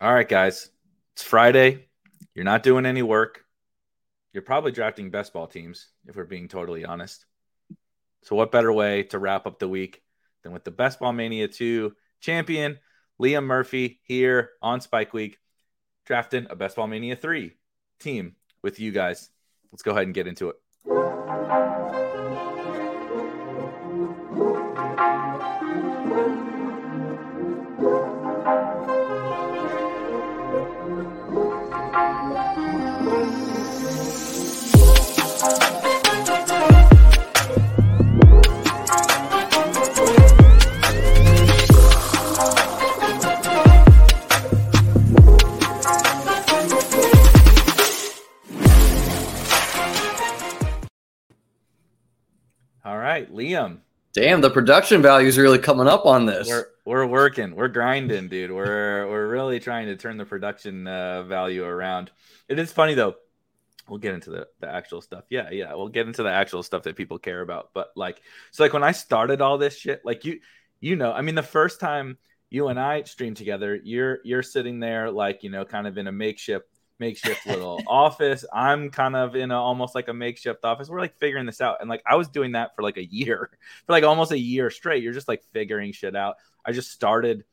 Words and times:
All 0.00 0.14
right, 0.14 0.28
guys. 0.28 0.70
It's 1.14 1.24
Friday. 1.24 1.88
You're 2.32 2.44
not 2.44 2.62
doing 2.62 2.86
any 2.86 3.02
work. 3.02 3.44
You're 4.32 4.44
probably 4.44 4.70
drafting 4.70 5.10
best 5.10 5.32
ball 5.32 5.48
teams, 5.48 5.88
if 6.06 6.14
we're 6.14 6.22
being 6.22 6.46
totally 6.46 6.84
honest. 6.84 7.26
So, 8.22 8.36
what 8.36 8.52
better 8.52 8.72
way 8.72 9.02
to 9.04 9.18
wrap 9.18 9.44
up 9.44 9.58
the 9.58 9.66
week 9.66 10.00
than 10.44 10.52
with 10.52 10.62
the 10.62 10.70
Best 10.70 11.00
Ball 11.00 11.12
Mania 11.12 11.48
2 11.48 11.96
champion, 12.20 12.78
Liam 13.20 13.42
Murphy, 13.42 13.98
here 14.04 14.50
on 14.62 14.80
Spike 14.80 15.12
Week, 15.12 15.36
drafting 16.06 16.46
a 16.48 16.54
Best 16.54 16.76
Ball 16.76 16.86
Mania 16.86 17.16
3 17.16 17.56
team 17.98 18.36
with 18.62 18.78
you 18.78 18.92
guys. 18.92 19.30
Let's 19.72 19.82
go 19.82 19.90
ahead 19.90 20.04
and 20.04 20.14
get 20.14 20.28
into 20.28 20.50
it. 20.50 22.07
Liam. 53.38 53.78
Damn, 54.12 54.40
the 54.40 54.50
production 54.50 55.00
value 55.00 55.28
is 55.28 55.38
really 55.38 55.58
coming 55.58 55.86
up 55.86 56.06
on 56.06 56.26
this. 56.26 56.48
We're 56.48 56.66
we're 56.84 57.06
working, 57.06 57.54
we're 57.54 57.68
grinding, 57.68 58.28
dude. 58.28 58.50
We're 58.50 59.06
we're 59.10 59.28
really 59.28 59.60
trying 59.60 59.86
to 59.86 59.96
turn 59.96 60.16
the 60.16 60.24
production 60.24 60.86
uh, 60.86 61.22
value 61.22 61.64
around. 61.64 62.10
It 62.48 62.58
is 62.58 62.72
funny 62.72 62.94
though. 62.94 63.14
We'll 63.88 63.98
get 63.98 64.14
into 64.14 64.30
the, 64.30 64.48
the 64.60 64.68
actual 64.68 65.00
stuff. 65.00 65.24
Yeah, 65.30 65.50
yeah, 65.50 65.74
we'll 65.74 65.88
get 65.88 66.06
into 66.06 66.22
the 66.22 66.30
actual 66.30 66.62
stuff 66.62 66.82
that 66.82 66.96
people 66.96 67.18
care 67.18 67.40
about. 67.40 67.70
But 67.72 67.88
like, 67.96 68.20
so 68.50 68.62
like 68.62 68.74
when 68.74 68.84
I 68.84 68.92
started 68.92 69.40
all 69.40 69.56
this 69.56 69.78
shit, 69.78 70.02
like 70.04 70.26
you, 70.26 70.40
you 70.80 70.96
know, 70.96 71.10
I 71.10 71.22
mean, 71.22 71.34
the 71.34 71.42
first 71.42 71.80
time 71.80 72.18
you 72.50 72.68
and 72.68 72.78
I 72.78 73.04
streamed 73.04 73.36
together, 73.36 73.78
you're 73.82 74.18
you're 74.24 74.42
sitting 74.42 74.80
there 74.80 75.10
like 75.10 75.42
you 75.42 75.50
know, 75.50 75.64
kind 75.64 75.86
of 75.86 75.96
in 75.96 76.06
a 76.06 76.12
makeshift 76.12 76.66
makeshift 76.98 77.46
little 77.46 77.80
office. 77.86 78.44
I'm 78.52 78.90
kind 78.90 79.16
of 79.16 79.36
in 79.36 79.50
a, 79.50 79.60
almost 79.60 79.94
like 79.94 80.08
a 80.08 80.14
makeshift 80.14 80.64
office. 80.64 80.88
We're 80.88 81.00
like 81.00 81.18
figuring 81.18 81.46
this 81.46 81.60
out. 81.60 81.78
And 81.80 81.88
like 81.88 82.02
I 82.06 82.16
was 82.16 82.28
doing 82.28 82.52
that 82.52 82.74
for 82.74 82.82
like 82.82 82.96
a 82.96 83.04
year, 83.04 83.50
for 83.86 83.92
like 83.92 84.04
almost 84.04 84.32
a 84.32 84.38
year 84.38 84.70
straight. 84.70 85.02
You're 85.02 85.12
just 85.12 85.28
like 85.28 85.42
figuring 85.52 85.92
shit 85.92 86.16
out. 86.16 86.36
I 86.64 86.72
just 86.72 86.90
started 86.90 87.44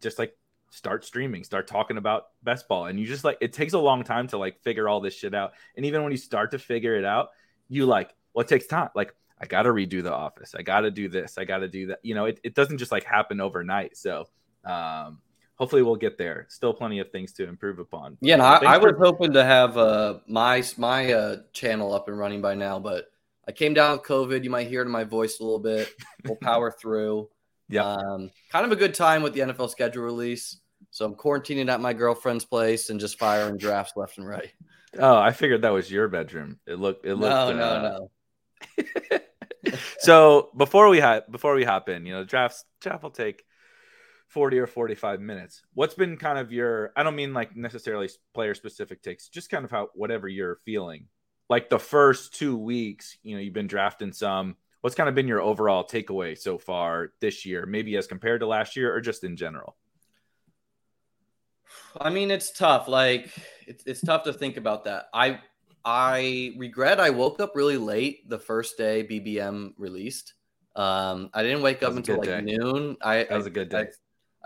just 0.00 0.18
like 0.18 0.36
start 0.70 1.04
streaming, 1.04 1.44
start 1.44 1.66
talking 1.66 1.96
about 1.96 2.26
best 2.42 2.68
ball. 2.68 2.86
And 2.86 2.98
you 2.98 3.06
just 3.06 3.24
like 3.24 3.38
it 3.40 3.52
takes 3.52 3.72
a 3.72 3.78
long 3.78 4.04
time 4.04 4.28
to 4.28 4.38
like 4.38 4.60
figure 4.62 4.88
all 4.88 5.00
this 5.00 5.14
shit 5.14 5.34
out. 5.34 5.52
And 5.76 5.86
even 5.86 6.02
when 6.02 6.12
you 6.12 6.18
start 6.18 6.50
to 6.52 6.58
figure 6.58 6.96
it 6.96 7.04
out, 7.04 7.30
you 7.68 7.86
like, 7.86 8.14
well, 8.32 8.42
it 8.42 8.48
takes 8.48 8.66
time. 8.66 8.90
Like 8.94 9.14
I 9.40 9.46
gotta 9.46 9.70
redo 9.70 10.02
the 10.02 10.14
office. 10.14 10.54
I 10.56 10.62
gotta 10.62 10.90
do 10.90 11.08
this. 11.08 11.38
I 11.38 11.44
gotta 11.44 11.68
do 11.68 11.88
that. 11.88 12.00
You 12.02 12.14
know, 12.14 12.24
it, 12.26 12.40
it 12.42 12.54
doesn't 12.54 12.78
just 12.78 12.92
like 12.92 13.04
happen 13.04 13.40
overnight. 13.40 13.96
So 13.96 14.28
um 14.64 15.20
hopefully 15.58 15.82
we'll 15.82 15.96
get 15.96 16.16
there. 16.16 16.46
Still 16.48 16.72
plenty 16.72 17.00
of 17.00 17.10
things 17.10 17.32
to 17.34 17.48
improve 17.48 17.78
upon. 17.78 18.16
Yeah, 18.20 18.36
no, 18.36 18.44
I, 18.44 18.74
I 18.74 18.78
was 18.78 18.94
hoping 18.98 19.32
to 19.34 19.44
have 19.44 19.76
uh, 19.76 20.20
my 20.26 20.62
my 20.76 21.12
uh, 21.12 21.36
channel 21.52 21.92
up 21.92 22.08
and 22.08 22.18
running 22.18 22.40
by 22.40 22.54
now, 22.54 22.78
but 22.78 23.06
I 23.46 23.52
came 23.52 23.74
down 23.74 23.92
with 23.92 24.06
COVID. 24.06 24.44
You 24.44 24.50
might 24.50 24.68
hear 24.68 24.82
it 24.82 24.86
in 24.86 24.92
my 24.92 25.04
voice 25.04 25.40
a 25.40 25.42
little 25.42 25.58
bit. 25.58 25.92
We'll 26.24 26.36
power 26.42 26.70
through. 26.70 27.28
Yeah, 27.68 27.84
um, 27.84 28.30
kind 28.50 28.64
of 28.64 28.72
a 28.72 28.76
good 28.76 28.94
time 28.94 29.22
with 29.22 29.34
the 29.34 29.40
NFL 29.40 29.70
schedule 29.70 30.04
release. 30.04 30.58
So 30.90 31.04
I'm 31.04 31.14
quarantining 31.14 31.68
at 31.68 31.80
my 31.80 31.92
girlfriend's 31.92 32.44
place 32.44 32.88
and 32.88 32.98
just 32.98 33.18
firing 33.18 33.58
drafts 33.58 33.92
left 33.94 34.16
and 34.16 34.26
right. 34.26 34.50
Oh, 34.98 35.16
I 35.16 35.32
figured 35.32 35.62
that 35.62 35.72
was 35.72 35.90
your 35.90 36.08
bedroom. 36.08 36.60
It 36.66 36.78
looked. 36.78 37.04
It 37.04 37.14
looked. 37.14 37.30
No, 37.30 37.52
no, 37.52 37.62
uh... 37.62 37.98
no. 39.18 39.18
so 39.98 40.50
before 40.56 40.88
we 40.88 40.98
hop 40.98 41.30
before 41.30 41.54
we 41.54 41.64
hop 41.64 41.88
in, 41.88 42.06
you 42.06 42.14
know, 42.14 42.24
drafts 42.24 42.64
draft 42.80 43.02
will 43.02 43.10
take 43.10 43.44
40 44.28 44.58
or 44.58 44.66
45 44.66 45.20
minutes. 45.20 45.62
What's 45.74 45.94
been 45.94 46.16
kind 46.16 46.38
of 46.38 46.52
your, 46.52 46.92
I 46.96 47.02
don't 47.02 47.16
mean 47.16 47.32
like 47.34 47.56
necessarily 47.56 48.08
player 48.34 48.54
specific 48.54 49.02
takes, 49.02 49.28
just 49.28 49.50
kind 49.50 49.64
of 49.64 49.70
how, 49.70 49.88
whatever 49.94 50.28
you're 50.28 50.56
feeling. 50.64 51.06
Like 51.48 51.70
the 51.70 51.78
first 51.78 52.34
two 52.34 52.56
weeks, 52.56 53.16
you 53.22 53.34
know, 53.34 53.40
you've 53.40 53.54
been 53.54 53.66
drafting 53.66 54.12
some. 54.12 54.56
What's 54.82 54.94
kind 54.94 55.08
of 55.08 55.14
been 55.14 55.26
your 55.26 55.40
overall 55.40 55.82
takeaway 55.82 56.38
so 56.38 56.58
far 56.58 57.12
this 57.20 57.46
year, 57.46 57.64
maybe 57.66 57.96
as 57.96 58.06
compared 58.06 58.40
to 58.40 58.46
last 58.46 58.76
year 58.76 58.94
or 58.94 59.00
just 59.00 59.24
in 59.24 59.34
general? 59.34 59.76
I 61.98 62.10
mean, 62.10 62.30
it's 62.30 62.52
tough. 62.52 62.86
Like, 62.86 63.30
it's, 63.66 63.84
it's 63.86 64.02
tough 64.02 64.24
to 64.24 64.32
think 64.32 64.58
about 64.58 64.84
that. 64.84 65.06
I, 65.12 65.40
I 65.84 66.52
regret 66.58 67.00
I 67.00 67.10
woke 67.10 67.40
up 67.40 67.56
really 67.56 67.78
late 67.78 68.28
the 68.28 68.38
first 68.38 68.76
day 68.76 69.06
BBM 69.10 69.72
released. 69.78 70.34
Um, 70.76 71.30
I 71.32 71.42
didn't 71.42 71.62
wake 71.62 71.82
up 71.82 71.96
until 71.96 72.18
like 72.18 72.26
day. 72.26 72.40
noon. 72.42 72.98
I 73.02 73.24
that 73.24 73.32
was 73.32 73.46
a 73.46 73.50
good 73.50 73.70
day. 73.70 73.88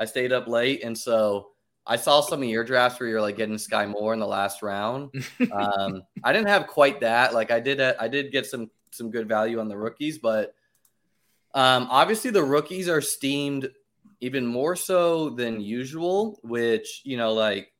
I, 0.02 0.06
stayed 0.06 0.32
up 0.32 0.48
late, 0.48 0.82
and 0.82 0.96
so 0.96 1.48
I 1.86 1.96
saw 1.96 2.20
some 2.20 2.42
of 2.42 2.48
your 2.48 2.64
drafts 2.64 3.00
where 3.00 3.08
you're 3.08 3.20
like 3.20 3.36
getting 3.36 3.58
Sky 3.58 3.86
Moore 3.86 4.12
in 4.12 4.20
the 4.20 4.26
last 4.26 4.62
round. 4.62 5.10
Um, 5.52 6.02
I 6.24 6.32
didn't 6.32 6.48
have 6.48 6.66
quite 6.66 7.00
that. 7.00 7.34
Like 7.34 7.50
I 7.50 7.60
did, 7.60 7.80
uh, 7.80 7.94
I 8.00 8.08
did 8.08 8.32
get 8.32 8.46
some 8.46 8.70
some 8.90 9.10
good 9.10 9.28
value 9.28 9.58
on 9.58 9.68
the 9.68 9.76
rookies, 9.76 10.18
but 10.18 10.54
um, 11.54 11.88
obviously 11.90 12.30
the 12.30 12.42
rookies 12.42 12.88
are 12.88 13.00
steamed 13.00 13.68
even 14.20 14.46
more 14.46 14.76
so 14.76 15.30
than 15.30 15.60
usual, 15.60 16.38
which 16.42 17.02
you 17.04 17.16
know, 17.16 17.32
like 17.32 17.72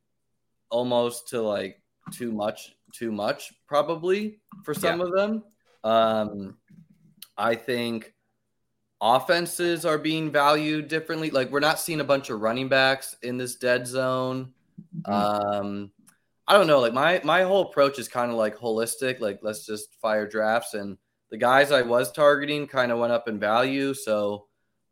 almost 0.70 1.28
to 1.28 1.40
like 1.40 1.80
too 2.10 2.32
much, 2.32 2.74
too 2.92 3.12
much 3.12 3.52
probably 3.66 4.40
for 4.64 4.74
some 4.74 4.98
yeah. 4.98 5.06
of 5.06 5.12
them. 5.12 5.44
Um, 5.84 6.58
I 7.36 7.54
think 7.54 8.12
offenses 9.02 9.84
are 9.84 9.98
being 9.98 10.30
valued 10.30 10.86
differently. 10.86 11.30
Like 11.30 11.50
we're 11.50 11.60
not 11.60 11.80
seeing 11.80 12.00
a 12.00 12.04
bunch 12.04 12.30
of 12.30 12.40
running 12.40 12.68
backs 12.68 13.16
in 13.22 13.36
this 13.36 13.56
dead 13.56 13.86
zone. 13.86 14.52
Mm-hmm. 14.96 15.12
Um, 15.12 15.90
I 16.46 16.56
don't 16.56 16.68
know. 16.68 16.78
Like 16.78 16.94
my 16.94 17.20
my 17.24 17.42
whole 17.42 17.62
approach 17.62 17.98
is 17.98 18.08
kind 18.08 18.30
of 18.30 18.36
like 18.36 18.56
holistic. 18.56 19.20
Like 19.20 19.40
let's 19.42 19.66
just 19.66 20.00
fire 20.00 20.26
drafts, 20.26 20.74
and 20.74 20.96
the 21.30 21.36
guys 21.36 21.72
I 21.72 21.82
was 21.82 22.12
targeting 22.12 22.66
kind 22.66 22.92
of 22.92 22.98
went 22.98 23.12
up 23.12 23.28
in 23.28 23.40
value. 23.40 23.92
So, 23.92 24.46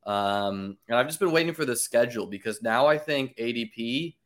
um, 0.07 0.77
and 0.89 0.99
I've 0.99 1.07
just 1.07 1.21
been 1.21 1.33
waiting 1.33 1.55
for 1.55 1.65
the 1.65 1.77
schedule 1.77 2.27
because 2.27 2.63
now 2.63 2.87
I 2.87 2.99
think 2.99 3.37
ADP 3.37 4.17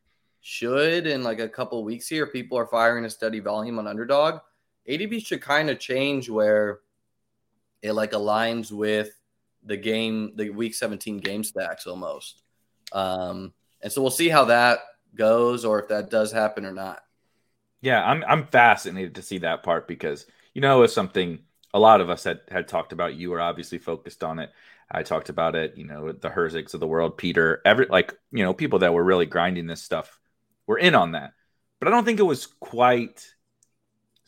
should 0.41 1.07
in 1.07 1.23
like 1.23 1.39
a 1.39 1.49
couple 1.49 1.83
weeks 1.83 2.07
here, 2.07 2.27
people 2.27 2.57
are 2.57 2.67
firing 2.67 3.05
a 3.05 3.09
steady 3.09 3.39
volume 3.39 3.79
on 3.79 3.87
underdog. 3.87 4.41
ADP 4.89 5.25
should 5.25 5.41
kind 5.41 5.69
of 5.69 5.79
change 5.79 6.29
where 6.29 6.79
it 7.81 7.93
like 7.93 8.11
aligns 8.11 8.71
with 8.71 9.14
the 9.65 9.77
game, 9.77 10.33
the 10.35 10.49
week 10.51 10.75
17 10.75 11.17
game 11.17 11.43
stacks 11.43 11.87
almost. 11.87 12.41
Um, 12.91 13.53
and 13.81 13.91
so 13.91 14.01
we'll 14.01 14.11
see 14.11 14.29
how 14.29 14.45
that 14.45 14.79
goes 15.15 15.65
or 15.65 15.81
if 15.81 15.89
that 15.89 16.09
does 16.09 16.31
happen 16.31 16.65
or 16.65 16.73
not. 16.73 17.01
Yeah, 17.81 18.03
I'm 18.03 18.23
I'm 18.27 18.47
fascinated 18.47 19.15
to 19.15 19.21
see 19.21 19.39
that 19.39 19.63
part 19.63 19.87
because 19.87 20.25
you 20.53 20.61
know 20.61 20.81
it's 20.83 20.93
something 20.93 21.39
a 21.73 21.79
lot 21.79 22.01
of 22.01 22.09
us 22.09 22.23
had 22.23 22.41
had 22.49 22.67
talked 22.67 22.93
about. 22.93 23.15
You 23.15 23.31
were 23.31 23.41
obviously 23.41 23.77
focused 23.77 24.23
on 24.23 24.39
it 24.39 24.51
I 24.91 25.03
talked 25.03 25.29
about 25.29 25.55
it, 25.55 25.77
you 25.77 25.85
know, 25.85 26.11
the 26.11 26.29
Herzigs 26.29 26.73
of 26.73 26.79
the 26.79 26.87
world, 26.87 27.17
Peter, 27.17 27.61
every 27.65 27.87
like, 27.87 28.13
you 28.31 28.43
know, 28.43 28.53
people 28.53 28.79
that 28.79 28.93
were 28.93 29.03
really 29.03 29.25
grinding 29.25 29.67
this 29.67 29.81
stuff 29.81 30.19
were 30.67 30.77
in 30.77 30.95
on 30.95 31.13
that. 31.13 31.33
But 31.79 31.87
I 31.87 31.91
don't 31.91 32.05
think 32.05 32.19
it 32.19 32.23
was 32.23 32.45
quite 32.45 33.25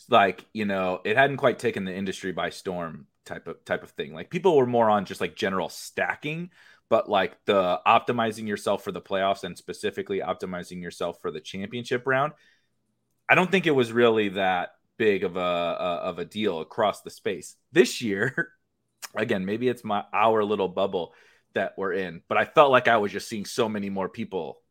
like, 0.09 0.45
you 0.53 0.65
know, 0.65 1.01
it 1.03 1.15
hadn't 1.15 1.37
quite 1.37 1.59
taken 1.59 1.85
the 1.85 1.93
industry 1.93 2.31
by 2.31 2.49
storm 2.49 3.05
type 3.27 3.47
of 3.47 3.63
type 3.65 3.83
of 3.83 3.91
thing. 3.91 4.13
Like 4.13 4.29
people 4.29 4.57
were 4.57 4.65
more 4.65 4.89
on 4.89 5.06
just 5.06 5.21
like 5.21 5.35
general 5.35 5.69
stacking, 5.69 6.50
but 6.89 7.09
like 7.09 7.38
the 7.45 7.79
optimizing 7.85 8.47
yourself 8.47 8.83
for 8.83 8.91
the 8.91 9.01
playoffs 9.01 9.44
and 9.44 9.57
specifically 9.57 10.19
optimizing 10.19 10.81
yourself 10.81 11.21
for 11.21 11.29
the 11.29 11.41
championship 11.41 12.03
round. 12.07 12.33
I 13.29 13.35
don't 13.35 13.51
think 13.51 13.68
it 13.68 13.75
was 13.75 13.91
really 13.91 14.29
that 14.29 14.71
big 14.97 15.24
of 15.24 15.35
a, 15.35 15.39
a 15.39 15.94
of 16.03 16.19
a 16.19 16.25
deal 16.25 16.62
across 16.62 17.01
the 17.01 17.12
space. 17.12 17.56
This 17.71 18.01
year, 18.01 18.53
again, 19.15 19.45
maybe 19.45 19.68
it's 19.68 19.83
my 19.83 20.03
our 20.13 20.44
little 20.44 20.69
bubble 20.69 21.13
that 21.53 21.73
we're 21.77 21.94
in, 21.94 22.21
but 22.27 22.38
I 22.38 22.45
felt 22.45 22.71
like 22.71 22.88
I 22.88 22.97
was 22.97 23.12
just 23.12 23.27
seeing 23.27 23.45
so 23.45 23.68
many 23.68 23.89
more 23.89 24.09
people 24.09 24.62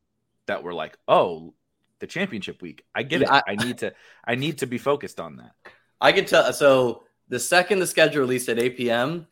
that 0.46 0.62
were 0.62 0.74
like, 0.74 0.96
"Oh, 1.06 1.54
the 1.98 2.06
championship 2.06 2.62
week. 2.62 2.84
I 2.94 3.02
get 3.02 3.20
yeah, 3.20 3.36
it. 3.36 3.44
I, 3.46 3.52
I 3.52 3.56
need 3.56 3.78
to 3.78 3.94
I 4.24 4.34
need 4.36 4.58
to 4.58 4.66
be 4.66 4.78
focused 4.78 5.20
on 5.20 5.36
that." 5.36 5.52
I 6.00 6.12
can 6.12 6.24
tell 6.24 6.52
so 6.52 7.05
the 7.28 7.38
second 7.40 7.80
the 7.80 7.86
schedule 7.86 8.20
released 8.20 8.48
at 8.48 8.58
8 8.58 8.76
p.m., 8.76 9.26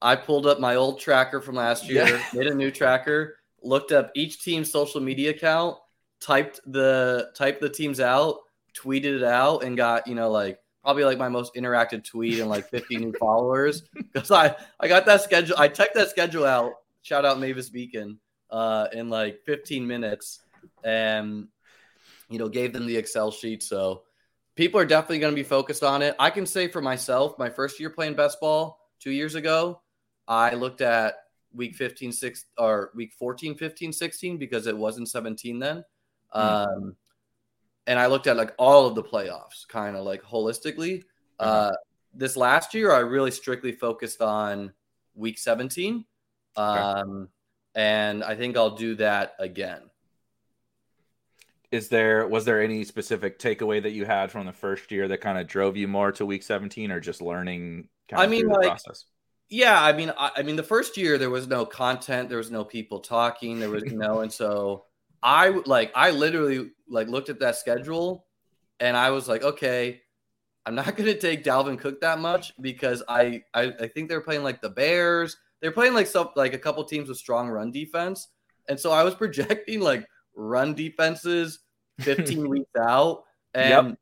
I 0.00 0.16
pulled 0.16 0.46
up 0.46 0.60
my 0.60 0.76
old 0.76 1.00
tracker 1.00 1.40
from 1.40 1.56
last 1.56 1.88
year, 1.88 2.06
yeah. 2.06 2.22
made 2.32 2.46
a 2.46 2.54
new 2.54 2.70
tracker, 2.70 3.36
looked 3.62 3.90
up 3.90 4.10
each 4.14 4.42
team's 4.42 4.70
social 4.70 5.00
media 5.00 5.30
account, 5.30 5.76
typed 6.20 6.60
the 6.66 7.30
typed 7.34 7.60
the 7.60 7.68
teams 7.68 7.98
out, 7.98 8.38
tweeted 8.74 9.16
it 9.16 9.24
out, 9.24 9.64
and 9.64 9.76
got 9.76 10.06
you 10.06 10.14
know 10.14 10.30
like 10.30 10.60
probably 10.84 11.04
like 11.04 11.18
my 11.18 11.28
most 11.28 11.54
interactive 11.54 12.04
tweet 12.04 12.38
and 12.38 12.48
like 12.48 12.68
50 12.68 12.96
new 12.96 13.12
followers 13.20 13.82
because 14.12 14.30
I 14.30 14.54
I 14.78 14.88
got 14.88 15.04
that 15.06 15.22
schedule. 15.22 15.56
I 15.58 15.68
checked 15.68 15.94
that 15.94 16.10
schedule 16.10 16.44
out. 16.44 16.72
Shout 17.02 17.24
out 17.24 17.40
Mavis 17.40 17.70
Beacon 17.70 18.18
uh, 18.50 18.86
in 18.92 19.08
like 19.08 19.40
15 19.44 19.86
minutes, 19.86 20.40
and 20.84 21.48
you 22.28 22.38
know 22.38 22.48
gave 22.48 22.72
them 22.72 22.86
the 22.86 22.96
Excel 22.96 23.30
sheet. 23.30 23.62
So 23.62 24.02
people 24.58 24.80
are 24.80 24.84
definitely 24.84 25.20
going 25.20 25.32
to 25.32 25.40
be 25.40 25.44
focused 25.44 25.84
on 25.84 26.02
it. 26.02 26.16
I 26.18 26.30
can 26.30 26.44
say 26.44 26.66
for 26.66 26.82
myself, 26.82 27.38
my 27.38 27.48
first 27.48 27.78
year 27.78 27.90
playing 27.90 28.14
best 28.14 28.40
ball 28.40 28.80
two 28.98 29.12
years 29.12 29.36
ago, 29.36 29.80
I 30.26 30.54
looked 30.54 30.80
at 30.80 31.14
week 31.54 31.76
15, 31.76 32.10
6 32.10 32.44
or 32.58 32.90
week 32.96 33.12
14, 33.12 33.54
15, 33.54 33.92
16 33.92 34.36
because 34.36 34.66
it 34.66 34.76
wasn't 34.76 35.08
17 35.08 35.60
then. 35.60 35.84
Mm-hmm. 36.34 36.40
Um, 36.40 36.96
and 37.86 38.00
I 38.00 38.06
looked 38.06 38.26
at 38.26 38.36
like 38.36 38.52
all 38.58 38.88
of 38.88 38.96
the 38.96 39.02
playoffs 39.02 39.66
kind 39.68 39.96
of 39.96 40.04
like 40.04 40.24
holistically. 40.24 41.04
Mm-hmm. 41.04 41.04
Uh, 41.38 41.72
this 42.12 42.36
last 42.36 42.74
year, 42.74 42.90
I 42.90 42.98
really 42.98 43.30
strictly 43.30 43.70
focused 43.70 44.20
on 44.20 44.72
week 45.14 45.38
17. 45.38 46.04
Um, 46.56 47.28
and 47.76 48.24
I 48.24 48.34
think 48.34 48.56
I'll 48.56 48.74
do 48.74 48.96
that 48.96 49.36
again. 49.38 49.82
Is 51.70 51.88
there 51.88 52.26
was 52.26 52.44
there 52.44 52.62
any 52.62 52.84
specific 52.84 53.38
takeaway 53.38 53.82
that 53.82 53.90
you 53.90 54.04
had 54.04 54.30
from 54.30 54.46
the 54.46 54.52
first 54.52 54.90
year 54.90 55.08
that 55.08 55.20
kind 55.20 55.38
of 55.38 55.46
drove 55.46 55.76
you 55.76 55.86
more 55.86 56.12
to 56.12 56.24
week 56.24 56.42
17 56.42 56.90
or 56.90 57.00
just 57.00 57.20
learning 57.20 57.88
I 58.12 58.26
mean 58.26 58.48
like, 58.48 58.68
process? 58.68 59.04
Yeah, 59.50 59.82
I 59.82 59.92
mean 59.92 60.12
I, 60.16 60.30
I 60.36 60.42
mean 60.42 60.56
the 60.56 60.62
first 60.62 60.96
year 60.96 61.18
there 61.18 61.30
was 61.30 61.46
no 61.46 61.66
content, 61.66 62.28
there 62.28 62.38
was 62.38 62.50
no 62.50 62.64
people 62.64 63.00
talking, 63.00 63.60
there 63.60 63.70
was 63.70 63.84
no 63.84 64.20
and 64.20 64.32
so 64.32 64.84
I 65.22 65.48
like 65.66 65.92
I 65.94 66.10
literally 66.10 66.70
like 66.88 67.08
looked 67.08 67.28
at 67.28 67.40
that 67.40 67.56
schedule 67.56 68.24
and 68.80 68.96
I 68.96 69.10
was 69.10 69.28
like, 69.28 69.42
okay, 69.42 70.00
I'm 70.66 70.74
not 70.74 70.86
going 70.96 71.12
to 71.12 71.18
take 71.18 71.44
Dalvin 71.44 71.78
Cook 71.78 72.00
that 72.00 72.18
much 72.18 72.52
because 72.60 73.02
I, 73.08 73.42
I 73.54 73.72
I 73.80 73.88
think 73.88 74.08
they're 74.08 74.20
playing 74.20 74.42
like 74.42 74.60
the 74.60 74.70
Bears. 74.70 75.36
They're 75.60 75.72
playing 75.72 75.94
like 75.94 76.06
some 76.06 76.28
like 76.36 76.54
a 76.54 76.58
couple 76.58 76.84
teams 76.84 77.08
with 77.08 77.18
strong 77.18 77.48
run 77.48 77.72
defense, 77.72 78.28
and 78.68 78.78
so 78.78 78.92
I 78.92 79.02
was 79.02 79.14
projecting 79.24 79.80
like 79.80 80.06
run 80.38 80.74
defenses 80.74 81.58
15 82.00 82.48
weeks 82.48 82.70
out. 82.78 83.24
And 83.54 83.88
yep. 83.88 83.98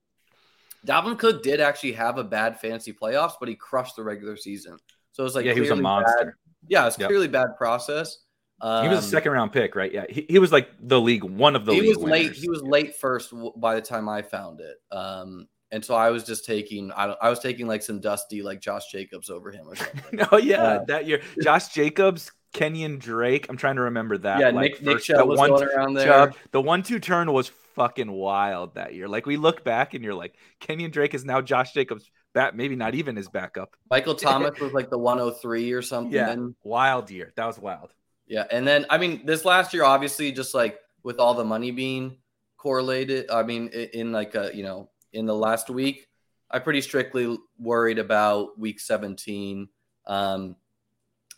Dalvin 0.87 1.19
Cook 1.19 1.43
did 1.43 1.61
actually 1.61 1.93
have 1.93 2.19
a 2.19 2.25
bad 2.25 2.61
fantasy 2.61 2.93
playoffs, 2.93 3.33
but 3.41 3.49
he 3.49 3.55
crushed 3.55 3.97
the 3.97 4.05
regular 4.05 4.37
season. 4.37 4.77
So 5.13 5.23
it 5.23 5.25
was 5.25 5.35
like 5.35 5.47
yeah, 5.47 5.55
he 5.55 5.61
was 5.61 5.71
a 5.71 5.77
monster. 5.77 6.25
Bad. 6.25 6.33
Yeah, 6.69 6.87
it's 6.87 6.99
yep. 6.99 7.09
clearly 7.09 7.29
bad 7.29 7.57
process. 7.57 8.19
Um, 8.61 8.85
he 8.85 8.89
was 8.89 8.99
a 8.99 9.03
um, 9.03 9.09
second 9.09 9.33
round 9.33 9.53
pick, 9.53 9.75
right? 9.75 9.93
Yeah, 9.93 10.05
he, 10.09 10.27
he 10.29 10.39
was 10.39 10.53
like 10.53 10.71
the 10.81 11.01
league 11.01 11.25
one 11.25 11.57
of 11.57 11.67
the. 11.67 11.73
He 11.73 11.89
was 11.89 11.99
winners. 11.99 12.11
late. 12.11 12.33
He 12.33 12.49
was 12.49 12.63
late 12.63 12.95
first 12.95 13.33
by 13.57 13.75
the 13.75 13.83
time 13.83 14.09
I 14.09 14.23
found 14.23 14.61
it, 14.61 14.77
um, 14.91 15.49
and 15.71 15.85
so 15.85 15.95
I 15.95 16.11
was 16.11 16.25
just 16.25 16.45
taking. 16.45 16.91
I, 16.93 17.07
I 17.21 17.29
was 17.29 17.39
taking 17.41 17.67
like 17.67 17.83
some 17.83 18.01
dusty 18.01 18.43
like 18.43 18.61
Josh 18.61 18.91
Jacobs 18.91 19.29
over 19.29 19.51
him 19.51 19.69
or 19.69 19.77
something. 19.77 20.27
oh 20.33 20.39
yeah, 20.39 20.63
uh, 20.63 20.85
that 20.87 21.07
year, 21.07 21.21
Josh 21.43 21.69
Jacobs, 21.69 22.31
Kenyan 22.57 22.99
Drake. 22.99 23.47
I'm 23.49 23.57
trying 23.57 23.77
to 23.77 23.83
remember 23.83 24.17
that. 24.19 24.41
Yeah, 24.41 24.51
like, 24.51 24.73
Nick, 24.73 24.83
Nick 24.83 25.03
Chubb 25.03 25.29
was 25.29 25.39
one, 25.39 25.51
going 25.51 25.69
around 25.69 25.95
there. 25.95 26.07
Chubb, 26.07 26.37
the 26.53 26.61
one 26.61 26.83
two 26.83 26.99
turn 26.99 27.33
was 27.33 27.49
fucking 27.75 28.11
wild 28.11 28.75
that 28.75 28.95
year. 28.95 29.09
Like 29.09 29.27
we 29.27 29.37
look 29.37 29.63
back 29.63 29.95
and 29.95 30.03
you're 30.03 30.15
like, 30.15 30.35
Kenyan 30.61 30.91
Drake 30.91 31.15
is 31.15 31.25
now 31.25 31.41
Josh 31.41 31.73
Jacobs. 31.73 32.11
Bat, 32.35 32.55
maybe 32.57 32.77
not 32.77 32.95
even 32.95 33.17
his 33.17 33.29
backup. 33.29 33.77
Michael 33.91 34.15
Thomas 34.15 34.59
was 34.61 34.73
like 34.73 34.91
the 34.91 34.99
103 34.99 35.73
or 35.73 35.81
something. 35.83 36.13
Yeah, 36.13 36.37
wild 36.65 37.11
year. 37.11 37.33
That 37.37 37.47
was 37.47 37.59
wild. 37.59 37.95
Yeah, 38.27 38.45
and 38.51 38.67
then 38.67 38.87
I 38.91 38.99
mean, 38.99 39.25
this 39.25 39.45
last 39.45 39.73
year, 39.73 39.85
obviously, 39.85 40.33
just 40.33 40.55
like 40.55 40.79
with 41.03 41.19
all 41.19 41.35
the 41.35 41.45
money 41.45 41.71
being 41.71 42.19
correlated, 42.57 43.31
I 43.31 43.43
mean, 43.43 43.69
in 43.69 44.13
like 44.13 44.35
a 44.35 44.51
you 44.55 44.65
know, 44.65 44.91
in 45.13 45.27
the 45.27 45.35
last 45.35 45.71
week, 45.71 46.07
I 46.51 46.59
pretty 46.59 46.81
strictly 46.81 47.39
worried 47.59 47.99
about 47.99 48.59
week 48.59 48.81
17. 48.81 49.69
Um, 50.07 50.57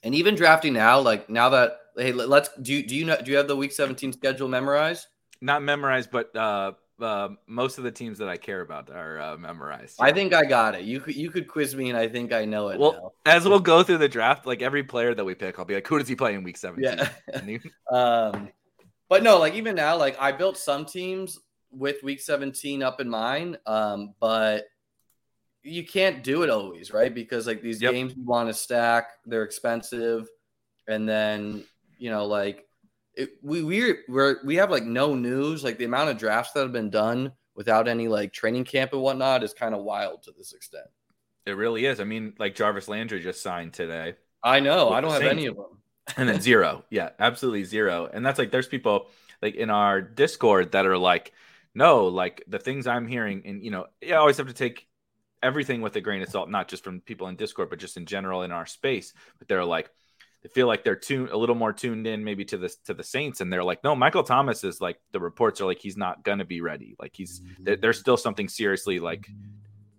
and 0.03 0.15
even 0.15 0.35
drafting 0.35 0.73
now, 0.73 1.01
like 1.01 1.29
now 1.29 1.49
that 1.51 1.79
hey, 1.97 2.13
let's 2.13 2.51
do 2.61 2.73
you, 2.73 2.87
do 2.87 2.95
you 2.97 3.05
know 3.05 3.17
do 3.21 3.31
you 3.31 3.37
have 3.37 3.49
the 3.49 3.57
week 3.57 3.73
17 3.73 4.13
schedule 4.13 4.49
memorized? 4.49 5.07
Not 5.41 5.63
memorized, 5.63 6.11
but 6.11 6.35
uh, 6.35 6.73
uh, 7.01 7.29
most 7.47 7.79
of 7.79 7.85
the 7.85 7.93
teams 7.93 8.19
that 8.19 8.29
I 8.29 8.37
care 8.37 8.61
about 8.61 8.91
are 8.91 9.21
uh, 9.21 9.37
memorized. 9.37 9.97
I 10.01 10.13
think 10.13 10.33
I 10.33 10.45
got 10.45 10.75
it. 10.75 10.83
You 10.83 11.01
could 11.01 11.15
you 11.15 11.31
could 11.31 11.47
quiz 11.47 11.75
me, 11.77 11.91
and 11.91 11.99
I 11.99 12.09
think 12.09 12.33
I 12.33 12.45
know 12.45 12.69
it. 12.69 12.79
Well, 12.79 13.15
now. 13.25 13.33
as 13.33 13.47
we'll 13.47 13.61
go 13.61 13.83
through 13.83 13.99
the 13.99 14.09
draft, 14.09 14.47
like 14.47 14.63
every 14.63 14.83
player 14.83 15.15
that 15.15 15.25
we 15.25 15.35
pick, 15.35 15.59
I'll 15.59 15.65
be 15.65 15.75
like, 15.75 15.87
who 15.87 15.99
does 15.99 16.09
he 16.09 16.17
play 16.17 16.35
in 16.35 16.43
week 16.43 16.57
seventeen? 16.57 16.99
Yeah. 17.33 17.59
um, 17.93 18.49
but 19.09 19.23
no, 19.23 19.39
like 19.39 19.55
even 19.55 19.77
now, 19.77 19.97
like 19.97 20.21
I 20.21 20.33
built 20.33 20.57
some 20.57 20.85
teams 20.85 21.39
with 21.71 22.03
week 22.03 22.21
seventeen 22.21 22.83
up 22.83 23.01
in 23.01 23.09
mind, 23.09 23.59
um, 23.67 24.15
but 24.21 24.65
you 25.69 25.85
can't 25.85 26.23
do 26.25 26.43
it 26.43 26.51
always, 26.51 26.93
right? 26.93 27.15
Because 27.15 27.47
like 27.47 27.63
these 27.63 27.81
yep. 27.81 27.93
games 27.93 28.15
you 28.17 28.25
want 28.25 28.49
to 28.49 28.55
stack, 28.55 29.11
they're 29.27 29.45
expensive, 29.45 30.29
and 30.87 31.09
then 31.09 31.65
you 31.99 32.11
know 32.11 32.27
like 32.27 32.67
it, 33.15 33.31
we 33.43 33.63
we 33.63 33.95
we 34.09 34.35
we 34.45 34.57
have 34.57 34.71
like 34.71 34.85
no 34.85 35.15
news. 35.15 35.63
Like 35.63 35.79
the 35.79 35.85
amount 35.85 36.11
of 36.11 36.19
drafts 36.19 36.53
that 36.53 36.61
have 36.61 36.73
been 36.73 36.91
done 36.91 37.33
without 37.55 37.89
any 37.89 38.09
like 38.09 38.33
training 38.33 38.65
camp 38.65 38.93
and 38.93 39.03
whatnot 39.03 39.43
is 39.43 39.53
kind 39.53 39.75
of 39.75 39.83
wild 39.83 40.23
to 40.23 40.33
this 40.37 40.53
extent. 40.53 40.87
It 41.47 41.53
really 41.53 41.87
is. 41.87 42.01
I 42.01 42.05
mean, 42.05 42.35
like 42.39 42.55
Jarvis 42.55 42.89
Landry 42.89 43.21
just 43.21 43.43
signed 43.43 43.73
today. 43.73 44.15
I 44.43 44.61
know. 44.61 44.91
I 44.91 45.01
don't 45.01 45.13
have 45.13 45.23
any 45.23 45.47
of 45.47 45.57
them. 45.57 45.79
and 46.17 46.29
then 46.29 46.41
zero. 46.41 46.85
Yeah, 46.91 47.11
absolutely 47.19 47.65
zero. 47.65 48.09
And 48.13 48.25
that's 48.25 48.39
like 48.39 48.51
there's 48.51 48.69
people 48.69 49.09
like 49.43 49.55
in 49.55 49.71
our 49.71 50.01
Discord 50.01 50.73
that 50.73 50.87
are 50.87 50.99
like, 50.99 51.33
no, 51.75 52.07
like 52.07 52.43
the 52.49 52.59
things 52.59 52.87
I'm 52.87 53.07
hearing, 53.07 53.43
and 53.45 53.63
you 53.65 53.71
know, 53.71 53.87
I 54.07 54.13
always 54.13 54.37
have 54.39 54.49
to 54.49 54.53
take 54.53 54.88
everything 55.43 55.81
with 55.81 55.97
a 55.97 56.01
grain 56.01 56.23
of 56.23 56.29
salt, 56.29 56.51
not 56.51 56.69
just 56.69 56.85
from 56.85 57.01
people 57.01 57.29
in 57.29 57.37
Discord, 57.37 57.71
but 57.71 57.79
just 57.79 57.97
in 57.97 58.07
general 58.07 58.43
in 58.43 58.53
our 58.53 58.67
space. 58.67 59.13
But 59.39 59.49
they're 59.49 59.65
like, 59.65 59.91
they 60.43 60.49
feel 60.49 60.67
like 60.67 60.85
they're 60.85 60.97
tuned 60.97 61.31
a 61.31 61.37
little 61.37 61.55
more 61.55 61.73
tuned 61.73 62.07
in 62.07 62.23
maybe 62.23 62.45
to 62.47 62.59
the 62.59 62.73
to 62.85 62.95
the 62.95 63.03
Saints, 63.03 63.41
and 63.41 63.53
they're 63.53 63.65
like, 63.65 63.83
no, 63.83 63.97
Michael 63.97 64.23
Thomas 64.23 64.63
is 64.65 64.81
like 64.81 64.97
the 65.13 65.21
reports 65.21 65.61
are 65.61 65.67
like 65.67 65.81
he's 65.81 65.97
not 65.97 66.23
gonna 66.23 66.45
be 66.45 66.61
ready. 66.61 66.95
Like 66.99 67.13
he's 67.15 67.41
mm-hmm. 67.41 67.81
there's 67.81 67.99
still 67.99 68.17
something 68.17 68.49
seriously 68.49 69.01
like 69.01 69.27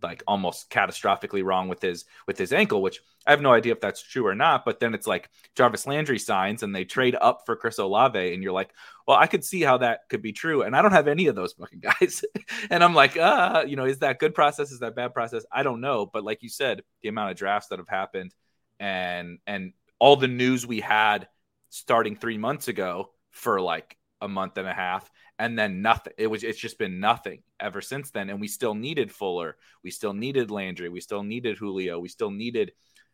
like 0.02 0.24
almost 0.28 0.70
catastrophically 0.70 1.44
wrong 1.44 1.68
with 1.68 1.82
his 1.82 2.06
with 2.28 2.38
his 2.38 2.54
ankle, 2.54 2.82
which 2.82 3.02
I 3.26 3.32
have 3.32 3.42
no 3.42 3.54
idea 3.54 3.74
if 3.74 3.82
that's 3.82 4.02
true 4.02 4.26
or 4.26 4.36
not. 4.36 4.66
But 4.66 4.80
then 4.80 4.94
it's 4.94 5.08
like 5.08 5.30
Jarvis 5.56 5.88
Landry 5.88 6.20
signs 6.20 6.64
and 6.64 6.76
they 6.76 6.86
trade 6.86 7.16
up 7.20 7.44
for 7.46 7.56
Chris 7.56 7.78
Olave, 7.78 8.34
and 8.34 8.44
you're 8.44 8.54
like, 8.54 8.72
well, 9.08 9.18
I 9.18 9.28
could 9.28 9.44
see 9.44 9.62
how 9.62 9.78
that 9.78 10.02
could 10.10 10.22
be 10.22 10.32
true, 10.32 10.62
and 10.64 10.76
I 10.76 10.82
don't 10.82 10.92
have 10.92 11.08
any 11.08 11.28
of 11.28 11.36
those 11.36 11.54
fucking 11.54 11.80
guys. 12.02 12.24
and 12.70 12.84
I'm 12.84 12.94
like, 12.94 13.18
uh, 13.18 13.66
you 13.68 13.76
know, 13.76 13.86
is 13.86 14.00
that 14.00 14.20
good 14.20 14.34
process? 14.34 14.72
Is 14.72 14.80
that 14.80 14.96
bad 14.96 15.14
process? 15.14 15.46
I 15.52 15.64
don't 15.64 15.82
know. 15.82 16.06
But 16.06 16.24
like 16.24 16.44
you 16.44 16.50
said, 16.50 16.82
the 17.02 17.10
amount 17.10 17.32
of 17.32 17.38
drafts 17.38 17.70
that 17.70 17.80
have 17.80 17.90
happened 17.90 18.34
and 18.80 19.40
and 19.46 19.74
all 20.00 20.16
the 20.16 20.28
news 20.28 20.66
we 20.66 20.80
had 20.80 21.28
starting 21.70 22.16
three 22.16 22.38
months 22.38 22.68
ago 22.68 23.12
for 23.32 23.62
like 23.62 23.98
a 24.22 24.28
month 24.28 24.58
and 24.58 24.68
a 24.68 24.74
half 24.74 25.10
and 25.40 25.58
then 25.58 25.82
nothing 25.82 26.14
it 26.18 26.28
was 26.28 26.44
it's 26.44 26.60
just 26.60 26.78
been 26.78 27.00
nothing 27.00 27.42
ever 27.60 27.82
since 27.82 28.12
then 28.12 28.30
and 28.30 28.40
we 28.40 28.48
still 28.48 28.76
needed 28.76 29.12
fuller 29.12 29.56
we 29.84 29.90
still 29.90 30.14
needed 30.14 30.52
landry 30.52 30.90
we 30.90 31.02
still 31.02 31.24
needed 31.24 31.58
julio 31.58 31.98
we 31.98 32.10
still 32.10 32.30
needed 32.30 32.72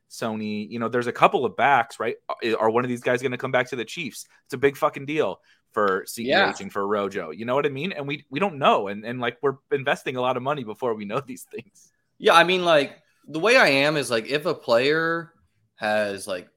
sony 0.10 0.70
you 0.70 0.80
know 0.80 0.90
there's 0.90 1.08
a 1.08 1.14
couple 1.14 1.46
of 1.46 1.56
backs 1.56 2.00
right 2.00 2.16
uh, 2.30 2.56
are 2.56 2.70
one 2.70 2.84
of 2.84 2.90
these 2.90 3.02
guys 3.02 3.22
going 3.22 3.32
to 3.32 3.38
come 3.38 3.52
back 3.52 3.70
to 3.70 3.76
the 3.76 3.86
chiefs 3.86 4.26
it's 4.46 4.54
a 4.54 4.58
big 4.58 4.76
fucking 4.76 5.06
deal 5.06 5.40
for 5.76 6.06
CEH 6.08 6.26
yeah. 6.26 6.54
and 6.62 6.72
for 6.72 6.88
Rojo. 6.88 7.32
You 7.32 7.44
know 7.44 7.54
what 7.54 7.66
I 7.66 7.70
mean? 7.70 7.92
And 7.92 8.08
we 8.08 8.24
we 8.30 8.40
don't 8.40 8.58
know. 8.58 8.88
And 8.88 9.04
and 9.04 9.20
like 9.20 9.38
we're 9.42 9.58
investing 9.74 10.16
a 10.16 10.22
lot 10.22 10.38
of 10.38 10.42
money 10.44 10.64
before 10.64 10.96
we 10.96 11.04
know 11.04 11.20
these 11.28 11.44
things. 11.44 11.92
Yeah, 12.18 12.34
I 12.34 12.46
mean 12.46 12.64
like 12.64 12.98
the 13.28 13.42
way 13.42 13.58
I 13.58 13.68
am 13.68 13.98
is 13.98 14.10
like 14.10 14.26
if 14.28 14.46
a 14.46 14.56
player 14.56 15.34
has 15.76 16.28
like 16.28 16.48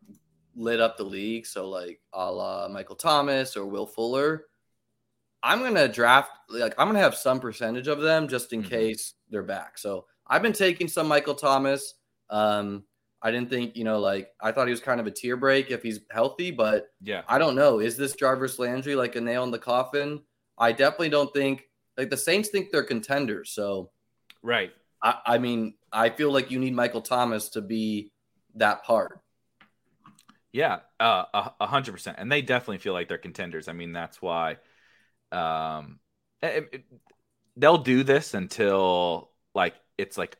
lit 0.54 0.80
up 0.80 0.96
the 0.96 1.04
league. 1.04 1.46
So 1.46 1.68
like 1.68 2.00
a 2.12 2.30
la 2.30 2.68
Michael 2.68 2.96
Thomas 2.96 3.56
or 3.56 3.66
Will 3.66 3.86
Fuller. 3.86 4.44
I'm 5.42 5.60
gonna 5.62 5.88
draft 5.88 6.30
like 6.48 6.74
I'm 6.78 6.88
gonna 6.88 6.98
have 7.00 7.14
some 7.14 7.40
percentage 7.40 7.88
of 7.88 8.00
them 8.00 8.28
just 8.28 8.52
in 8.52 8.62
Mhm. 8.62 8.70
case 8.70 9.14
they're 9.30 9.42
back. 9.42 9.78
So 9.78 10.06
I've 10.26 10.42
been 10.42 10.52
taking 10.52 10.88
some 10.88 11.08
Michael 11.08 11.34
Thomas. 11.34 11.94
Um, 12.30 12.84
I 13.22 13.30
didn't 13.30 13.50
think 13.50 13.76
you 13.76 13.84
know 13.84 14.00
like 14.00 14.30
I 14.40 14.52
thought 14.52 14.66
he 14.68 14.72
was 14.72 14.80
kind 14.80 15.00
of 15.00 15.06
a 15.06 15.10
tear 15.10 15.36
break 15.36 15.70
if 15.70 15.82
he's 15.82 16.00
healthy, 16.10 16.50
but 16.50 16.88
Yeah. 17.00 17.24
I 17.26 17.38
don't 17.38 17.54
know. 17.56 17.80
Is 17.80 17.96
this 17.96 18.14
Jarvis 18.14 18.58
Landry 18.58 18.94
like 18.96 19.16
a 19.16 19.20
nail 19.20 19.44
in 19.44 19.50
the 19.50 19.58
coffin? 19.58 20.22
I 20.58 20.72
definitely 20.72 21.10
don't 21.10 21.32
think 21.32 21.68
like 21.96 22.10
the 22.10 22.16
Saints 22.16 22.48
think 22.48 22.70
they're 22.70 22.84
contenders. 22.84 23.50
So 23.50 23.90
Right. 24.42 24.72
I, 25.02 25.18
I 25.26 25.38
mean, 25.38 25.74
I 25.92 26.10
feel 26.10 26.32
like 26.32 26.50
you 26.50 26.58
need 26.58 26.74
Michael 26.74 27.02
Thomas 27.02 27.50
to 27.50 27.60
be 27.60 28.12
that 28.54 28.84
part. 28.84 29.20
Yeah, 30.52 30.80
uh, 30.98 31.24
a 31.60 31.66
hundred 31.66 31.92
percent, 31.92 32.16
and 32.18 32.32
they 32.32 32.40
definitely 32.42 32.78
feel 32.78 32.94
like 32.94 33.08
they're 33.08 33.18
contenders. 33.18 33.68
I 33.68 33.72
mean, 33.74 33.92
that's 33.92 34.22
why, 34.22 34.56
um, 35.32 36.00
it- 36.42 36.68
it- 36.72 36.84
they'll 37.56 37.78
do 37.78 38.04
this 38.04 38.34
until 38.34 39.30
like 39.54 39.74
it's 39.98 40.16
like 40.18 40.36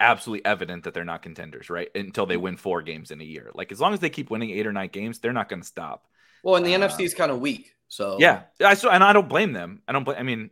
absolutely 0.00 0.44
evident 0.44 0.84
that 0.84 0.94
they're 0.94 1.04
not 1.04 1.22
contenders, 1.22 1.70
right? 1.70 1.88
Until 1.94 2.26
they 2.26 2.36
win 2.36 2.56
four 2.56 2.82
games 2.82 3.10
in 3.10 3.20
a 3.20 3.24
year. 3.24 3.50
Like 3.54 3.72
as 3.72 3.80
long 3.80 3.94
as 3.94 4.00
they 4.00 4.10
keep 4.10 4.30
winning 4.30 4.50
eight 4.50 4.66
or 4.66 4.72
nine 4.72 4.90
games, 4.90 5.18
they're 5.18 5.32
not 5.32 5.48
going 5.48 5.60
to 5.62 5.66
stop. 5.66 6.06
Well, 6.42 6.56
and 6.56 6.66
the 6.66 6.74
Uh, 6.74 6.74
NFC 6.74 7.04
is 7.04 7.14
kind 7.14 7.30
of 7.30 7.40
weak. 7.40 7.74
So 7.88 8.18
Yeah, 8.18 8.42
I 8.60 8.74
so 8.74 8.90
and 8.90 9.02
I 9.02 9.12
don't 9.12 9.28
blame 9.28 9.52
them. 9.52 9.82
I 9.88 9.92
don't 9.92 10.04
blame. 10.04 10.18
I 10.18 10.22
mean, 10.22 10.50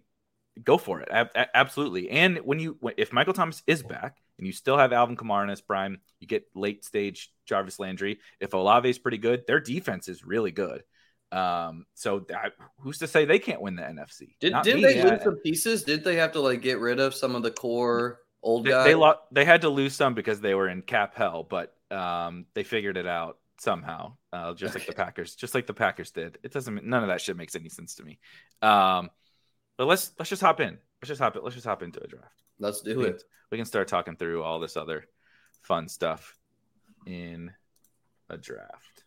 go 0.62 0.78
for 0.78 1.00
it, 1.00 1.08
a- 1.10 1.56
absolutely. 1.56 2.10
And 2.10 2.38
when 2.38 2.60
you 2.60 2.78
if 2.96 3.12
Michael 3.12 3.34
Thomas 3.34 3.62
is 3.66 3.82
back 3.82 4.18
and 4.38 4.46
you 4.46 4.52
still 4.52 4.78
have 4.78 4.92
Alvin 4.92 5.16
Kamara 5.16 5.44
in 5.44 5.50
his 5.50 5.60
prime, 5.62 6.00
you 6.20 6.26
get 6.26 6.46
late 6.54 6.84
stage 6.84 7.32
Jarvis 7.46 7.78
Landry. 7.80 8.20
If 8.40 8.54
Olave 8.54 8.88
is 8.90 8.98
pretty 8.98 9.18
good, 9.18 9.46
their 9.46 9.60
defense 9.60 10.08
is 10.08 10.24
really 10.24 10.52
good. 10.52 10.84
Um, 11.32 11.86
so 11.94 12.20
that, 12.28 12.52
who's 12.80 12.98
to 12.98 13.06
say 13.06 13.24
they 13.24 13.38
can't 13.38 13.60
win 13.60 13.76
the 13.76 13.82
NFC? 13.82 14.34
Did, 14.40 14.52
Not 14.52 14.64
didn't 14.64 14.82
me. 14.82 14.94
they 14.94 15.00
I- 15.00 15.10
lose 15.14 15.22
some 15.22 15.36
pieces? 15.36 15.84
Did 15.84 16.02
they 16.04 16.16
have 16.16 16.32
to 16.32 16.40
like 16.40 16.60
get 16.62 16.78
rid 16.80 16.98
of 17.00 17.14
some 17.14 17.36
of 17.36 17.42
the 17.42 17.50
core 17.52 18.18
old 18.42 18.64
they, 18.64 18.70
guys? 18.70 18.84
they, 18.84 18.94
lo- 18.94 19.18
they 19.30 19.44
had 19.44 19.60
to 19.62 19.68
lose 19.68 19.94
some 19.94 20.14
because 20.14 20.40
they 20.40 20.54
were 20.54 20.68
in 20.68 20.82
cap 20.82 21.14
hell, 21.14 21.46
but 21.48 21.74
um, 21.90 22.46
they 22.54 22.64
figured 22.64 22.96
it 22.96 23.06
out 23.06 23.38
somehow, 23.58 24.16
uh, 24.32 24.54
just 24.54 24.74
like 24.74 24.86
the 24.86 24.92
Packers, 24.92 25.34
just 25.36 25.54
like 25.54 25.66
the 25.66 25.74
Packers 25.74 26.10
did. 26.10 26.38
It 26.42 26.52
doesn't. 26.52 26.84
None 26.84 27.02
of 27.02 27.08
that 27.08 27.20
shit 27.20 27.36
makes 27.36 27.54
any 27.54 27.68
sense 27.68 27.94
to 27.96 28.02
me. 28.02 28.18
Um, 28.62 29.10
but 29.76 29.86
let's 29.86 30.12
let's 30.18 30.30
just 30.30 30.42
hop 30.42 30.60
in. 30.60 30.78
Let's 31.00 31.08
just 31.08 31.20
hop 31.20 31.36
it. 31.36 31.44
Let's 31.44 31.54
just 31.54 31.66
hop 31.66 31.82
into 31.82 32.02
a 32.02 32.06
draft. 32.06 32.42
Let's 32.58 32.80
do 32.82 32.96
We 32.98 33.04
can, 33.04 33.14
it. 33.14 33.22
we 33.50 33.56
can 33.58 33.64
start 33.66 33.86
talking 33.88 34.16
through 34.16 34.42
all 34.42 34.58
this 34.60 34.76
other 34.76 35.04
fun 35.62 35.88
stuff 35.88 36.36
in 37.06 37.52
a 38.28 38.36
draft. 38.36 39.04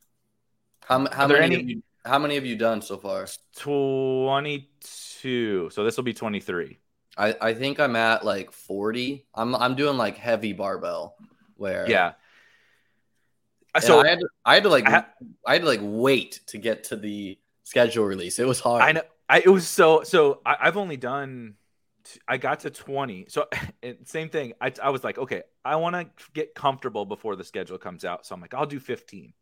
How, 0.82 1.06
how 1.12 1.28
many? 1.28 1.44
any- 1.46 1.56
Have 1.58 1.70
you, 1.70 1.82
how 2.06 2.20
many 2.20 2.36
have 2.36 2.46
you 2.46 2.56
done 2.56 2.82
so 2.82 2.98
far? 2.98 3.28
22. 3.58 5.70
So 5.72 5.84
this 5.84 5.98
will 5.98 6.04
be 6.04 6.14
23. 6.14 6.78
I, 7.18 7.36
I 7.40 7.54
think 7.54 7.80
I'm 7.80 7.96
at 7.96 8.26
like 8.26 8.52
40. 8.52 9.26
I'm 9.34 9.56
I'm 9.56 9.76
doing 9.76 9.98
like 9.98 10.18
heavy 10.18 10.54
barbell 10.54 11.16
where 11.56 11.90
Yeah. 11.90 12.14
So 13.80 14.02
I 14.02 14.10
had, 14.10 14.20
to, 14.20 14.28
I 14.46 14.54
had 14.54 14.64
to 14.64 14.70
like 14.70 14.88
I, 14.88 14.92
ha- 14.92 15.08
I, 15.48 15.54
had 15.54 15.64
to 15.64 15.68
like 15.68 15.80
wait 15.82 16.42
to 16.48 16.60
get 16.60 16.84
to 16.86 16.96
the 16.96 17.40
schedule 17.64 18.06
release. 18.06 18.38
It 18.38 18.46
was 18.46 18.60
hard. 18.60 18.84
I 18.84 18.92
know. 18.92 19.02
I, 19.28 19.40
it 19.40 19.48
was 19.48 19.68
so 19.68 20.04
so 20.04 20.42
I, 20.46 20.58
I've 20.62 20.78
only 20.78 20.98
done 20.98 21.56
I 22.28 22.38
got 22.38 22.62
to 22.62 22.70
20. 22.70 23.26
So 23.30 23.48
same 24.06 24.30
thing. 24.30 24.54
I, 24.62 24.72
I 24.82 24.90
was 24.90 25.04
like, 25.04 25.18
okay, 25.18 25.44
I 25.64 25.76
want 25.78 25.96
to 25.96 26.08
get 26.34 26.56
comfortable 26.56 27.06
before 27.06 27.36
the 27.36 27.44
schedule 27.44 27.78
comes 27.78 28.06
out. 28.06 28.26
So 28.26 28.36
I'm 28.36 28.42
like, 28.42 28.54
I'll 28.54 28.66
do 28.66 28.80
15 28.80 29.34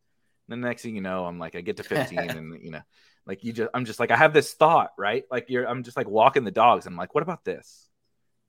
the 0.52 0.68
next 0.68 0.84
thing 0.84 0.96
you 0.96 1.02
know, 1.02 1.26
I'm 1.26 1.40
like, 1.40 1.56
I 1.56 1.62
get 1.62 1.78
to 1.78 1.84
fifteen, 1.84 2.20
and 2.30 2.64
you 2.64 2.72
know, 2.72 2.82
like 3.26 3.44
you 3.44 3.54
just, 3.54 3.70
I'm 3.74 3.86
just 3.86 4.00
like, 4.00 4.12
I 4.12 4.18
have 4.18 4.34
this 4.34 4.54
thought, 4.54 4.92
right? 4.98 5.24
Like 5.32 5.50
you're, 5.50 5.66
I'm 5.66 5.84
just 5.84 5.98
like 5.98 6.08
walking 6.08 6.44
the 6.44 6.52
dogs. 6.52 6.86
I'm 6.86 6.98
like, 6.98 7.14
what 7.14 7.24
about 7.24 7.46
this? 7.46 7.88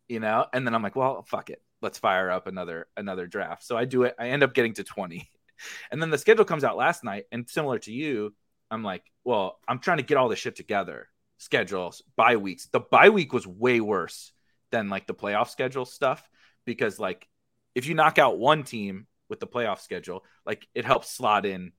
You 0.08 0.20
know, 0.20 0.46
and 0.52 0.66
then 0.66 0.74
I'm 0.74 0.82
like, 0.82 0.96
well, 0.96 1.22
fuck 1.22 1.50
it, 1.50 1.62
let's 1.80 1.98
fire 1.98 2.30
up 2.30 2.46
another 2.46 2.86
another 2.96 3.26
draft. 3.26 3.64
So 3.64 3.76
I 3.76 3.84
do 3.84 4.04
it. 4.04 4.14
I 4.18 4.28
end 4.28 4.42
up 4.42 4.54
getting 4.54 4.74
to 4.74 4.84
twenty, 4.84 5.28
and 5.90 6.00
then 6.00 6.10
the 6.10 6.18
schedule 6.18 6.44
comes 6.44 6.64
out 6.64 6.76
last 6.76 7.04
night, 7.04 7.24
and 7.32 7.48
similar 7.48 7.78
to 7.80 7.92
you, 7.92 8.34
I'm 8.70 8.82
like, 8.82 9.04
well, 9.24 9.60
I'm 9.68 9.78
trying 9.78 9.98
to 9.98 10.04
get 10.04 10.16
all 10.16 10.28
this 10.28 10.38
shit 10.38 10.56
together. 10.56 11.08
Schedules, 11.38 12.02
bye 12.16 12.36
weeks. 12.36 12.66
The 12.66 12.80
bye 12.80 13.10
week 13.10 13.32
was 13.32 13.46
way 13.46 13.80
worse 13.80 14.32
than 14.70 14.88
like 14.88 15.06
the 15.06 15.14
playoff 15.14 15.50
schedule 15.50 15.84
stuff 15.84 16.26
because 16.64 16.98
like 16.98 17.28
if 17.74 17.86
you 17.86 17.94
knock 17.94 18.18
out 18.18 18.38
one 18.38 18.64
team 18.64 19.06
with 19.28 19.40
the 19.40 19.46
playoff 19.46 19.80
schedule, 19.80 20.24
like 20.44 20.66
it 20.74 20.84
helps 20.84 21.10
slot 21.10 21.46
in 21.46 21.72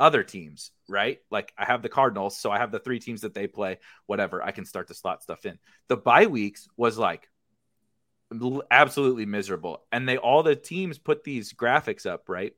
other 0.00 0.24
teams, 0.24 0.72
right? 0.88 1.20
Like 1.30 1.52
I 1.56 1.64
have 1.66 1.82
the 1.82 1.88
Cardinals, 1.88 2.36
so 2.36 2.50
I 2.50 2.58
have 2.58 2.72
the 2.72 2.80
three 2.80 2.98
teams 2.98 3.20
that 3.20 3.34
they 3.34 3.46
play, 3.46 3.78
whatever. 4.06 4.42
I 4.42 4.50
can 4.50 4.64
start 4.64 4.88
to 4.88 4.94
slot 4.94 5.22
stuff 5.22 5.46
in. 5.46 5.58
The 5.88 5.96
bye 5.96 6.26
weeks 6.26 6.66
was 6.76 6.98
like 6.98 7.28
absolutely 8.70 9.26
miserable. 9.26 9.82
And 9.92 10.08
they 10.08 10.16
all 10.16 10.42
the 10.42 10.56
teams 10.56 10.98
put 10.98 11.22
these 11.24 11.52
graphics 11.52 12.06
up, 12.06 12.28
right? 12.28 12.54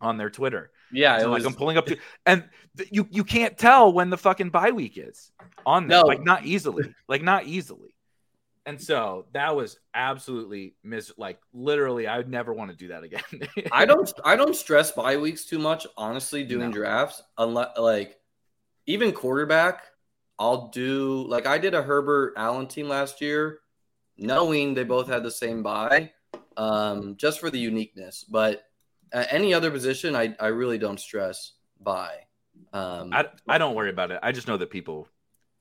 On 0.00 0.16
their 0.16 0.30
Twitter. 0.30 0.70
yeah, 0.92 1.18
So, 1.18 1.30
was 1.30 1.42
like 1.42 1.50
I'm 1.52 1.56
pulling 1.58 1.76
up, 1.76 1.86
to, 1.86 1.98
and 2.24 2.48
th- 2.78 2.88
you 2.92 3.06
you 3.10 3.24
can't 3.24 3.58
tell 3.58 3.92
when 3.92 4.08
the 4.08 4.16
fucking 4.16 4.48
bye 4.50 4.70
week 4.70 4.96
is 4.96 5.30
on 5.66 5.88
there, 5.88 6.00
No. 6.00 6.06
like 6.06 6.22
not 6.22 6.46
easily, 6.46 6.94
like 7.08 7.22
not 7.22 7.44
easily. 7.46 7.94
And 8.66 8.80
so 8.80 9.26
that 9.32 9.56
was 9.56 9.78
absolutely 9.94 10.74
mis 10.84 11.12
like 11.16 11.40
literally, 11.52 12.06
I 12.06 12.18
would 12.18 12.28
never 12.28 12.52
want 12.52 12.70
to 12.70 12.76
do 12.76 12.88
that 12.88 13.02
again. 13.02 13.22
I 13.72 13.86
don't 13.86 14.12
I 14.24 14.36
don't 14.36 14.54
stress 14.54 14.92
bye 14.92 15.16
weeks 15.16 15.44
too 15.46 15.58
much, 15.58 15.86
honestly, 15.96 16.44
doing 16.44 16.68
No. 16.68 16.72
drafts. 16.72 17.22
Unless 17.38 17.78
like 17.78 18.18
even 18.86 19.12
quarterback, 19.12 19.84
I'll 20.38 20.68
do 20.68 21.24
like 21.26 21.46
I 21.46 21.58
did 21.58 21.74
a 21.74 21.82
Herbert 21.82 22.34
Allen 22.36 22.66
team 22.66 22.88
last 22.88 23.20
year, 23.20 23.60
knowing 24.18 24.74
they 24.74 24.84
both 24.84 25.08
had 25.08 25.22
the 25.22 25.30
same 25.30 25.62
bye, 25.62 26.12
um, 26.56 27.16
just 27.16 27.40
for 27.40 27.50
the 27.50 27.58
uniqueness. 27.58 28.24
But 28.24 28.62
uh, 29.12 29.24
any 29.30 29.54
other 29.54 29.70
position, 29.70 30.14
I, 30.14 30.36
I 30.38 30.48
really 30.48 30.78
don't 30.78 31.00
stress 31.00 31.54
bye. 31.80 32.26
Um, 32.72 33.12
I, 33.12 33.26
I 33.48 33.58
don't 33.58 33.74
worry 33.74 33.90
about 33.90 34.10
it. 34.10 34.20
I 34.22 34.32
just 34.32 34.46
know 34.46 34.56
that 34.58 34.70
people 34.70 35.08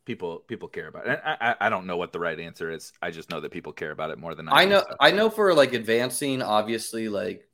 people 0.05 0.39
people 0.47 0.67
care 0.67 0.87
about 0.87 1.07
it. 1.07 1.09
And 1.09 1.21
I, 1.23 1.37
I 1.41 1.55
I 1.67 1.69
don't 1.69 1.85
know 1.85 1.97
what 1.97 2.13
the 2.13 2.19
right 2.19 2.39
answer 2.39 2.71
is. 2.71 2.91
I 3.01 3.11
just 3.11 3.29
know 3.29 3.39
that 3.41 3.51
people 3.51 3.73
care 3.73 3.91
about 3.91 4.11
it 4.11 4.17
more 4.17 4.35
than 4.35 4.47
I, 4.49 4.61
I 4.61 4.65
know. 4.65 4.83
I 4.99 5.11
know 5.11 5.29
for 5.29 5.53
like 5.53 5.73
advancing, 5.73 6.41
obviously, 6.41 7.09
like 7.09 7.47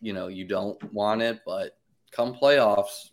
you 0.00 0.12
know, 0.12 0.28
you 0.28 0.46
don't 0.46 0.80
want 0.92 1.22
it, 1.22 1.40
but 1.44 1.76
come 2.12 2.34
playoffs, 2.34 3.10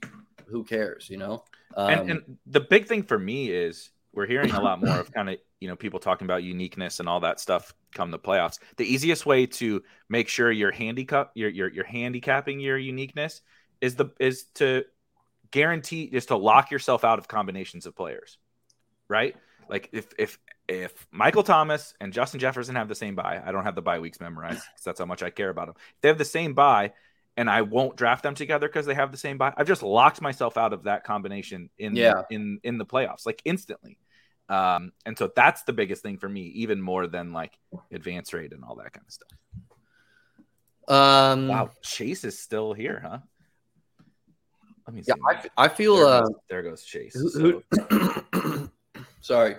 who 0.48 0.64
cares, 0.64 1.10
you 1.10 1.18
know? 1.18 1.44
Um, 1.76 1.90
and, 1.90 2.12
and 2.12 2.38
the 2.46 2.60
big 2.60 2.88
thing 2.88 3.04
for 3.04 3.18
me 3.18 3.50
is 3.50 3.90
we're 4.14 4.28
hearing 4.28 4.52
a 4.52 4.62
lot 4.62 4.80
more 4.80 5.00
of 5.00 5.12
kind 5.12 5.30
of 5.30 5.38
you 5.60 5.68
know 5.68 5.76
people 5.76 6.00
talking 6.00 6.26
about 6.26 6.44
uniqueness 6.44 7.00
and 7.00 7.10
all 7.10 7.20
that 7.22 7.40
stuff 7.40 7.74
come 7.94 8.12
the 8.12 8.20
playoffs. 8.20 8.60
The 8.78 8.86
easiest 8.86 9.26
way 9.26 9.46
to 9.48 9.82
make 10.10 10.28
sure 10.28 10.52
you're 10.52 10.72
handicap 10.72 11.32
you're, 11.34 11.50
you're 11.50 11.72
you're 11.72 11.86
handicapping 11.86 12.60
your 12.60 12.78
uniqueness 12.78 13.42
is 13.82 13.96
the 13.96 14.12
is 14.20 14.44
to 14.56 14.84
guarantee 15.52 16.04
is 16.04 16.28
to 16.28 16.38
lock 16.38 16.72
yourself 16.72 17.04
out 17.04 17.18
of 17.18 17.28
combinations 17.28 17.86
of 17.86 17.96
players, 17.96 18.38
right? 19.14 19.36
Like 19.70 19.90
if 19.94 20.08
if 20.18 20.40
if 20.68 21.08
Michael 21.12 21.44
Thomas 21.44 21.94
and 22.02 22.12
Justin 22.12 22.40
Jefferson 22.40 22.76
have 22.76 22.88
the 22.88 22.96
same 22.96 23.16
bye, 23.16 23.42
I 23.46 23.52
don't 23.52 23.64
have 23.64 23.76
the 23.76 23.82
bye 23.82 24.00
weeks 24.00 24.20
memorized 24.20 24.64
because 24.74 24.84
that's 24.84 25.00
how 25.00 25.06
much 25.06 25.24
I 25.24 25.30
care 25.30 25.50
about 25.50 25.68
them. 25.68 25.76
If 25.96 26.02
they 26.02 26.08
have 26.10 26.18
the 26.18 26.26
same 26.26 26.54
bye, 26.54 26.92
and 27.38 27.50
I 27.50 27.62
won't 27.62 27.96
draft 27.96 28.24
them 28.24 28.36
together 28.36 28.68
because 28.68 28.86
they 28.86 28.94
have 28.94 29.12
the 29.12 29.18
same 29.18 29.38
bye. 29.38 29.54
I've 29.56 29.68
just 29.68 29.84
locked 29.84 30.22
myself 30.22 30.58
out 30.58 30.74
of 30.74 30.84
that 30.84 31.04
combination 31.04 31.70
in 31.78 31.96
Yeah. 31.96 32.24
in 32.30 32.60
in 32.64 32.78
the 32.78 32.86
playoffs, 32.86 33.26
like 33.26 33.42
instantly. 33.46 33.98
Um, 34.50 34.92
and 35.06 35.18
so 35.18 35.32
that's 35.34 35.64
the 35.64 35.74
biggest 35.74 36.04
thing 36.04 36.18
for 36.18 36.28
me, 36.30 36.42
even 36.56 36.82
more 36.82 37.08
than 37.08 37.32
like 37.32 37.58
advance 37.92 38.34
rate 38.34 38.52
and 38.54 38.64
all 38.64 38.76
that 38.76 38.92
kind 38.94 39.06
of 39.08 39.14
stuff. 39.14 39.30
um, 40.90 41.48
Wow, 41.48 41.70
Chase 41.82 42.24
is 42.26 42.38
still 42.38 42.74
here, 42.74 43.00
huh? 43.04 43.20
Let 44.86 44.94
me 44.96 45.02
see. 45.02 45.14
yeah, 45.16 45.40
I, 45.58 45.66
I 45.66 45.68
feel. 45.70 45.96
there, 45.96 46.08
Uh, 46.08 46.22
goes, 46.22 46.32
there 46.50 46.62
goes 46.64 46.84
Chase. 46.84 47.14
who, 47.16 47.30
So, 47.30 47.64
sorry, 49.24 49.56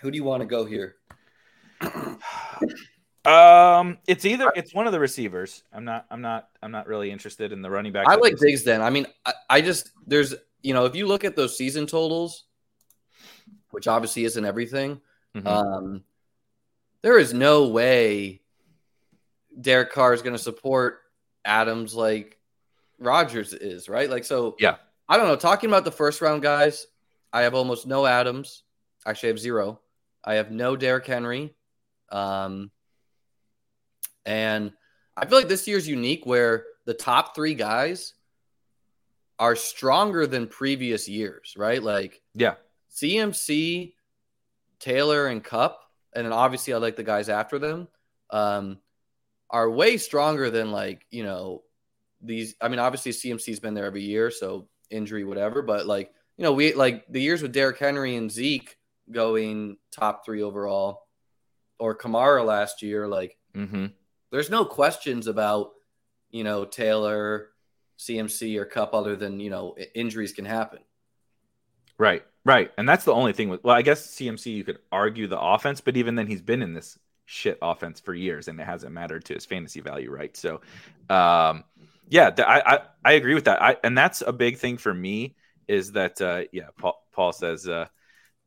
who 0.00 0.10
do 0.10 0.16
you 0.16 0.24
want 0.24 0.42
to 0.42 0.46
go 0.46 0.64
here? 0.64 0.96
um, 3.24 3.98
it's 4.06 4.24
either 4.24 4.52
it's 4.54 4.74
one 4.74 4.86
of 4.86 4.92
the 4.92 5.00
receivers. 5.00 5.64
I'm 5.72 5.84
not. 5.84 6.06
I'm 6.10 6.20
not. 6.20 6.48
I'm 6.62 6.70
not 6.70 6.86
really 6.86 7.10
interested 7.10 7.52
in 7.52 7.62
the 7.62 7.70
running 7.70 7.92
back. 7.92 8.06
I 8.06 8.14
like 8.14 8.36
Diggs. 8.38 8.62
Then 8.64 8.80
I 8.82 8.90
mean, 8.90 9.06
I, 9.26 9.32
I 9.50 9.60
just 9.60 9.90
there's 10.06 10.34
you 10.62 10.74
know 10.74 10.84
if 10.84 10.94
you 10.94 11.06
look 11.06 11.24
at 11.24 11.34
those 11.34 11.56
season 11.56 11.86
totals, 11.86 12.44
which 13.70 13.88
obviously 13.88 14.24
isn't 14.24 14.44
everything. 14.44 15.00
Mhm. 15.34 15.46
Um, 15.46 16.04
there 17.02 17.18
is 17.18 17.32
no 17.32 17.68
way 17.68 18.40
Derek 19.60 19.92
Carr 19.92 20.14
is 20.14 20.22
going 20.22 20.34
to 20.34 20.42
support 20.42 21.00
Adams 21.44 21.94
like 21.94 22.38
Rodgers 22.98 23.52
is, 23.52 23.88
right? 23.88 24.10
Like, 24.10 24.24
so 24.24 24.56
Yeah. 24.58 24.76
I 25.08 25.16
don't 25.16 25.28
know. 25.28 25.36
Talking 25.36 25.70
about 25.70 25.84
the 25.84 25.92
first 25.92 26.20
round 26.20 26.42
guys, 26.42 26.86
I 27.32 27.42
have 27.42 27.54
almost 27.54 27.86
no 27.86 28.06
Adams. 28.06 28.62
Actually, 29.06 29.28
I 29.28 29.32
have 29.32 29.38
zero. 29.38 29.80
I 30.24 30.34
have 30.34 30.50
no 30.50 30.76
Derrick 30.76 31.06
Henry. 31.06 31.54
Um, 32.10 32.70
and 34.24 34.72
I 35.16 35.26
feel 35.26 35.38
like 35.38 35.48
this 35.48 35.66
year's 35.66 35.88
unique 35.88 36.24
where 36.26 36.64
the 36.84 36.94
top 36.94 37.34
three 37.34 37.54
guys 37.54 38.14
are 39.38 39.56
stronger 39.56 40.26
than 40.26 40.46
previous 40.46 41.08
years, 41.08 41.54
right? 41.56 41.82
Like 41.82 42.20
Yeah. 42.34 42.54
CMC, 42.94 43.94
Taylor, 44.80 45.26
and 45.26 45.42
Kupp, 45.42 45.80
and 46.14 46.24
then 46.24 46.32
obviously 46.32 46.72
I 46.72 46.78
like 46.78 46.96
the 46.96 47.04
guys 47.04 47.28
after 47.28 47.58
them, 47.58 47.88
um, 48.30 48.78
are 49.50 49.70
way 49.70 49.96
stronger 49.96 50.50
than 50.50 50.72
like 50.72 51.06
you 51.10 51.22
know 51.22 51.62
these. 52.20 52.54
I 52.60 52.68
mean, 52.68 52.80
obviously 52.80 53.12
CMC's 53.12 53.60
been 53.60 53.74
there 53.74 53.86
every 53.86 54.02
year, 54.02 54.30
so 54.30 54.68
injury, 54.90 55.24
whatever. 55.24 55.62
But 55.62 55.86
like 55.86 56.12
you 56.38 56.44
know, 56.44 56.52
we 56.52 56.72
like 56.72 57.04
the 57.08 57.20
years 57.20 57.42
with 57.42 57.52
Derrick 57.52 57.78
Henry 57.78 58.16
and 58.16 58.30
Zeke 58.30 58.76
going 59.10 59.76
top 59.90 60.24
three 60.24 60.42
overall, 60.42 61.02
or 61.78 61.96
Kamara 61.96 62.44
last 62.44 62.82
year. 62.82 63.06
Like, 63.08 63.36
Mm-hmm. 63.56 63.86
there's 64.30 64.50
no 64.50 64.64
questions 64.64 65.26
about 65.26 65.70
you 66.30 66.44
know 66.44 66.64
Taylor, 66.64 67.48
CMC, 67.98 68.56
or 68.56 68.64
Kupp, 68.64 68.94
other 68.94 69.16
than 69.16 69.40
you 69.40 69.50
know 69.50 69.76
injuries 69.94 70.32
can 70.32 70.44
happen. 70.44 70.78
Right, 71.98 72.24
right, 72.44 72.70
and 72.78 72.88
that's 72.88 73.04
the 73.04 73.12
only 73.12 73.32
thing 73.32 73.48
with. 73.48 73.64
Well, 73.64 73.74
I 73.74 73.82
guess 73.82 74.06
CMC 74.06 74.54
you 74.54 74.64
could 74.64 74.78
argue 74.92 75.26
the 75.26 75.40
offense, 75.40 75.80
but 75.80 75.96
even 75.96 76.14
then 76.14 76.28
he's 76.28 76.42
been 76.42 76.62
in 76.62 76.72
this 76.72 76.96
shit 77.24 77.58
offense 77.60 77.98
for 77.98 78.14
years, 78.14 78.46
and 78.46 78.60
it 78.60 78.64
hasn't 78.64 78.92
mattered 78.92 79.24
to 79.26 79.34
his 79.34 79.44
fantasy 79.44 79.80
value, 79.80 80.10
right? 80.10 80.36
So, 80.36 80.60
um, 81.10 81.64
yeah, 82.08 82.30
I, 82.38 82.62
I 82.64 82.80
I 83.04 83.12
agree 83.14 83.34
with 83.34 83.46
that. 83.46 83.60
I 83.60 83.76
and 83.82 83.98
that's 83.98 84.22
a 84.24 84.32
big 84.32 84.58
thing 84.58 84.76
for 84.76 84.94
me 84.94 85.34
is 85.68 85.92
that 85.92 86.20
uh, 86.20 86.42
yeah, 86.52 86.68
Paul, 86.78 87.00
Paul 87.12 87.32
says 87.32 87.68
uh, 87.68 87.86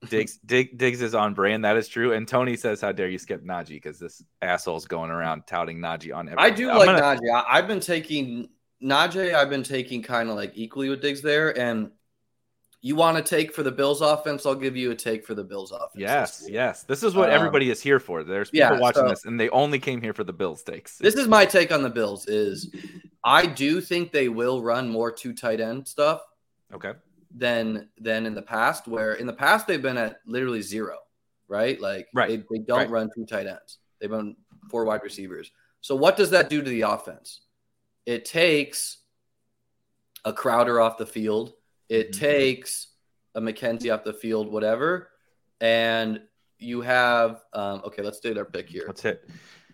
Diggs 0.09 0.37
Dig, 0.45 0.77
Diggs 0.77 1.01
is 1.01 1.15
on 1.15 1.33
brand. 1.33 1.63
That 1.63 1.77
is 1.77 1.87
true, 1.87 2.13
and 2.13 2.27
Tony 2.27 2.57
says, 2.57 2.81
"How 2.81 2.91
dare 2.91 3.07
you 3.07 3.17
skip 3.19 3.43
Najee?" 3.45 3.69
Because 3.69 3.99
this 3.99 4.21
asshole's 4.41 4.85
going 4.85 5.11
around 5.11 5.43
touting 5.47 5.77
Najee 5.79 6.13
on. 6.15 6.27
Everything. 6.27 6.39
I 6.39 6.49
do 6.49 6.69
I'm 6.71 6.77
like 6.79 6.85
gonna- 6.87 7.01
Najee. 7.01 7.33
I, 7.33 7.57
I've 7.57 7.67
been 7.67 7.79
taking 7.79 8.49
Najee. 8.83 9.33
I've 9.33 9.49
been 9.49 9.63
taking 9.63 10.01
kind 10.01 10.29
of 10.29 10.35
like 10.35 10.51
equally 10.55 10.89
with 10.89 11.01
Diggs 11.01 11.21
there, 11.21 11.57
and 11.57 11.91
you 12.83 12.95
want 12.95 13.15
to 13.15 13.21
take 13.23 13.53
for 13.53 13.61
the 13.61 13.71
Bills 13.71 14.01
offense? 14.01 14.43
I'll 14.43 14.55
give 14.55 14.75
you 14.75 14.89
a 14.89 14.95
take 14.95 15.23
for 15.23 15.35
the 15.35 15.43
Bills 15.43 15.71
offense. 15.71 15.91
Yes, 15.97 16.39
this 16.39 16.49
yes. 16.49 16.83
This 16.83 17.03
is 17.03 17.13
what 17.13 17.29
Um, 17.29 17.35
everybody 17.35 17.69
is 17.69 17.79
here 17.79 17.99
for. 17.99 18.23
There's 18.23 18.49
people 18.49 18.75
yeah, 18.75 18.79
watching 18.79 19.03
so- 19.03 19.09
this, 19.09 19.25
and 19.25 19.39
they 19.39 19.49
only 19.49 19.77
came 19.77 20.01
here 20.01 20.15
for 20.15 20.23
the 20.23 20.33
Bills 20.33 20.63
takes. 20.63 20.97
This 20.97 21.13
is 21.13 21.27
my 21.27 21.45
take 21.45 21.71
on 21.71 21.83
the 21.83 21.91
Bills. 21.91 22.25
Is 22.27 22.73
I 23.23 23.45
do 23.45 23.81
think 23.81 24.11
they 24.11 24.29
will 24.29 24.63
run 24.63 24.89
more 24.89 25.11
two 25.11 25.33
tight 25.33 25.61
end 25.61 25.87
stuff 25.87 26.21
okay. 26.73 26.93
Than 27.35 27.89
than 27.97 28.25
in 28.25 28.33
the 28.33 28.41
past. 28.41 28.87
Where 28.87 29.13
in 29.13 29.25
the 29.27 29.33
past 29.33 29.67
they've 29.67 29.81
been 29.81 29.97
at 29.97 30.19
literally 30.25 30.61
zero, 30.61 30.97
right? 31.47 31.79
Like 31.79 32.07
Right, 32.13 32.29
they, 32.29 32.57
they 32.57 32.63
don't 32.63 32.77
right. 32.79 32.89
run 32.89 33.09
two 33.15 33.25
tight 33.25 33.47
ends. 33.47 33.79
They 33.99 34.07
run 34.07 34.35
four 34.69 34.85
wide 34.85 35.03
receivers. 35.03 35.51
So 35.81 35.95
what 35.95 36.17
does 36.17 36.29
that 36.31 36.49
do 36.49 36.61
to 36.61 36.69
the 36.69 36.81
offense? 36.81 37.41
It 38.05 38.25
takes 38.25 38.97
a 40.25 40.33
Crowder 40.33 40.79
off 40.79 40.97
the 40.97 41.05
field. 41.05 41.53
It 41.89 42.11
Mhm. 42.11 42.19
takes 42.19 42.87
a 43.35 43.41
McKenzie 43.41 43.93
off 43.93 44.03
the 44.03 44.13
field, 44.13 44.51
whatever, 44.51 45.09
and 45.59 46.21
you 46.59 46.81
have 46.81 47.43
um, 47.53 47.81
okay. 47.85 48.01
Let's 48.01 48.19
do 48.19 48.37
our 48.37 48.45
pick 48.45 48.69
here. 48.69 48.83
Let's 48.87 49.01
hit. 49.01 49.27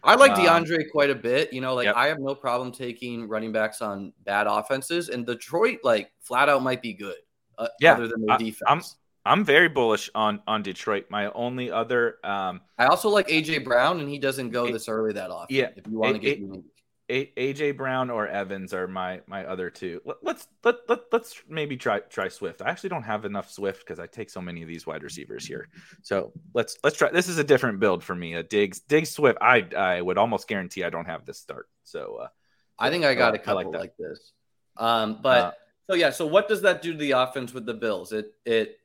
I 0.03 0.15
like 0.15 0.31
Um, 0.31 0.45
DeAndre 0.45 0.89
quite 0.91 1.09
a 1.09 1.15
bit. 1.15 1.51
You 1.51 1.59
know, 1.59 1.73
like 1.73 1.85
Yep. 1.85 1.95
I 1.97 2.07
have 2.07 2.19
no 2.19 2.35
problem 2.35 2.71
taking 2.71 3.27
running 3.27 3.51
backs 3.51 3.81
on 3.81 4.13
bad 4.23 4.47
offenses, 4.47 5.09
and 5.09 5.25
Detroit, 5.25 5.79
like 5.83 6.11
flat 6.21 6.49
out, 6.49 6.61
might 6.61 6.81
be 6.81 6.93
good. 6.93 7.17
Uh, 7.57 7.67
Yeah, 7.79 7.93
other 7.93 8.07
than 8.07 8.25
their 8.25 8.35
I- 8.35 8.37
defense. 8.37 8.61
I'm- 8.67 8.81
I'm 9.25 9.43
very 9.43 9.67
bullish 9.67 10.09
on 10.15 10.41
on 10.47 10.61
Detroit. 10.63 11.07
My 11.09 11.29
only 11.31 11.69
other 11.69 12.17
um 12.23 12.61
I 12.77 12.85
also 12.85 13.09
like 13.09 13.27
AJ 13.27 13.63
Brown, 13.65 13.99
and 13.99 14.09
he 14.09 14.19
doesn't 14.19 14.51
go 14.51 14.67
A- 14.67 14.71
this 14.71 14.87
early 14.87 15.11
that 15.13 15.31
often. 15.31 15.53
yeah, 15.53 15.69
if 15.75 15.85
you 15.85 15.99
want 15.99 16.13
to 16.15 16.19
get 16.19 16.39
unique. 16.39 16.63
A- 17.09 17.31
AJ 17.37 17.75
Brown 17.75 18.09
or 18.09 18.27
Evans 18.27 18.73
are 18.73 18.87
my 18.87 19.21
my 19.27 19.45
other 19.45 19.69
two. 19.69 20.01
Let, 20.05 20.17
let's 20.23 20.47
let, 20.63 20.75
let 20.87 20.99
let's 21.11 21.41
maybe 21.49 21.75
try 21.75 21.99
try 21.99 22.29
Swift. 22.29 22.61
I 22.61 22.69
actually 22.69 22.89
don't 22.89 23.03
have 23.03 23.25
enough 23.25 23.49
Swift 23.51 23.79
because 23.79 23.99
I 23.99 24.07
take 24.07 24.29
so 24.29 24.39
many 24.41 24.61
of 24.61 24.69
these 24.69 24.85
wide 24.87 25.03
receivers 25.03 25.45
here. 25.45 25.67
So 26.03 26.31
let's 26.53 26.77
let's 26.85 26.95
try. 26.97 27.09
This 27.11 27.27
is 27.27 27.37
a 27.37 27.43
different 27.43 27.81
build 27.81 28.03
for 28.05 28.15
me. 28.15 28.33
A 28.35 28.43
Diggs 28.43 28.79
Diggs 28.79 29.09
Swift. 29.09 29.39
I 29.41 29.67
I 29.75 30.01
would 30.01 30.17
almost 30.17 30.47
guarantee 30.47 30.86
I 30.86 30.89
don't 30.89 31.05
have 31.05 31.25
this 31.25 31.38
start. 31.39 31.67
So 31.84 32.15
uh, 32.23 32.27
I 32.79 32.89
think 32.91 33.03
I 33.03 33.13
got 33.13 33.36
a 33.36 33.39
couple 33.39 33.71
like 33.71 33.79
like, 33.82 33.97
that. 33.97 34.10
this. 34.10 34.32
Um, 34.77 35.19
but 35.21 35.43
Uh, 35.45 35.51
so 35.89 35.95
yeah, 35.95 36.10
so 36.10 36.26
what 36.28 36.47
does 36.47 36.62
that 36.62 36.82
do 36.82 36.91
to 36.91 36.97
the 36.97 37.12
offense 37.12 37.54
with 37.54 37.65
the 37.65 37.73
Bills? 37.73 38.12
It 38.12 38.34
it 38.45 38.80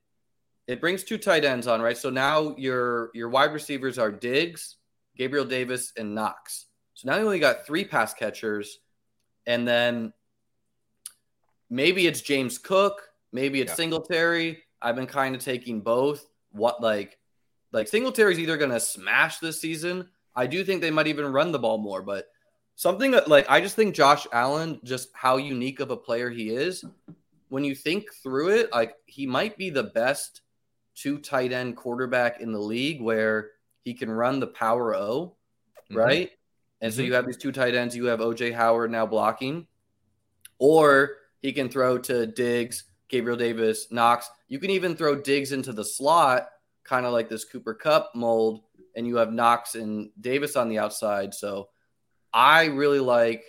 it 0.66 0.80
brings 0.80 1.02
two 1.02 1.18
tight 1.18 1.44
ends 1.44 1.66
on, 1.66 1.82
right? 1.82 1.96
So 1.96 2.10
now 2.10 2.54
your 2.56 3.10
your 3.14 3.28
wide 3.28 3.52
receivers 3.52 3.98
are 3.98 4.10
Diggs, 4.12 4.76
Gabriel 5.16 5.44
Davis, 5.44 5.92
and 5.96 6.14
Knox. 6.14 6.66
So 6.94 7.10
now 7.10 7.16
you 7.16 7.24
only 7.24 7.40
got 7.40 7.66
three 7.66 7.84
pass 7.84 8.14
catchers, 8.14 8.78
and 9.46 9.66
then 9.66 10.12
maybe 11.68 12.06
it's 12.06 12.20
James 12.20 12.58
Cook, 12.58 13.02
maybe 13.32 13.60
it's 13.60 13.70
Yeah. 13.72 13.76
Singletary. 13.76 14.62
I've 14.80 14.96
been 14.96 15.06
kind 15.06 15.34
of 15.34 15.42
taking 15.42 15.80
both. 15.80 16.24
What 16.52 16.80
like 16.80 17.18
like 17.72 17.88
Singletary's 17.88 18.38
either 18.38 18.56
gonna 18.56 18.80
smash 18.80 19.38
this 19.38 19.60
season. 19.60 20.08
I 20.34 20.46
do 20.46 20.64
think 20.64 20.80
they 20.80 20.90
might 20.90 21.08
even 21.08 21.32
run 21.32 21.52
the 21.52 21.58
ball 21.58 21.78
more, 21.78 22.02
but 22.02 22.28
something 22.82 23.12
that 23.12 23.28
like 23.28 23.48
I 23.48 23.60
just 23.60 23.76
think 23.76 23.94
Josh 23.94 24.26
Allen, 24.32 24.80
just 24.82 25.10
how 25.14 25.36
unique 25.36 25.78
of 25.78 25.92
a 25.92 25.96
player 25.96 26.28
he 26.28 26.50
is. 26.50 26.84
When 27.48 27.64
you 27.64 27.76
think 27.76 28.12
through 28.22 28.48
it, 28.48 28.72
like 28.72 28.96
he 29.06 29.24
might 29.24 29.56
be 29.56 29.70
the 29.70 29.84
best 29.84 30.40
two 30.96 31.18
tight 31.18 31.52
end 31.52 31.76
quarterback 31.76 32.40
in 32.40 32.50
the 32.50 32.58
league 32.58 33.00
where 33.00 33.52
he 33.84 33.94
can 33.94 34.10
run 34.10 34.40
the 34.40 34.48
power 34.48 34.96
O, 34.96 35.36
mhm. 35.90 35.96
right? 35.96 36.30
And 36.80 36.92
so 36.92 37.02
Mhm. 37.02 37.06
you 37.06 37.14
have 37.14 37.26
these 37.26 37.36
two 37.36 37.52
tight 37.52 37.76
ends. 37.76 37.94
You 37.94 38.06
have 38.06 38.20
OJ 38.20 38.50
Howard 38.50 38.90
now 38.90 39.06
blocking, 39.06 39.68
or 40.58 41.18
he 41.40 41.52
can 41.52 41.68
throw 41.68 41.98
to 41.98 42.26
Diggs, 42.26 42.84
Gabriel 43.08 43.38
Davis, 43.38 43.92
Knox. 43.92 44.28
You 44.48 44.58
can 44.58 44.70
even 44.70 44.96
throw 44.96 45.14
Diggs 45.14 45.52
into 45.52 45.72
the 45.72 45.84
slot, 45.84 46.48
kind 46.82 47.06
of 47.06 47.12
like 47.12 47.28
this 47.28 47.44
Cooper 47.44 47.74
Kupp 47.74 48.10
mold, 48.16 48.64
and 48.96 49.06
you 49.06 49.16
have 49.16 49.32
Knox 49.32 49.76
and 49.76 50.10
Davis 50.20 50.56
on 50.56 50.68
the 50.68 50.78
outside. 50.80 51.32
So 51.32 51.68
I 52.32 52.66
really 52.66 53.00
like 53.00 53.44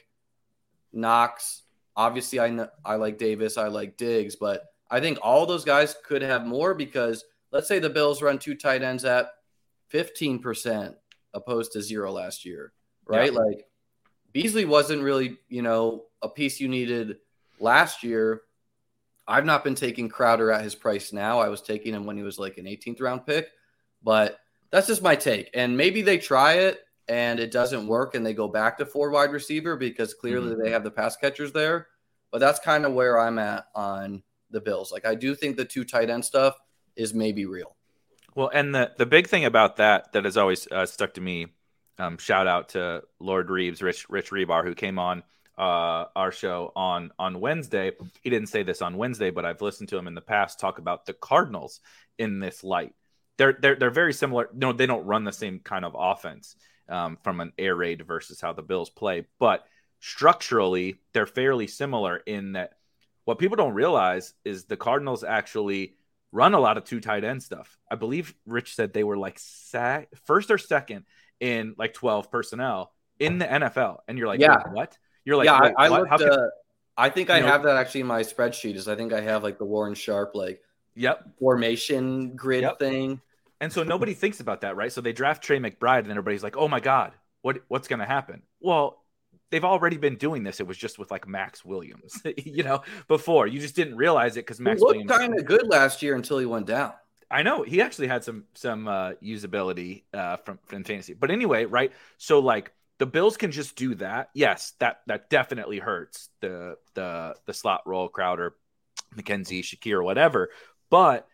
Knox. 0.92 1.64
Obviously, 1.96 2.40
I 2.40 2.68
I 2.84 2.96
like 2.96 3.18
Davis. 3.18 3.58
I 3.58 3.68
like 3.68 3.98
Diggs, 3.98 4.36
but 4.36 4.66
I 4.90 5.00
think 5.00 5.20
all 5.22 5.46
those 5.46 5.66
guys 5.66 5.96
could 6.06 6.22
have 6.22 6.46
more 6.46 6.74
because 6.74 7.24
let's 7.52 7.68
say 7.68 7.80
the 7.80 7.90
Bills 7.90 8.22
run 8.22 8.40
two 8.40 8.56
tight 8.56 8.82
ends 8.82 9.06
at 9.06 9.30
fifteen 9.88 10.40
percent 10.40 10.96
opposed 11.34 11.74
to 11.74 11.82
zero 11.82 12.12
last 12.12 12.46
year, 12.46 12.74
right? 13.06 13.32
Yeah. 13.32 13.40
Like 13.40 13.66
Beasley 14.32 14.66
wasn't 14.66 15.04
really, 15.04 15.38
you 15.48 15.62
know, 15.62 16.06
a 16.22 16.30
piece 16.30 16.60
you 16.60 16.68
needed 16.68 17.18
last 17.60 18.04
year. 18.04 18.42
I've 19.28 19.46
not 19.46 19.64
been 19.64 19.76
taking 19.76 20.10
Crowder 20.10 20.52
at 20.52 20.64
his 20.64 20.76
price 20.76 21.14
now. 21.14 21.40
I 21.40 21.48
was 21.48 21.62
taking 21.62 21.94
him 21.94 22.06
when 22.06 22.18
he 22.18 22.24
was 22.24 22.38
like 22.38 22.58
an 22.58 22.66
18th 22.66 23.02
round 23.02 23.26
pick, 23.26 23.50
but 24.04 24.40
that's 24.70 24.88
just 24.88 25.02
my 25.02 25.16
take. 25.16 25.50
And 25.54 25.78
maybe 25.78 26.02
they 26.02 26.18
try 26.18 26.54
it 26.54 26.83
and 27.08 27.40
it 27.40 27.52
doesn't 27.52 27.88
work 27.88 28.16
and 28.16 28.26
they 28.26 28.34
go 28.34 28.48
back 28.48 28.78
to 28.78 28.86
four 28.86 29.10
wide 29.10 29.32
receiver 29.32 29.76
because 29.76 30.14
clearly 30.14 30.56
they 30.62 30.72
have 30.72 30.84
the 30.84 30.92
pass 30.92 31.16
catchers 31.16 31.52
there. 31.52 31.88
But 32.32 32.40
that's 32.40 32.60
kind 32.60 32.86
of 32.86 32.94
where 32.94 33.20
I'm 33.20 33.38
at 33.38 33.68
on 33.76 34.24
the 34.50 34.62
Bills. 34.62 34.92
Like 34.92 35.06
I 35.06 35.16
do 35.16 35.36
think 35.36 35.58
the 35.58 35.66
two 35.66 35.84
tight 35.84 36.10
end 36.10 36.26
stuff 36.26 36.58
is 36.96 37.14
maybe 37.14 37.46
real. 37.46 37.76
Well, 38.36 38.50
and 38.52 38.74
the 38.74 38.92
the 38.98 39.06
big 39.06 39.28
thing 39.28 39.46
about 39.46 39.78
that 39.78 40.14
that 40.14 40.26
has 40.26 40.38
always 40.38 40.68
uh, 40.72 40.86
stuck 40.86 41.14
to 41.16 41.22
me. 41.22 41.48
Um, 42.00 42.18
shout 42.18 42.48
out 42.48 42.70
to 42.70 43.04
Lord 43.20 43.50
Reebs, 43.50 43.84
Rich 43.84 44.10
Rich 44.10 44.32
Hribar, 44.32 44.64
who 44.64 44.74
came 44.74 44.98
on 44.98 45.22
uh, 45.58 46.06
our 46.16 46.32
show 46.32 46.72
on 46.76 47.12
on 47.20 47.40
Wednesday. 47.40 47.92
He 48.24 48.32
didn't 48.32 48.50
say 48.50 48.64
this 48.64 48.82
on 48.82 48.98
Wednesday, 48.98 49.30
but 49.30 49.46
I've 49.46 49.62
listened 49.62 49.90
to 49.90 49.98
him 49.98 50.08
in 50.08 50.16
the 50.16 50.22
past 50.22 50.60
talk 50.60 50.80
about 50.80 51.06
the 51.06 51.14
Cardinals 51.14 51.82
in 52.18 52.40
this 52.40 52.64
light. 52.64 52.96
They're 53.38 53.54
they're 53.54 53.76
they're 53.76 53.92
very 53.92 54.14
similar. 54.14 54.50
No, 54.54 54.74
they 54.74 54.88
don't 54.88 55.06
run 55.06 55.24
the 55.24 55.32
same 55.32 55.60
kind 55.60 55.86
of 55.86 55.96
offense 55.98 56.56
um, 56.90 57.18
from 57.24 57.40
an 57.42 57.54
air 57.58 57.76
raid 57.76 58.06
versus 58.06 58.40
how 58.42 58.54
the 58.54 58.62
Bills 58.62 58.90
play, 58.90 59.26
but 59.40 59.66
structurally 60.00 61.00
they're 61.14 61.26
fairly 61.26 61.66
similar 61.68 62.18
in 62.18 62.54
that 62.54 62.74
what 63.26 63.40
people 63.40 63.56
don't 63.56 63.74
realize 63.74 64.34
is 64.44 64.66
the 64.66 64.76
Cardinals 64.78 65.24
actually 65.24 65.96
run 66.32 66.54
a 66.54 66.60
lot 66.60 66.78
of 66.78 66.84
two 66.84 67.00
tight 67.00 67.24
end 67.24 67.42
stuff. 67.42 67.78
I 67.90 67.96
believe 67.96 68.34
Rich 68.46 68.76
said 68.76 68.92
they 68.94 69.04
were 69.04 69.18
like 69.18 69.40
sack, 69.40 70.10
first 70.26 70.52
or 70.52 70.58
second 70.58 71.06
in 71.40 71.76
like 71.78 71.94
12 71.94 72.30
personnel 72.30 72.92
in 73.20 73.38
the 73.38 73.46
NFL. 73.46 74.00
And 74.08 74.18
you're 74.18 74.28
like, 74.28 74.40
Yeah. 74.42 74.58
What? 74.72 74.98
You're 75.26 75.38
like, 75.38 75.46
yeah, 75.46 75.72
I, 75.78 75.86
I 75.86 75.88
looked. 75.88 76.10
Can-" 76.10 76.50
I 76.98 77.10
think 77.10 77.30
I 77.30 77.38
you 77.38 77.44
know- 77.44 77.50
have 77.50 77.64
that 77.64 77.78
actually 77.78 78.02
in 78.02 78.08
my 78.08 78.22
spreadsheet. 78.24 78.76
Is 78.76 78.88
I 78.88 78.96
think 78.96 79.14
I 79.14 79.22
have 79.22 79.42
like 79.42 79.58
the 79.58 79.66
Warren 79.66 79.94
Sharp 79.96 80.36
like 80.36 80.62
Yep. 80.96 81.40
formation 81.40 82.36
grid 82.36 82.62
Yep. 82.64 82.80
thing. 82.80 83.22
And 83.64 83.72
so 83.72 83.82
nobody 83.82 84.14
thinks 84.14 84.42
about 84.42 84.60
that, 84.62 84.76
right? 84.76 84.92
So 84.92 85.00
they 85.00 85.14
draft 85.14 85.42
Trey 85.42 85.58
McBride, 85.58 86.00
and 86.00 86.10
everybody's 86.10 86.44
like, 86.44 86.58
"Oh 86.58 86.68
my 86.68 86.82
god, 86.82 87.14
what 87.44 87.62
what's 87.70 87.88
going 87.88 88.02
to 88.02 88.06
happen?" 88.06 88.42
Well, 88.60 89.02
they've 89.52 89.64
already 89.64 89.96
been 89.96 90.18
doing 90.18 90.44
this. 90.44 90.60
It 90.60 90.68
was 90.68 90.78
just 90.78 91.00
with 91.00 91.10
like 91.10 91.30
Maxx 91.30 91.64
Williams, 91.64 92.22
you 92.38 92.64
know, 92.64 92.82
before 93.08 93.48
you 93.48 93.62
just 93.62 93.74
didn't 93.74 93.96
realize 93.96 94.36
it 94.36 94.42
because 94.42 94.58
He 94.58 94.66
Maxx 94.66 94.82
looked 94.82 95.08
kind 95.08 95.40
of 95.40 95.46
good 95.46 95.66
last 95.70 96.04
year 96.04 96.14
until 96.14 96.40
he 96.40 96.46
went 96.46 96.66
down. 96.66 96.92
I 97.32 97.42
know 97.42 97.64
he 97.64 97.80
actually 97.82 98.08
had 98.08 98.26
some 98.26 98.44
some 98.54 98.86
uh, 98.90 99.14
usability 99.24 100.04
uh, 100.14 100.36
from 100.44 100.60
from 100.66 100.84
fantasy, 100.84 101.14
but 101.14 101.32
anyway, 101.32 101.64
right? 101.64 101.94
So 102.18 102.40
like 102.40 102.74
the 103.00 103.06
Bills 103.06 103.38
can 103.38 103.54
just 103.54 103.78
do 103.78 103.96
that. 103.96 104.30
Yes, 104.34 104.74
that 104.80 105.04
that 105.08 105.30
definitely 105.30 105.80
hurts 105.80 106.28
the 106.42 106.76
the 106.96 107.36
the 107.46 107.54
slot 107.54 107.84
role 107.86 108.10
Crowder 108.10 108.56
McKenzie, 109.16 109.62
Shakir, 109.62 110.04
whatever. 110.04 110.50
But 110.90 111.30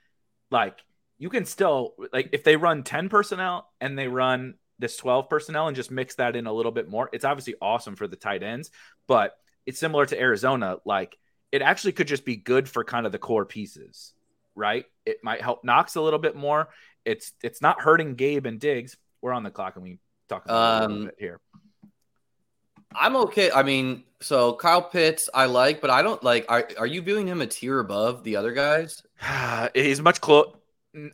like 0.52 0.78
you 1.20 1.30
can 1.30 1.46
still 1.46 1.94
like 2.12 2.30
if 2.32 2.44
they 2.44 2.56
run 2.56 2.84
10 2.84 3.10
personnel 3.10 3.70
and 3.80 4.00
they 4.00 4.08
run 4.08 4.56
this 4.80 4.96
12 4.96 5.30
personnel 5.30 5.68
and 5.68 5.76
just 5.76 5.92
mix 5.92 6.16
that 6.16 6.38
in 6.38 6.48
a 6.48 6.54
little 6.54 6.72
bit 6.72 6.90
more, 6.90 7.10
it's 7.12 7.26
obviously 7.26 7.56
awesome 7.62 7.96
for 7.96 8.08
the 8.08 8.16
tight 8.16 8.42
ends, 8.42 8.72
but 9.08 9.36
it's 9.66 9.78
similar 9.78 10.06
to 10.06 10.20
Arizona. 10.20 10.78
Like 10.86 11.18
it 11.52 11.62
actually 11.62 11.92
could 11.92 12.08
just 12.08 12.26
be 12.26 12.38
good 12.38 12.70
for 12.70 12.84
kind 12.86 13.06
of 13.06 13.12
the 13.12 13.20
core 13.20 13.46
pieces, 13.46 14.14
right? 14.56 14.86
It 15.06 15.18
might 15.22 15.42
help 15.42 15.64
Knox 15.66 15.96
a 15.96 16.02
little 16.02 16.20
bit 16.20 16.36
more. 16.36 16.70
It's 17.04 17.34
it's 17.44 17.62
not 17.62 17.82
hurting 17.82 18.16
Gabe 18.16 18.46
and 18.46 18.60
Diggs. 18.60 18.96
We're 19.22 19.34
on 19.34 19.44
the 19.44 19.52
clock 19.52 19.76
and 19.76 19.84
we 19.84 20.00
talk 20.30 20.46
about 20.46 20.84
um, 20.84 20.92
a 20.92 20.94
little 20.94 21.06
bit 21.08 21.16
here. 21.20 21.42
I'm 22.96 23.16
okay. 23.18 23.52
I 23.52 23.64
mean, 23.64 24.04
so 24.22 24.54
Kyle 24.54 24.82
Pitts, 24.82 25.30
I 25.34 25.46
like, 25.46 25.82
but 25.82 25.90
I 25.90 26.02
don't 26.02 26.24
like. 26.24 26.46
Are 26.50 26.68
are 26.78 26.88
you 26.88 27.02
viewing 27.02 27.28
him 27.28 27.42
a 27.42 27.48
tier 27.48 27.80
above 27.80 28.24
the 28.24 28.38
other 28.38 28.54
guys? 28.54 29.04
He's 29.76 30.02
much 30.02 30.22
close. 30.22 30.54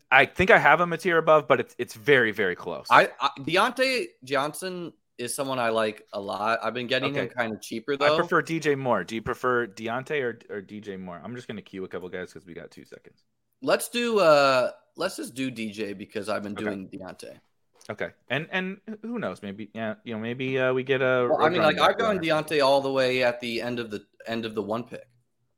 I 0.09 0.25
think 0.25 0.51
I 0.51 0.57
have 0.57 0.79
him 0.79 0.93
a 0.93 0.97
tier 0.97 1.17
above, 1.17 1.47
but 1.47 1.59
it's 1.59 1.75
it's 1.77 1.93
very 1.93 2.31
very 2.31 2.55
close. 2.55 2.87
I, 2.89 3.09
I 3.19 3.29
Diontae 3.39 4.07
Johnson 4.23 4.93
is 5.17 5.35
someone 5.35 5.59
I 5.59 5.69
like 5.69 6.05
a 6.13 6.19
lot. 6.19 6.59
I've 6.63 6.73
been 6.73 6.87
getting 6.87 7.11
okay. 7.11 7.23
him 7.23 7.29
kind 7.29 7.53
of 7.53 7.61
cheaper 7.61 7.97
though. 7.97 8.13
I 8.13 8.17
prefer 8.17 8.41
DJ 8.41 8.77
Moore. 8.77 9.03
Do 9.03 9.15
you 9.15 9.21
prefer 9.21 9.67
Diontae 9.67 10.21
or, 10.21 10.39
or 10.49 10.61
DJ 10.61 10.99
Moore? 10.99 11.19
I'm 11.23 11.35
just 11.35 11.47
gonna 11.47 11.61
queue 11.61 11.83
a 11.83 11.87
couple 11.87 12.07
guys 12.09 12.33
because 12.33 12.45
we 12.45 12.53
got 12.53 12.71
two 12.71 12.85
seconds. 12.85 13.23
Let's 13.61 13.89
do 13.89 14.19
uh 14.19 14.71
let's 14.95 15.17
just 15.17 15.35
do 15.35 15.51
DJ 15.51 15.97
because 15.97 16.29
I've 16.29 16.43
been 16.43 16.55
doing 16.55 16.89
okay. 16.93 16.97
Diontae. 16.97 17.39
Okay, 17.87 18.09
and 18.29 18.47
and 18.51 18.79
who 19.03 19.19
knows? 19.19 19.43
Maybe 19.43 19.69
yeah, 19.73 19.95
you 20.03 20.15
know, 20.15 20.19
maybe 20.19 20.57
uh, 20.57 20.73
we 20.73 20.83
get 20.83 21.01
a. 21.01 21.27
Well, 21.29 21.41
I 21.41 21.49
mean, 21.49 21.61
like 21.61 21.79
I've 21.79 21.99
gone 21.99 22.17
Diontae 22.17 22.65
all 22.65 22.81
the 22.81 22.91
way 22.91 23.23
at 23.23 23.39
the 23.39 23.61
end 23.61 23.79
of 23.79 23.91
the 23.91 24.03
end 24.25 24.45
of 24.45 24.55
the 24.55 24.61
one 24.61 24.83
pick. 24.85 25.07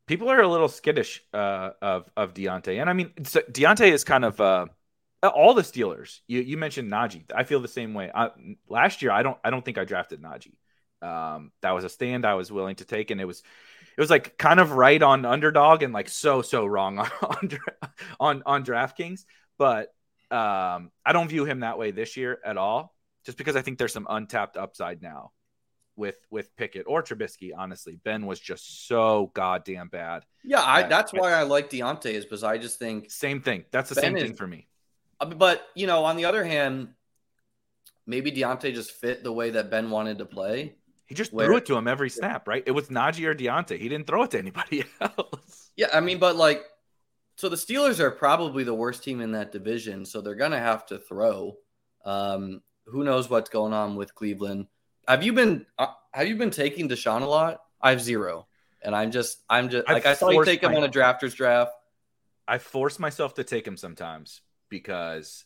People 0.08 0.30
are 0.30 0.42
a 0.42 0.48
little 0.48 0.70
skittish 0.70 1.22
uh, 1.34 1.72
of 1.82 2.10
of 2.16 2.34
Diontae, 2.34 2.80
and 2.80 2.90
I 2.90 2.94
mean, 2.94 3.12
Diontae 3.20 3.92
is 3.92 4.06
kind 4.06 4.24
of 4.24 4.40
uh, 4.40 4.68
all 5.22 5.54
the 5.54 5.62
Steelers. 5.62 6.22
You 6.28 6.40
you 6.40 6.56
mentioned 6.58 6.90
Najee. 6.90 7.26
I 7.36 7.44
feel 7.44 7.60
the 7.60 7.68
same 7.68 7.94
way. 7.94 8.10
I, 8.14 8.30
last 8.70 9.02
year, 9.02 9.12
I 9.12 9.22
don't 9.22 9.38
I 9.44 9.50
don't 9.50 9.66
think 9.66 9.78
I 9.78 9.84
drafted 9.84 10.22
Najee. 10.22 10.56
Um, 11.02 11.52
that 11.62 11.72
was 11.72 11.84
a 11.84 11.90
stand 11.90 12.26
I 12.26 12.36
was 12.36 12.52
willing 12.52 12.78
to 12.78 12.86
take, 12.86 13.12
and 13.12 13.20
it 13.20 13.26
was 13.26 13.44
it 13.98 14.02
was 14.02 14.10
like 14.10 14.38
kind 14.38 14.62
of 14.62 14.72
right 14.72 15.02
on 15.02 15.26
underdog 15.26 15.84
and 15.84 15.94
like 15.94 16.08
so 16.08 16.42
so 16.42 16.66
wrong 16.66 17.00
on 17.00 17.10
on 17.22 17.50
on, 18.20 18.44
on 18.46 18.66
DraftKings. 18.66 19.26
But 19.58 19.94
um, 20.32 20.92
I 21.06 21.12
don't 21.12 21.28
view 21.28 21.44
him 21.44 21.60
that 21.60 21.78
way 21.78 21.92
this 21.92 22.16
year 22.16 22.40
at 22.46 22.58
all, 22.58 22.96
just 23.26 23.38
because 23.38 23.58
I 23.58 23.62
think 23.62 23.78
there's 23.78 23.94
some 23.94 24.08
untapped 24.10 24.56
upside 24.56 25.02
now 25.02 25.32
with 25.98 26.18
with 26.30 26.56
Pickett 26.56 26.86
or 26.88 27.04
Trubisky. 27.04 27.52
Honestly, 27.58 28.00
Ben 28.04 28.26
was 28.26 28.40
just 28.40 28.88
so 28.88 29.32
goddamn 29.34 29.90
bad. 29.90 30.24
Yeah, 30.44 30.62
I, 30.62 30.84
that's 30.84 31.12
why 31.12 31.34
I 31.34 31.44
like 31.44 31.70
Diontae 31.70 32.14
is 32.14 32.24
because 32.24 32.44
I 32.44 32.58
just 32.58 32.80
think 32.80 33.12
same 33.12 33.42
thing. 33.42 33.66
That's 33.72 33.90
the 33.90 33.96
ben 33.96 34.04
same 34.04 34.18
is, 34.18 34.24
thing 34.24 34.36
for 34.36 34.48
me. 34.48 34.68
Uh, 35.20 35.26
but 35.26 35.68
you 35.76 35.88
know, 35.88 36.06
on 36.06 36.16
the 36.16 36.26
other 36.26 36.44
hand, 36.46 36.90
maybe 38.06 38.32
Diontae 38.32 38.74
just 38.74 38.92
fit 38.92 39.24
the 39.24 39.34
way 39.34 39.50
that 39.52 39.70
Ben 39.70 39.90
wanted 39.90 40.20
to 40.20 40.26
play. 40.26 40.76
He 41.08 41.16
just 41.16 41.34
where, 41.34 41.46
threw 41.46 41.58
it 41.58 41.66
to 41.68 41.76
him 41.76 41.88
every 41.88 42.10
snap, 42.10 42.48
right? 42.48 42.64
It 42.66 42.72
was 42.72 42.90
Najee 42.90 43.26
or 43.26 43.36
Diontae. 43.36 43.80
He 43.80 43.90
didn't 43.90 44.08
throw 44.08 44.24
it 44.24 44.32
to 44.32 44.38
anybody 44.38 44.84
else. 45.02 45.72
Yeah, 45.76 45.88
I 45.94 46.00
mean, 46.00 46.20
but 46.20 46.36
like 46.36 46.64
so 47.36 47.50
the 47.50 47.56
Steelers 47.56 48.00
are 48.00 48.12
probably 48.12 48.64
the 48.64 48.74
worst 48.74 49.04
team 49.04 49.22
in 49.22 49.32
that 49.34 49.52
division, 49.52 50.06
so 50.06 50.22
they're 50.22 50.36
gonna 50.36 50.60
have 50.60 50.86
to 50.88 51.00
throw. 51.00 51.58
Um, 52.06 52.62
who 52.86 53.04
knows 53.04 53.30
what's 53.30 53.50
going 53.50 53.74
on 53.74 53.96
with 53.96 54.16
Cleveland? 54.16 54.68
Have 55.08 55.24
you 55.24 55.34
been 55.34 55.66
uh, 55.78 55.88
have 56.14 56.28
you 56.28 56.36
been 56.36 56.52
taking 56.52 56.90
Deshaun 56.90 57.22
a 57.22 57.26
lot? 57.26 57.62
I 57.82 57.92
have 57.92 58.02
zero, 58.02 58.48
and 58.82 58.96
I'm 58.96 59.12
just 59.12 59.40
I'm 59.50 59.70
just 59.70 59.88
like 59.88 60.06
i 60.06 60.14
saw 60.14 60.30
you 60.30 60.44
take 60.44 60.64
him 60.64 60.72
my, 60.72 60.78
on 60.78 60.84
a 60.84 60.90
drafters 60.90 61.36
draft. 61.36 61.72
I 62.48 62.58
force 62.58 63.00
myself 63.00 63.36
to 63.36 63.44
take 63.44 63.68
him 63.68 63.78
sometimes 63.78 64.42
because 64.70 65.46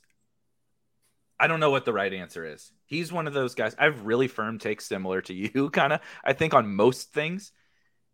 I 1.39 1.47
don't 1.47 1.59
know 1.59 1.71
what 1.71 1.85
the 1.85 1.93
right 1.93 2.13
answer 2.13 2.45
is. 2.45 2.71
He's 2.85 3.11
one 3.11 3.27
of 3.27 3.33
those 3.33 3.55
guys. 3.55 3.75
I 3.77 3.85
have 3.85 4.05
really 4.05 4.27
firm 4.27 4.59
takes 4.59 4.85
similar 4.87 5.21
to 5.21 5.33
you, 5.33 5.69
kind 5.73 5.93
of. 5.93 6.01
I 6.23 6.33
think 6.33 6.53
on 6.53 6.75
most 6.75 7.13
things, 7.13 7.51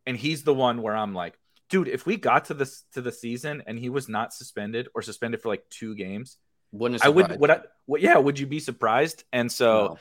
and 0.06 0.18
he's 0.18 0.44
the 0.44 0.54
one 0.54 0.82
where 0.82 0.96
I'm 0.96 1.14
like, 1.14 1.38
dude, 1.70 1.88
if 1.88 2.06
we 2.06 2.18
got 2.18 2.46
to 2.46 2.54
this 2.54 2.84
to 2.94 3.02
the 3.02 3.12
season 3.12 3.64
and 3.68 3.78
he 3.80 3.90
was 3.90 4.10
not 4.10 4.34
suspended 4.34 4.90
or 4.96 5.02
suspended 5.02 5.42
for 5.42 5.50
like 5.50 5.64
two 5.70 5.96
games, 5.96 6.38
wouldn't 6.72 7.06
I 7.06 7.10
would 7.10 7.40
would 7.40 7.50
I 7.50 7.62
what, 7.86 8.02
yeah, 8.02 8.18
would 8.18 8.40
you 8.40 8.48
be 8.48 8.60
surprised? 8.60 9.24
And 9.32 9.52
so 9.52 9.88
no. 9.88 9.98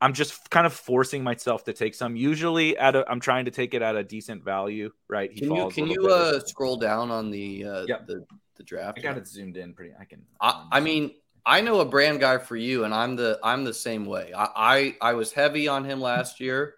I'm 0.00 0.14
just 0.14 0.48
kind 0.50 0.66
of 0.66 0.72
forcing 0.72 1.22
myself 1.22 1.64
to 1.64 1.72
take 1.72 1.94
some. 1.94 2.16
Usually 2.16 2.76
at 2.78 2.96
a 2.96 3.04
I'm 3.10 3.20
trying 3.20 3.44
to 3.44 3.50
take 3.50 3.74
it 3.74 3.82
at 3.82 3.96
a 3.96 4.04
decent 4.04 4.44
value, 4.44 4.90
right? 5.08 5.30
He 5.32 5.40
can 5.40 5.54
you 5.54 5.68
can 5.68 5.86
you 5.88 6.08
uh, 6.08 6.40
scroll 6.40 6.76
down 6.76 7.10
on 7.10 7.30
the 7.30 7.64
uh 7.64 7.84
yep. 7.86 8.06
the 8.06 8.24
the 8.56 8.62
draft? 8.62 8.98
I 8.98 9.02
got 9.02 9.18
it 9.18 9.26
zoomed 9.26 9.56
in 9.56 9.74
pretty 9.74 9.92
I 9.98 10.04
can 10.04 10.22
I, 10.40 10.66
I 10.72 10.80
mean 10.80 11.12
I 11.44 11.60
know 11.60 11.80
a 11.80 11.84
brand 11.84 12.20
guy 12.20 12.38
for 12.38 12.56
you, 12.56 12.84
and 12.84 12.94
I'm 12.94 13.16
the 13.16 13.38
I'm 13.42 13.64
the 13.64 13.74
same 13.74 14.06
way. 14.06 14.32
I 14.36 14.96
I, 15.00 15.10
I 15.10 15.12
was 15.14 15.32
heavy 15.32 15.68
on 15.68 15.84
him 15.84 16.00
last 16.00 16.40
year. 16.40 16.74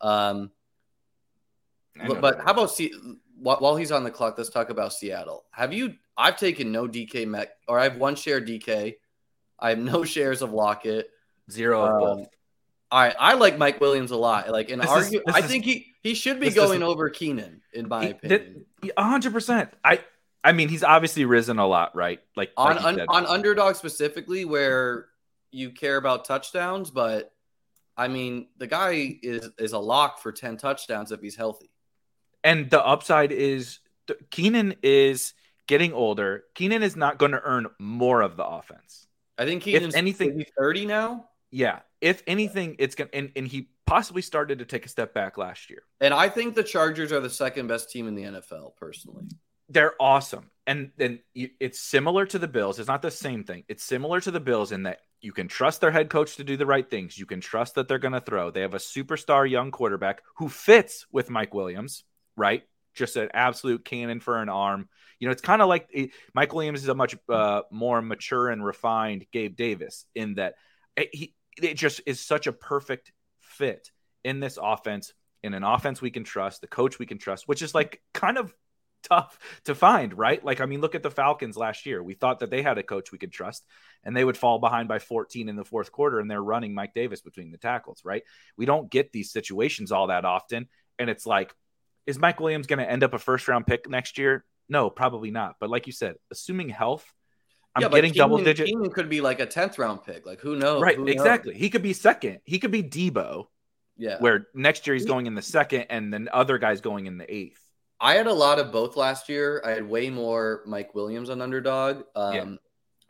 Um, 0.00 0.50
but, 2.06 2.20
but 2.20 2.40
how 2.40 2.52
about 2.52 2.70
see 2.70 2.92
while 3.36 3.76
he's 3.76 3.92
on 3.92 4.04
the 4.04 4.10
clock, 4.10 4.36
let's 4.36 4.50
talk 4.50 4.70
about 4.70 4.92
Seattle. 4.92 5.44
Have 5.50 5.72
you? 5.72 5.94
I've 6.16 6.36
taken 6.36 6.70
no 6.72 6.86
DK 6.86 7.26
Met, 7.26 7.56
or 7.68 7.78
I 7.78 7.84
have 7.84 7.96
one 7.96 8.16
share 8.16 8.40
DK. 8.40 8.96
I 9.58 9.70
have 9.70 9.78
no 9.78 10.04
shares 10.04 10.42
of 10.42 10.52
Lockett. 10.52 11.08
Zero 11.50 11.82
of 11.82 12.18
um, 12.18 12.26
I 12.90 13.10
I 13.10 13.34
like 13.34 13.58
Mike 13.58 13.80
Williams 13.80 14.10
a 14.10 14.16
lot. 14.16 14.50
Like 14.50 14.70
and 14.70 14.82
argue, 14.82 15.22
I 15.28 15.42
think 15.42 15.64
he 15.64 15.94
he 16.02 16.14
should 16.14 16.40
be 16.40 16.50
going 16.50 16.82
over 16.82 17.08
Keenan 17.10 17.62
in 17.72 17.88
my 17.88 18.06
he, 18.06 18.10
opinion. 18.10 18.66
hundred 18.96 19.32
percent. 19.32 19.70
I 19.84 20.00
I 20.42 20.52
mean 20.52 20.68
he's 20.68 20.84
obviously 20.84 21.24
risen 21.24 21.58
a 21.58 21.66
lot, 21.66 21.94
right? 21.94 22.20
Like 22.36 22.52
on 22.56 22.76
like 22.76 22.84
un, 22.84 23.06
on 23.08 23.26
underdog 23.26 23.76
specifically, 23.76 24.44
where 24.44 25.06
you 25.50 25.70
care 25.70 25.96
about 25.96 26.24
touchdowns, 26.24 26.90
but 26.90 27.32
I 27.96 28.08
mean 28.08 28.48
the 28.58 28.66
guy 28.66 29.18
is 29.22 29.48
is 29.58 29.72
a 29.72 29.78
lock 29.78 30.20
for 30.20 30.32
ten 30.32 30.56
touchdowns 30.56 31.12
if 31.12 31.20
he's 31.20 31.36
healthy 31.36 31.70
and 32.44 32.70
the 32.70 32.84
upside 32.84 33.32
is 33.32 33.78
Keenan 34.30 34.74
is 34.82 35.34
getting 35.66 35.92
older. 35.92 36.44
Keenan 36.54 36.82
is 36.82 36.96
not 36.96 37.18
going 37.18 37.32
to 37.32 37.42
earn 37.42 37.66
more 37.78 38.22
of 38.22 38.36
the 38.36 38.44
offense. 38.44 39.06
I 39.38 39.44
think 39.44 39.62
Keenan's 39.62 39.94
if 39.94 39.98
anything 39.98 40.44
30 40.58 40.86
now. 40.86 41.28
Yeah. 41.50 41.80
If 42.00 42.22
anything, 42.26 42.76
it's 42.78 42.94
to, 42.96 43.08
and, 43.14 43.30
and 43.36 43.46
he 43.46 43.70
possibly 43.86 44.22
started 44.22 44.60
to 44.60 44.64
take 44.64 44.86
a 44.86 44.88
step 44.88 45.12
back 45.12 45.36
last 45.36 45.70
year. 45.70 45.82
And 46.00 46.14
I 46.14 46.28
think 46.28 46.54
the 46.54 46.62
Chargers 46.62 47.12
are 47.12 47.20
the 47.20 47.30
second 47.30 47.66
best 47.66 47.90
team 47.90 48.08
in 48.08 48.14
the 48.14 48.22
NFL, 48.22 48.76
personally. 48.76 49.24
They're 49.68 49.94
awesome. 50.00 50.50
And 50.66 50.90
then 50.96 51.20
it's 51.34 51.80
similar 51.80 52.26
to 52.26 52.38
the 52.38 52.48
Bills. 52.48 52.78
It's 52.78 52.88
not 52.88 53.02
the 53.02 53.10
same 53.10 53.44
thing. 53.44 53.64
It's 53.68 53.82
similar 53.82 54.20
to 54.20 54.30
the 54.30 54.40
Bills 54.40 54.72
in 54.72 54.84
that 54.84 55.00
you 55.20 55.32
can 55.32 55.48
trust 55.48 55.80
their 55.80 55.90
head 55.90 56.08
coach 56.08 56.36
to 56.36 56.44
do 56.44 56.56
the 56.56 56.66
right 56.66 56.88
things. 56.88 57.18
You 57.18 57.26
can 57.26 57.40
trust 57.40 57.74
that 57.74 57.88
they're 57.88 57.98
going 57.98 58.14
to 58.14 58.20
throw. 58.20 58.50
They 58.50 58.62
have 58.62 58.74
a 58.74 58.78
superstar 58.78 59.48
young 59.48 59.70
quarterback 59.70 60.22
who 60.36 60.48
fits 60.48 61.06
with 61.12 61.30
Mike 61.30 61.54
Williams 61.54 62.04
right? 62.40 62.62
Just 62.94 63.16
an 63.16 63.28
absolute 63.32 63.84
cannon 63.84 64.18
for 64.20 64.40
an 64.40 64.48
arm. 64.48 64.88
You 65.18 65.28
know, 65.28 65.32
it's 65.32 65.42
kind 65.42 65.62
of 65.62 65.68
like 65.68 65.88
it, 65.90 66.10
Mike 66.34 66.52
Williams 66.54 66.82
is 66.82 66.88
a 66.88 66.94
much 66.94 67.14
uh, 67.28 67.62
more 67.70 68.00
mature 68.00 68.48
and 68.48 68.64
refined 68.64 69.26
Gabe 69.32 69.54
Davis 69.54 70.06
in 70.14 70.34
that 70.34 70.54
eh, 70.96 71.04
he 71.12 71.34
it 71.62 71.76
just 71.76 72.00
is 72.06 72.20
such 72.20 72.46
a 72.46 72.52
perfect 72.52 73.12
fit 73.40 73.90
in 74.24 74.40
this 74.40 74.58
offense, 74.60 75.12
in 75.42 75.54
an 75.54 75.64
offense 75.64 76.00
we 76.00 76.10
can 76.10 76.24
trust, 76.24 76.60
the 76.60 76.66
coach 76.66 76.98
we 76.98 77.06
can 77.06 77.18
trust, 77.18 77.48
which 77.48 77.62
is 77.62 77.74
like 77.74 78.02
kind 78.12 78.38
of 78.38 78.54
tough 79.02 79.38
to 79.64 79.74
find, 79.74 80.16
right? 80.16 80.44
Like, 80.44 80.60
I 80.60 80.66
mean, 80.66 80.80
look 80.80 80.94
at 80.94 81.02
the 81.02 81.10
Falcons 81.10 81.56
last 81.56 81.86
year. 81.86 82.02
We 82.02 82.14
thought 82.14 82.40
that 82.40 82.50
they 82.50 82.62
had 82.62 82.78
a 82.78 82.82
coach 82.82 83.12
we 83.12 83.18
could 83.18 83.32
trust, 83.32 83.64
and 84.04 84.16
they 84.16 84.24
would 84.24 84.36
fall 84.36 84.58
behind 84.58 84.88
by 84.88 84.98
14 84.98 85.48
in 85.48 85.56
the 85.56 85.64
fourth 85.64 85.92
quarter, 85.92 86.20
and 86.20 86.30
they're 86.30 86.42
running 86.42 86.74
Mike 86.74 86.94
Davis 86.94 87.20
between 87.20 87.50
the 87.50 87.58
tackles, 87.58 88.02
right? 88.04 88.22
We 88.56 88.66
don't 88.66 88.90
get 88.90 89.12
these 89.12 89.32
situations 89.32 89.92
all 89.92 90.08
that 90.08 90.24
often. 90.24 90.68
And 90.98 91.08
it's 91.08 91.26
like, 91.26 91.54
is 92.06 92.18
Mike 92.18 92.40
Williams 92.40 92.66
going 92.66 92.78
to 92.78 92.90
end 92.90 93.04
up 93.04 93.14
a 93.14 93.18
first 93.18 93.48
round 93.48 93.66
pick 93.66 93.88
next 93.88 94.18
year? 94.18 94.44
No, 94.68 94.90
probably 94.90 95.30
not. 95.30 95.56
But 95.60 95.70
like 95.70 95.86
you 95.86 95.92
said, 95.92 96.16
assuming 96.30 96.68
health, 96.68 97.10
I'm 97.74 97.82
yeah, 97.82 97.88
getting 97.88 98.12
Keenan, 98.12 98.30
double 98.30 98.44
digit. 98.44 98.66
Keenan 98.66 98.90
could 98.90 99.08
be 99.08 99.20
like 99.20 99.40
a 99.40 99.46
tenth 99.46 99.78
round 99.78 100.04
pick. 100.04 100.26
Like 100.26 100.40
who 100.40 100.56
knows? 100.56 100.82
Right, 100.82 100.96
who 100.96 101.06
exactly. 101.06 101.52
Knows? 101.52 101.60
He 101.60 101.70
could 101.70 101.82
be 101.82 101.92
second. 101.92 102.40
He 102.44 102.58
could 102.58 102.70
be 102.72 102.82
Debo. 102.82 103.46
Yeah. 103.96 104.16
Where 104.18 104.46
next 104.54 104.86
year 104.86 104.94
he's 104.94 105.04
going 105.04 105.26
in 105.26 105.34
the 105.34 105.42
second, 105.42 105.86
and 105.90 106.12
then 106.12 106.28
other 106.32 106.58
guys 106.58 106.80
going 106.80 107.06
in 107.06 107.18
the 107.18 107.32
eighth. 107.32 107.60
I 108.00 108.14
had 108.14 108.26
a 108.26 108.32
lot 108.32 108.58
of 108.58 108.72
both 108.72 108.96
last 108.96 109.28
year. 109.28 109.62
I 109.64 109.70
had 109.70 109.86
way 109.86 110.08
more 110.08 110.62
Mike 110.66 110.94
Williams 110.94 111.28
on 111.28 111.42
underdog. 111.42 112.04
Um, 112.16 112.34
yeah. 112.34 112.56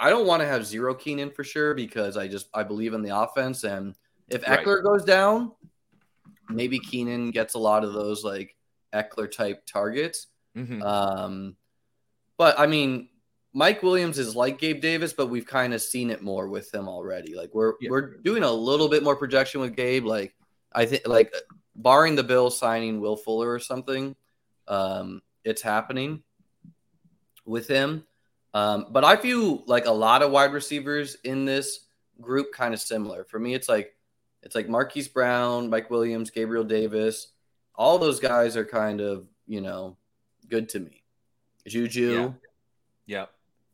I 0.01 0.11
don't 0.11 0.27
want 0.27 0.42
to 0.42 0.49
have 0.49 0.66
zero 0.66 0.94
Keenan 0.94 1.31
for 1.31 1.44
sure 1.44 1.75
because 1.75 2.16
I 2.16 2.27
just 2.27 2.49
I 2.53 2.64
believe 2.64 2.94
in 2.94 3.03
the 3.03 3.16
offense, 3.16 3.64
and 3.64 3.94
if 4.29 4.42
Ekeler 4.42 4.77
right. 4.77 4.85
goes 4.85 5.05
down, 5.05 5.53
maybe 6.49 6.79
Keenan 6.79 7.31
gets 7.31 7.55
a 7.55 7.59
lot 7.59 7.85
of 7.85 7.92
those 7.92 8.25
like 8.25 8.57
Ekeler 8.92 9.31
type 9.31 9.64
targets. 9.66 10.27
Mm-hmm. 10.57 10.83
Um, 10.83 11.57
but 12.37 12.59
I 12.59 12.66
mean, 12.66 13.10
Mike 13.52 13.82
Williams 13.82 14.18
is 14.18 14.36
like 14.36 14.58
Gabe 14.58 14.80
Davis, 14.80 15.12
but 15.12 15.26
we've 15.26 15.46
kind 15.46 15.74
of 15.74 15.82
seen 15.82 16.10
it 16.10 16.22
more 16.22 16.48
with 16.48 16.72
him 16.72 16.88
already. 16.88 17.34
Like 17.34 17.50
we're 17.52 17.74
yeah. 17.80 17.90
we're 17.90 18.16
doing 18.18 18.42
a 18.42 18.50
little 18.50 18.88
bit 18.88 19.02
more 19.02 19.16
projection 19.16 19.60
with 19.60 19.74
Gabe. 19.74 20.04
Like 20.04 20.34
I 20.72 20.86
think, 20.86 21.06
like 21.06 21.34
barring 21.74 22.14
the 22.14 22.22
Bill 22.22 22.50
signing 22.50 23.00
Will 23.00 23.16
Fuller 23.16 23.50
or 23.50 23.58
something, 23.58 24.14
um, 24.68 25.22
it's 25.44 25.62
happening. 25.62 26.22
with 27.44 27.66
him. 27.68 28.04
Um, 28.54 28.86
but 28.90 29.04
I 29.04 29.16
view 29.16 29.62
like 29.66 29.86
a 29.86 29.92
lot 29.92 30.22
of 30.22 30.30
wide 30.30 30.52
receivers 30.52 31.16
in 31.24 31.44
this 31.44 31.86
group 32.20 32.52
kind 32.52 32.74
of 32.74 32.80
similar. 32.80 33.24
For 33.24 33.38
me, 33.38 33.54
it's 33.54 33.68
like 33.68 33.94
it's 34.42 34.54
like 34.54 34.68
Marquise 34.68 35.08
Brown, 35.08 35.70
Mike 35.70 35.90
Williams, 35.90 36.30
Gabriel 36.30 36.64
Davis. 36.64 37.28
All 37.74 37.98
those 37.98 38.20
guys 38.20 38.56
are 38.56 38.64
kind 38.64 39.00
of 39.00 39.26
you 39.46 39.60
know 39.60 39.96
good 40.48 40.68
to 40.70 40.80
me. 40.80 41.02
Juju. 41.66 42.34
Yeah. 43.06 43.18
Yep. 43.18 43.30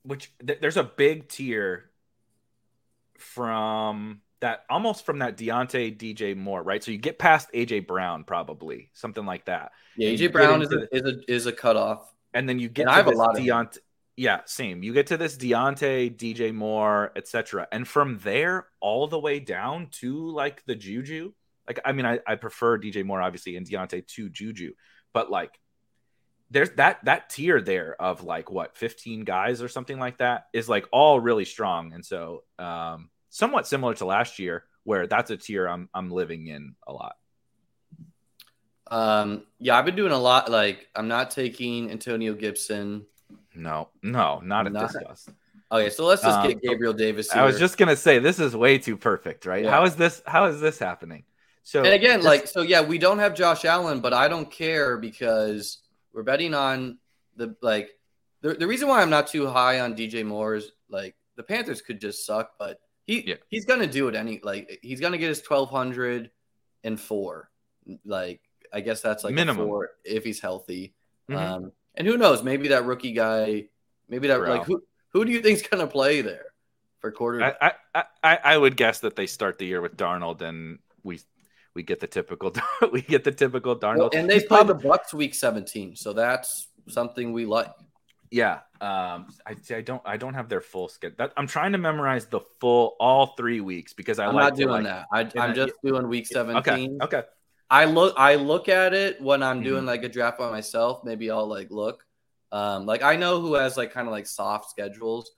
Which 0.06 0.32
th- 0.44 0.60
there's 0.60 0.76
a 0.76 0.84
big 0.84 1.28
tier 1.28 1.90
from 3.18 4.20
that 4.40 4.64
almost 4.68 5.06
from 5.06 5.20
that 5.20 5.36
Diontae 5.36 5.96
DJ 5.96 6.36
Moore, 6.36 6.62
right? 6.62 6.82
So 6.82 6.90
you 6.90 6.98
get 6.98 7.18
past 7.18 7.50
AJ 7.52 7.86
Brown, 7.86 8.24
probably 8.24 8.90
something 8.92 9.24
like 9.24 9.46
that. 9.46 9.72
Yeah, 9.96 10.10
AJ 10.10 10.32
Brown 10.32 10.62
is 10.62 10.72
a, 10.72 10.94
is 10.94 11.02
a 11.02 11.32
is 11.32 11.46
a 11.46 11.52
cutoff, 11.52 12.12
and 12.34 12.48
then 12.48 12.58
you 12.58 12.68
get 12.68 12.82
and 12.82 12.90
I 12.90 12.96
have 12.96 13.06
a 13.06 13.10
lot 13.10 13.36
Diontae. 13.36 13.76
Of 13.76 13.82
yeah, 14.16 14.40
same. 14.46 14.82
You 14.82 14.94
get 14.94 15.08
to 15.08 15.18
this 15.18 15.36
Diontae, 15.36 16.16
DJ 16.16 16.54
Moore, 16.54 17.12
etc., 17.16 17.68
and 17.70 17.86
from 17.86 18.18
there 18.22 18.66
all 18.80 19.06
the 19.06 19.18
way 19.18 19.40
down 19.40 19.88
to 20.00 20.30
like 20.30 20.64
the 20.64 20.74
Juju. 20.74 21.32
Like, 21.66 21.80
I 21.84 21.92
mean, 21.92 22.06
I, 22.06 22.20
I 22.26 22.36
prefer 22.36 22.78
DJ 22.78 23.04
Moore 23.04 23.20
obviously 23.20 23.56
and 23.56 23.66
Deontay 23.66 24.06
to 24.06 24.28
Juju, 24.28 24.72
but 25.12 25.30
like 25.30 25.58
there's 26.50 26.70
that 26.70 27.04
that 27.04 27.30
tier 27.30 27.61
there 27.61 28.00
of 28.00 28.22
like 28.22 28.50
what 28.50 28.76
15 28.76 29.24
guys 29.24 29.62
or 29.62 29.68
something 29.68 29.98
like 29.98 30.18
that 30.18 30.46
is 30.52 30.68
like 30.68 30.87
all 30.92 31.18
really 31.18 31.44
strong. 31.44 31.92
And 31.92 32.04
so 32.04 32.44
um 32.59 33.11
somewhat 33.30 33.66
similar 33.66 33.94
to 33.94 34.04
last 34.04 34.38
year 34.38 34.64
where 34.85 35.06
that's 35.06 35.30
a 35.30 35.37
tier 35.37 35.66
i'm 35.66 35.88
i'm 35.92 36.11
living 36.11 36.46
in 36.46 36.74
a 36.87 36.92
lot. 36.92 37.16
Um 38.88 39.42
yeah 39.59 39.76
i've 39.76 39.85
been 39.85 39.96
doing 39.96 40.12
a 40.12 40.18
lot 40.18 40.50
like 40.50 40.88
i'm 40.94 41.09
not 41.09 41.30
taking 41.30 41.90
antonio 41.90 42.35
gibson. 42.35 43.06
No 43.54 43.88
no 44.02 44.40
not 44.40 44.66
at 44.66 44.72
not, 44.72 44.92
this 44.92 45.02
cost 45.02 45.28
okay 45.72 45.90
so 45.90 46.04
let's 46.06 46.22
just 46.22 46.38
um, 46.38 46.46
get 46.46 46.62
gabriel 46.62 46.92
davis 46.92 47.32
here. 47.32 47.42
i 47.42 47.44
was 47.44 47.59
just 47.59 47.76
gonna 47.76 47.96
say 47.96 48.20
this 48.20 48.38
is 48.38 48.54
way 48.54 48.78
too 48.78 48.96
perfect 48.96 49.46
right? 49.46 49.64
Yeah. 49.64 49.70
how 49.70 49.85
is 49.85 49.96
this 49.96 50.22
how 50.26 50.44
is 50.44 50.61
this 50.61 50.78
happening? 50.78 51.24
So 51.64 51.82
and 51.82 51.92
again 51.92 52.22
like 52.22 52.46
so 52.46 52.62
yeah 52.62 52.82
we 52.82 52.98
don't 52.98 53.18
have 53.18 53.35
josh 53.35 53.64
allen 53.64 53.98
but 53.98 54.12
i 54.14 54.28
don't 54.28 54.48
care 54.48 54.96
because 54.96 55.78
we're 56.16 56.22
betting 56.22 56.55
on 56.55 56.98
the 57.37 57.55
like 57.61 57.90
the, 58.40 58.55
the 58.55 58.66
reason 58.66 58.88
why 58.88 59.02
I'm 59.02 59.11
not 59.11 59.26
too 59.29 59.46
high 59.46 59.81
on 59.81 59.94
DJ 59.94 60.24
Moore 60.24 60.55
is 60.55 60.72
like 60.88 61.14
the 61.37 61.42
Panthers 61.42 61.83
could 61.83 62.00
just 62.00 62.24
suck, 62.24 62.52
but 62.59 62.81
he 63.07 63.22
yeah. 63.29 63.35
he's 63.48 63.66
gonna 63.66 63.87
do 63.87 64.09
it 64.09 64.16
any 64.16 64.40
like 64.42 64.81
he's 64.83 64.98
gonna 64.98 65.18
get 65.18 65.29
his 65.29 65.42
twelve 65.42 65.68
hundred 65.70 66.31
and 66.83 66.98
four. 66.98 67.50
Like 68.05 68.40
I 68.72 68.81
guess 68.81 69.02
that's 69.02 69.24
like 69.24 69.35
minimum 69.35 69.66
four 69.66 69.90
if 70.05 70.24
he's 70.24 70.40
healthy. 70.40 70.94
Mm-hmm. 71.31 71.55
Um, 71.55 71.72
and 71.94 72.07
who 72.07 72.16
knows? 72.16 72.42
Maybe 72.42 72.68
that 72.68 72.87
rookie 72.87 73.12
guy, 73.12 73.66
maybe 74.09 74.29
that 74.29 74.40
like 74.40 74.64
who 74.64 74.83
who 75.11 75.24
do 75.26 75.31
you 75.31 75.42
think's 75.42 75.62
gonna 75.62 75.87
play 75.87 76.22
there 76.22 76.46
for 77.00 77.12
quarter? 77.12 77.44
I, 77.44 77.74
I 77.94 78.05
I 78.22 78.38
I 78.42 78.59
would 78.59 78.79
guess 78.79 79.00
that 79.00 79.16
they 79.16 79.26
start 79.26 79.59
the 79.59 79.66
year 79.66 79.83
with 79.83 79.98
Darnold 79.98 80.40
and 80.40 80.79
we 81.02 81.20
we 81.76 81.82
get 81.82 82.00
the 82.00 82.06
typical 82.06 82.52
we 82.90 83.02
get 83.02 83.22
the 83.22 83.30
typical 83.30 83.76
Darnold. 83.76 83.98
Well, 83.98 84.10
and 84.14 84.28
they 84.28 84.40
play 84.40 84.64
the 84.64 84.74
Bucs 84.74 85.12
week 85.12 85.34
17, 85.34 85.94
so 85.94 86.14
that's 86.14 86.68
something 86.88 87.32
we 87.32 87.44
like. 87.44 87.70
Yeah, 88.30 88.60
um, 88.80 89.28
I, 89.46 89.54
I 89.70 89.82
don't 89.82 90.02
I 90.04 90.16
don't 90.16 90.34
have 90.34 90.48
their 90.48 90.62
full 90.62 90.88
schedule. 90.88 91.16
That, 91.18 91.32
I'm 91.36 91.46
trying 91.46 91.72
to 91.72 91.78
memorize 91.78 92.26
the 92.26 92.40
full 92.60 92.96
all 92.98 93.34
three 93.36 93.60
weeks 93.60 93.92
because 93.92 94.18
I 94.18 94.26
am 94.26 94.34
like 94.34 94.44
not 94.44 94.56
doing 94.56 94.84
like, 94.84 94.84
that. 94.84 95.06
I, 95.38 95.46
am 95.46 95.54
just 95.54 95.74
doing 95.84 96.08
week 96.08 96.26
17. 96.26 96.56
Okay. 96.56 97.04
Okay. 97.04 97.22
I 97.68 97.84
look 97.84 98.14
I 98.16 98.36
look 98.36 98.68
at 98.68 98.94
it 98.94 99.20
when 99.20 99.42
I'm 99.42 99.62
doing 99.62 99.80
mm-hmm. 99.80 99.86
like 99.86 100.02
a 100.02 100.08
draft 100.08 100.38
by 100.38 100.50
myself. 100.50 101.04
Maybe 101.04 101.30
I'll 101.30 101.46
like 101.46 101.70
look. 101.70 102.04
Um, 102.50 102.86
like 102.86 103.02
I 103.02 103.16
know 103.16 103.40
who 103.40 103.54
has 103.54 103.76
like 103.76 103.92
kind 103.92 104.08
of 104.08 104.12
like 104.12 104.26
soft 104.26 104.70
schedules. 104.70 105.30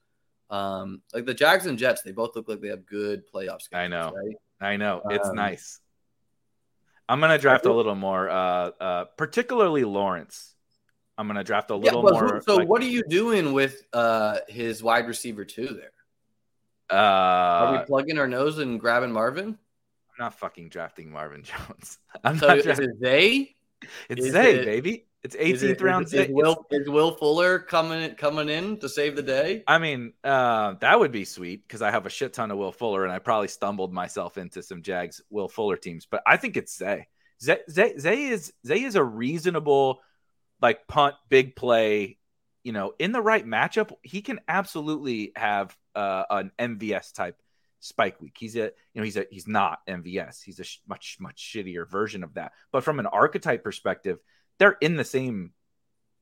Um, 0.51 1.03
like 1.13 1.27
the 1.27 1.35
Jags 1.35 1.67
and 1.67 1.77
Jets, 1.77 2.03
they 2.03 2.13
both 2.13 2.37
look 2.37 2.49
like 2.49 2.61
they 2.61 2.69
have 2.69 2.87
good 2.87 3.25
playoff 3.27 3.61
schedules. 3.61 3.85
I 3.85 3.89
know. 3.89 4.13
Right? 4.15 4.37
I 4.61 4.77
know. 4.77 5.03
It's 5.11 5.29
um, 5.29 5.37
nice. 5.37 5.81
I'm 7.09 7.21
gonna 7.21 7.39
draft 7.39 7.65
a 7.65 7.73
little 7.73 7.95
more, 7.95 8.29
uh, 8.29 8.71
uh, 8.81 9.05
particularly 9.17 9.85
Lawrence. 9.85 10.55
I'm 11.17 11.27
gonna 11.27 11.43
draft 11.43 11.71
a 11.71 11.77
little 11.77 12.05
yeah, 12.05 12.21
more. 12.21 12.43
So, 12.43 12.57
like, 12.57 12.69
what 12.69 12.83
are 12.83 12.87
you 12.87 13.03
doing 13.09 13.53
with 13.53 13.83
uh, 13.93 14.39
his 14.47 14.83
wide 14.83 15.09
receiver 15.09 15.45
two 15.45 15.67
there? 15.69 15.93
Uh, 16.91 16.95
are 16.95 17.79
we 17.79 17.85
plugging 17.87 18.19
our 18.19 18.29
nose 18.29 18.59
and 18.59 18.79
grabbing 18.79 19.13
Marvin? 19.13 19.47
I'm 19.49 20.25
not 20.25 20.35
fucking 20.35 20.69
drafting 20.69 21.11
Marvin 21.11 21.43
Jones. 21.69 21.99
I'm 22.23 22.39
so 22.39 22.47
not. 22.47 22.63
Drafting... 22.63 22.85
Is 22.85 22.91
it 22.91 23.01
Zay? 23.01 23.55
It's 24.09 24.27
is 24.27 24.33
Zay, 24.33 24.57
it, 24.57 24.65
baby. 24.65 25.08
It's 25.25 25.35
18th 25.35 25.63
it, 25.63 25.81
round. 25.81 26.07
Is, 26.07 26.15
is, 26.15 26.29
Will, 26.31 26.65
is 26.71 26.89
Will 26.89 27.11
Fuller 27.11 27.59
coming 27.59 28.15
coming 28.15 28.49
in 28.49 28.79
to 28.79 28.89
save 28.89 29.17
the 29.17 29.23
day? 29.23 29.65
I 29.67 29.79
mean, 29.79 30.13
uh, 30.23 30.75
that 30.81 30.99
would 30.99 31.11
be 31.11 31.25
sweet 31.25 31.67
because 31.67 31.83
I 31.83 31.91
have 31.91 32.07
a 32.07 32.11
shit 32.11 32.33
ton 32.33 32.53
of 32.53 32.59
Will 32.59 32.71
Fuller, 32.71 33.03
and 33.03 33.13
I 33.13 33.19
probably 33.19 33.49
stumbled 33.49 33.93
myself 33.93 34.39
into 34.39 34.63
some 34.63 34.83
Jags 34.83 35.21
Will 35.29 35.49
Fuller 35.49 35.77
teams. 35.77 36.07
But 36.07 36.23
I 36.25 36.37
think 36.37 36.57
it's 36.57 36.77
Zay. 36.77 37.09
Zay, 37.43 37.59
Zay, 37.69 37.99
Zay 37.99 38.23
is 38.27 38.53
Zay 38.65 38.83
is 38.83 38.95
a 38.95 39.03
reasonable, 39.03 40.01
like 40.63 40.87
punt, 40.87 41.17
big 41.29 41.57
play. 41.57 42.19
You 42.63 42.73
know, 42.73 42.93
in 42.99 43.11
the 43.11 43.23
right 43.23 43.45
matchup, 43.45 43.93
he 44.03 44.23
can 44.23 44.41
absolutely 44.47 45.33
have 45.35 45.77
uh, 45.97 46.25
an 46.31 46.53
MVS 46.59 47.13
type 47.13 47.37
spike 47.81 48.21
week. 48.21 48.37
He's 48.39 48.55
a 48.55 48.71
you 48.93 49.01
know 49.01 49.03
he's 49.03 49.17
a 49.17 49.27
he's 49.31 49.49
not 49.49 49.81
MVS. 49.89 50.45
He's 50.45 50.61
a 50.61 50.65
sh- 50.65 50.79
much 50.87 51.17
much 51.19 51.43
shittier 51.43 51.89
version 51.89 52.23
of 52.23 52.35
that. 52.35 52.53
But 52.71 52.85
from 52.85 53.01
an 53.01 53.07
archetype 53.07 53.65
perspective 53.65 54.19
they're 54.59 54.77
in 54.81 54.97
the 54.97 55.05
same 55.05 55.53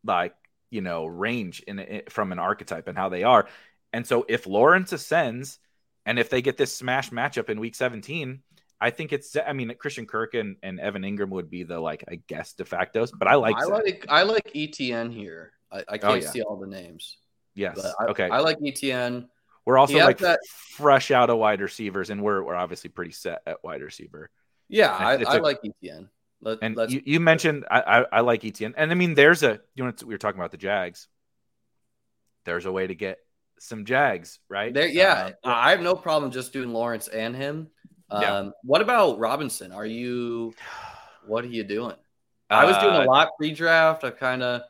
like 0.04 0.34
you 0.70 0.80
know 0.80 1.06
range 1.06 1.60
in, 1.66 1.78
in 1.78 2.02
from 2.08 2.32
an 2.32 2.38
archetype 2.38 2.88
and 2.88 2.96
how 2.96 3.08
they 3.08 3.22
are. 3.22 3.48
And 3.92 4.06
so 4.06 4.24
if 4.28 4.46
Lawrence 4.46 4.92
ascends 4.92 5.58
and 6.04 6.18
if 6.18 6.30
they 6.30 6.42
get 6.42 6.56
this 6.56 6.74
smash 6.74 7.10
matchup 7.10 7.48
in 7.48 7.60
week 7.60 7.74
17, 7.74 8.40
I 8.80 8.90
think 8.90 9.12
it's 9.12 9.36
I 9.36 9.52
mean 9.52 9.72
Christian 9.78 10.06
Kirk 10.06 10.34
and, 10.34 10.56
and 10.62 10.78
Evan 10.80 11.02
Engram 11.02 11.30
would 11.30 11.50
be 11.50 11.62
the 11.62 11.80
like 11.80 12.04
I 12.08 12.20
guess 12.26 12.52
de 12.52 12.64
factos, 12.64 13.10
but 13.16 13.28
I 13.28 13.36
like 13.36 13.56
I 13.56 13.64
like 13.64 14.06
I 14.08 14.22
like 14.22 14.52
ETN 14.54 15.12
here. 15.12 15.52
I, 15.70 15.78
I 15.78 15.82
oh, 15.88 15.98
can't 15.98 16.04
oh, 16.04 16.14
yeah. 16.14 16.30
see 16.30 16.42
all 16.42 16.56
the 16.56 16.66
names. 16.66 17.18
Yes. 17.54 17.84
I, 17.98 18.04
okay. 18.06 18.28
I 18.28 18.40
like 18.40 18.58
ETN. 18.58 19.26
We're 19.64 19.78
also 19.78 19.98
like 19.98 20.18
that... 20.18 20.38
fresh 20.46 21.10
out 21.10 21.28
of 21.28 21.38
wide 21.38 21.60
receivers, 21.60 22.10
and 22.10 22.22
we're 22.22 22.42
we're 22.42 22.54
obviously 22.54 22.88
pretty 22.88 23.10
set 23.10 23.40
at 23.46 23.64
wide 23.64 23.82
receiver. 23.82 24.30
Yeah, 24.68 24.92
I, 24.92 25.16
I 25.24 25.36
a, 25.36 25.42
like 25.42 25.58
ETN. 25.62 26.08
Let, 26.40 26.58
and 26.62 26.76
you, 26.90 27.02
you, 27.04 27.20
mentioned 27.20 27.64
I, 27.70 27.80
I, 27.80 28.04
I, 28.12 28.20
like 28.20 28.42
ETN, 28.42 28.74
and 28.76 28.90
I 28.90 28.94
mean 28.94 29.14
there's 29.14 29.42
a 29.42 29.60
you 29.74 29.84
know 29.84 29.92
we 30.04 30.14
were 30.14 30.18
talking 30.18 30.38
about 30.38 30.50
the 30.50 30.58
Jags. 30.58 31.08
There's 32.44 32.66
a 32.66 32.72
way 32.72 32.86
to 32.86 32.94
get 32.94 33.18
some 33.58 33.84
Jags, 33.84 34.38
right? 34.48 34.72
There, 34.72 34.86
yeah, 34.86 35.30
uh, 35.42 35.48
I 35.48 35.70
have 35.70 35.80
no 35.80 35.94
problem 35.94 36.30
just 36.30 36.52
doing 36.52 36.72
Lawrence 36.72 37.08
and 37.08 37.34
him. 37.34 37.68
Um, 38.10 38.22
yeah. 38.22 38.50
What 38.62 38.82
about 38.82 39.18
Robinson? 39.18 39.72
Are 39.72 39.86
you? 39.86 40.54
What 41.26 41.42
are 41.42 41.48
you 41.48 41.64
doing? 41.64 41.96
I 42.48 42.66
was 42.66 42.76
doing 42.78 42.94
a 42.94 43.00
uh, 43.00 43.06
lot 43.06 43.30
pre-draft. 43.36 44.04
I 44.04 44.10
kind 44.10 44.44
of, 44.44 44.62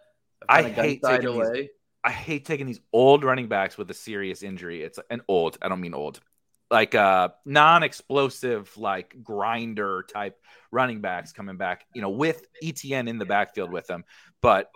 I 0.49 0.63
hate 0.63 1.03
taking 1.05 1.27
away. 1.27 1.53
These, 1.53 1.69
I 2.03 2.11
hate 2.11 2.47
taking 2.47 2.67
these 2.67 2.81
old 2.95 3.25
running 3.25 3.47
backs 3.47 3.77
with 3.77 3.91
a 3.91 3.95
serious 3.95 4.43
injury. 4.43 4.83
It's 4.83 4.99
an 5.11 5.21
old. 5.29 5.59
I 5.61 5.69
don't 5.69 5.83
mean 5.83 5.93
old 5.93 6.23
like 6.71 6.95
uh 6.95 7.29
non-explosive 7.45 8.77
like 8.77 9.17
grinder 9.23 10.05
type 10.13 10.39
running 10.71 11.01
backs 11.01 11.33
coming 11.33 11.57
back 11.57 11.87
you 11.95 12.03
know 12.03 12.11
with 12.11 12.47
etn 12.63 13.09
in 13.09 13.19
the 13.19 13.25
backfield 13.25 13.71
with 13.71 13.87
them. 13.87 14.05
But 14.43 14.71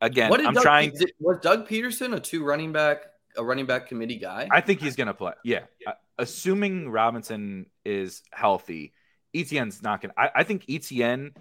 again 0.00 0.32
i'm 0.32 0.54
doug, 0.54 0.62
trying 0.62 0.92
was 1.20 1.38
doug 1.40 1.68
Pederson 1.68 2.14
a 2.14 2.20
two 2.20 2.44
running 2.44 2.72
back 2.72 3.06
a 3.36 3.44
running 3.44 3.66
back 3.66 3.88
committee 3.88 4.18
guy? 4.18 4.48
I 4.50 4.60
think 4.60 4.80
he's 4.80 4.96
gonna 4.96 5.14
play. 5.14 5.32
Yeah. 5.44 5.64
Uh, 5.86 5.92
assuming 6.18 6.88
robinson 6.88 7.66
is 7.84 8.22
healthy 8.32 8.92
etn's 9.34 9.82
not 9.82 10.00
gonna 10.00 10.14
I, 10.16 10.30
I 10.36 10.44
think 10.44 10.66
etn 10.66 11.32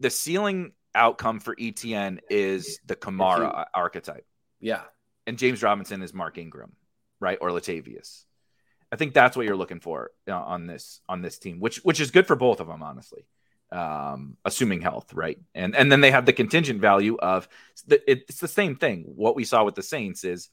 the 0.00 0.10
ceiling 0.10 0.72
outcome 0.94 1.40
for 1.40 1.54
etn 1.54 2.18
is 2.28 2.80
the 2.86 2.96
kamara 2.96 3.66
archetype. 3.72 4.26
Yeah. 4.60 4.82
And 5.26 5.38
james 5.38 5.62
robinson 5.62 6.02
is 6.02 6.12
mark 6.12 6.38
ingram 6.38 6.72
right? 7.20 7.38
Or 7.40 7.50
latavius 7.50 8.24
I 8.92 8.96
think 8.96 9.14
that's 9.14 9.36
what 9.36 9.46
you're 9.46 9.56
looking 9.56 9.80
for 9.80 10.10
uh, 10.28 10.34
on 10.34 10.66
this 10.66 11.00
on 11.08 11.22
this 11.22 11.38
team, 11.38 11.60
which 11.60 11.78
which 11.78 12.00
is 12.00 12.10
good 12.10 12.26
for 12.26 12.36
both 12.36 12.60
of 12.60 12.66
them, 12.66 12.82
honestly. 12.82 13.26
Um, 13.72 14.36
assuming 14.44 14.80
health, 14.80 15.14
right? 15.14 15.38
And 15.54 15.76
and 15.76 15.92
then 15.92 16.00
they 16.00 16.10
have 16.10 16.26
the 16.26 16.32
contingent 16.32 16.80
value 16.80 17.16
of 17.18 17.48
it's 17.88 18.40
the 18.40 18.48
same 18.48 18.74
thing. 18.74 19.04
What 19.06 19.36
we 19.36 19.44
saw 19.44 19.64
with 19.64 19.76
the 19.76 19.82
Saints 19.82 20.24
is 20.24 20.48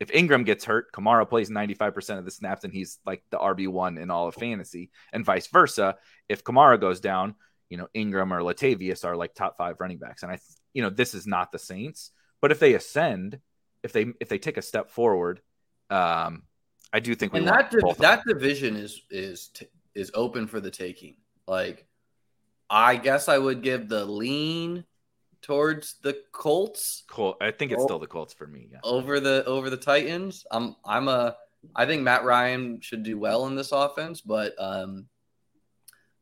if 0.00 0.10
Ingram 0.10 0.44
gets 0.44 0.64
hurt, 0.64 0.92
Kamara 0.92 1.28
plays 1.28 1.50
95% 1.50 2.18
of 2.18 2.24
the 2.24 2.30
snaps 2.30 2.64
and 2.64 2.72
he's 2.72 2.98
like 3.06 3.22
the 3.30 3.38
RB1 3.38 4.00
in 4.00 4.10
all 4.10 4.28
of 4.28 4.34
fantasy, 4.34 4.90
and 5.12 5.24
vice 5.24 5.46
versa. 5.48 5.96
If 6.28 6.44
Kamara 6.44 6.80
goes 6.80 7.00
down, 7.00 7.34
you 7.68 7.76
know, 7.76 7.88
Ingram 7.94 8.32
or 8.32 8.40
Latavius 8.40 9.04
are 9.04 9.16
like 9.16 9.34
top 9.34 9.56
five 9.56 9.76
running 9.80 9.98
backs. 9.98 10.22
And 10.22 10.32
I, 10.32 10.38
you 10.72 10.82
know, 10.82 10.90
this 10.90 11.14
is 11.14 11.26
not 11.26 11.52
the 11.52 11.58
Saints, 11.58 12.10
but 12.40 12.52
if 12.52 12.58
they 12.58 12.74
ascend, 12.74 13.38
if 13.82 13.92
they 13.92 14.06
if 14.20 14.28
they 14.28 14.38
take 14.38 14.56
a 14.56 14.62
step 14.62 14.90
forward, 14.90 15.40
um, 15.90 16.42
I 16.92 17.00
do 17.00 17.14
think 17.14 17.34
and 17.34 17.46
that 17.48 17.70
div- 17.70 17.98
that 17.98 18.24
division 18.26 18.76
is 18.76 19.02
is 19.10 19.48
t- 19.48 19.66
is 19.94 20.10
open 20.14 20.46
for 20.46 20.60
the 20.60 20.70
taking. 20.70 21.16
Like, 21.46 21.86
I 22.70 22.96
guess 22.96 23.28
I 23.28 23.38
would 23.38 23.62
give 23.62 23.88
the 23.88 24.04
lean 24.04 24.84
towards 25.42 25.96
the 26.02 26.18
Colts. 26.32 27.04
Colt. 27.08 27.36
I 27.40 27.50
think 27.50 27.72
it's 27.72 27.82
still 27.82 27.98
the 27.98 28.06
Colts 28.06 28.34
for 28.34 28.46
me. 28.46 28.68
Yeah. 28.72 28.78
over 28.82 29.20
the 29.20 29.44
over 29.46 29.70
the 29.70 29.76
Titans. 29.76 30.44
I'm 30.50 30.76
I'm 30.84 31.08
a 31.08 31.36
I 31.74 31.86
think 31.86 32.02
Matt 32.02 32.24
Ryan 32.24 32.80
should 32.80 33.02
do 33.02 33.18
well 33.18 33.46
in 33.46 33.56
this 33.56 33.72
offense, 33.72 34.20
but 34.20 34.54
um 34.58 35.06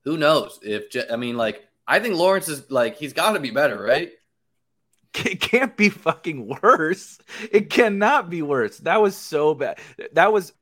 who 0.05 0.17
knows 0.17 0.59
if 0.63 0.85
I 1.11 1.17
mean 1.17 1.37
like 1.37 1.63
I 1.87 2.01
think 2.01 2.17
Lawrence 2.17 2.49
is 2.49 2.71
like 2.71 2.97
he's 2.97 3.13
got 3.13 3.33
to 3.33 3.41
be 3.41 3.51
better, 3.51 3.81
right? 3.83 4.13
It 5.25 5.41
can't 5.41 5.77
be 5.77 5.89
fucking 5.91 6.59
worse. 6.63 7.19
It 7.53 7.71
cannot 7.71 8.31
be 8.31 8.43
worse. 8.43 8.79
That 8.79 9.01
was 9.01 9.17
so 9.17 9.55
bad. 9.55 9.79
That 10.13 10.33
was 10.33 10.53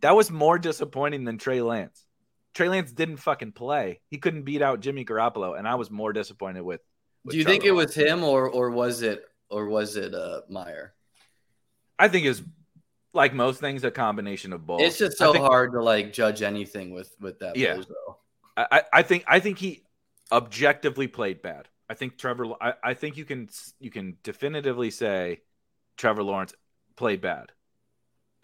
that 0.00 0.14
was 0.14 0.30
more 0.30 0.58
disappointing 0.58 1.24
than 1.24 1.38
Trey 1.38 1.60
Lance. 1.60 2.04
Trey 2.54 2.68
Lance 2.68 2.92
didn't 2.92 3.18
fucking 3.18 3.52
play. 3.52 4.00
He 4.08 4.18
couldn't 4.18 4.42
beat 4.42 4.62
out 4.62 4.80
Jimmy 4.80 5.04
Garoppolo, 5.04 5.58
and 5.58 5.66
I 5.68 5.74
was 5.74 5.90
more 5.90 6.12
disappointed 6.12 6.62
with. 6.62 6.80
with 7.24 7.32
Do 7.32 7.38
you 7.38 7.44
think 7.44 7.64
it 7.64 7.72
was 7.72 7.94
him 7.94 8.22
or 8.22 8.48
or 8.48 8.70
was 8.70 9.02
it 9.02 9.24
or 9.50 9.66
was 9.66 9.96
it 9.96 10.14
uh 10.14 10.42
Meyer? 10.48 10.94
I 11.98 12.08
think 12.08 12.26
it's 12.26 12.42
like 13.12 13.34
most 13.34 13.60
things 13.60 13.82
a 13.84 13.90
combination 13.90 14.52
of 14.52 14.66
both. 14.66 14.80
It's 14.80 14.98
just 14.98 15.18
so 15.18 15.32
think- 15.32 15.44
hard 15.44 15.72
to 15.72 15.82
like 15.82 16.12
judge 16.12 16.42
anything 16.42 16.92
with 16.92 17.14
with 17.20 17.40
that 17.40 17.56
Yeah. 17.56 17.82
I- 18.56 18.84
I 18.92 19.02
think 19.02 19.24
I 19.26 19.40
think 19.40 19.58
he 19.58 19.82
objectively 20.30 21.08
played 21.08 21.42
bad. 21.42 21.68
I 21.90 21.94
think 21.94 22.16
Trevor. 22.16 22.46
I, 22.60 22.74
I 22.84 22.94
think 22.94 23.16
you 23.16 23.24
can 23.24 23.48
you 23.80 23.90
can 23.90 24.16
definitively 24.22 24.90
say 24.92 25.40
Trevor 25.96 26.22
Lawrence 26.22 26.54
played 26.96 27.20
bad. 27.20 27.50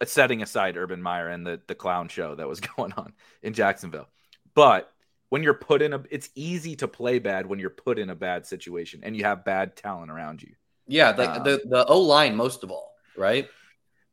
Setting 0.05 0.43
aside 0.43 0.77
Urban 0.77 1.01
Meyer 1.01 1.29
and 1.29 1.47
the 1.47 1.61
the 1.65 1.73
clown 1.73 2.09
show 2.09 2.35
that 2.35 2.47
was 2.47 2.59
going 2.77 2.91
on 2.93 3.13
in 3.41 3.53
Jacksonville, 3.53 4.09
but 4.53 4.91
when 5.29 5.43
you're 5.43 5.53
put 5.53 5.81
in 5.81 5.93
a, 5.93 6.03
it's 6.09 6.29
easy 6.35 6.75
to 6.77 6.87
play 6.87 7.19
bad 7.19 7.45
when 7.45 7.59
you're 7.59 7.69
put 7.69 7.99
in 7.99 8.09
a 8.09 8.15
bad 8.15 8.45
situation 8.45 9.01
and 9.03 9.15
you 9.15 9.23
have 9.23 9.43
bad 9.43 9.75
talent 9.75 10.11
around 10.11 10.41
you. 10.41 10.53
Yeah, 10.87 11.11
like 11.11 11.29
Um, 11.29 11.43
the 11.43 11.61
the 11.65 11.85
O 11.85 12.01
line 12.01 12.35
most 12.35 12.63
of 12.63 12.71
all, 12.71 12.93
right? 13.17 13.49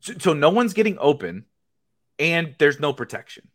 So, 0.00 0.14
so 0.18 0.32
no 0.32 0.50
one's 0.50 0.74
getting 0.74 0.96
open, 0.98 1.44
and 2.18 2.54
there's 2.58 2.80
no 2.80 2.92
protection, 2.92 3.48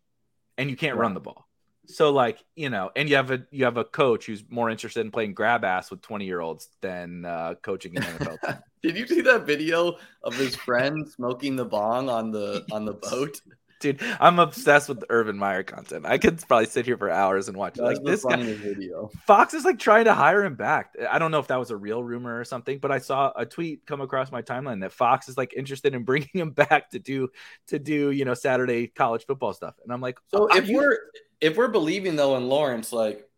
and 0.58 0.70
you 0.70 0.76
can't 0.76 0.98
run 0.98 1.14
the 1.14 1.20
ball. 1.20 1.49
So 1.92 2.12
like 2.12 2.44
you 2.56 2.70
know, 2.70 2.92
and 2.96 3.10
you 3.10 3.16
have 3.16 3.32
a 3.32 3.42
you 3.50 3.66
have 3.66 3.78
a 3.78 3.84
coach 3.84 4.28
who's 4.28 4.44
more 4.48 4.70
interested 4.70 5.02
in 5.02 5.10
playing 5.10 5.34
grab 5.34 5.66
ass 5.66 5.90
with 5.90 6.02
twenty 6.02 6.26
year 6.26 6.40
olds 6.40 6.70
than 6.82 7.26
uh, 7.26 7.56
coaching 7.64 7.98
an 7.98 8.04
NFL. 8.04 8.62
Did 8.84 8.96
you 8.96 9.08
see 9.08 9.22
that 9.22 9.48
video 9.48 9.98
of 10.24 10.36
his 10.36 10.56
friend 10.56 11.08
smoking 11.10 11.56
the 11.56 11.66
bong 11.66 12.08
on 12.08 12.32
the 12.32 12.64
on 12.72 12.86
the 12.86 12.94
boat? 12.94 13.42
Dude, 13.80 14.02
I'm 14.20 14.40
obsessed 14.40 14.90
with 14.90 15.00
the 15.00 15.06
Urban 15.10 15.38
Meyer 15.38 15.64
content. 15.64 16.06
I 16.06 16.18
could 16.18 16.46
probably 16.48 16.66
sit 16.66 16.86
here 16.86 16.98
for 16.98 17.10
hours 17.10 17.48
and 17.48 17.56
watch 17.56 17.78
it. 17.78 17.82
Like 17.82 18.04
this 18.04 18.26
guy. 18.26 18.36
video. 18.36 19.10
Fox 19.26 19.54
is 19.54 19.64
like 19.64 19.80
trying 19.80 20.06
to 20.06 20.14
hire 20.14 20.44
him 20.44 20.56
back. 20.56 20.96
I 21.10 21.18
don't 21.18 21.32
know 21.32 21.40
if 21.40 21.48
that 21.48 21.58
was 21.60 21.72
a 21.72 21.78
real 21.78 22.04
rumor 22.04 22.38
or 22.40 22.44
something, 22.44 22.80
but 22.80 22.92
I 22.92 23.00
saw 23.00 23.32
a 23.36 23.46
tweet 23.46 23.86
come 23.86 24.02
across 24.02 24.32
my 24.32 24.42
timeline 24.42 24.82
that 24.82 24.92
Fox 24.92 25.30
is 25.30 25.38
like 25.38 25.54
interested 25.56 25.96
in 25.96 26.04
bringing 26.10 26.30
him 26.34 26.52
back 26.52 26.90
to 26.92 27.00
do 27.00 27.30
to 27.68 27.80
do 27.80 28.12
you 28.12 28.26
know 28.26 28.34
Saturday 28.34 28.88
college 28.88 29.26
football 29.26 29.54
stuff, 29.54 29.76
and 29.84 29.94
I'm 29.94 30.02
like, 30.02 30.20
So 30.28 30.50
are 30.50 30.58
if 30.58 30.68
you- 30.68 30.78
we're 30.78 30.98
if 31.40 31.56
we're 31.56 31.70
believing 31.70 32.18
though 32.18 32.36
in 32.36 32.50
Lawrence, 32.50 32.92
like 32.92 33.30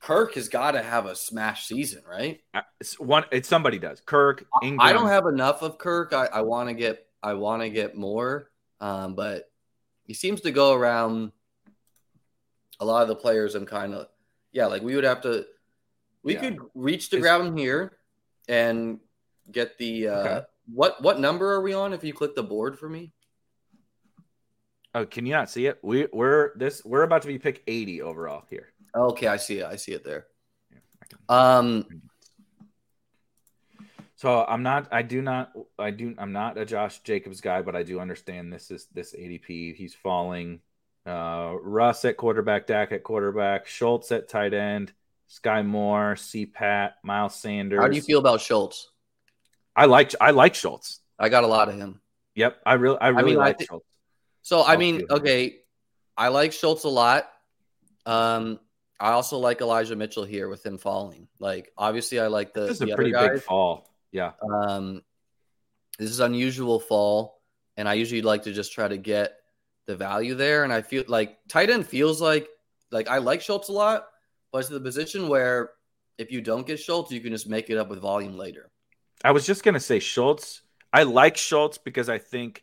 Kirk 0.00 0.34
has 0.34 0.48
got 0.48 0.72
to 0.72 0.82
have 0.82 1.04
a 1.04 1.14
smash 1.14 1.66
season, 1.66 2.02
right? 2.08 2.40
Uh, 2.54 2.62
it's 2.80 2.98
one, 2.98 3.24
it's 3.30 3.48
somebody 3.48 3.78
does. 3.78 4.00
Kirk, 4.00 4.46
Engram. 4.62 4.76
I 4.80 4.94
don't 4.94 5.08
have 5.08 5.26
enough 5.26 5.60
of 5.60 5.76
Kirk. 5.76 6.14
I, 6.14 6.26
I 6.26 6.40
want 6.40 6.70
to 6.70 6.74
get 6.74 7.06
I 7.22 7.34
want 7.34 7.60
to 7.62 7.68
get 7.68 7.96
more, 7.96 8.50
um, 8.80 9.14
but 9.14 9.49
he 10.10 10.14
seems 10.14 10.40
to 10.40 10.50
go 10.50 10.72
around 10.74 11.30
a 12.80 12.84
lot 12.84 13.02
of 13.02 13.06
the 13.08 13.14
players. 13.14 13.54
I'm 13.54 13.64
kind 13.64 13.94
of 13.94 14.08
yeah, 14.50 14.66
like 14.66 14.82
we 14.82 14.96
would 14.96 15.04
have 15.04 15.20
to 15.20 15.46
we 16.24 16.34
Yeah. 16.34 16.40
could 16.40 16.58
reach 16.74 17.10
to 17.10 17.16
Is- 17.18 17.22
grab 17.22 17.40
him 17.42 17.56
here 17.56 17.96
and 18.48 18.98
get 19.52 19.78
the 19.78 20.08
uh, 20.08 20.18
Okay. 20.18 20.40
what 20.66 21.00
what 21.00 21.20
number 21.20 21.52
are 21.52 21.60
we 21.60 21.74
on? 21.74 21.92
If 21.92 22.02
you 22.02 22.12
click 22.12 22.34
the 22.34 22.42
board 22.42 22.76
for 22.76 22.88
me, 22.88 23.12
Oh, 24.96 25.06
can 25.06 25.24
you 25.26 25.32
not 25.32 25.48
see 25.48 25.66
it? 25.66 25.78
We 25.80 26.08
we're 26.12 26.58
this 26.58 26.84
we're 26.84 27.04
about 27.04 27.22
to 27.22 27.28
be 27.28 27.38
pick 27.38 27.62
80 27.68 28.02
overall 28.02 28.42
here. 28.50 28.72
okay, 28.92 29.28
I 29.28 29.36
see 29.36 29.58
it. 29.60 29.64
I 29.66 29.76
see 29.76 29.92
it 29.92 30.02
there. 30.02 30.26
I 31.00 31.04
can- 31.06 31.18
Um, 31.28 32.02
So 34.20 34.44
I'm 34.46 34.62
not. 34.62 34.86
I 34.92 35.00
do 35.00 35.22
not. 35.22 35.50
I 35.78 35.90
do. 35.90 36.14
I'm 36.18 36.34
not 36.34 36.58
a 36.58 36.66
Josh 36.66 36.98
Jacobs 36.98 37.40
guy, 37.40 37.62
but 37.62 37.74
I 37.74 37.82
do 37.82 38.00
understand 38.00 38.52
this 38.52 38.70
is 38.70 38.86
this 38.92 39.14
ADP. 39.14 39.74
He's 39.74 39.94
falling. 39.94 40.60
Uh, 41.06 41.54
Russ 41.62 42.04
at 42.04 42.18
quarterback, 42.18 42.66
Dak 42.66 42.92
at 42.92 43.02
quarterback, 43.02 43.66
Schultz 43.66 44.12
at 44.12 44.28
tight 44.28 44.52
end, 44.52 44.92
Sky 45.26 45.62
Moore, 45.62 46.16
C. 46.16 46.44
Pat, 46.44 46.96
Miles 47.02 47.34
Sanders. 47.34 47.80
how 47.80 47.88
do 47.88 47.96
you 47.96 48.02
feel 48.02 48.18
about 48.18 48.42
Schultz? 48.42 48.90
I 49.74 49.86
like. 49.86 50.14
I 50.20 50.32
like 50.32 50.54
Schultz. 50.54 51.00
I 51.18 51.30
got 51.30 51.44
a 51.44 51.46
lot 51.46 51.70
of 51.70 51.76
him. 51.76 52.02
Yep. 52.34 52.58
I 52.66 52.74
really. 52.74 52.98
I 53.00 53.08
really 53.08 53.30
mean, 53.30 53.36
I 53.38 53.44
like 53.44 53.62
Schultz. 53.66 53.86
So 54.42 54.62
I 54.62 54.76
mean, 54.76 55.06
okay, 55.08 55.60
I 56.14 56.28
like 56.28 56.52
Schultz 56.52 56.84
a 56.84 56.90
lot. 56.90 57.26
Um, 58.04 58.60
I 59.00 59.12
also 59.12 59.38
like 59.38 59.62
Elijah 59.62 59.96
Mitchell 59.96 60.24
here 60.24 60.50
with 60.50 60.64
him 60.66 60.76
falling. 60.76 61.26
Like, 61.38 61.72
obviously, 61.78 62.20
I 62.20 62.26
like 62.26 62.52
the, 62.52 62.66
This 62.66 62.82
is 62.82 62.90
a 62.90 62.94
pretty 62.94 63.12
big 63.12 63.40
fall. 63.40 63.89
Yeah. 64.12 64.32
Um, 64.42 65.02
this 65.98 66.10
is 66.10 66.20
unusual 66.20 66.80
fall, 66.80 67.40
and 67.76 67.88
I 67.88 67.94
usually 67.94 68.22
like 68.22 68.44
to 68.44 68.52
just 68.52 68.72
try 68.72 68.88
to 68.88 68.96
get 68.96 69.36
the 69.86 69.96
value 69.96 70.34
there. 70.34 70.64
And 70.64 70.72
I 70.72 70.82
feel 70.82 71.04
like 71.08 71.38
tight 71.48 71.70
end 71.70 71.86
feels 71.86 72.20
like 72.20 72.48
like 72.90 73.08
I 73.08 73.18
like 73.18 73.40
Schultz 73.40 73.68
a 73.68 73.72
lot, 73.72 74.06
but 74.52 74.58
it's 74.58 74.68
the 74.68 74.80
position 74.80 75.28
where 75.28 75.70
if 76.18 76.32
you 76.32 76.40
don't 76.40 76.66
get 76.66 76.80
Schultz, 76.80 77.10
you 77.12 77.20
can 77.20 77.32
just 77.32 77.48
make 77.48 77.70
it 77.70 77.78
up 77.78 77.88
with 77.88 78.00
volume 78.00 78.36
later. 78.36 78.70
I 79.22 79.32
was 79.32 79.46
just 79.46 79.62
gonna 79.62 79.80
say 79.80 79.98
Schultz. 79.98 80.62
I 80.92 81.04
like 81.04 81.36
Schultz 81.36 81.78
because 81.78 82.08
I 82.08 82.18
think, 82.18 82.62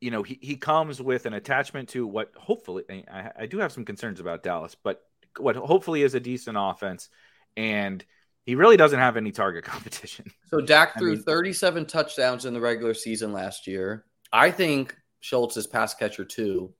you 0.00 0.10
know, 0.10 0.22
he, 0.22 0.38
he 0.40 0.56
comes 0.56 1.02
with 1.02 1.26
an 1.26 1.32
attachment 1.32 1.88
to 1.90 2.06
what 2.06 2.32
hopefully 2.36 2.84
I, 2.90 3.30
I 3.40 3.46
do 3.46 3.58
have 3.58 3.72
some 3.72 3.84
concerns 3.84 4.20
about 4.20 4.42
Dallas, 4.42 4.76
but 4.80 5.02
what 5.38 5.56
hopefully 5.56 6.02
is 6.02 6.14
a 6.14 6.20
decent 6.20 6.56
offense, 6.60 7.08
and 7.56 8.04
he 8.44 8.54
really 8.54 8.76
doesn't 8.76 8.98
have 8.98 9.16
any 9.16 9.32
target 9.32 9.64
competition. 9.74 10.30
So 10.50 10.60
Dak 10.60 10.92
I 10.96 10.98
threw 10.98 11.12
mean- 11.14 11.22
37 11.22 11.86
touchdowns 11.86 12.44
in 12.44 12.54
the 12.54 12.60
regular 12.60 12.94
season 12.94 13.32
last 13.32 13.66
year. 13.66 14.04
I 14.32 14.50
think 14.50 14.96
Schultz 15.20 15.56
is 15.56 15.66
pass 15.66 15.94
catcher 15.94 16.24
too. 16.24 16.72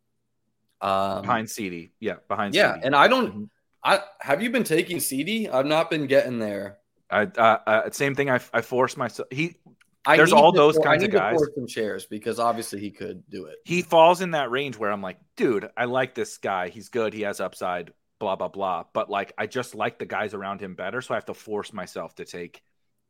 Um, 0.80 1.22
behind 1.22 1.46
CeeDee, 1.48 1.90
yeah, 2.00 2.16
behind 2.28 2.54
yeah, 2.54 2.72
CeeDee. 2.74 2.80
and 2.84 2.96
I 2.96 3.06
don't. 3.08 3.34
Mhm. 3.34 3.48
I 3.84 4.00
have 4.20 4.42
you 4.42 4.50
been 4.50 4.64
taking 4.64 4.96
CeeDee? 4.98 5.52
I've 5.52 5.66
not 5.66 5.90
been 5.90 6.06
getting 6.06 6.38
there. 6.40 6.78
I 7.10 7.22
uh, 7.22 7.58
uh, 7.66 7.90
same 7.90 8.14
thing. 8.16 8.30
I 8.30 8.40
I 8.52 8.62
force 8.62 8.96
myself. 8.96 9.28
He 9.30 9.56
I 10.04 10.16
There's 10.16 10.32
all 10.32 10.50
to 10.52 10.56
those 10.58 10.74
for- 10.76 10.82
kinds 10.82 11.02
I 11.04 11.06
of 11.06 11.12
guys. 11.12 11.38
some 11.54 11.68
shares 11.68 12.06
because 12.06 12.40
obviously 12.40 12.80
he 12.80 12.90
could 12.90 13.22
do 13.30 13.44
it. 13.46 13.58
he 13.64 13.82
falls 13.82 14.20
in 14.22 14.32
that 14.32 14.50
range 14.50 14.76
where 14.76 14.90
I'm 14.90 15.02
like, 15.02 15.18
dude, 15.36 15.68
I 15.76 15.84
like 15.84 16.14
this 16.16 16.38
guy. 16.38 16.68
He's 16.70 16.88
good. 16.88 17.12
He 17.14 17.22
has 17.22 17.38
upside. 17.40 17.92
Blah 18.22 18.36
blah 18.36 18.46
blah. 18.46 18.84
But 18.92 19.10
like, 19.10 19.32
I 19.36 19.48
just 19.48 19.74
like 19.74 19.98
the 19.98 20.06
guys 20.06 20.32
around 20.32 20.60
him 20.60 20.76
better, 20.76 21.00
so 21.00 21.12
I 21.12 21.16
have 21.16 21.24
to 21.24 21.34
force 21.34 21.72
myself 21.72 22.14
to 22.14 22.24
take. 22.24 22.62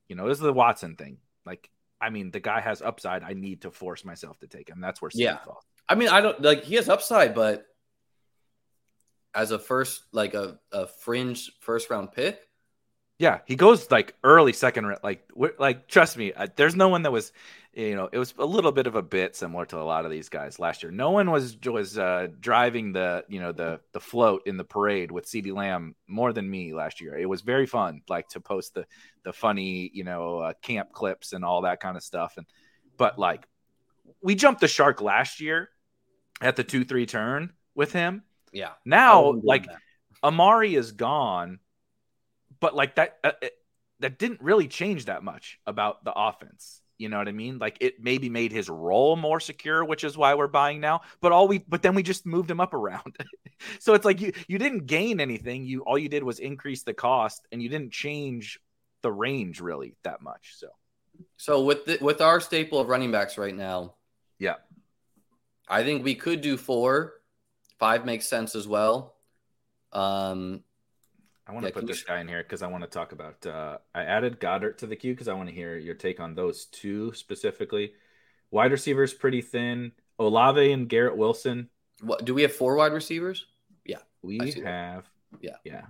You 0.08 0.16
know, 0.16 0.26
this 0.26 0.38
is 0.38 0.42
the 0.42 0.54
Watson 0.54 0.96
thing. 0.96 1.18
Like, 1.44 1.68
I 2.00 2.08
mean, 2.08 2.30
the 2.30 2.40
guy 2.40 2.62
has 2.62 2.80
upside. 2.80 3.22
I 3.22 3.34
need 3.34 3.60
to 3.62 3.70
force 3.70 4.06
myself 4.06 4.38
to 4.38 4.46
take 4.46 4.70
him. 4.70 4.80
That's 4.80 5.02
where 5.02 5.10
Steve 5.10 5.24
Yeah. 5.24 5.36
falls. 5.44 5.64
I 5.86 5.96
mean, 5.96 6.08
I 6.08 6.22
don't 6.22 6.40
like 6.40 6.64
he 6.64 6.76
has 6.76 6.88
upside, 6.88 7.34
but 7.34 7.66
as 9.34 9.50
a 9.50 9.58
first, 9.58 10.04
like 10.12 10.32
a, 10.32 10.58
a 10.72 10.86
fringe 10.86 11.50
first 11.60 11.90
round 11.90 12.12
pick, 12.12 12.40
Yeah, 13.22 13.38
he 13.46 13.54
goes 13.54 13.88
like 13.88 14.16
early 14.24 14.52
second. 14.52 14.86
ra- 14.86 14.98
Like, 15.04 15.30
like 15.58 15.86
trust 15.86 16.16
me, 16.16 16.32
there's 16.56 16.74
no 16.74 16.88
one 16.88 17.02
that 17.02 17.12
was, 17.12 17.32
you 17.72 17.94
know, 17.94 18.08
it 18.12 18.18
was 18.18 18.34
a 18.36 18.44
little 18.44 18.72
bit 18.72 18.88
of 18.88 18.96
a 18.96 19.02
bit 19.02 19.36
similar 19.36 19.64
to 19.66 19.78
a 19.78 19.86
lot 19.86 20.04
of 20.04 20.10
these 20.10 20.28
guys 20.28 20.58
last 20.58 20.82
year. 20.82 20.90
No 20.90 21.10
one 21.12 21.30
was 21.30 21.56
was 21.64 21.96
uh, 21.96 22.26
driving 22.40 22.92
the, 22.92 23.24
you 23.28 23.38
know, 23.38 23.52
the 23.52 23.78
the 23.92 24.00
float 24.00 24.42
in 24.46 24.56
the 24.56 24.64
parade 24.64 25.12
with 25.12 25.26
CeeDee 25.26 25.54
Lamb 25.54 25.94
more 26.08 26.32
than 26.32 26.50
me 26.50 26.74
last 26.74 27.00
year. 27.00 27.16
It 27.16 27.28
was 27.28 27.42
very 27.42 27.66
fun, 27.66 28.02
like 28.08 28.26
to 28.30 28.40
post 28.40 28.74
the 28.74 28.86
the 29.22 29.32
funny, 29.32 29.88
you 29.94 30.02
know, 30.02 30.38
uh, 30.38 30.52
camp 30.60 30.90
clips 30.92 31.32
and 31.32 31.44
all 31.44 31.62
that 31.62 31.78
kind 31.78 31.96
of 31.96 32.02
stuff. 32.02 32.34
And 32.38 32.46
but 32.96 33.20
like, 33.20 33.46
we 34.20 34.34
jumped 34.34 34.60
the 34.60 34.68
shark 34.68 35.00
last 35.00 35.40
year 35.40 35.68
at 36.40 36.56
the 36.56 36.64
two 36.64 36.84
three 36.84 37.06
turn 37.06 37.52
with 37.76 37.92
him. 37.92 38.24
yeah. 38.52 38.72
Now, 38.84 39.30
like 39.44 39.66
that. 39.66 39.78
Amari 40.24 40.74
is 40.74 40.90
gone, 40.92 41.60
but 42.62 42.76
like 42.76 42.94
that 42.94 43.18
uh, 43.24 43.32
it, 43.42 43.52
that 43.98 44.18
didn't 44.18 44.40
really 44.40 44.68
change 44.68 45.06
that 45.06 45.22
much 45.22 45.58
about 45.66 46.04
the 46.04 46.12
offense. 46.14 46.80
You 46.96 47.08
know 47.08 47.18
what 47.18 47.26
I 47.26 47.32
mean? 47.32 47.58
Like 47.58 47.78
it 47.80 48.00
maybe 48.00 48.28
made 48.28 48.52
his 48.52 48.70
role 48.70 49.16
more 49.16 49.40
secure, 49.40 49.84
which 49.84 50.04
is 50.04 50.16
why 50.16 50.34
we're 50.34 50.46
buying 50.46 50.80
now. 50.80 51.00
But 51.20 51.32
all 51.32 51.48
we 51.48 51.58
but 51.58 51.82
then 51.82 51.96
we 51.96 52.04
just 52.04 52.24
moved 52.24 52.48
him 52.48 52.60
up 52.60 52.72
around. 52.72 53.16
so 53.80 53.94
it's 53.94 54.04
like 54.04 54.20
you 54.20 54.32
you 54.46 54.58
didn't 54.58 54.86
gain 54.86 55.20
anything. 55.20 55.64
You 55.64 55.80
all 55.80 55.98
you 55.98 56.08
did 56.08 56.22
was 56.22 56.38
increase 56.38 56.84
the 56.84 56.94
cost 56.94 57.46
and 57.50 57.60
you 57.60 57.68
didn't 57.68 57.90
change 57.90 58.60
the 59.02 59.10
range 59.10 59.60
really 59.60 59.96
that 60.04 60.22
much. 60.22 60.54
So 60.56 60.68
So 61.36 61.64
with 61.64 61.84
the, 61.84 61.98
with 62.00 62.20
our 62.20 62.40
staple 62.40 62.78
of 62.78 62.88
running 62.88 63.10
backs 63.10 63.36
right 63.36 63.54
now, 63.54 63.94
yeah. 64.38 64.56
I 65.68 65.82
think 65.82 66.04
we 66.04 66.14
could 66.14 66.40
do 66.40 66.56
four. 66.56 67.14
Five 67.80 68.04
makes 68.04 68.28
sense 68.28 68.54
as 68.54 68.68
well. 68.68 69.16
Um, 69.92 70.62
I 71.46 71.52
want 71.52 71.64
to 71.64 71.70
Yeah, 71.70 71.74
put 71.74 71.86
this 71.86 71.98
sh- 71.98 72.04
guy 72.04 72.20
in 72.20 72.28
here 72.28 72.42
because 72.42 72.62
I 72.62 72.68
want 72.68 72.84
to 72.84 72.90
talk 72.90 73.12
about. 73.12 73.44
Uh, 73.46 73.78
I 73.94 74.02
added 74.04 74.38
Goedert 74.40 74.78
to 74.78 74.86
the 74.86 74.96
queue 74.96 75.12
because 75.12 75.28
I 75.28 75.34
want 75.34 75.48
to 75.48 75.54
hear 75.54 75.76
your 75.76 75.94
take 75.94 76.20
on 76.20 76.34
those 76.34 76.66
two 76.66 77.12
specifically. 77.14 77.94
Wide 78.50 78.70
receivers 78.72 79.12
pretty 79.14 79.40
thin. 79.42 79.92
Olave 80.18 80.70
and 80.72 80.88
Garrett 80.88 81.16
Wilson. 81.16 81.68
What 82.00 82.24
do 82.24 82.34
we 82.34 82.42
have 82.42 82.52
four 82.52 82.76
wide 82.76 82.92
receivers? 82.92 83.46
Yeah, 83.84 83.98
We 84.22 84.38
see 84.52 84.60
that. 84.60 84.66
have. 84.68 85.10
Yeah. 85.40 85.56
yeah. 85.64 85.82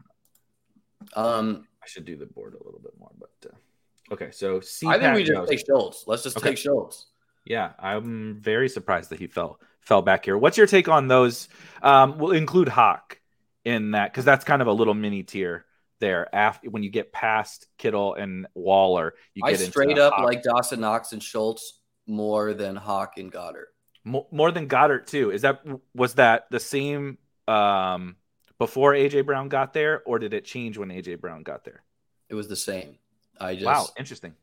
Um, 1.14 1.66
I 1.82 1.86
should 1.86 2.04
do 2.04 2.16
the 2.16 2.26
board 2.26 2.54
a 2.54 2.64
little 2.64 2.80
bit 2.80 2.92
more, 2.98 3.10
but 3.18 3.50
uh, 3.50 4.14
okay. 4.14 4.30
So 4.30 4.60
C. 4.60 4.86
I 4.86 4.98
think 4.98 5.14
we 5.16 5.24
just 5.24 5.48
take 5.50 5.66
Schultz. 5.66 6.04
Let's 6.06 6.22
just 6.22 6.36
Okay. 6.36 6.50
take 6.50 6.58
Schultz. 6.58 7.06
Yeah, 7.44 7.72
I'm 7.78 8.36
very 8.40 8.68
surprised 8.68 9.10
that 9.10 9.18
he 9.18 9.26
fell 9.26 9.58
fell 9.80 10.00
back 10.00 10.24
here. 10.24 10.38
What's 10.38 10.56
your 10.56 10.68
take 10.68 10.88
on 10.88 11.08
those? 11.08 11.48
Um, 11.82 12.18
we'll 12.18 12.30
include 12.32 12.68
Hawk 12.68 13.18
in 13.64 13.92
that 13.92 14.12
because 14.12 14.24
that's 14.24 14.44
kind 14.44 14.62
of 14.62 14.68
a 14.68 14.72
little 14.72 14.94
mini 14.94 15.22
tier 15.22 15.64
there. 16.00 16.32
After 16.34 16.70
when 16.70 16.82
you 16.82 16.90
get 16.90 17.12
past 17.12 17.66
Kittle 17.78 18.14
and 18.14 18.46
Waller, 18.54 19.14
you 19.34 19.42
I 19.44 19.52
get 19.52 19.60
straight 19.60 19.98
up 19.98 20.14
Hawk. 20.14 20.24
like 20.24 20.42
Dawson 20.42 20.80
Knox 20.80 21.12
and 21.12 21.22
Schultz 21.22 21.80
more 22.06 22.54
than 22.54 22.76
Hawk 22.76 23.18
and 23.18 23.32
Goedert. 23.32 23.66
Mo- 24.04 24.26
more 24.30 24.50
than 24.50 24.68
Goedert 24.68 25.06
too. 25.06 25.30
Is 25.30 25.42
that 25.42 25.62
was 25.94 26.14
that 26.14 26.46
the 26.50 26.60
same 26.60 27.18
um, 27.48 28.16
before 28.58 28.92
AJ 28.92 29.26
Brown 29.26 29.48
got 29.48 29.72
there, 29.72 30.02
or 30.04 30.18
did 30.18 30.34
it 30.34 30.44
change 30.44 30.76
when 30.76 30.88
AJ 30.88 31.20
Brown 31.20 31.42
got 31.42 31.64
there? 31.64 31.82
It 32.28 32.34
was 32.34 32.48
the 32.48 32.56
same. 32.56 32.96
I 33.40 33.54
just 33.54 33.66
wow, 33.66 33.86
interesting. 33.96 34.34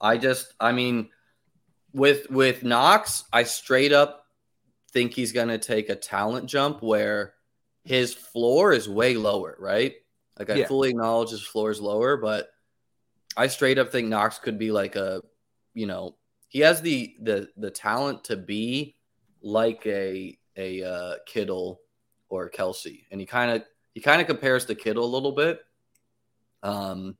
I 0.00 0.18
just 0.18 0.54
I 0.60 0.72
mean 0.72 1.10
with 1.92 2.30
with 2.30 2.62
Knox, 2.62 3.24
I 3.32 3.44
straight 3.44 3.92
up 3.92 4.26
think 4.92 5.14
he's 5.14 5.32
gonna 5.32 5.58
take 5.58 5.88
a 5.88 5.96
talent 5.96 6.46
jump 6.46 6.82
where 6.82 7.34
his 7.84 8.14
floor 8.14 8.72
is 8.72 8.88
way 8.88 9.14
lower, 9.16 9.56
right? 9.58 9.94
Like 10.38 10.50
I 10.50 10.54
Yeah. 10.56 10.66
fully 10.66 10.90
acknowledge 10.90 11.30
his 11.30 11.42
floor 11.42 11.70
is 11.70 11.80
lower, 11.80 12.16
but 12.16 12.50
I 13.36 13.46
straight 13.46 13.78
up 13.78 13.90
think 13.90 14.08
Knox 14.08 14.38
could 14.38 14.58
be 14.58 14.70
like 14.72 14.96
a 14.96 15.22
you 15.74 15.86
know, 15.86 16.16
he 16.48 16.60
has 16.60 16.80
the 16.82 17.14
the 17.20 17.48
the 17.56 17.70
talent 17.70 18.24
to 18.24 18.36
be 18.36 18.96
like 19.40 19.86
a 19.86 20.36
a 20.56 20.82
uh, 20.82 21.14
Kittle 21.26 21.80
or 22.28 22.48
Kelsey, 22.48 23.06
and 23.10 23.20
he 23.20 23.26
kind 23.26 23.50
of 23.52 23.62
he 23.94 24.00
kind 24.00 24.20
of 24.20 24.26
compares 24.26 24.64
to 24.66 24.74
Kittle 24.74 25.04
a 25.04 25.06
little 25.14 25.32
bit. 25.32 25.60
Um, 26.62 27.16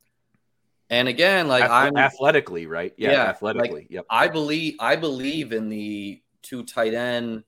and 0.90 1.08
again, 1.08 1.46
like 1.48 1.62
Ath- 1.64 1.70
I'm 1.70 1.96
athletically, 1.96 2.66
right? 2.66 2.92
Yeah, 2.98 3.12
Yeah, 3.12 3.18
like- 3.20 3.28
athletically. 3.28 3.86
yep. 3.88 4.04
I 4.10 4.28
believe 4.28 4.74
I 4.80 4.96
believe 4.96 5.52
in 5.52 5.68
the 5.68 6.20
two 6.42 6.64
tight 6.64 6.94
end 6.94 7.44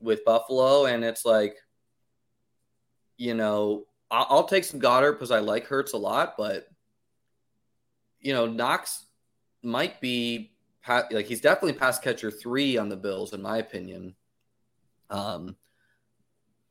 with 0.00 0.24
Buffalo, 0.24 0.86
and 0.86 1.04
it's 1.04 1.24
like, 1.26 1.56
you 3.20 3.34
know, 3.34 3.84
I'll, 4.10 4.26
I'll 4.30 4.44
take 4.44 4.64
some 4.64 4.80
Goedert 4.80 5.12
because 5.12 5.30
I 5.30 5.40
like 5.40 5.66
Hurts 5.66 5.92
a 5.92 5.98
lot, 5.98 6.34
but 6.38 6.66
you 8.18 8.32
know, 8.32 8.46
Knox 8.46 9.04
might 9.62 10.00
be 10.00 10.52
like 11.10 11.26
he's 11.26 11.42
definitely 11.42 11.74
pass 11.74 11.98
catcher 11.98 12.30
three 12.30 12.78
on 12.78 12.88
the 12.88 12.96
Bills, 12.96 13.34
in 13.34 13.42
my 13.42 13.58
opinion. 13.58 14.14
Um, 15.10 15.54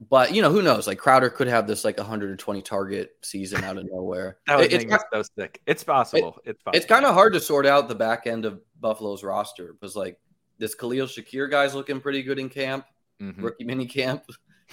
but 0.10 0.34
you 0.34 0.42
know, 0.42 0.52
who 0.52 0.64
knows? 0.64 0.88
Like 0.88 0.98
Crowder 0.98 1.30
could 1.30 1.48
have 1.48 1.68
this 1.68 1.86
like 1.86 1.98
120 2.00 2.62
target 2.64 3.12
season 3.22 3.64
out 3.64 3.78
of 3.78 3.86
nowhere. 3.92 4.38
That 4.48 4.58
would 4.58 4.74
It- 4.74 4.90
it's 4.92 5.04
so 5.14 5.22
sick. 5.38 5.62
It's 5.68 5.84
possible. 5.84 6.40
it's 6.46 6.62
possible. 6.64 6.78
it's 6.78 6.86
kind 6.88 7.06
of 7.06 7.14
hard 7.14 7.34
to 7.34 7.40
sort 7.40 7.68
out 7.68 7.88
the 7.88 7.96
back 7.96 8.26
end 8.26 8.46
of 8.46 8.60
Buffalo's 8.82 9.24
roster 9.24 9.74
because 9.74 9.96
like 9.96 10.18
this 10.58 10.74
Khalil 10.74 11.06
Shakir 11.06 11.50
guy's 11.52 11.76
looking 11.76 12.02
pretty 12.02 12.24
good 12.24 12.40
in 12.40 12.50
camp. 12.50 12.86
Mhm. 13.22 13.44
Rookie 13.44 13.66
mini 13.66 13.86
camp 13.86 14.24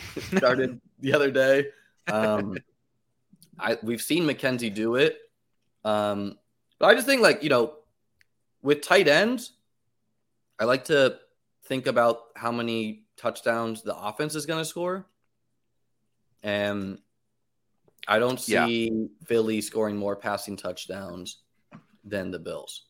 started 0.36 0.80
the 1.00 1.14
other 1.14 1.30
day. 1.30 1.66
Um, 2.06 2.56
I 3.58 3.78
we've 3.82 4.02
seen 4.02 4.24
McKenzie 4.24 4.72
do 4.72 4.96
it. 4.96 5.18
Um, 5.84 6.38
but 6.78 6.86
I 6.86 6.94
just 6.94 7.06
think 7.06 7.22
like 7.22 7.42
you 7.42 7.48
know, 7.48 7.74
with 8.62 8.82
tight 8.82 9.08
ends, 9.08 9.52
I 10.58 10.64
like 10.64 10.84
to 10.86 11.18
think 11.64 11.86
about 11.86 12.20
how 12.34 12.52
many 12.52 13.04
touchdowns 13.16 13.82
the 13.82 13.96
offense 13.96 14.34
is 14.34 14.46
going 14.46 14.60
to 14.60 14.64
score, 14.64 15.06
and 16.42 16.98
I 18.08 18.18
don't 18.18 18.46
Yeah. 18.48 18.66
see 18.66 19.08
Philly 19.26 19.60
scoring 19.60 19.96
more 19.96 20.16
passing 20.16 20.56
touchdowns 20.56 21.38
than 22.04 22.30
the 22.30 22.38
Bills 22.38 22.86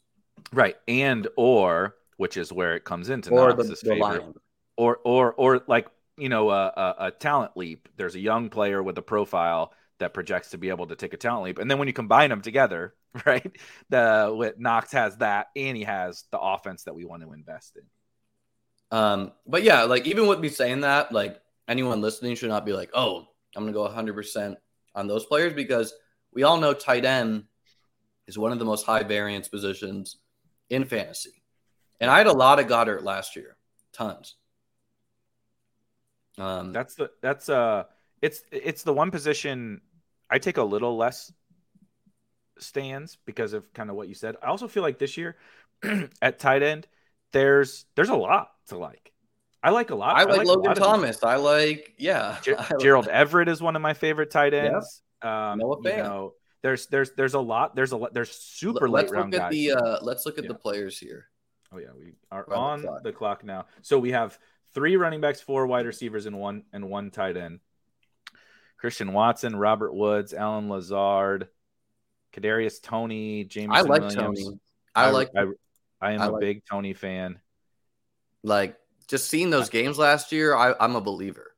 Right. 0.53 0.77
And 0.89 1.29
or 1.37 1.97
which 2.19 2.37
is 2.37 2.53
where 2.53 2.75
it 2.77 2.85
comes 2.85 3.09
into 3.09 3.31
or 3.31 3.53
the, 3.53 3.65
the 3.65 3.77
favor. 3.77 4.33
Or 4.77 4.99
or 5.05 5.33
or 5.35 5.63
like, 5.67 5.89
you 6.17 6.29
know, 6.29 6.51
a, 6.51 6.67
a, 6.67 6.95
a 7.07 7.11
talent 7.11 7.57
leap. 7.57 7.89
There's 7.97 8.15
a 8.15 8.21
young 8.21 8.49
player 8.49 8.83
with 8.83 8.99
a 8.99 9.03
profile 9.03 9.73
that 9.99 10.15
projects 10.15 10.51
to 10.51 10.59
be 10.59 10.69
able 10.69 10.87
to 10.89 10.97
take 10.97 11.15
a 11.15 11.17
talent 11.17 11.45
leap. 11.45 11.59
And 11.59 11.71
then 11.71 11.79
when 11.79 11.89
you 11.89 11.95
combine 11.95 12.31
them 12.31 12.43
together, 12.43 12.95
right? 13.27 13.57
The 13.89 14.33
with 14.37 14.59
Knox 14.59 14.93
has 14.93 15.17
that 15.19 15.49
and 15.57 15.77
he 15.77 15.85
has 15.85 16.25
the 16.31 16.39
offense 16.39 16.85
that 16.85 16.95
we 16.95 17.05
want 17.05 17.23
to 17.23 17.33
invest 17.33 17.77
in. 17.77 18.97
Um, 18.97 19.33
but 19.47 19.63
yeah, 19.63 19.83
like 19.83 20.07
even 20.07 20.27
with 20.27 20.41
me 20.41 20.49
saying 20.49 20.83
that, 20.83 21.13
like 21.13 21.41
anyone 21.69 22.01
listening 22.01 22.37
should 22.37 22.51
not 22.51 22.67
be 22.67 22.73
like, 22.73 22.91
oh, 22.95 23.27
I'm 23.55 23.63
gonna 23.63 23.73
go 23.73 23.89
100% 23.89 24.57
on 24.95 25.07
those 25.07 25.25
players 25.27 25.55
because 25.55 25.95
we 26.33 26.43
all 26.43 26.59
know 26.59 26.75
tight 26.75 27.05
end 27.05 27.45
is 28.27 28.39
one 28.39 28.53
of 28.53 28.59
the 28.59 28.65
most 28.65 28.85
high 28.85 29.03
variance 29.03 29.49
positions 29.49 30.17
in 30.69 30.85
fantasy. 30.85 31.43
And 32.01 32.11
I 32.11 32.19
had 32.19 32.27
a 32.27 32.33
lot 32.33 32.61
of 32.61 32.67
Goedert 32.67 33.03
last 33.03 33.37
year, 33.37 33.57
tons. 33.93 34.35
Um, 36.39 36.73
That's 36.73 36.95
the 36.97 37.11
that's 37.23 37.49
uh 37.49 37.85
it's 38.23 38.43
it's 38.53 38.83
the 38.83 38.93
one 38.93 39.11
position 39.11 39.81
I 40.31 40.39
take 40.39 40.57
a 40.59 40.63
little 40.63 40.97
less 40.97 41.33
stands 42.59 43.19
because 43.27 43.53
of 43.53 43.73
kind 43.73 43.91
of 43.91 43.97
what 43.97 44.09
you 44.09 44.15
said. 44.15 44.37
I 44.43 44.47
also 44.47 44.69
feel 44.69 44.83
like 44.83 44.99
this 44.99 45.17
year 45.17 45.37
at 46.23 46.39
tight 46.39 46.63
end, 46.63 46.87
there's 47.33 47.87
there's 47.95 48.09
a 48.09 48.17
lot 48.17 48.51
to 48.69 48.79
like. 48.79 49.13
I 49.63 49.71
like 49.71 49.91
a 49.91 49.95
lot. 49.97 50.17
I 50.17 50.25
like, 50.25 50.47
Logan 50.47 50.65
lot 50.65 50.71
of 50.73 50.77
these. 50.77 50.85
Thomas. 50.87 51.25
I 51.25 51.37
like, 51.37 51.95
yeah, 51.99 52.39
Ger- 52.43 52.57
like- 52.57 52.79
Gerald 52.79 53.09
Everett 53.09 53.49
is 53.49 53.61
one 53.61 53.75
of 53.77 53.83
my 53.83 53.95
favorite 53.95 54.31
tight 54.31 54.55
ends. 54.55 55.03
Um, 55.23 55.59
Noah 55.59 55.79
you 55.83 55.97
know, 55.97 56.35
there's 56.63 56.87
there's 56.87 57.13
there's 57.13 57.35
a 57.35 57.41
lot. 57.41 57.75
There's 57.75 57.93
a 57.93 57.97
lot. 57.97 58.15
There's 58.15 58.31
super 58.31 58.89
Let's 58.89 59.11
late 59.11 59.19
round 59.19 59.33
look 59.33 59.41
at 59.43 59.45
guys. 59.47 59.53
the 59.53 59.73
uh, 59.73 59.99
let's 60.03 60.25
look 60.27 60.39
at 60.39 60.45
Yeah. 60.45 60.49
the 60.49 60.55
players 60.55 60.99
here. 60.99 61.27
Oh 61.73 61.79
yeah, 61.79 61.89
we 61.99 62.15
are 62.31 62.53
on 62.55 62.83
the 62.83 63.01
the 63.03 63.13
clock. 63.13 63.41
clock. 63.41 63.45
now. 63.45 63.67
So 63.83 63.99
we 63.99 64.13
have 64.13 64.39
three 64.77 64.97
running 64.97 65.23
backs, 65.23 65.41
four 65.41 65.67
wide 65.67 65.87
receivers, 65.87 66.27
and 66.27 66.39
one 66.39 66.63
and 66.73 66.89
one 66.91 67.11
tight 67.11 67.37
end. 67.39 67.61
Christian 68.77 69.15
Watson, 69.15 69.57
Robert 69.57 69.95
Woods, 69.95 70.35
Allen 70.35 70.69
Lazard, 70.69 71.49
Kadarius 72.35 72.81
Toney, 72.83 73.45
James. 73.45 73.73
I 73.75 73.81
like 73.81 74.03
Williams. 74.03 74.15
Toney. 74.15 74.61
I 74.95 75.11
like 75.11 75.31
I, 75.35 75.47
I 76.01 76.13
am 76.13 76.21
I 76.21 76.27
a 76.27 76.31
like- 76.31 76.41
big 76.41 76.65
Toney 76.67 76.93
fan. 76.93 77.41
like 78.43 78.77
just 79.09 79.29
seeing 79.29 79.49
those 79.51 79.71
games 79.71 79.99
last 79.99 80.31
year. 80.31 80.55
I, 80.55 80.75
I'm 80.79 80.95
a 80.95 81.01
believer, 81.01 81.55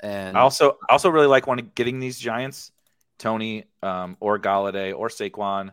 and 0.00 0.34
I 0.36 0.40
also 0.40 0.78
I 0.88 0.92
also 0.92 1.10
really 1.10 1.26
like 1.26 1.46
one 1.46 1.70
getting 1.74 2.00
these 2.00 2.18
Giants, 2.18 2.72
Toney, 3.18 3.64
um, 3.82 4.16
or 4.18 4.38
Golladay 4.38 4.96
or 4.98 5.08
Saquon, 5.10 5.72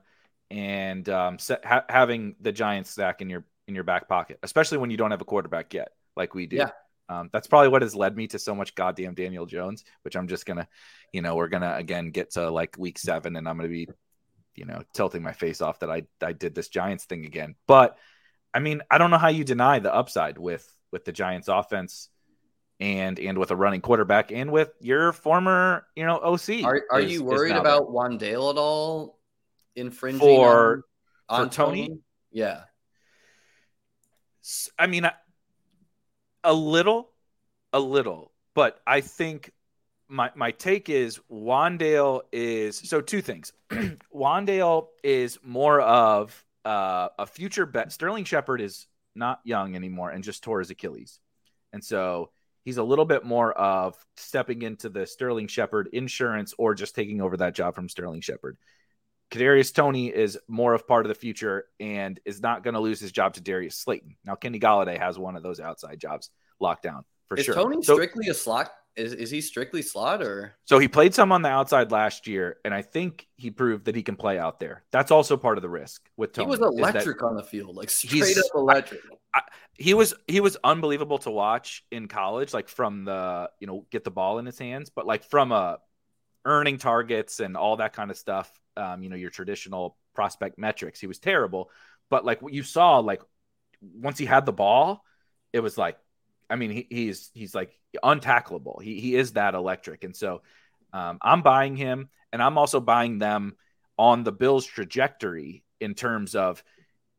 and 0.52 1.08
um, 1.08 1.38
ha- 1.64 1.86
having 1.88 2.36
the 2.42 2.52
Giants 2.52 2.90
stack 2.90 3.22
in 3.22 3.30
your 3.30 3.46
in 3.70 3.76
your 3.76 3.86
back 3.86 4.10
pocket, 4.10 4.40
especially 4.44 4.80
when 4.80 4.90
you 4.92 4.98
don't 4.98 5.12
have 5.12 5.22
a 5.22 5.26
quarterback 5.26 5.74
yet, 5.74 5.94
like 6.18 6.34
we 6.36 6.46
do. 6.46 6.58
Yeah. 6.58 6.72
Um, 7.10 7.30
that's 7.34 7.48
probably 7.48 7.70
what 7.70 7.82
has 7.82 7.96
led 7.96 8.16
me 8.16 8.28
to 8.28 8.40
so 8.40 8.54
much 8.54 8.76
goddamn 8.76 9.16
Daniel 9.16 9.48
Jones, 9.48 9.84
which 10.04 10.16
I'm 10.16 10.28
just 10.28 10.46
gonna, 10.46 10.68
you 11.12 11.22
know, 11.24 11.36
we're 11.36 11.48
gonna 11.48 11.76
again 11.76 12.12
get 12.12 12.32
to 12.32 12.52
like 12.52 12.76
week 12.78 13.00
seven, 13.00 13.36
and 13.36 13.50
I'm 13.50 13.58
gonna 13.58 13.68
be, 13.68 13.88
you 14.56 14.66
know, 14.66 14.84
tilting 14.94 15.24
my 15.24 15.34
face 15.34 15.60
off 15.60 15.80
that 15.80 15.90
I 15.90 16.04
I 16.22 16.34
did 16.34 16.54
this 16.54 16.70
Giants 16.70 17.06
thing 17.06 17.26
again. 17.26 17.56
But 17.68 17.98
I 18.54 18.60
mean, 18.60 18.84
I 18.92 19.00
don't 19.00 19.10
know 19.10 19.18
how 19.18 19.30
you 19.30 19.44
deny 19.44 19.80
the 19.80 19.94
upside 19.94 20.38
with 20.38 20.72
with 20.92 21.04
the 21.04 21.12
Giants 21.12 21.48
offense 21.48 22.10
and 22.80 23.20
and 23.20 23.38
with 23.40 23.50
a 23.52 23.56
running 23.56 23.82
quarterback 23.82 24.32
and 24.32 24.52
with 24.52 24.72
your 24.80 25.12
former 25.12 25.88
you 25.96 26.06
know 26.06 26.18
OC. 26.18 26.64
Are 26.64 26.84
are 26.92 27.02
is- 27.02 27.12
you 27.12 27.24
worried 27.24 27.56
about 27.56 27.90
Wan'Dale 27.90 28.52
at 28.52 28.58
all 28.58 29.18
infringing 29.76 30.20
For- 30.20 30.86
on, 31.28 31.38
for 31.38 31.42
on 31.44 31.50
Toney? 31.50 31.98
Yeah, 32.32 32.62
I 34.78 34.88
mean, 34.88 35.06
I- 35.06 35.14
a 36.44 36.54
little, 36.54 37.10
a 37.74 37.80
little, 37.80 38.32
but 38.56 38.80
I 38.86 39.02
think 39.02 39.52
my 40.08 40.32
my 40.36 40.52
take 40.52 40.90
is 40.90 41.20
Wan'Dale 41.32 42.22
is 42.32 42.78
so 42.78 43.02
two 43.02 43.22
things. 43.22 43.54
Wan'Dale 44.14 44.88
is 45.04 45.38
more 45.44 45.80
of 45.82 46.44
uh, 46.66 47.10
a 47.18 47.26
future 47.26 47.66
bet. 47.66 47.92
Sterling 47.92 48.24
Shepard 48.24 48.62
is 48.62 48.88
not 49.16 49.40
young 49.44 49.76
anymore 49.76 50.10
and 50.10 50.24
just 50.24 50.44
tore 50.44 50.60
his 50.60 50.72
Achilles, 50.72 51.20
and 51.74 51.84
so 51.84 52.32
he's 52.66 52.78
a 52.78 52.84
little 52.84 53.06
bit 53.06 53.24
more 53.24 53.54
of 53.54 53.96
stepping 54.18 54.62
into 54.64 54.90
the 54.90 55.06
Sterling 55.06 55.48
Shepard 55.48 55.90
insurance 55.94 56.54
or 56.58 56.74
just 56.74 56.96
taking 56.96 57.22
over 57.22 57.38
that 57.38 57.56
job 57.56 57.76
from 57.76 57.90
Sterling 57.90 58.22
Shepard. 58.22 58.58
Kadarius 59.32 59.74
Toney 59.74 60.08
is 60.08 60.38
more 60.48 60.74
of 60.74 60.88
part 60.88 61.06
of 61.06 61.10
the 61.10 61.16
future 61.16 61.66
and 61.80 62.20
is 62.26 62.42
not 62.42 62.64
going 62.64 62.74
to 62.74 62.80
lose 62.80 63.00
his 63.00 63.12
job 63.12 63.34
to 63.36 63.42
Darius 63.42 63.76
Slayton. 63.76 64.16
Now, 64.26 64.36
Kenny 64.36 64.60
Golladay 64.60 64.98
has 64.98 65.20
one 65.20 65.36
of 65.36 65.44
those 65.44 65.60
outside 65.60 66.00
jobs 66.00 66.30
locked 66.60 66.84
down 66.84 67.06
for 67.28 67.38
is 67.38 67.46
sure. 67.46 67.54
Is 67.54 67.64
Toney 67.64 67.82
So- 67.84 67.96
strictly 67.96 68.28
a 68.28 68.34
slot 68.34 68.72
is, 68.96 69.14
is 69.14 69.32
he 69.32 69.40
strictly 69.40 69.82
slot 69.82 70.22
or? 70.22 70.56
So 70.66 70.78
he 70.78 70.88
played 70.88 71.14
some 71.14 71.32
on 71.32 71.42
the 71.42 71.50
outside 71.50 71.92
last 71.92 72.28
year, 72.28 72.58
and 72.66 72.74
I 72.74 72.82
think 72.82 73.28
he 73.36 73.50
proved 73.50 73.86
that 73.86 73.96
he 73.96 74.04
can 74.04 74.16
play 74.16 74.38
out 74.38 74.60
there. 74.60 74.84
That's 74.92 75.12
also 75.12 75.38
part 75.38 75.58
of 75.58 75.62
the 75.62 75.70
risk 75.70 76.10
with 76.18 76.34
Toney. 76.34 76.46
He 76.48 76.50
was 76.50 76.60
electric 76.60 77.24
on 77.24 77.36
the 77.36 77.44
field, 77.44 77.76
like 77.76 77.90
straight 77.90 78.38
up 78.38 78.46
electric. 78.56 79.02
I, 79.34 79.42
he 79.76 79.94
was 79.94 80.14
he 80.28 80.42
was 80.42 80.58
unbelievable 80.64 81.20
to 81.20 81.32
watch 81.32 81.86
in 81.92 82.08
college, 82.08 82.54
like 82.54 82.68
from 82.68 83.06
the 83.06 83.50
you 83.60 83.68
know 83.68 83.86
get 83.92 84.04
the 84.04 84.12
ball 84.12 84.40
in 84.40 84.46
his 84.46 84.60
hands, 84.60 84.90
but 84.90 85.06
like 85.06 85.24
from 85.24 85.52
a 85.52 85.78
earning 86.46 86.78
targets 86.78 87.40
and 87.40 87.58
all 87.58 87.78
that 87.78 87.94
kind 87.94 88.12
of 88.12 88.18
stuff. 88.18 88.52
Um, 88.78 89.04
you 89.04 89.10
know 89.10 89.16
your 89.16 89.30
traditional 89.30 89.98
prospect 90.14 90.58
metrics. 90.58 91.00
He 91.00 91.08
was 91.08 91.20
terrible, 91.20 91.70
but 92.10 92.26
like 92.26 92.42
what 92.42 92.54
you 92.54 92.64
saw, 92.64 93.00
like 93.00 93.22
once 93.82 94.18
he 94.18 94.26
had 94.26 94.46
the 94.46 94.54
ball, 94.54 95.04
it 95.54 95.60
was 95.60 95.78
like, 95.78 95.98
I 96.50 96.56
mean, 96.56 96.72
he, 96.72 96.88
he's 96.90 97.30
he's 97.34 97.56
like 97.56 97.72
untackleable. 98.04 98.82
He 98.82 99.00
he 99.00 99.16
is 99.16 99.34
that 99.34 99.54
electric, 99.54 100.04
and 100.04 100.16
so 100.16 100.42
um, 100.94 101.20
I'm 101.22 101.42
buying 101.42 101.76
him, 101.76 102.10
and 102.32 102.42
I'm 102.42 102.58
also 102.58 102.80
buying 102.80 103.20
them 103.20 103.56
on 103.98 104.24
the 104.24 104.32
Bills' 104.32 104.66
trajectory 104.66 105.64
in 105.80 105.94
terms 105.94 106.36
of 106.36 106.64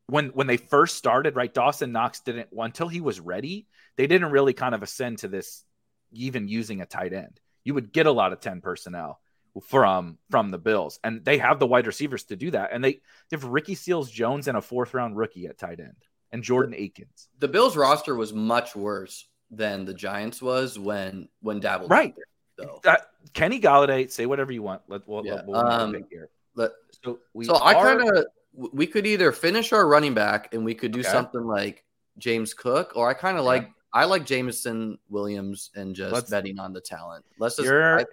when 0.07 0.29
when 0.31 0.47
they 0.47 0.57
first 0.57 0.97
started. 0.97 1.37
Right, 1.37 1.53
Dawson 1.53 1.93
Knox 1.93 2.21
didn't 2.21 2.49
until 2.57 2.89
he 2.89 3.01
was 3.01 3.21
ready. 3.21 3.67
They 3.97 4.07
didn't 4.07 4.31
really 4.31 4.55
kind 4.55 4.75
of 4.75 4.83
ascend 4.83 5.19
to 5.19 5.29
this, 5.29 5.65
even 6.13 6.49
using 6.49 6.81
a 6.81 6.87
tight 6.87 7.13
end. 7.13 7.41
You 7.65 7.75
would 7.75 7.93
get 7.93 8.07
a 8.07 8.13
lot 8.13 8.33
of 8.33 8.41
ten 8.41 8.61
personnel 8.61 9.21
from 9.67 10.19
from 10.31 10.51
the 10.51 10.59
Bills, 10.59 10.99
and 11.05 11.25
they 11.25 11.39
have 11.39 11.59
the 11.59 11.67
wide 11.67 11.87
receivers 11.87 12.25
to 12.25 12.37
do 12.37 12.51
that. 12.53 12.71
And 12.73 12.83
they, 12.85 12.93
they 12.93 13.01
have 13.37 13.45
Ricky 13.45 13.75
Seals 13.75 14.11
Jones 14.11 14.49
and 14.49 14.57
a 14.57 14.63
fourth 14.63 14.95
round 14.95 15.17
rookie 15.17 15.47
at 15.47 15.59
tight 15.59 15.81
end, 15.81 15.97
and 16.31 16.43
Jordan 16.43 16.75
Akins. 16.77 17.29
The 17.39 17.49
Bills 17.49 17.77
roster 17.77 18.15
was 18.15 18.33
much 18.33 18.75
worse 18.77 19.27
than 19.51 19.85
the 19.85 19.95
Giants 19.95 20.41
was 20.41 20.79
when 20.79 21.29
when 21.41 21.61
Daboll 21.61 21.91
Right. 21.91 22.15
there, 22.57 22.67
though. 22.67 22.81
Uh, 22.89 22.97
Kenny 23.35 23.61
Golladay, 23.61 24.11
say 24.11 24.27
whatever 24.27 24.53
you 24.53 24.63
want. 24.63 24.83
Let 24.89 25.07
we'll, 25.09 25.27
Yeah, 25.27 25.43
we'll, 25.47 25.63
we'll 25.63 25.67
um, 25.67 26.05
here. 26.11 26.31
Let- 26.55 26.73
So 27.05 27.19
we 27.35 27.45
so 27.45 27.57
I 27.61 27.75
kind 27.75 28.01
of 28.01 28.27
we 28.55 28.87
could 28.87 29.07
either 29.07 29.33
finish 29.33 29.73
our 29.73 29.87
running 29.87 30.15
back 30.15 30.53
and 30.55 30.65
we 30.65 30.75
could 30.75 30.93
do 30.93 31.01
Okay. 31.01 31.09
something 31.09 31.43
like 31.43 31.85
James 32.19 32.55
Cook, 32.55 32.93
or 32.95 33.09
I 33.09 33.15
kind 33.15 33.37
of 33.37 33.45
Okay. 33.45 33.47
like 33.59 33.71
I 33.93 34.05
like 34.05 34.25
Jameson 34.25 34.99
Williams 35.09 35.71
and 35.75 35.95
just 35.95 36.13
Let's- 36.13 36.31
betting 36.31 36.59
on 36.59 36.73
the 36.73 36.81
talent. 36.81 37.25
Let's 37.39 37.57
just 37.57 37.69
I- 37.69 38.07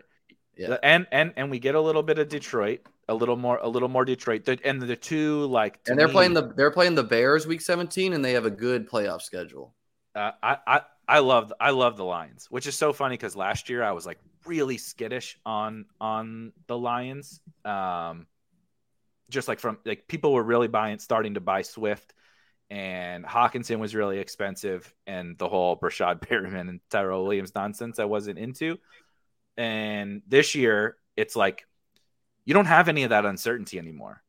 yeah. 0.55 0.77
and 0.81 1.05
and 1.11 1.33
and 1.35 1.51
we 1.51 1.59
get 1.59 1.75
a 1.75 1.81
little 1.81 2.01
bit 2.03 2.17
of 2.17 2.29
Detroit, 2.29 2.81
a 3.07 3.13
little 3.13 3.35
more, 3.35 3.57
a 3.57 3.67
little 3.67 3.89
more 3.89 4.03
Detroit, 4.05 4.43
The- 4.45 4.59
and 4.65 4.81
the 4.81 4.95
two 4.95 5.45
like, 5.45 5.79
and 5.87 5.99
they're 5.99 6.07
me, 6.07 6.13
playing 6.13 6.33
the 6.33 6.47
they're 6.55 6.71
playing 6.71 6.95
the 6.95 7.03
Bears 7.03 7.45
week 7.45 7.61
17 7.61 8.13
and 8.13 8.25
they 8.25 8.33
have 8.33 8.45
a 8.45 8.51
good 8.51 8.89
playoff 8.89 9.21
schedule. 9.21 9.75
Uh, 10.15 10.31
I 10.41 10.57
I 10.65 10.81
I 11.07 11.19
love 11.19 11.53
I 11.59 11.69
love 11.69 11.95
the 11.95 12.05
Lions, 12.05 12.47
which 12.49 12.65
is 12.65 12.75
so 12.75 12.91
funny 12.91 13.13
because 13.13 13.35
last 13.35 13.69
year 13.69 13.83
I 13.83 13.91
was 13.91 14.05
like 14.07 14.17
really 14.47 14.77
skittish 14.79 15.37
on 15.45 15.85
on 16.01 16.53
the 16.65 16.77
Lions. 16.77 17.39
Um, 17.63 18.25
just 19.29 19.47
like 19.47 19.59
from 19.59 19.77
like 19.85 20.07
people 20.07 20.33
were 20.33 20.41
really 20.43 20.67
buying, 20.67 20.97
starting 20.99 21.35
to 21.35 21.41
buy 21.41 21.61
Swift, 21.61 22.13
and 22.69 23.25
Hockenson 23.25 23.79
was 23.79 23.95
really 23.95 24.19
expensive, 24.19 24.93
and 25.05 25.37
the 25.37 25.47
whole 25.47 25.77
Breshad 25.77 26.19
Perriman 26.27 26.69
and 26.69 26.79
Tyrell 26.89 27.23
Williams 27.23 27.53
nonsense 27.55 27.99
I 27.99 28.05
wasn't 28.05 28.39
into. 28.39 28.77
And 29.55 30.21
this 30.27 30.53
year, 30.55 30.97
it's 31.15 31.35
like 31.35 31.65
you 32.45 32.53
don't 32.53 32.65
have 32.65 32.89
any 32.89 33.03
of 33.03 33.09
that 33.09 33.25
uncertainty 33.25 33.79
anymore. 33.79 34.21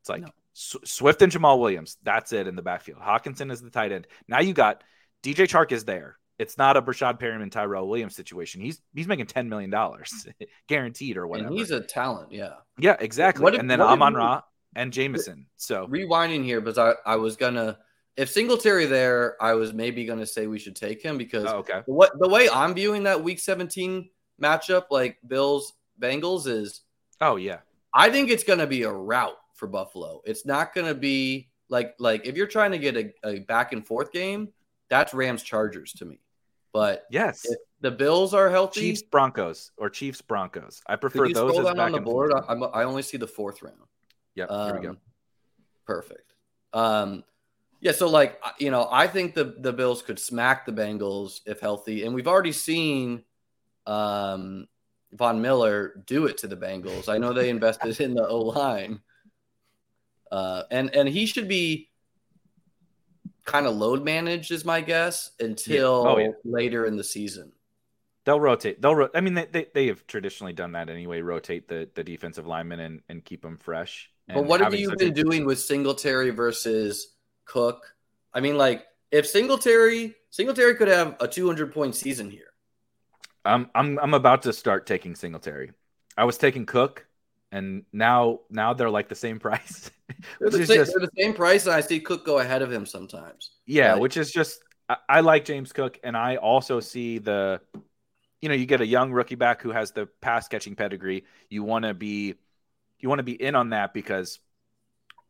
It's 0.00 0.08
like 0.08 0.22
No. 0.22 0.28
S- 0.54 0.76
Swift 0.84 1.22
and 1.22 1.32
Jamaal 1.32 1.58
Williams. 1.60 1.96
That's 2.02 2.32
it 2.32 2.46
in 2.46 2.56
the 2.56 2.62
backfield. 2.62 3.00
Hockenson 3.00 3.50
is 3.50 3.60
the 3.60 3.70
tight 3.70 3.92
end. 3.92 4.06
Now 4.28 4.40
you 4.40 4.52
got 4.54 4.84
DJ 5.22 5.48
Chark 5.48 5.72
is 5.72 5.84
there. 5.84 6.18
It's 6.38 6.58
not 6.58 6.76
a 6.76 6.82
Breshad 6.82 7.20
Perriman, 7.20 7.50
Tyrell 7.50 7.86
Williams 7.88 8.16
situation. 8.16 8.60
He's 8.60 8.80
he's 8.94 9.06
making 9.06 9.26
ten 9.26 9.48
million 9.48 9.70
dollars 9.70 10.26
guaranteed 10.68 11.16
or 11.16 11.26
whatever. 11.26 11.48
And 11.48 11.58
he's 11.58 11.70
a 11.70 11.80
talent, 11.80 12.32
yeah. 12.32 12.54
yeah, 12.78 12.96
exactly. 12.98 13.52
If- 13.54 13.60
and 13.60 13.70
then 13.70 13.80
Amon 13.80 14.14
Ra 14.14 14.42
and 14.74 14.92
Jameson. 14.92 15.46
So 15.56 15.86
Rewinding 15.86 16.44
here, 16.44 16.60
because 16.60 16.78
I, 16.78 16.94
I 17.04 17.16
was 17.16 17.36
gonna 17.36 17.78
if 18.16 18.30
Singletary 18.30 18.86
there, 18.86 19.42
I 19.42 19.54
was 19.54 19.72
maybe 19.72 20.04
gonna 20.04 20.26
say 20.26 20.46
we 20.46 20.58
should 20.58 20.76
take 20.76 21.02
him 21.02 21.18
because 21.18 21.46
oh, 21.46 21.58
okay. 21.58 21.82
what 21.86 22.12
the 22.18 22.28
way 22.28 22.48
I'm 22.48 22.74
viewing 22.74 23.04
that 23.04 23.22
week 23.22 23.38
17 23.38 24.08
matchup, 24.40 24.84
like 24.90 25.18
Bills 25.26 25.74
Bengals, 26.00 26.46
is 26.46 26.82
Oh 27.22 27.36
yeah. 27.36 27.58
I 27.94 28.10
think 28.10 28.30
it's 28.30 28.44
going 28.44 28.58
to 28.58 28.66
be 28.66 28.82
a 28.82 28.90
rout 28.90 29.36
for 29.54 29.68
Buffalo. 29.68 30.22
It's 30.24 30.44
not 30.44 30.74
going 30.74 30.86
to 30.88 30.94
be 30.94 31.50
like 31.68 31.94
like 31.98 32.26
if 32.26 32.36
you're 32.36 32.46
trying 32.46 32.72
to 32.72 32.78
get 32.78 32.96
a, 32.96 33.12
a 33.24 33.38
back 33.40 33.72
and 33.72 33.86
forth 33.86 34.12
game, 34.12 34.48
that's 34.90 35.14
Rams 35.14 35.42
Chargers 35.42 35.92
to 35.94 36.04
me. 36.04 36.18
But 36.72 37.04
Yes. 37.10 37.44
if 37.44 37.58
the 37.80 37.90
Bills 37.90 38.34
are 38.34 38.50
healthy, 38.50 38.80
Chiefs 38.80 39.02
Broncos 39.02 39.70
or 39.76 39.88
Chiefs 39.88 40.20
Broncos. 40.20 40.82
I 40.86 40.96
prefer 40.96 41.28
those 41.28 41.36
scroll 41.36 41.60
as 41.60 41.66
down 41.66 41.76
back 41.76 41.86
on 41.86 41.92
the 41.92 41.96
and 41.98 42.04
board? 42.04 42.32
I, 42.32 42.54
I 42.54 42.84
only 42.84 43.02
see 43.02 43.18
the 43.18 43.26
fourth 43.26 43.62
round. 43.62 43.76
Yep. 44.34 44.48
here 44.50 44.74
we 44.76 44.82
go. 44.82 44.90
Um, 44.90 44.98
Perfect. 45.86 46.32
Um, 46.72 47.24
yeah, 47.80 47.92
so 47.92 48.08
like 48.08 48.40
you 48.58 48.70
know, 48.70 48.88
I 48.90 49.08
think 49.08 49.34
the 49.34 49.56
the 49.58 49.72
Bills 49.72 50.02
could 50.02 50.18
smack 50.18 50.64
the 50.64 50.72
Bengals 50.72 51.40
if 51.46 51.60
healthy, 51.60 52.04
and 52.04 52.14
we've 52.14 52.28
already 52.28 52.52
seen 52.52 53.24
um, 53.86 54.68
Von 55.12 55.42
Miller 55.42 56.00
do 56.06 56.26
it 56.26 56.38
to 56.38 56.46
the 56.46 56.56
Bengals. 56.56 57.08
I 57.08 57.18
know 57.18 57.32
they 57.32 57.50
invested 57.50 58.00
in 58.00 58.14
the 58.14 58.26
O 58.26 58.38
line, 58.40 59.00
uh, 60.30 60.62
and 60.70 60.94
and 60.94 61.08
he 61.08 61.26
should 61.26 61.48
be 61.48 61.90
kind 63.44 63.66
of 63.66 63.74
load 63.74 64.04
managed, 64.04 64.52
is 64.52 64.64
my 64.64 64.80
guess, 64.80 65.32
until 65.40 66.06
Oh, 66.06 66.18
yeah. 66.18 66.28
later 66.44 66.86
in 66.86 66.96
the 66.96 67.02
season. 67.02 67.50
They'll 68.24 68.38
rotate. 68.38 68.80
They'll. 68.80 68.94
Ro- 68.94 69.10
I 69.12 69.20
mean, 69.20 69.34
they, 69.34 69.46
they 69.46 69.66
they 69.74 69.86
have 69.88 70.06
traditionally 70.06 70.52
done 70.52 70.72
that 70.72 70.88
anyway. 70.88 71.20
Rotate 71.20 71.66
the 71.66 71.90
the 71.96 72.04
defensive 72.04 72.46
linemen 72.46 72.78
and 72.78 73.00
and 73.08 73.24
keep 73.24 73.42
them 73.42 73.56
fresh. 73.56 74.11
But 74.28 74.44
what 74.44 74.60
have 74.60 74.74
you 74.74 74.94
been 74.96 75.08
a- 75.10 75.22
doing 75.22 75.44
with 75.44 75.60
Singletary 75.60 76.30
versus 76.30 77.14
Cook? 77.44 77.94
I 78.32 78.40
mean, 78.40 78.56
like 78.56 78.86
if 79.10 79.26
Singletary 79.26 80.14
Singletary 80.30 80.74
could 80.76 80.88
have 80.88 81.16
a 81.20 81.28
200 81.28 81.72
point 81.72 81.94
season 81.94 82.30
here. 82.30 82.46
I'm 83.44 83.68
I'm 83.74 83.98
I'm 83.98 84.14
about 84.14 84.42
to 84.42 84.52
start 84.52 84.86
taking 84.86 85.14
Singletary. 85.14 85.72
I 86.16 86.24
was 86.24 86.38
taking 86.38 86.64
Cook, 86.64 87.06
and 87.50 87.84
now 87.92 88.40
now 88.48 88.72
they're 88.72 88.88
like 88.90 89.08
the 89.08 89.14
same 89.14 89.38
price, 89.40 89.90
They're 90.40 90.50
the, 90.50 90.64
same, 90.66 90.76
just 90.76 90.92
they're 90.96 91.06
the 91.06 91.22
same 91.22 91.34
price, 91.34 91.66
and 91.66 91.74
I 91.74 91.80
see 91.80 91.98
Cook 92.00 92.24
go 92.24 92.38
ahead 92.38 92.62
of 92.62 92.70
him 92.72 92.86
sometimes. 92.86 93.50
yeah, 93.66 93.92
Right. 93.92 94.00
which 94.00 94.16
is 94.16 94.30
just 94.30 94.62
I, 94.88 94.96
I 95.08 95.20
like 95.20 95.44
James 95.44 95.72
Cook, 95.72 95.98
and 96.04 96.16
I 96.16 96.36
also 96.36 96.80
see 96.80 97.18
the, 97.18 97.60
you 98.40 98.48
know, 98.48 98.54
you 98.54 98.66
get 98.66 98.80
a 98.80 98.86
young 98.86 99.10
rookie 99.12 99.34
back 99.34 99.60
who 99.62 99.70
has 99.70 99.90
the 99.92 100.06
pass 100.20 100.46
catching 100.48 100.76
pedigree. 100.76 101.24
You 101.50 101.62
want 101.64 101.84
to 101.84 101.94
be, 101.94 102.34
you 103.02 103.08
want 103.08 103.18
to 103.18 103.24
be 103.24 103.40
in 103.40 103.54
on 103.54 103.70
that 103.70 103.92
because 103.92 104.38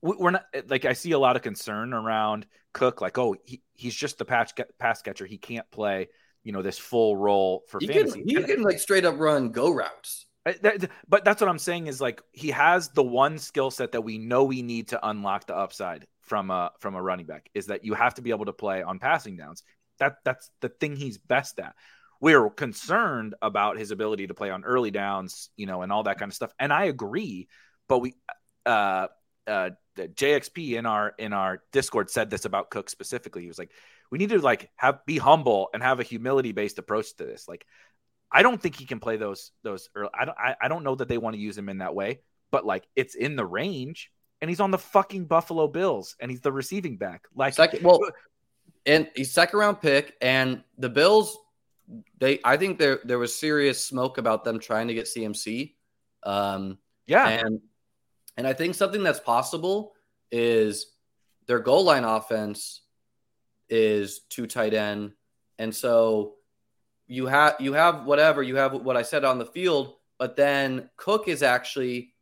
we- 0.00 0.16
we're 0.16 0.30
not 0.32 0.44
like 0.68 0.84
I 0.84 0.92
see 0.92 1.12
a 1.12 1.18
lot 1.18 1.36
of 1.36 1.42
concern 1.42 1.92
around 1.92 2.46
Cook, 2.72 3.00
like 3.00 3.18
oh 3.18 3.34
he, 3.44 3.62
he's 3.72 3.94
just 3.94 4.18
the 4.18 4.24
patch 4.24 4.52
pass 4.78 5.02
catcher, 5.02 5.26
he 5.26 5.38
can't 5.38 5.68
play. 5.70 6.08
You 6.44 6.52
know 6.52 6.62
this 6.62 6.78
full 6.78 7.16
role 7.16 7.64
for 7.68 7.78
He 7.80 7.86
fantasy. 7.86 8.20
can, 8.20 8.28
he 8.28 8.36
And- 8.36 8.46
can 8.46 8.62
like 8.62 8.78
straight 8.78 9.04
up 9.04 9.18
run 9.18 9.50
go 9.50 9.70
routes. 9.70 10.26
Uh, 10.44 10.54
but 11.08 11.24
that's 11.24 11.40
what 11.40 11.48
I'm 11.48 11.58
saying 11.58 11.86
is 11.86 12.00
like 12.00 12.20
he 12.32 12.50
has 12.50 12.88
the 12.88 13.02
one 13.04 13.38
skill 13.38 13.70
set 13.70 13.92
that 13.92 14.00
we 14.02 14.18
know 14.18 14.42
we 14.42 14.60
need 14.62 14.88
to 14.88 15.08
unlock 15.08 15.46
the 15.46 15.54
upside 15.56 16.04
from 16.22 16.50
a 16.50 16.72
from 16.80 16.96
a 16.96 17.02
running 17.02 17.26
back 17.26 17.48
is 17.54 17.66
that 17.66 17.84
you 17.84 17.94
have 17.94 18.14
to 18.14 18.22
be 18.22 18.30
able 18.30 18.46
to 18.46 18.52
play 18.52 18.82
on 18.82 18.98
passing 18.98 19.36
downs. 19.36 19.62
That 20.00 20.16
that's 20.24 20.50
the 20.60 20.68
thing 20.68 20.96
he's 20.96 21.16
best 21.18 21.60
at. 21.60 21.76
We're 22.22 22.48
concerned 22.48 23.34
about 23.42 23.76
his 23.76 23.90
ability 23.90 24.28
to 24.28 24.34
play 24.34 24.48
on 24.48 24.64
early 24.64 24.90
downs, 24.90 25.50
you 25.56 25.66
know, 25.66 25.82
and 25.82 25.92
all 25.92 26.04
that 26.04 26.18
kind 26.18 26.30
of 26.30 26.34
stuff. 26.34 26.52
And 26.58 26.72
I 26.72 26.84
agree, 26.84 27.48
but 27.88 27.98
we 27.98 28.14
uh 28.64 29.08
uh 29.46 29.70
JXP 29.98 30.78
in 30.78 30.86
our 30.86 31.12
in 31.18 31.34
our 31.34 31.62
Discord 31.72 32.08
said 32.08 32.30
this 32.30 32.46
about 32.46 32.70
Cook 32.70 32.88
specifically. 32.88 33.42
He 33.42 33.48
was 33.48 33.58
like, 33.58 33.72
we 34.10 34.16
need 34.16 34.30
to 34.30 34.38
like 34.38 34.70
have 34.76 35.04
be 35.04 35.18
humble 35.18 35.68
and 35.74 35.82
have 35.82 36.00
a 36.00 36.04
humility 36.04 36.52
based 36.52 36.78
approach 36.78 37.14
to 37.16 37.26
this. 37.26 37.46
Like 37.46 37.66
I 38.32 38.42
don't 38.42 38.60
think 38.60 38.76
he 38.76 38.86
can 38.86 38.98
play 38.98 39.16
those 39.16 39.50
those. 39.62 39.90
Early, 39.94 40.10
I 40.18 40.24
don't. 40.24 40.38
I, 40.38 40.56
I 40.62 40.68
don't 40.68 40.84
know 40.84 40.94
that 40.94 41.08
they 41.08 41.18
want 41.18 41.34
to 41.34 41.40
use 41.40 41.56
him 41.56 41.68
in 41.68 41.78
that 41.78 41.94
way. 41.94 42.20
But 42.50 42.64
like, 42.64 42.84
it's 42.96 43.14
in 43.14 43.36
the 43.36 43.44
range, 43.44 44.10
and 44.40 44.48
he's 44.48 44.60
on 44.60 44.70
the 44.70 44.78
fucking 44.78 45.26
Buffalo 45.26 45.68
Bills, 45.68 46.16
and 46.20 46.30
he's 46.30 46.40
the 46.40 46.52
receiving 46.52 46.96
back. 46.96 47.24
Like, 47.34 47.54
Second, 47.54 47.82
well, 47.82 48.00
and 48.86 49.08
he's 49.14 49.32
second 49.32 49.58
round 49.58 49.80
pick, 49.80 50.14
and 50.20 50.62
the 50.78 50.88
Bills. 50.88 51.36
They, 52.18 52.40
I 52.44 52.56
think 52.56 52.78
there 52.78 53.00
there 53.04 53.18
was 53.18 53.38
serious 53.38 53.84
smoke 53.84 54.18
about 54.18 54.44
them 54.44 54.58
trying 54.58 54.88
to 54.88 54.94
get 54.94 55.06
CMC. 55.06 55.74
Um, 56.22 56.78
yeah, 57.06 57.28
And 57.28 57.60
and 58.36 58.46
I 58.46 58.52
think 58.52 58.74
something 58.74 59.02
that's 59.02 59.20
possible 59.20 59.92
is 60.30 60.86
their 61.46 61.58
goal 61.58 61.84
line 61.84 62.04
offense 62.04 62.80
is 63.68 64.20
two 64.28 64.46
tight 64.46 64.74
end. 64.74 65.12
And 65.58 65.74
so 65.74 66.34
you 67.06 67.26
have 67.26 67.56
you 67.60 67.72
have 67.74 68.04
whatever, 68.04 68.42
you 68.42 68.56
have 68.56 68.72
what 68.72 68.96
I 68.96 69.02
said 69.02 69.24
on 69.24 69.38
the 69.38 69.46
field, 69.46 69.94
but 70.18 70.36
then 70.36 70.88
Cook 70.96 71.28
is 71.28 71.42
actually 71.42 72.14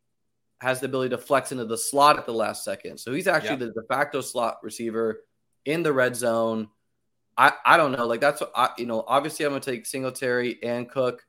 has 0.59 0.79
the 0.79 0.85
ability 0.85 1.09
to 1.09 1.17
flex 1.17 1.51
into 1.51 1.65
the 1.65 1.77
slot 1.77 2.19
at 2.19 2.25
the 2.25 2.33
last 2.33 2.63
second. 2.63 2.99
So 2.99 3.11
he's 3.13 3.27
actually 3.27 3.65
Yeah. 3.65 3.71
the 3.73 3.81
de 3.81 3.87
facto 3.87 4.21
slot 4.21 4.57
receiver 4.63 5.23
in 5.65 5.81
the 5.83 5.93
red 5.93 6.15
zone. 6.15 6.69
I, 7.41 7.53
I 7.65 7.77
don't 7.77 7.91
know. 7.91 8.05
Like 8.05 8.21
that's 8.21 8.39
what 8.39 8.51
I, 8.55 8.69
you 8.77 8.85
know. 8.85 9.03
Obviously, 9.07 9.45
I'm 9.45 9.51
gonna 9.51 9.61
take 9.61 9.87
Singletary 9.87 10.59
and 10.61 10.87
Cook. 10.87 11.25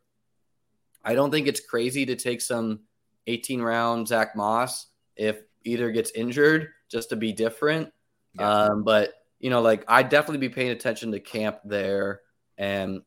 I 1.02 1.14
don't 1.14 1.30
think 1.30 1.46
it's 1.46 1.60
crazy 1.60 2.04
to 2.04 2.16
take 2.16 2.42
some 2.42 2.80
18 3.26 3.62
round 3.62 4.08
Zach 4.08 4.36
Moss 4.36 4.88
if 5.16 5.40
either 5.64 5.90
gets 5.90 6.10
injured 6.10 6.68
just 6.90 7.08
to 7.08 7.16
be 7.16 7.32
different. 7.32 7.92
Yeah. 8.34 8.46
Um, 8.46 8.84
but 8.84 9.14
you 9.40 9.48
know, 9.48 9.62
like 9.62 9.84
I'd 9.88 10.10
definitely 10.10 10.46
be 10.46 10.52
paying 10.52 10.68
attention 10.68 11.12
to 11.12 11.20
camp 11.20 11.60
there, 11.64 12.20
and 12.58 13.00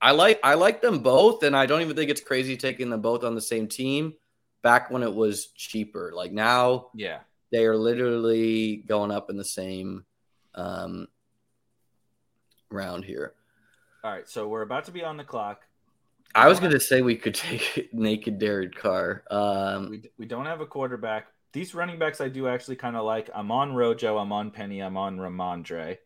I 0.00 0.12
like 0.12 0.40
I 0.42 0.54
like 0.54 0.80
them 0.80 1.00
both, 1.00 1.42
and 1.42 1.54
I 1.54 1.66
don't 1.66 1.82
even 1.82 1.94
think 1.94 2.10
it's 2.10 2.22
crazy 2.22 2.56
taking 2.56 2.88
them 2.88 3.02
both 3.02 3.22
on 3.22 3.34
the 3.34 3.42
same 3.42 3.68
team. 3.68 4.14
Back 4.62 4.90
when 4.90 5.02
it 5.02 5.14
was 5.14 5.48
cheaper, 5.48 6.12
like 6.14 6.32
now, 6.32 6.86
yeah, 6.94 7.18
they 7.52 7.66
are 7.66 7.76
literally 7.76 8.76
going 8.76 9.10
up 9.10 9.28
in 9.28 9.36
the 9.36 9.44
same 9.44 10.06
um, 10.54 11.06
round 12.70 13.04
here. 13.04 13.34
All 14.04 14.12
right, 14.12 14.28
so 14.28 14.48
we're 14.48 14.62
about 14.62 14.84
to 14.84 14.92
be 14.92 15.02
on 15.02 15.16
the 15.16 15.24
clock. 15.24 15.62
I 16.34 16.48
was 16.48 16.60
going 16.60 16.72
to 16.72 16.80
say 16.80 17.02
we 17.02 17.16
could 17.16 17.34
take 17.34 17.90
naked 17.92 18.38
Derek 18.38 18.74
Carr. 18.74 19.22
Um, 19.30 19.90
we, 19.90 20.02
we 20.18 20.26
don't 20.26 20.46
have 20.46 20.60
a 20.60 20.66
quarterback. 20.66 21.26
These 21.52 21.74
running 21.74 21.98
backs 21.98 22.20
I 22.20 22.28
do 22.28 22.46
actually 22.46 22.76
kind 22.76 22.96
of 22.96 23.04
like. 23.04 23.30
I'm 23.34 23.50
on 23.50 23.74
Rojo. 23.74 24.18
I'm 24.18 24.32
on 24.32 24.50
Penny. 24.50 24.80
I'm 24.80 24.96
on 24.96 25.18
Rhamondre. 25.18 25.98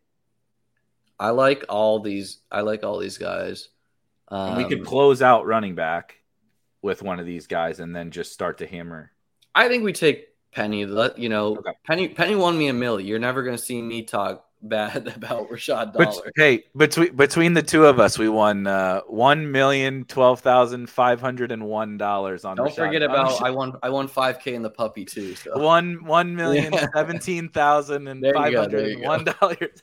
I 1.18 1.30
like 1.30 1.64
all 1.68 2.00
these. 2.00 2.38
I 2.50 2.60
like 2.60 2.84
all 2.84 2.98
these 2.98 3.18
guys. 3.18 3.68
Um, 4.28 4.56
we 4.56 4.64
could 4.64 4.80
um, 4.80 4.86
close 4.86 5.20
out 5.20 5.46
running 5.46 5.74
back 5.74 6.16
with 6.80 7.02
one 7.02 7.20
of 7.20 7.26
these 7.26 7.46
guys 7.46 7.80
and 7.80 7.94
then 7.94 8.10
just 8.10 8.32
start 8.32 8.58
to 8.58 8.66
hammer. 8.66 9.12
I 9.54 9.68
think 9.68 9.84
we 9.84 9.92
take 9.92 10.28
Penny. 10.52 10.86
Let 10.86 11.18
you 11.18 11.28
know, 11.28 11.56
okay. 11.56 11.72
Penny. 11.84 12.08
Penny 12.08 12.36
won 12.36 12.56
me 12.56 12.68
a 12.68 12.72
million. 12.72 13.06
You're 13.06 13.18
never 13.18 13.42
going 13.42 13.56
to 13.56 13.62
see 13.62 13.82
me 13.82 14.04
talk 14.04 14.46
bad 14.62 15.08
about 15.16 15.48
Rashad 15.50 15.92
Dollar. 15.92 16.06
But, 16.24 16.32
hey, 16.36 16.64
between 16.76 17.14
between 17.16 17.52
the 17.54 17.62
two 17.62 17.86
of 17.86 17.98
us, 17.98 18.18
we 18.18 18.28
won 18.28 18.66
uh, 18.66 19.00
one 19.06 19.50
million 19.50 20.04
twelve 20.04 20.40
thousand 20.40 20.88
five 20.88 21.20
hundred 21.20 21.52
and 21.52 21.64
one 21.64 21.98
dollars 21.98 22.44
on. 22.44 22.56
Don't 22.56 22.68
Rashad 22.68 22.76
forget 22.76 23.02
about 23.02 23.42
I 23.42 23.50
won 23.50 23.74
I 23.82 23.90
won 23.90 24.08
five 24.08 24.38
k 24.38 24.54
in 24.54 24.62
the 24.62 24.70
puppy 24.70 25.04
too. 25.04 25.34
So. 25.34 25.58
One 25.72 26.04
one 26.04 26.34
million 26.34 26.72
yeah. 26.72 26.86
seventeen 26.94 27.48
thousand 27.48 28.08
and 28.08 28.24
five 28.34 28.54
hundred 28.54 28.92
and 28.92 29.02
one 29.02 29.24
dollars 29.24 29.82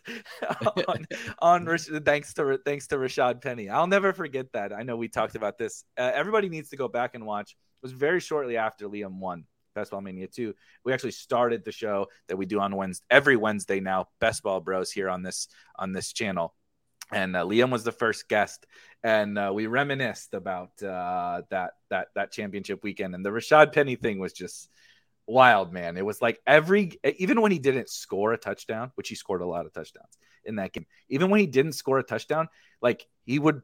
on, 0.88 1.08
on 1.40 1.78
thanks 2.04 2.34
to 2.36 2.60
thanks 2.66 2.88
to 2.88 2.96
Rashaad 2.96 3.42
Penny. 3.42 3.70
I'll 3.70 3.88
never 3.88 4.14
forget 4.14 4.52
that. 4.54 4.74
I 4.74 4.84
know 4.84 4.96
we 4.96 5.08
talked 5.08 5.36
about 5.36 5.58
this. 5.58 5.84
Uh, 5.98 6.12
everybody 6.14 6.50
needs 6.50 6.70
to 6.70 6.78
go 6.78 6.88
back 6.88 7.16
and 7.16 7.26
watch. 7.26 7.52
It 7.52 7.86
was 7.86 7.92
very 7.92 8.20
shortly 8.20 8.58
after 8.58 8.88
Liam 8.88 9.20
won 9.20 9.46
Best 9.76 9.92
Ball 9.92 10.02
Mania 10.02 10.28
2. 10.28 10.54
We 10.84 10.94
actually 10.94 11.12
started 11.12 11.64
the 11.64 11.72
show 11.72 12.08
that 12.28 12.38
we 12.38 12.46
do 12.46 12.60
on 12.60 12.76
Wednesday 12.76 13.06
every 13.10 13.36
Wednesday 13.36 13.80
now, 13.80 14.08
Best 14.20 14.44
Ball 14.44 14.60
Bros 14.60 14.92
here 14.92 15.10
on 15.10 15.24
this 15.24 15.48
on 15.76 15.94
this 15.94 16.14
channel. 16.14 16.54
And 17.12 17.36
uh, 17.36 17.44
Liam 17.44 17.72
was 17.72 17.84
the 17.84 17.92
first 17.92 18.30
guest, 18.30 18.68
and 19.04 19.38
uh, 19.38 19.52
we 19.54 19.66
reminisced 19.66 20.36
about 20.36 20.82
uh, 20.84 21.42
that 21.50 21.72
that 21.90 22.10
that 22.16 22.32
championship 22.32 22.84
weekend. 22.84 23.16
And 23.16 23.26
the 23.26 23.32
Rashaad 23.32 23.74
Penny 23.74 23.96
thing 23.96 24.20
was 24.20 24.32
just 24.32 24.70
wild, 25.26 25.74
man. 25.74 25.98
It 25.98 26.06
was 26.06 26.22
like 26.22 26.40
every 26.46 27.00
even 27.18 27.42
when 27.42 27.52
he 27.52 27.60
didn't 27.60 27.90
score 27.90 28.34
a 28.34 28.38
touchdown, 28.38 28.92
which 28.96 29.10
he 29.10 29.16
scored 29.16 29.42
a 29.42 29.48
lot 29.48 29.66
of 29.66 29.74
touchdowns 29.74 30.18
in 30.44 30.58
that 30.58 30.74
game. 30.74 30.86
Even 31.10 31.30
when 31.30 31.40
he 31.40 31.48
didn't 31.48 31.74
score 31.74 32.00
a 32.00 32.04
touchdown, 32.04 32.48
like 32.82 33.08
he 33.26 33.40
would 33.40 33.62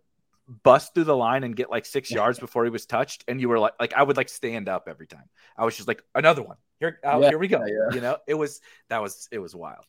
bust 0.47 0.93
through 0.93 1.05
the 1.05 1.15
line 1.15 1.43
and 1.43 1.55
get 1.55 1.69
like 1.69 1.85
six 1.85 2.11
yards 2.11 2.39
before 2.39 2.63
he 2.63 2.69
was 2.69 2.85
touched, 2.85 3.23
and 3.27 3.41
you 3.41 3.49
were 3.49 3.59
like, 3.59 3.73
like 3.79 3.93
I 3.93 4.03
would 4.03 4.17
like 4.17 4.29
stand 4.29 4.69
up 4.69 4.87
every 4.87 5.07
time. 5.07 5.23
I 5.57 5.65
was 5.65 5.75
just 5.75 5.87
like, 5.87 6.03
another 6.13 6.43
one. 6.43 6.57
Here, 6.79 6.99
uh, 7.05 7.19
yeah, 7.21 7.29
here 7.29 7.39
we 7.39 7.47
go. 7.47 7.63
Yeah. 7.65 7.95
You 7.95 8.01
know, 8.01 8.17
it 8.27 8.35
was 8.35 8.61
that 8.89 9.01
was 9.01 9.27
it 9.31 9.39
was 9.39 9.55
wild. 9.55 9.85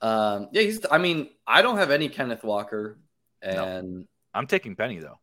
Um, 0.00 0.48
yeah, 0.52 0.62
he's. 0.62 0.84
I 0.90 0.98
mean, 0.98 1.28
I 1.46 1.62
don't 1.62 1.78
have 1.78 1.90
any 1.90 2.08
Kenneth 2.08 2.44
Walker, 2.44 2.98
and 3.42 3.98
no. 3.98 4.04
I'm 4.34 4.46
taking 4.46 4.76
Penny 4.76 4.98
though. 4.98 5.18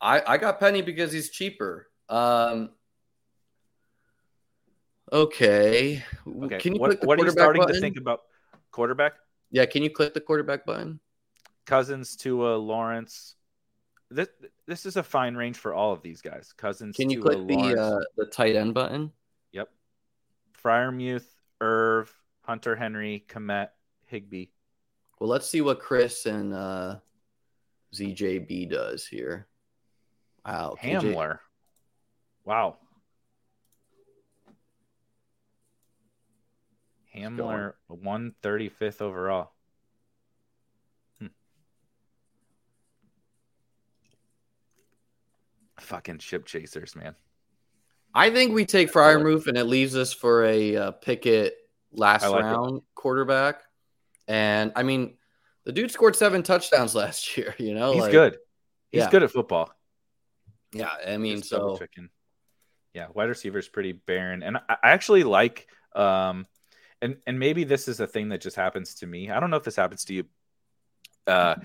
I 0.00 0.22
I 0.26 0.36
got 0.38 0.58
Penny 0.60 0.82
because 0.82 1.12
he's 1.12 1.30
cheaper. 1.30 1.88
Um. 2.08 2.70
Okay. 5.12 6.02
Okay. 6.26 6.58
Can 6.58 6.74
you 6.74 6.80
what, 6.80 7.04
what 7.04 7.20
are 7.20 7.24
you 7.24 7.30
starting 7.30 7.60
button? 7.60 7.74
to 7.74 7.80
think 7.80 7.98
about 7.98 8.20
quarterback? 8.70 9.12
Yeah. 9.50 9.66
Can 9.66 9.82
you 9.82 9.90
click 9.90 10.14
the 10.14 10.20
quarterback 10.20 10.64
button? 10.64 11.00
Cousins 11.66 12.16
to 12.16 12.46
uh, 12.46 12.56
Lawrence 12.56 13.36
this 14.12 14.28
this 14.66 14.86
is 14.86 14.96
a 14.96 15.02
fine 15.02 15.34
range 15.34 15.56
for 15.56 15.74
all 15.74 15.92
of 15.92 16.02
these 16.02 16.20
guys. 16.20 16.52
Cousins. 16.56 16.96
Can 16.96 17.10
you 17.10 17.20
click 17.20 17.46
the 17.46 17.80
uh, 17.80 18.00
the 18.16 18.26
tight 18.26 18.56
end 18.56 18.74
button? 18.74 19.12
Yep. 19.52 19.68
Freiermuth, 20.62 21.26
Irv, 21.60 22.12
Hunter 22.42 22.76
Henry, 22.76 23.24
Kmet, 23.28 23.68
Higbee. 24.06 24.46
Well, 25.18 25.28
let's 25.28 25.48
see 25.48 25.60
what 25.60 25.80
Chris 25.80 26.26
and 26.26 26.52
uh, 26.52 26.96
ZJB 27.94 28.70
does 28.70 29.06
here. 29.06 29.46
Wow. 30.44 30.76
Hamler. 30.82 31.14
KJ... 31.14 31.38
Wow. 32.44 32.76
Hamler, 37.14 37.74
135th 37.90 39.02
overall. 39.02 39.51
Fucking 45.92 46.20
ship 46.20 46.46
chasers, 46.46 46.96
man. 46.96 47.14
I 48.14 48.30
think 48.30 48.54
we 48.54 48.64
take 48.64 48.90
Freiermuth 48.90 49.46
and 49.46 49.58
it 49.58 49.64
leaves 49.64 49.94
us 49.94 50.10
for 50.10 50.42
a 50.46 50.74
uh, 50.74 50.90
Pickett 50.92 51.54
last 51.92 52.26
like 52.26 52.42
round 52.42 52.78
it. 52.78 52.84
quarterback. 52.94 53.60
And 54.26 54.72
I 54.74 54.84
mean, 54.84 55.18
the 55.64 55.72
dude 55.72 55.90
scored 55.90 56.16
seven 56.16 56.42
touchdowns 56.42 56.94
last 56.94 57.36
year. 57.36 57.54
You 57.58 57.74
know, 57.74 57.92
he's 57.92 58.00
like, 58.00 58.10
good. 58.10 58.38
He's 58.90 59.00
yeah. 59.00 59.10
good 59.10 59.22
at 59.22 59.32
football. 59.32 59.70
Yeah, 60.72 60.88
I 61.06 61.18
mean, 61.18 61.42
so 61.42 61.78
yeah, 62.94 63.08
wide 63.12 63.28
receiver 63.28 63.58
is 63.58 63.68
pretty 63.68 63.92
barren, 63.92 64.42
and 64.42 64.56
I 64.56 64.76
actually 64.82 65.24
like, 65.24 65.66
um, 65.94 66.46
and 67.02 67.18
and 67.26 67.38
maybe 67.38 67.64
this 67.64 67.86
is 67.86 68.00
a 68.00 68.06
thing 68.06 68.30
that 68.30 68.40
just 68.40 68.56
happens 68.56 68.94
to 68.96 69.06
me. 69.06 69.30
I 69.30 69.40
don't 69.40 69.50
know 69.50 69.58
if 69.58 69.64
this 69.64 69.76
happens 69.76 70.06
to 70.06 70.14
you. 70.14 70.24
Uh, 71.26 71.56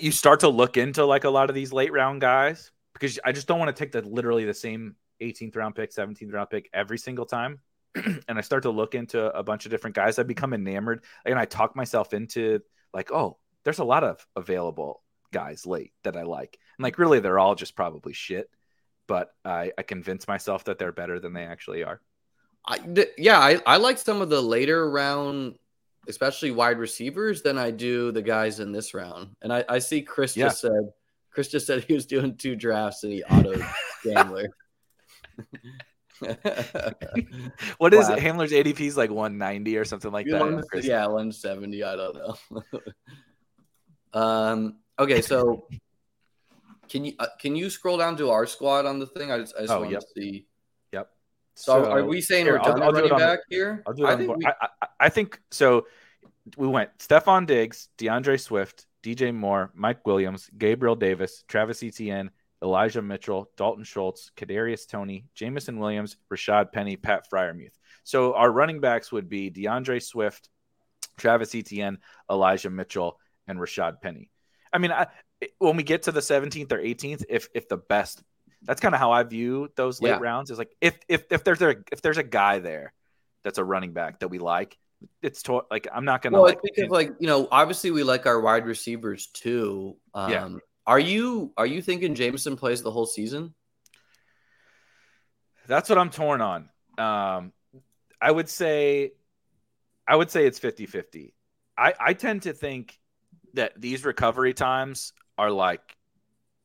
you 0.00 0.10
start 0.10 0.40
to 0.40 0.48
look 0.48 0.76
into 0.76 1.04
like 1.04 1.22
a 1.22 1.30
lot 1.30 1.50
of 1.50 1.54
these 1.54 1.72
late 1.72 1.92
round 1.92 2.20
guys 2.20 2.72
because 2.98 3.18
I 3.24 3.32
just 3.32 3.46
don't 3.46 3.58
want 3.58 3.74
to 3.74 3.78
take 3.78 3.92
the 3.92 4.02
literally 4.02 4.44
the 4.44 4.54
same 4.54 4.96
18th 5.20 5.56
round 5.56 5.74
pick, 5.74 5.92
17th 5.92 6.32
round 6.32 6.50
pick 6.50 6.68
every 6.72 6.98
single 6.98 7.26
time. 7.26 7.60
and 7.94 8.38
I 8.38 8.40
start 8.40 8.64
to 8.64 8.70
look 8.70 8.94
into 8.94 9.26
a 9.36 9.42
bunch 9.42 9.64
of 9.64 9.70
different 9.70 9.96
guys. 9.96 10.18
I 10.18 10.22
become 10.22 10.52
enamored 10.52 11.04
and 11.24 11.38
I 11.38 11.44
talk 11.44 11.74
myself 11.74 12.12
into 12.12 12.60
like, 12.92 13.10
oh, 13.10 13.38
there's 13.64 13.78
a 13.78 13.84
lot 13.84 14.04
of 14.04 14.24
available 14.36 15.02
guys 15.32 15.66
late 15.66 15.92
that 16.04 16.16
I 16.16 16.22
like. 16.22 16.58
And 16.78 16.82
like, 16.82 16.98
really, 16.98 17.20
they're 17.20 17.38
all 17.38 17.54
just 17.54 17.76
probably 17.76 18.12
shit. 18.12 18.50
But 19.06 19.30
I, 19.44 19.72
I 19.76 19.82
convince 19.82 20.28
myself 20.28 20.64
that 20.64 20.78
they're 20.78 20.92
better 20.92 21.18
than 21.18 21.32
they 21.32 21.44
actually 21.44 21.82
are. 21.82 22.00
I, 22.66 22.78
th- 22.78 23.12
yeah, 23.16 23.38
I, 23.38 23.60
I 23.66 23.76
like 23.78 23.96
some 23.96 24.20
of 24.20 24.28
the 24.28 24.42
later 24.42 24.90
round, 24.90 25.56
especially 26.06 26.50
wide 26.50 26.78
receivers, 26.78 27.40
than 27.40 27.56
I 27.56 27.70
do 27.70 28.12
the 28.12 28.20
guys 28.20 28.60
in 28.60 28.70
this 28.70 28.92
round. 28.92 29.34
And 29.40 29.50
I, 29.50 29.64
I 29.66 29.78
see 29.78 30.02
Chris 30.02 30.36
yeah. 30.36 30.46
just 30.46 30.60
said 30.60 30.90
Chris 31.38 31.46
just 31.46 31.68
said 31.68 31.84
he 31.84 31.94
was 31.94 32.04
doing 32.04 32.36
two 32.36 32.56
drafts 32.56 33.04
and 33.04 33.12
he 33.12 33.22
auto 33.22 33.64
Gambler. 34.02 34.48
what 37.78 37.94
is 37.94 38.08
it? 38.08 38.18
Hamler's 38.18 38.50
ADP 38.50 38.80
is 38.80 38.96
like 38.96 39.10
190 39.10 39.76
or 39.76 39.84
something 39.84 40.10
like 40.10 40.26
that. 40.26 40.80
yeah, 40.82 41.04
170. 41.04 41.84
I 41.84 41.94
don't 41.94 42.16
know. 42.16 42.36
um. 44.20 44.78
Okay, 44.98 45.22
so 45.22 45.68
can 46.88 47.04
you 47.04 47.12
uh, 47.20 47.28
can 47.38 47.54
you 47.54 47.70
scroll 47.70 47.98
down 47.98 48.16
to 48.16 48.30
our 48.30 48.44
squad 48.44 48.84
on 48.84 48.98
the 48.98 49.06
thing? 49.06 49.30
I 49.30 49.38
just, 49.38 49.54
I 49.56 49.60
just 49.60 49.72
oh, 49.72 49.82
want 49.82 49.92
yep. 49.92 50.00
to 50.00 50.06
see. 50.16 50.44
Yep. 50.92 51.08
So, 51.54 51.84
so, 51.84 51.88
are 51.92 52.04
we 52.04 52.20
saying 52.20 52.46
here, 52.46 52.54
we're 52.54 52.64
done 52.64 52.82
I'll, 52.82 52.88
I'll 52.88 52.92
running 52.94 53.16
back 53.16 53.38
here? 53.48 53.84
I'll 53.86 53.94
do 53.94 54.06
it 54.06 54.08
I 54.08 54.16
think, 54.16 54.36
we... 54.36 54.44
I, 54.44 54.54
I, 54.60 54.68
I 54.98 55.08
think 55.08 55.40
so. 55.52 55.86
We 56.56 56.66
went 56.66 56.98
Stefon 56.98 57.46
Diggs, 57.46 57.90
DeAndre 57.96 58.40
Swift, 58.40 58.86
DJ 59.02 59.34
Moore, 59.34 59.70
Mike 59.74 60.06
Williams, 60.06 60.50
Gabriel 60.56 60.96
Davis, 60.96 61.44
Travis 61.48 61.82
Etienne, 61.82 62.30
Elijah 62.62 63.02
Mitchell, 63.02 63.50
Dalton 63.56 63.84
Schultz, 63.84 64.32
Kadarius 64.36 64.88
Toney, 64.88 65.26
Jameson 65.34 65.78
Williams, 65.78 66.16
Rashaad 66.32 66.72
Penny, 66.72 66.96
Pat 66.96 67.24
Freiermuth. 67.32 67.74
So 68.02 68.34
our 68.34 68.50
running 68.50 68.80
backs 68.80 69.12
would 69.12 69.28
be 69.28 69.50
DeAndre 69.50 70.02
Swift, 70.02 70.48
Travis 71.16 71.54
Etienne, 71.54 71.98
Elijah 72.30 72.70
Mitchell, 72.70 73.18
and 73.46 73.58
Rashaad 73.58 74.00
Penny. 74.00 74.30
I 74.72 74.78
mean, 74.78 74.92
I, 74.92 75.06
when 75.58 75.76
we 75.76 75.82
get 75.82 76.04
to 76.04 76.12
the 76.12 76.20
17th 76.20 76.72
or 76.72 76.78
18th, 76.78 77.24
if 77.28 77.48
if 77.54 77.68
the 77.68 77.76
best, 77.76 78.22
that's 78.62 78.80
kind 78.80 78.94
of 78.94 79.00
how 79.00 79.12
I 79.12 79.22
view 79.22 79.70
those 79.76 80.02
late 80.02 80.10
yeah. 80.10 80.18
rounds. 80.20 80.50
Is 80.50 80.58
like 80.58 80.74
if 80.80 80.98
if 81.08 81.24
if 81.30 81.44
there's 81.44 81.62
a 81.62 81.76
if 81.92 82.02
there's 82.02 82.18
a 82.18 82.22
guy 82.22 82.58
there 82.58 82.92
that's 83.44 83.58
a 83.58 83.64
running 83.64 83.92
back 83.92 84.20
that 84.20 84.28
we 84.28 84.38
like, 84.38 84.76
it's 85.22 85.42
to, 85.44 85.62
like 85.70 85.86
I'm 85.92 86.04
not 86.04 86.22
gonna. 86.22 86.36
Well, 86.36 86.46
like, 86.46 86.60
because 86.62 86.90
like 86.90 87.12
you 87.20 87.26
know, 87.26 87.48
obviously 87.50 87.90
we 87.90 88.02
like 88.02 88.26
our 88.26 88.40
wide 88.40 88.66
receivers 88.66 89.28
too. 89.28 89.96
Um, 90.14 90.30
yeah. 90.30 90.48
Are 90.86 90.98
you 90.98 91.52
are 91.56 91.66
you 91.66 91.82
thinking 91.82 92.14
Jameson 92.14 92.56
plays 92.56 92.82
the 92.82 92.90
whole 92.90 93.06
season? 93.06 93.54
That's 95.66 95.88
what 95.88 95.98
I'm 95.98 96.10
torn 96.10 96.40
on. 96.40 96.68
Um, 96.96 97.52
I 98.20 98.30
would 98.30 98.48
say, 98.48 99.12
I 100.06 100.16
would 100.16 100.30
say 100.30 100.46
it's 100.46 100.58
50 100.58 100.86
50. 100.86 101.34
I, 101.76 101.94
I 102.00 102.12
tend 102.14 102.42
to 102.42 102.52
think 102.52 102.98
that 103.54 103.78
these 103.80 104.04
recovery 104.04 104.54
times 104.54 105.12
are 105.36 105.50
like 105.50 105.96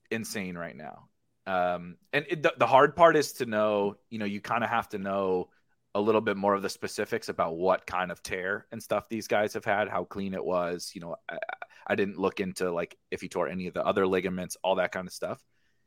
insane 0.10 0.58
right 0.58 0.76
now. 0.76 1.10
Um, 1.46 1.98
and 2.14 2.26
it, 2.30 2.44
the, 2.44 2.54
the 2.58 2.66
hard 2.66 2.96
part 2.96 3.16
is 3.18 3.34
to 3.34 3.46
know, 3.46 3.98
you 4.10 4.18
know, 4.18 4.26
you 4.26 4.42
kind 4.42 4.64
of 4.64 4.70
have 4.70 4.90
to 4.90 4.98
know 4.98 5.50
a 5.96 6.02
little 6.02 6.22
bit 6.22 6.38
more 6.38 6.56
of 6.56 6.62
the 6.62 6.70
specifics 6.70 7.30
about 7.30 7.56
what 7.56 7.86
kind 7.86 8.12
of 8.12 8.24
tear 8.24 8.66
and 8.72 8.82
stuff 8.82 9.10
these 9.10 9.28
guys 9.28 9.54
have 9.54 9.66
had, 9.66 9.89
how 9.89 10.04
clean 10.04 10.34
it 10.34 10.44
was. 10.44 10.91
You 10.96 11.02
know, 11.02 11.16
I, 11.30 11.38
I 11.86 11.96
didn't 11.96 12.18
look 12.18 12.39
into 12.39 12.72
like 12.72 12.98
if 13.12 13.22
he 13.22 13.30
tore 13.30 13.48
any 13.48 13.68
of 13.68 13.74
the 13.74 13.86
other 13.86 14.08
ligaments, 14.08 14.58
all 14.64 14.76
that 14.76 14.91
kind 14.91 15.08
of 15.08 15.14
stuff. 15.14 15.39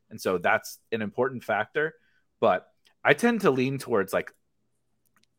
And 0.09 0.19
so 0.19 0.37
that's 0.37 0.79
an 0.91 1.01
important 1.01 1.43
factor. 1.43 1.93
But 2.39 2.67
I 3.03 3.13
tend 3.13 3.41
to 3.41 3.51
lean 3.51 3.79
towards 3.79 4.13
like, 4.13 4.31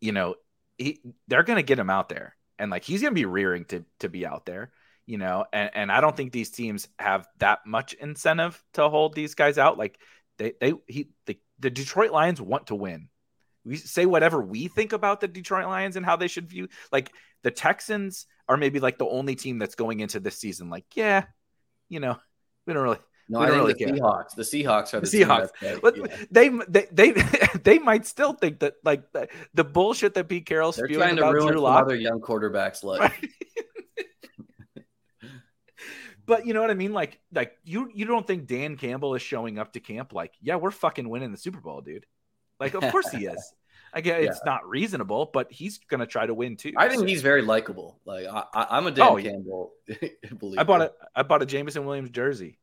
you 0.01 0.12
know, 0.12 0.35
he, 0.77 1.01
they're 1.29 1.43
going 1.45 1.57
to 1.57 1.62
get 1.62 1.79
him 1.79 1.91
out 1.91 2.09
there 2.09 2.37
and 2.59 2.71
like 2.71 2.85
he's 2.85 3.01
going 3.01 3.12
to 3.12 3.21
be 3.21 3.25
rearing 3.25 3.64
to, 3.66 3.85
to 4.01 4.11
be 4.11 4.27
out 4.27 4.45
there, 4.45 4.71
you 5.07 5.16
know, 5.16 5.47
and, 5.53 5.71
and 5.75 5.93
I 5.93 6.03
don't 6.03 6.16
think 6.16 6.33
these 6.33 6.51
teams 6.51 6.89
have 6.99 7.27
that 7.39 7.61
much 7.66 7.95
incentive 7.95 8.62
to 8.75 8.89
hold 8.91 9.14
these 9.14 9.35
guys 9.35 9.57
out. 9.57 9.79
Like 9.79 9.99
they, 10.37 10.53
they, 10.61 10.75
he, 10.87 11.09
the, 11.27 11.39
the 11.59 11.71
Detroit 11.71 12.11
Lions 12.11 12.41
want 12.41 12.66
to 12.66 12.75
win 12.75 13.09
we 13.65 13.77
say 13.77 14.07
whatever 14.07 14.41
we 14.41 14.69
think 14.69 14.93
about 14.93 15.21
the 15.21 15.29
Detroit 15.29 15.67
Lions 15.67 15.97
and 15.97 16.05
how 16.05 16.17
they 16.17 16.29
should 16.29 16.49
view 16.49 16.69
like 16.93 17.13
the 17.43 17.51
Texans 17.51 18.27
are 18.49 18.57
maybe 18.57 18.81
like 18.81 18.99
the 18.99 19.07
only 19.07 19.35
team 19.35 19.59
that's 19.59 19.75
going 19.75 20.01
into 20.01 20.21
this 20.21 20.39
season 20.39 20.71
like 20.71 20.85
yeah 20.95 21.25
you 21.89 22.01
know 22.01 22.17
we 22.67 22.75
don't 22.75 22.83
really 22.83 22.99
no, 23.29 23.41
I 23.41 23.49
think 23.49 23.57
really 23.61 23.73
the 23.75 23.79
care. 23.79 23.95
Seahawks. 23.95 24.35
The 24.35 24.43
Seahawks 24.43 24.95
are 24.95 25.01
the, 25.01 25.11
the 25.11 25.25
Seahawks. 25.25 25.81
But 25.83 25.97
yeah. 25.97 26.17
they, 26.31 26.49
they 26.49 26.87
they 26.91 27.11
they 27.63 27.79
might 27.79 28.07
still 28.07 28.33
think 28.33 28.61
that 28.61 28.75
like 28.85 29.13
the, 29.13 29.29
the 29.55 29.65
bullshit 29.65 30.15
that 30.15 30.29
Pete 30.29 30.47
Carroll's 30.47 30.77
They're 30.77 30.87
spewing 30.87 31.19
about 31.19 31.35
ruin 31.35 31.53
Drew 31.53 31.61
Lock, 31.61 31.85
other 31.85 31.95
young 31.95 32.21
quarterbacks' 32.21 32.83
life. 32.83 33.01
Right? 33.01 33.31
but 36.27 36.47
you 36.47 36.55
know 36.55 36.63
what 36.63 36.71
I 36.71 36.75
mean? 36.75 36.95
Like 36.95 37.21
like 37.33 37.53
you 37.65 37.91
you 37.93 38.07
don't 38.07 38.27
think 38.27 38.47
Dan 38.47 38.77
Campbell 38.77 39.15
is 39.15 39.21
showing 39.21 39.59
up 39.59 39.75
to 39.75 39.81
camp 39.81 40.15
like 40.15 40.33
yeah 40.41 40.57
we're 40.57 40.71
fucking 40.71 41.09
winning 41.09 41.31
the 41.31 41.39
Super 41.39 41.61
Bowl, 41.61 41.83
dude. 41.83 42.07
Like, 42.61 42.75
of 42.75 42.83
course 42.91 43.11
he 43.11 43.27
is. 43.27 43.55
I 43.93 44.01
get 44.01 44.23
it's 44.23 44.41
not 44.45 44.69
reasonable, 44.69 45.31
but 45.33 45.51
he's 45.51 45.79
gonna 45.79 46.07
try 46.07 46.27
to 46.27 46.35
win 46.35 46.57
too. 46.57 46.73
I 46.77 46.89
think 46.89 47.01
so. 47.01 47.07
he's 47.07 47.23
very 47.23 47.43
likable. 47.43 47.99
Like 48.05 48.27
I, 48.27 48.77
am 48.77 48.87
a 48.87 48.91
Dan 48.91 49.09
oh, 49.09 49.17
Campbell 49.17 49.73
I 50.59 50.65
bought 50.65 50.83
a 50.83 50.93
I 51.15 51.23
bought 51.23 51.43
a 51.43 51.47
Jameson 51.47 51.87
Williams 51.87 52.11
jersey. 52.11 52.59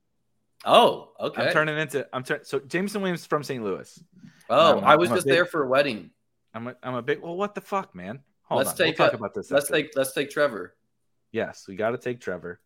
Oh, 0.63 1.11
okay. 1.19 1.47
I'm 1.47 1.53
turning 1.53 1.77
into 1.77 2.07
I'm 2.13 2.23
turning 2.23 2.43
so 2.43 2.59
Jameson 2.59 3.01
Williams 3.01 3.25
from 3.25 3.43
St. 3.43 3.63
Louis. 3.63 4.03
Oh, 4.49 4.79
I 4.79 4.95
was 4.95 5.09
I'm 5.09 5.17
just 5.17 5.27
big, 5.27 5.35
there 5.35 5.45
for 5.45 5.63
a 5.63 5.67
wedding. 5.67 6.11
I'm 6.53 6.67
a, 6.67 6.75
I'm 6.83 6.95
a 6.95 7.01
big 7.01 7.21
well. 7.21 7.35
What 7.35 7.55
the 7.55 7.61
fuck, 7.61 7.95
man? 7.95 8.19
Hold 8.43 8.59
let's 8.59 8.71
on. 8.71 8.77
take 8.77 8.99
we'll 8.99 9.07
talk 9.07 9.19
about 9.19 9.33
this. 9.33 9.49
Let's 9.49 9.65
after. 9.65 9.75
take 9.75 9.91
let's 9.95 10.13
take 10.13 10.29
Trevor. 10.29 10.75
Yes, 11.31 11.65
we 11.67 11.75
got 11.75 11.91
to 11.91 11.97
take 11.97 12.21
Trevor, 12.21 12.59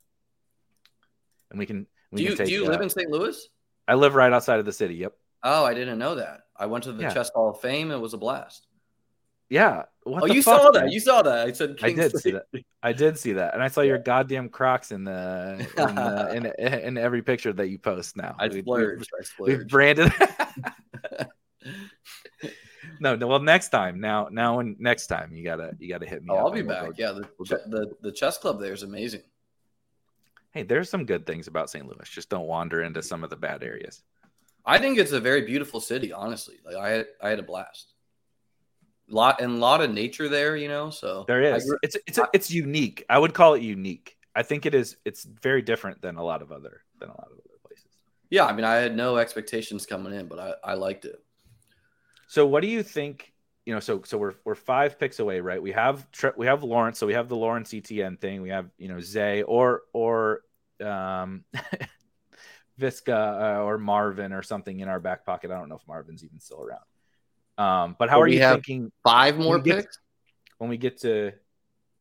and 1.50 1.58
we 1.58 1.66
can. 1.66 1.88
We 2.12 2.18
do 2.18 2.24
you 2.24 2.30
can 2.30 2.38
take, 2.38 2.48
do 2.48 2.54
you 2.54 2.66
uh, 2.66 2.70
live 2.70 2.82
in 2.82 2.90
St. 2.90 3.10
Louis? 3.10 3.48
I 3.88 3.96
live 3.96 4.16
right 4.16 4.32
outside 4.32 4.60
of 4.60 4.66
the 4.66 4.74
city. 4.74 4.96
Yep. 4.96 5.14
Oh, 5.44 5.66
I 5.66 5.74
didn't 5.74 5.98
know 5.98 6.16
that. 6.16 6.42
I 6.60 6.66
went 6.66 6.84
to 6.84 6.92
the 6.92 7.04
yeah. 7.04 7.14
Chess 7.14 7.32
Hall 7.34 7.50
of 7.50 7.62
Fame. 7.62 7.90
It 7.90 7.98
was 7.98 8.14
a 8.14 8.18
blast. 8.18 8.68
Yeah. 9.50 9.84
What 10.04 10.24
oh, 10.24 10.26
you 10.28 10.44
fuck, 10.44 10.62
saw 10.62 10.72
man? 10.72 10.86
that. 10.86 10.92
You 10.92 11.00
saw 11.00 11.22
that. 11.22 11.48
I 11.48 11.52
said. 11.54 11.78
Kingsley. 11.78 12.04
I 12.04 12.08
did 12.08 12.20
see 12.20 12.32
that. 12.32 12.46
I 12.84 12.94
did 12.94 13.20
see 13.20 13.34
that, 13.34 13.54
and 13.54 13.64
I 13.64 13.68
saw 13.68 13.82
your 13.82 13.98
goddamn 13.98 14.50
Crocs 14.50 14.92
in 14.92 15.04
the 15.04 15.68
in, 16.36 16.44
the, 16.44 16.56
in, 16.58 16.74
in, 16.74 16.98
every 16.98 17.22
picture 17.22 17.54
that 17.54 17.70
you 17.70 17.80
post 17.80 18.16
now. 18.16 18.36
I 18.40 18.50
splurged. 18.50 19.10
We, 19.12 19.20
I 19.20 19.24
splurged. 19.24 19.60
We've 19.60 19.68
branded. 19.68 20.14
no, 23.00 23.16
no. 23.16 23.28
Well, 23.28 23.40
next 23.40 23.70
time. 23.70 24.00
Now, 24.00 24.28
now, 24.32 24.60
and 24.60 24.80
next 24.80 25.08
time 25.08 25.34
you 25.34 25.44
gotta 25.44 25.76
you 25.80 25.90
gotta 25.90 26.06
hit 26.06 26.24
me. 26.24 26.30
Oh, 26.32 26.38
I'll 26.38 26.52
be 26.52 26.62
back. 26.62 26.92
yeah, 26.98 27.12
the, 27.12 27.28
we'll 27.38 27.60
the 27.68 27.92
the 28.02 28.12
chess 28.12 28.38
club 28.38 28.60
there 28.60 28.74
is 28.74 28.84
amazing. 28.84 29.22
Hey, 30.52 30.64
there's 30.64 30.90
some 30.90 31.06
good 31.06 31.28
things 31.28 31.48
about 31.48 31.70
St. 31.70 31.86
Louis. 31.86 32.10
Just 32.10 32.30
don't 32.30 32.48
wander 32.48 32.82
into 32.82 33.04
some 33.04 33.24
of 33.24 33.30
the 33.30 33.36
bad 33.36 33.64
areas. 33.64 34.02
I 34.70 34.78
think 34.78 35.00
it's 35.00 35.14
a 35.14 35.20
very 35.20 35.42
beautiful 35.42 35.82
city, 35.82 36.14
honestly. 36.14 36.58
Like 36.64 36.76
I 36.76 36.90
had, 36.90 37.08
I 37.22 37.30
had 37.30 37.40
a 37.40 37.44
blast. 37.44 37.94
Lot 39.10 39.42
and 39.42 39.54
a 39.54 39.58
lot 39.58 39.82
of 39.82 39.92
nature 39.92 40.30
there, 40.30 40.56
you 40.56 40.68
know. 40.68 40.92
So 40.92 41.26
there 41.28 41.42
is. 41.42 41.74
It's 41.82 41.98
it's 42.06 42.20
a, 42.20 42.30
it's 42.32 42.52
unique. 42.52 43.04
I 43.10 43.18
would 43.18 43.34
call 43.34 43.56
it 43.56 43.64
unique. 43.64 44.16
I 44.36 44.44
think 44.44 44.68
it 44.68 44.76
is. 44.76 44.98
It's 45.04 45.24
very 45.24 45.64
different 45.64 46.04
than 46.04 46.18
a 46.18 46.24
lot 46.24 46.44
of 46.44 46.52
other 46.52 46.84
than 47.00 47.10
a 47.10 47.14
lot 47.14 47.28
of 47.32 47.40
other 47.40 47.58
places. 47.68 47.88
Yeah, 48.30 48.46
I 48.46 48.54
mean, 48.54 48.66
I 48.66 48.76
had 48.76 48.96
no 48.96 49.18
expectations 49.18 49.88
coming 49.88 50.14
in, 50.14 50.28
but 50.28 50.38
I 50.38 50.54
I 50.64 50.74
liked 50.76 51.06
it. 51.06 51.20
So, 52.28 52.46
what 52.46 52.62
do 52.62 52.68
you 52.68 52.84
think? 52.84 53.34
You 53.66 53.74
know, 53.74 53.80
so 53.80 54.04
so 54.06 54.20
we're 54.20 54.36
we're 54.46 54.54
five 54.54 55.00
picks 55.00 55.18
away, 55.18 55.40
right? 55.40 55.60
We 55.60 55.72
have 55.72 56.06
we 56.38 56.46
have 56.46 56.64
Lawrence, 56.64 57.00
so 57.00 57.08
we 57.08 57.14
have 57.14 57.30
the 57.30 57.36
Lawrence 57.36 57.74
Etienne 57.74 58.18
thing. 58.18 58.44
We 58.44 58.50
have 58.50 58.70
you 58.78 58.90
know 58.90 59.00
Zay 59.00 59.42
or 59.42 59.82
or 59.92 60.42
um 60.80 61.44
Viska 62.80 63.58
uh, 63.60 63.64
or 63.64 63.78
Marvin 63.78 64.34
or 64.34 64.42
something 64.42 64.80
in 64.80 64.88
our 64.88 65.00
back 65.00 65.26
pocket. 65.26 65.52
I 65.52 65.56
don't 65.56 65.70
know 65.70 65.76
if 65.76 65.88
Marvin's 65.88 66.24
even 66.24 66.40
still 66.40 66.62
around. 66.62 66.84
Um, 67.58 67.96
but 68.00 68.10
how 68.10 68.18
but 68.18 68.24
are 68.24 68.28
you 68.30 68.40
thinking? 68.40 68.92
Five 69.04 69.38
more 69.38 69.62
picks 69.62 70.00
when 70.58 70.70
we 70.70 70.78
get 70.78 71.02
to. 71.02 71.34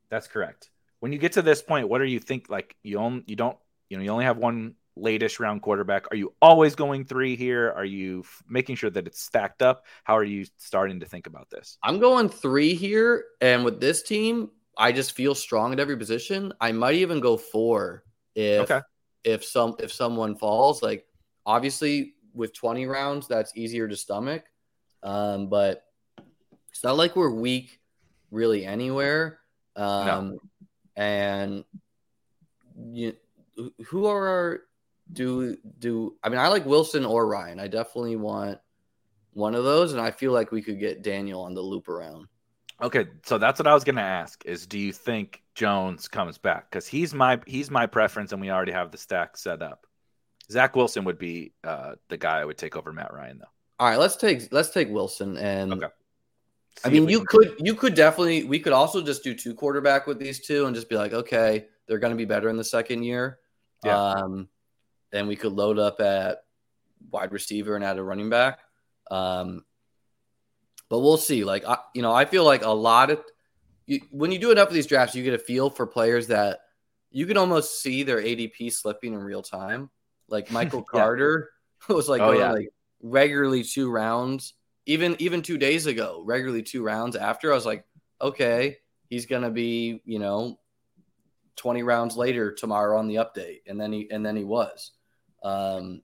That's 0.09 0.29
correct. 0.29 0.71
When 1.01 1.13
you 1.13 1.19
get 1.19 1.33
to 1.33 1.43
this 1.43 1.63
point, 1.63 1.89
what 1.89 2.01
are 2.01 2.07
you 2.07 2.21
think? 2.21 2.49
Like 2.49 2.77
you 2.83 2.99
only 2.99 3.25
you 3.27 3.37
don't 3.37 3.57
you 3.89 3.97
know 3.97 4.05
you 4.05 4.11
only 4.11 4.25
have 4.25 4.39
one 4.39 4.75
latest 4.97 5.41
round 5.41 5.63
quarterback. 5.63 6.07
Are 6.13 6.17
you 6.17 6.33
always 6.41 6.75
going 6.75 7.05
three 7.05 7.37
here? 7.37 7.73
Are 7.77 7.85
you 7.85 8.21
f- 8.21 8.43
making 8.49 8.77
sure 8.77 8.91
that 8.91 9.07
it's 9.07 9.21
stacked 9.21 9.63
up? 9.63 9.85
How 10.05 10.17
are 10.17 10.25
you 10.25 10.47
starting 10.59 11.01
to 11.01 11.07
think 11.07 11.27
about 11.27 11.51
this? 11.51 11.77
I'm 11.83 11.99
going 11.99 12.29
three 12.29 12.75
here, 12.75 13.25
and 13.41 13.65
with 13.65 13.81
this 13.81 14.03
team, 14.03 14.51
I 14.77 14.93
just 14.93 15.13
feel 15.13 15.35
strong 15.35 15.73
at 15.73 15.81
every 15.81 15.97
position. 15.97 16.53
I 16.61 16.73
might 16.73 16.97
even 16.97 17.21
go 17.21 17.37
four 17.37 18.05
if 18.35 18.71
okay 18.71 18.81
if 19.29 19.45
some 19.45 19.77
if 19.79 19.93
someone 19.93 20.35
falls 20.37 20.83
like 20.83 21.07
obviously 21.45 22.15
with 22.35 22.55
20 22.55 22.87
rounds 22.87 23.27
that's 23.29 23.57
easier 23.57 23.89
to 23.89 23.97
stomach. 23.97 24.45
Um, 25.03 25.49
but 25.49 25.85
it's 26.71 26.83
not 26.85 26.97
like 26.97 27.17
we're 27.17 27.31
weak 27.31 27.81
really 28.31 28.65
anywhere. 28.65 29.41
Um, 29.77 30.31
no. 30.31 30.39
and 30.97 31.65
you, 32.77 33.15
who 33.87 34.07
are 34.07 34.29
our 34.29 34.61
do 35.13 35.57
do 35.79 36.17
i 36.23 36.29
mean 36.29 36.39
i 36.39 36.49
like 36.49 36.67
wilson 36.67 37.05
or 37.05 37.27
ryan. 37.27 37.61
I 37.61 37.69
definitely 37.69 38.17
want 38.17 38.59
one 39.33 39.55
of 39.55 39.65
those 39.65 39.93
and 39.93 40.01
i 40.01 40.11
feel 40.11 40.33
like 40.33 40.53
we 40.53 40.63
could 40.63 40.81
get 40.81 41.03
daniel 41.03 41.43
on 41.43 41.55
the 41.55 41.61
loop 41.61 41.89
around 41.89 42.27
Okay, 42.81 43.07
so 43.25 43.39
that's 43.39 43.59
what 43.59 43.67
I 43.67 43.75
was 43.75 43.85
going 43.85 43.97
to 43.97 44.03
ask: 44.03 44.45
is 44.45 44.67
do 44.67 44.79
you 44.79 44.93
think 44.93 45.43
Jones 45.55 46.07
comes 46.07 46.39
back? 46.39 46.71
Because 46.71 46.87
he's 46.87 47.13
my 47.13 47.41
he's 47.47 47.71
my 47.71 47.87
preference, 47.87 48.33
and 48.33 48.41
we 48.41 48.51
already 48.51 48.73
have 48.73 48.91
the 48.91 48.99
stack 48.99 49.37
set 49.37 49.63
up. 49.63 49.87
Zach 50.51 50.77
Wilson 50.77 51.05
would 51.05 51.19
be 51.19 51.53
uh, 51.65 51.95
the 52.09 52.17
guy 52.17 52.39
I 52.41 52.45
would 52.45 52.57
take 52.57 52.77
over 52.77 52.93
Matt 52.93 53.13
Ryan, 53.13 53.39
though. 53.39 53.49
All 53.81 53.89
right, 53.89 53.99
let's 53.99 54.17
take 54.17 54.53
let's 54.53 54.71
take 54.71 54.89
Wilson, 54.89 55.37
and 55.37 55.73
okay. 55.73 55.87
I 56.85 56.91
mean, 56.91 57.09
you 57.09 57.25
could 57.25 57.55
you 57.59 57.75
could 57.75 57.95
definitely 57.95 58.45
we 58.45 58.61
could 58.61 58.73
also 58.73 59.03
just 59.03 59.25
do 59.25 59.35
two 59.35 59.55
quarterback 59.55 60.07
with 60.07 60.19
these 60.19 60.41
two, 60.41 60.67
and 60.67 60.75
just 60.75 60.89
be 60.89 60.97
like, 60.97 61.13
okay, 61.13 61.67
they're 61.87 61.99
going 61.99 62.13
to 62.13 62.17
be 62.17 62.25
better 62.25 62.49
in 62.49 62.57
the 62.57 62.65
second 62.65 63.03
year. 63.03 63.39
Yeah. 63.85 64.13
Um, 64.13 64.49
and 65.13 65.27
we 65.27 65.37
could 65.37 65.53
load 65.53 65.79
up 65.79 66.01
at 66.01 66.45
wide 67.11 67.33
receiver 67.33 67.75
and 67.75 67.85
add 67.85 67.99
a 67.99 68.03
running 68.03 68.31
back. 68.31 68.61
Um, 69.11 69.65
but 70.89 71.01
we'll 71.01 71.17
see. 71.17 71.45
Like, 71.45 71.65
I, 71.67 71.79
you 71.95 72.03
know, 72.03 72.13
I 72.13 72.25
feel 72.25 72.45
like 72.45 72.65
a 72.65 72.71
lot 72.71 73.11
of 73.11 73.21
you, 73.87 74.01
when 74.11 74.33
you 74.33 74.39
do 74.39 74.51
enough 74.51 74.69
of 74.69 74.75
these 74.75 74.87
drafts, 74.87 75.15
you 75.15 75.25
get 75.25 75.35
a 75.35 75.39
feel 75.39 75.71
for 75.71 75.87
players 75.87 76.29
that 76.29 76.61
you 77.11 77.27
can 77.27 77.37
almost 77.37 77.83
see 77.83 78.03
their 78.03 78.19
ADP 78.19 78.73
slipping 78.73 79.15
in 79.15 79.21
real 79.21 79.43
time. 79.43 79.91
Like 80.29 80.51
Michael 80.53 80.83
Carter 80.83 81.51
was 81.89 82.09
like, 82.09 82.21
oh, 82.21 82.33
yeah. 82.33 82.53
like 82.53 82.69
regularly 83.03 83.65
two 83.65 83.91
rounds, 83.91 84.55
even 84.87 85.17
even 85.19 85.43
two 85.43 85.59
days 85.59 85.87
ago, 85.87 86.23
regularly 86.25 86.63
two 86.63 86.83
rounds 86.83 87.17
after. 87.17 87.51
I 87.51 87.55
was 87.55 87.67
like, 87.67 87.85
okay, 88.21 88.79
he's 89.09 89.27
gonna 89.27 89.51
be, 89.51 90.03
you 90.05 90.19
know, 90.19 90.59
20 91.57 91.83
rounds 91.83 92.17
later 92.17 92.53
tomorrow 92.53 92.99
on 92.99 93.09
the 93.09 93.17
update. 93.17 93.61
And 93.67 93.81
then 93.81 93.93
he 93.93 94.11
and 94.11 94.25
then 94.25 94.37
he 94.37 94.45
was. 94.45 94.93
Um, 95.43 96.03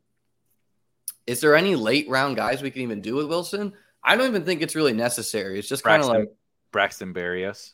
is 1.27 1.41
there 1.41 1.57
any 1.57 1.75
late 1.75 2.09
round 2.09 2.37
guys 2.37 2.63
we 2.63 2.71
can 2.71 2.83
even 2.83 3.01
do 3.01 3.15
with 3.15 3.27
Wilson? 3.27 3.73
I 4.05 4.17
don't 4.17 4.27
even 4.27 4.45
think 4.45 4.61
it's 4.61 4.75
really 4.75 4.93
necessary. 4.93 5.59
It's 5.59 5.69
just 5.69 5.83
kind 5.83 6.03
of 6.03 6.09
like 6.09 6.29
Braxton 6.73 7.15
Berrios. 7.15 7.73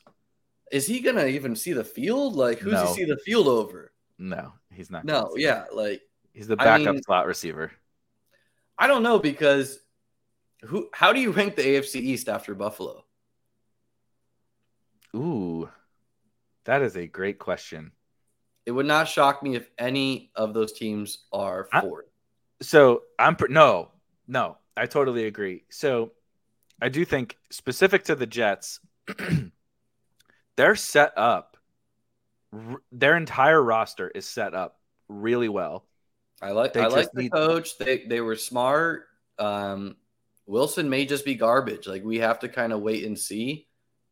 Is 0.70 0.86
he 0.86 1.00
gonna 1.00 1.26
even 1.26 1.56
see 1.56 1.72
the 1.72 1.84
field? 1.84 2.36
Like, 2.36 2.58
who's 2.58 2.74
no. 2.74 2.86
he 2.86 2.94
see 2.94 3.04
the 3.04 3.18
field 3.18 3.48
over? 3.48 3.92
No, 4.18 4.52
he's 4.72 4.90
not. 4.90 5.04
No, 5.04 5.32
yeah, 5.36 5.64
like 5.72 6.02
he's 6.32 6.46
the 6.46 6.56
backup 6.56 6.88
I 6.88 6.92
mean, 6.92 7.02
slot 7.02 7.26
receiver. 7.26 7.72
I 8.78 8.86
don't 8.86 9.02
know 9.02 9.18
because 9.18 9.80
who? 10.62 10.88
How 10.92 11.12
do 11.12 11.20
you 11.20 11.32
rank 11.32 11.56
the 11.56 11.62
AFC 11.62 11.96
East 11.96 12.28
after 12.28 12.54
Buffalo? 12.54 13.04
Ooh, 15.16 15.68
that 16.64 16.82
is 16.82 16.96
a 16.96 17.06
great 17.06 17.40
question. 17.40 17.90
It 18.66 18.70
would 18.70 18.86
not 18.86 19.08
shock 19.08 19.42
me 19.42 19.56
if 19.56 19.68
any 19.76 20.30
of 20.36 20.54
those 20.54 20.72
teams 20.72 21.24
are 21.32 21.66
fourth. 21.80 22.06
So 22.62 23.02
I'm 23.18 23.36
no, 23.48 23.88
no. 24.28 24.58
I 24.76 24.86
totally 24.86 25.26
agree. 25.26 25.64
So 25.70 26.12
I 26.80 26.88
do 26.88 27.04
think 27.04 27.36
specific 27.50 28.04
to 28.04 28.14
the 28.14 28.26
Jets, 28.26 28.80
they're 30.56 30.76
set 30.76 31.12
up 31.16 31.56
r- 32.52 32.80
their 32.92 33.16
entire 33.16 33.62
roster 33.62 34.08
is 34.08 34.26
set 34.26 34.54
up 34.54 34.78
really 35.08 35.48
well. 35.48 35.84
I 36.42 36.52
like 36.52 36.72
They 36.72 36.80
I 36.80 36.86
like 36.86 37.10
the 37.12 37.22
need- 37.22 37.32
coach. 37.32 37.76
They 37.78 38.04
they 38.06 38.20
were 38.20 38.36
smart. 38.36 39.04
Um, 39.38 39.96
Wilson 40.46 40.88
may 40.88 41.04
just 41.06 41.24
be 41.24 41.34
garbage. 41.34 41.86
Like 41.86 42.02
we 42.04 42.18
have 42.18 42.38
to 42.40 42.48
kind 42.48 42.72
of 42.72 42.80
wait 42.80 43.04
and 43.04 43.18
see. 43.18 43.68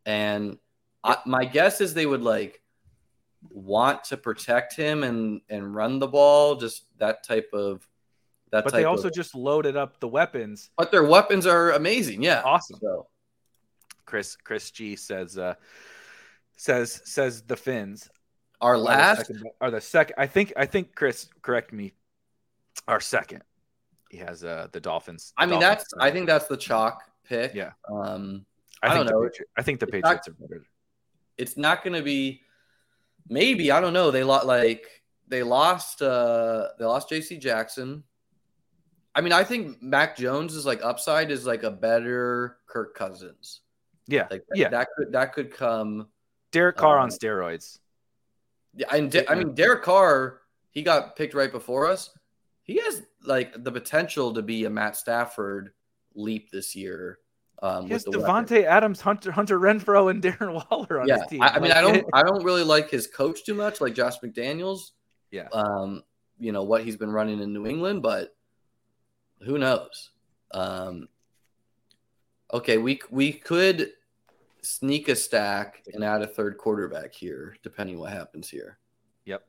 And 0.07 0.59
I, 1.03 1.17
my 1.27 1.45
guess 1.45 1.81
is 1.81 1.95
they 1.95 2.07
would 2.07 2.23
like 2.23 2.61
want 3.51 4.05
to 4.05 4.17
protect 4.17 4.75
him 4.77 5.03
and 5.05 5.41
and 5.49 5.75
run 5.75 5.99
the 5.99 6.07
ball. 6.07 6.57
Just 6.57 6.85
that 6.99 7.25
type 7.25 7.51
of 7.53 7.87
that. 8.51 8.65
But 8.65 8.73
they 8.73 8.85
also 8.85 9.09
of, 9.09 9.15
just 9.15 9.35
loaded 9.35 9.77
up 9.77 10.01
the 10.01 10.09
weapons. 10.09 10.71
but 10.77 10.91
their 10.91 11.05
weapons 11.05 11.47
are 11.47 11.73
amazing. 11.73 12.23
Yeah, 12.23 12.43
Awesome. 12.45 12.79
So 12.81 13.07
Chris 14.07 14.37
Chris 14.37 14.71
G 14.71 14.97
says 14.97 15.37
uh 15.39 15.55
says 16.57 17.01
says 17.05 17.43
the 17.43 17.57
Fins 17.57 18.09
our 18.61 18.75
are 18.75 18.79
the 18.79 18.83
last 18.85 19.27
second, 19.27 19.45
are 19.61 19.71
the 19.71 19.81
second. 19.81 20.15
I 20.19 20.27
think 20.27 20.53
I 20.57 20.67
think 20.67 20.95
Chris 20.95 21.29
correct 21.43 21.73
me. 21.73 21.93
Our 22.87 23.01
second. 23.01 23.43
He 24.11 24.19
has 24.19 24.43
uh 24.45 24.69
the 24.73 24.81
Dolphins. 24.81 25.33
I 25.37 25.45
mean, 25.47 25.61
Dolphins 25.61 25.85
that's. 25.91 25.95
I 26.01 26.11
think 26.11 26.27
that's 26.27 26.47
the 26.47 26.57
chalk 26.57 27.03
pick. 27.25 27.55
Yeah. 27.55 27.73
Um, 27.91 28.47
I 28.83 28.87
I 28.89 28.95
think 28.95 29.07
don't 29.09 29.15
know. 29.15 29.25
the 29.25 29.31
Patri- 29.31 29.47
I 29.57 29.63
think 29.63 29.81
the 29.81 29.87
It's 29.87 29.93
not- 30.03 30.03
Patriots 30.03 30.29
are 30.29 30.33
better. 30.33 30.65
it's 31.37 31.57
not 31.57 31.85
going 31.85 31.95
to 31.95 32.03
be. 32.03 32.41
Maybe 33.29 33.71
I 33.71 33.81
don't 33.81 33.93
know. 33.93 34.11
They 34.11 34.25
lost 34.25 34.47
like 34.47 34.87
they 35.29 35.43
lost. 35.43 36.01
uh 36.03 36.69
They 36.79 36.85
lost 36.87 37.11
J.C. 37.11 37.37
Jackson. 37.37 38.03
I 39.19 39.21
mean, 39.21 39.33
I 39.33 39.43
think 39.43 39.83
Mac 39.83 40.17
Jones 40.17 40.55
is 40.55 40.65
like 40.65 40.79
upside 40.85 41.33
is 41.33 41.45
like 41.45 41.65
a 41.65 41.73
better 41.73 42.59
Kirk 42.67 42.95
Cousins. 42.95 43.63
Yeah. 44.07 44.29
Like 44.31 44.45
Yeah. 44.55 44.69
that 44.69 44.87
could 44.97 45.11
that 45.11 45.33
could 45.33 45.51
come. 45.53 46.07
Derek 46.53 46.77
Carr 46.77 46.99
um, 46.99 47.05
on 47.05 47.11
steroids. 47.11 47.81
Yeah, 48.75 48.87
and 48.93 49.11
De- 49.11 49.29
I 49.29 49.35
mean 49.35 49.57
Derek 49.57 49.83
Carr, 49.83 50.39
he 50.71 50.83
got 50.83 51.17
picked 51.17 51.35
right 51.35 51.51
before 51.51 51.89
us. 51.89 52.11
He 52.63 52.77
has 52.77 53.03
like 53.25 53.65
the 53.65 53.73
potential 53.73 54.35
to 54.35 54.43
be 54.43 54.67
a 54.67 54.71
Matt 54.71 54.95
Stafford 54.95 55.73
leap 56.15 56.53
this 56.53 56.77
year. 56.77 57.19
Um, 57.61 57.87
He 57.87 57.95
has 57.95 58.05
with 58.07 58.13
the 58.13 58.21
weapon. 58.21 58.65
Adams, 58.67 59.01
Hunter 59.01 59.33
Hunter 59.33 59.59
Renfrow, 59.59 60.13
and 60.13 60.23
Darren 60.23 60.53
Waller 60.71 61.01
on 61.01 61.09
yeah, 61.09 61.19
his 61.19 61.27
team. 61.27 61.43
I, 61.43 61.49
I 61.49 61.59
mean, 61.59 61.73
I 61.73 61.81
don't, 61.81 62.07
I 62.13 62.23
don't 62.23 62.45
really 62.45 62.63
like 62.63 62.89
his 62.89 63.09
coach 63.09 63.45
too 63.45 63.55
much, 63.55 63.81
like 63.81 63.95
Josh 63.95 64.21
McDaniels. 64.21 64.93
Yeah. 65.33 65.49
Um, 65.53 66.05
you 66.39 66.53
know 66.53 66.63
what 66.63 66.85
he's 66.85 66.97
been 66.97 67.11
running 67.11 67.41
in 67.41 67.53
New 67.53 67.67
England, 67.67 68.01
but 68.01 68.33
who 69.41 69.59
knows? 69.59 70.11
Um, 70.53 71.09
okay, 72.53 72.79
we 72.79 73.01
we 73.11 73.33
could 73.33 73.93
sneak 74.63 75.09
a 75.09 75.17
stack 75.17 75.83
and 75.93 76.05
add 76.05 76.23
a 76.23 76.27
third 76.27 76.59
quarterback 76.59 77.15
here, 77.15 77.57
depending 77.63 77.99
what 77.99 78.13
happens 78.13 78.49
here. 78.49 78.79
Yep. 79.25 79.47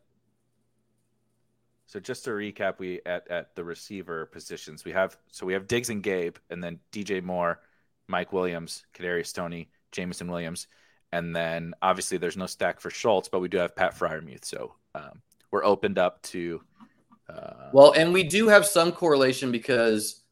So 1.88 2.00
just 2.00 2.24
to 2.26 2.32
recap, 2.32 2.80
we 2.80 3.02
at 3.06 3.28
at 3.30 3.56
the 3.56 3.64
receiver 3.64 4.26
positions 4.28 4.86
we 4.86 4.92
have 4.92 5.18
so 5.32 5.46
we 5.46 5.54
have 5.54 5.68
Diggs 5.68 5.90
and 5.90 6.04
Gabe, 6.04 6.38
and 6.50 6.64
then 6.64 6.80
DJ 6.92 7.24
Moore, 7.24 7.62
Mike 8.08 8.34
Williams, 8.34 8.86
Kadarius 8.94 9.34
Toney, 9.34 9.70
Jameson 9.92 10.30
Williams, 10.30 10.68
and 11.12 11.36
then 11.36 11.74
obviously 11.82 12.18
there's 12.18 12.38
no 12.38 12.46
stack 12.46 12.80
for 12.80 12.90
Schultz, 12.90 13.30
but 13.30 13.40
we 13.40 13.48
do 13.48 13.58
have 13.58 13.76
Pat 13.76 13.98
Freiermuth. 13.98 14.46
So 14.46 14.76
um, 14.96 15.22
we're 15.52 15.64
opened 15.64 15.98
up 15.98 16.22
to. 16.24 16.62
Uh, 17.30 17.70
Well, 17.74 17.92
and 17.94 18.12
we 18.14 18.24
do 18.24 18.48
have 18.48 18.66
some 18.66 18.92
correlation 18.92 19.52
because 19.52 20.24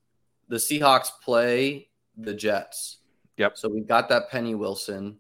the 0.48 0.58
Seahawks 0.58 1.10
play 1.24 1.90
the 2.18 2.34
Jets. 2.34 2.98
Yep. 3.38 3.58
So 3.58 3.70
we've 3.70 3.88
got 3.88 4.10
that 4.10 4.30
Penny 4.30 4.56
Wilson 4.56 5.18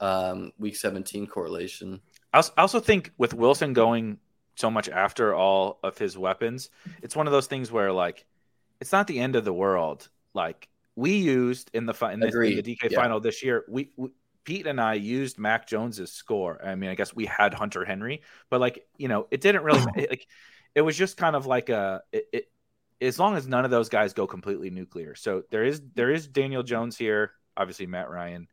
um, 0.00 0.52
week 0.58 0.76
17 0.76 1.26
correlation. 1.26 2.00
I 2.32 2.42
also 2.58 2.80
think 2.80 3.12
with 3.18 3.34
Wilson 3.34 3.72
going 3.72 4.18
so 4.56 4.70
much 4.70 4.88
after 4.88 5.34
all 5.34 5.78
of 5.82 5.98
his 5.98 6.16
weapons, 6.18 6.70
it's 7.02 7.14
one 7.14 7.26
of 7.26 7.32
those 7.32 7.46
things 7.46 7.70
where 7.70 7.92
like 7.92 8.24
it's 8.80 8.92
not 8.92 9.06
the 9.06 9.18
end 9.20 9.36
of 9.36 9.44
the 9.44 9.52
world. 9.52 10.08
Like 10.32 10.68
we 10.96 11.16
used 11.16 11.70
in 11.74 11.86
the 11.86 11.94
fi- 11.94 12.12
in, 12.12 12.20
this, 12.20 12.34
in 12.34 12.56
the 12.56 12.62
DK 12.62 12.90
Yeah. 12.90 13.00
final 13.00 13.20
this 13.20 13.42
year, 13.42 13.64
we, 13.68 13.90
we 13.96 14.08
Pete 14.44 14.66
and 14.66 14.80
I 14.80 14.94
used 14.94 15.38
Mac 15.38 15.66
Jones's 15.66 16.12
score. 16.12 16.64
I 16.64 16.74
mean, 16.74 16.90
I 16.90 16.94
guess 16.94 17.14
we 17.14 17.26
had 17.26 17.54
Hunter 17.54 17.84
Henry, 17.84 18.22
but 18.50 18.60
like 18.60 18.86
you 18.96 19.08
know, 19.08 19.26
it 19.30 19.40
didn't 19.40 19.62
really 19.62 19.84
it, 19.96 20.10
like 20.10 20.26
it 20.74 20.82
was 20.82 20.96
just 20.96 21.16
kind 21.16 21.36
of 21.36 21.46
like 21.46 21.68
a 21.68 22.02
it, 22.12 22.28
it 22.32 22.48
as 23.00 23.18
long 23.18 23.36
as 23.36 23.46
none 23.46 23.64
of 23.64 23.70
those 23.70 23.88
guys 23.88 24.12
go 24.12 24.26
completely 24.26 24.70
nuclear. 24.70 25.14
So 25.14 25.42
there 25.50 25.64
is 25.64 25.82
there 25.94 26.10
is 26.10 26.26
Daniel 26.26 26.62
Jones 26.62 26.96
here, 26.96 27.32
obviously 27.56 27.86
Matt 27.86 28.10
Ryan. 28.10 28.48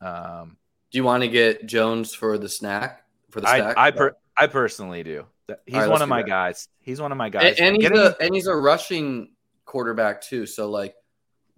Um, 0.00 0.56
Do 0.90 0.98
you 0.98 1.04
want 1.04 1.22
to 1.22 1.28
get 1.28 1.66
Jones 1.66 2.14
for 2.14 2.38
the 2.38 2.48
snack 2.48 3.04
for 3.30 3.40
the 3.40 3.48
I 3.48 3.58
stack? 3.58 3.78
I 3.78 3.90
per, 3.90 4.16
I 4.36 4.46
personally 4.46 5.02
do. 5.02 5.26
He's 5.66 5.76
right, 5.76 5.90
one 5.90 6.02
of 6.02 6.08
my 6.08 6.22
that. 6.22 6.28
guys. 6.28 6.68
He's 6.80 7.00
one 7.00 7.12
of 7.12 7.18
my 7.18 7.28
guys. 7.28 7.56
and, 7.58 7.76
and 7.76 7.82
he's 7.82 7.90
a 7.90 8.16
and 8.20 8.34
he's 8.34 8.46
a 8.46 8.56
rushing 8.56 9.30
quarterback 9.64 10.22
too. 10.22 10.46
So 10.46 10.70
like 10.70 10.94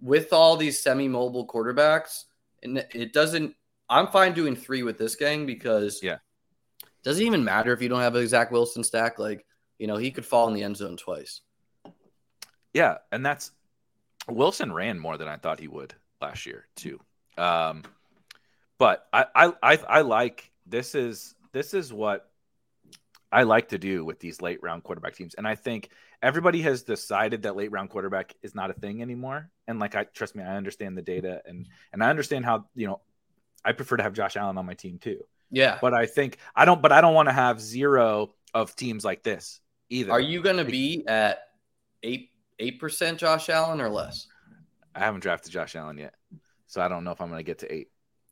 with 0.01 0.33
all 0.33 0.57
these 0.57 0.83
semi-mobile 0.83 1.47
quarterbacks, 1.47 2.23
and 2.63 2.85
it 2.93 3.13
doesn't. 3.13 3.55
I'm 3.89 4.07
fine 4.07 4.33
doing 4.33 4.55
three 4.55 4.83
with 4.83 4.97
this 4.97 5.15
gang 5.15 5.45
because 5.45 6.01
Yeah. 6.03 6.17
it 6.83 7.03
doesn't 7.03 7.25
even 7.25 7.43
matter 7.43 7.71
if 7.73 7.81
you 7.81 7.89
don't 7.89 8.01
have 8.01 8.15
a 8.15 8.27
Zach 8.27 8.51
Wilson 8.51 8.83
stack. 8.83 9.17
Like 9.19 9.45
you 9.79 9.87
know 9.87 9.97
he 9.97 10.11
could 10.11 10.25
fall 10.25 10.47
in 10.47 10.53
the 10.53 10.63
end 10.63 10.77
zone 10.77 10.97
twice. 10.97 11.41
yeah, 12.73 12.97
and 13.11 13.25
that's 13.25 13.51
Wilson 14.27 14.73
ran 14.73 14.99
more 14.99 15.17
than 15.17 15.27
I 15.27 15.37
thought 15.37 15.59
he 15.59 15.67
would 15.67 15.93
last 16.21 16.45
year 16.45 16.67
too. 16.75 16.99
Um, 17.37 17.83
but 18.77 19.07
I, 19.13 19.25
I 19.35 19.53
I 19.63 19.77
I 19.87 20.01
like 20.01 20.51
this 20.65 20.95
is 20.95 21.33
this 21.53 21.73
is 21.73 21.93
what 21.93 22.29
I 23.31 23.43
like 23.43 23.69
to 23.69 23.77
do 23.77 24.03
with 24.05 24.19
these 24.19 24.41
late 24.41 24.61
round 24.61 24.83
quarterback 24.83 25.15
teams, 25.15 25.33
and 25.35 25.47
I 25.47 25.55
think 25.55 25.89
everybody 26.21 26.61
has 26.63 26.83
decided 26.83 27.43
that 27.43 27.55
late 27.55 27.71
round 27.71 27.89
quarterback 27.89 28.35
is 28.41 28.53
not 28.55 28.69
a 28.69 28.73
thing 28.73 29.01
anymore. 29.01 29.49
And 29.67 29.79
like 29.79 29.95
I 29.95 30.03
trust 30.05 30.35
me, 30.35 30.43
I 30.43 30.57
understand 30.57 30.97
the 30.97 31.01
data 31.01 31.41
and 31.45 31.67
and 31.93 32.03
I 32.03 32.09
understand 32.09 32.43
how 32.45 32.65
you 32.75 32.87
know 32.87 33.01
I 33.67 33.73
prefer 33.73 33.97
to 33.97 34.03
have 34.03 34.13
Josh 34.13 34.37
Allen 34.37 34.57
on 34.57 34.65
my 34.65 34.73
team 34.73 34.97
too. 34.97 35.19
Yeah. 35.51 35.77
But 35.81 35.93
I 35.93 36.05
think 36.05 36.37
I 36.55 36.63
don't. 36.63 36.81
But 36.81 36.93
I 36.93 37.01
don't 37.01 37.13
want 37.13 37.27
to 37.27 37.33
have 37.33 37.59
zero 37.59 38.33
of 38.53 38.75
teams 38.75 39.03
like 39.03 39.23
this 39.23 39.59
either. 39.89 40.11
Are 40.11 40.21
you 40.21 40.41
going 40.41 40.57
to 40.57 40.65
be 40.65 41.03
at 41.05 41.39
eight 42.01 42.31
eight 42.59 42.79
percent 42.79 43.19
Josh 43.19 43.49
Allen 43.49 43.81
or 43.81 43.89
less? 43.89 44.27
I 44.95 44.99
haven't 44.99 45.19
drafted 45.19 45.51
Josh 45.51 45.75
Allen 45.75 45.97
yet, 45.97 46.15
so 46.67 46.81
I 46.81 46.87
don't 46.87 47.03
know 47.03 47.11
if 47.11 47.19
I'm 47.19 47.27
going 47.27 47.39
to 47.39 47.43
get 47.43 47.59
to 47.59 47.73
eight. 47.73 47.89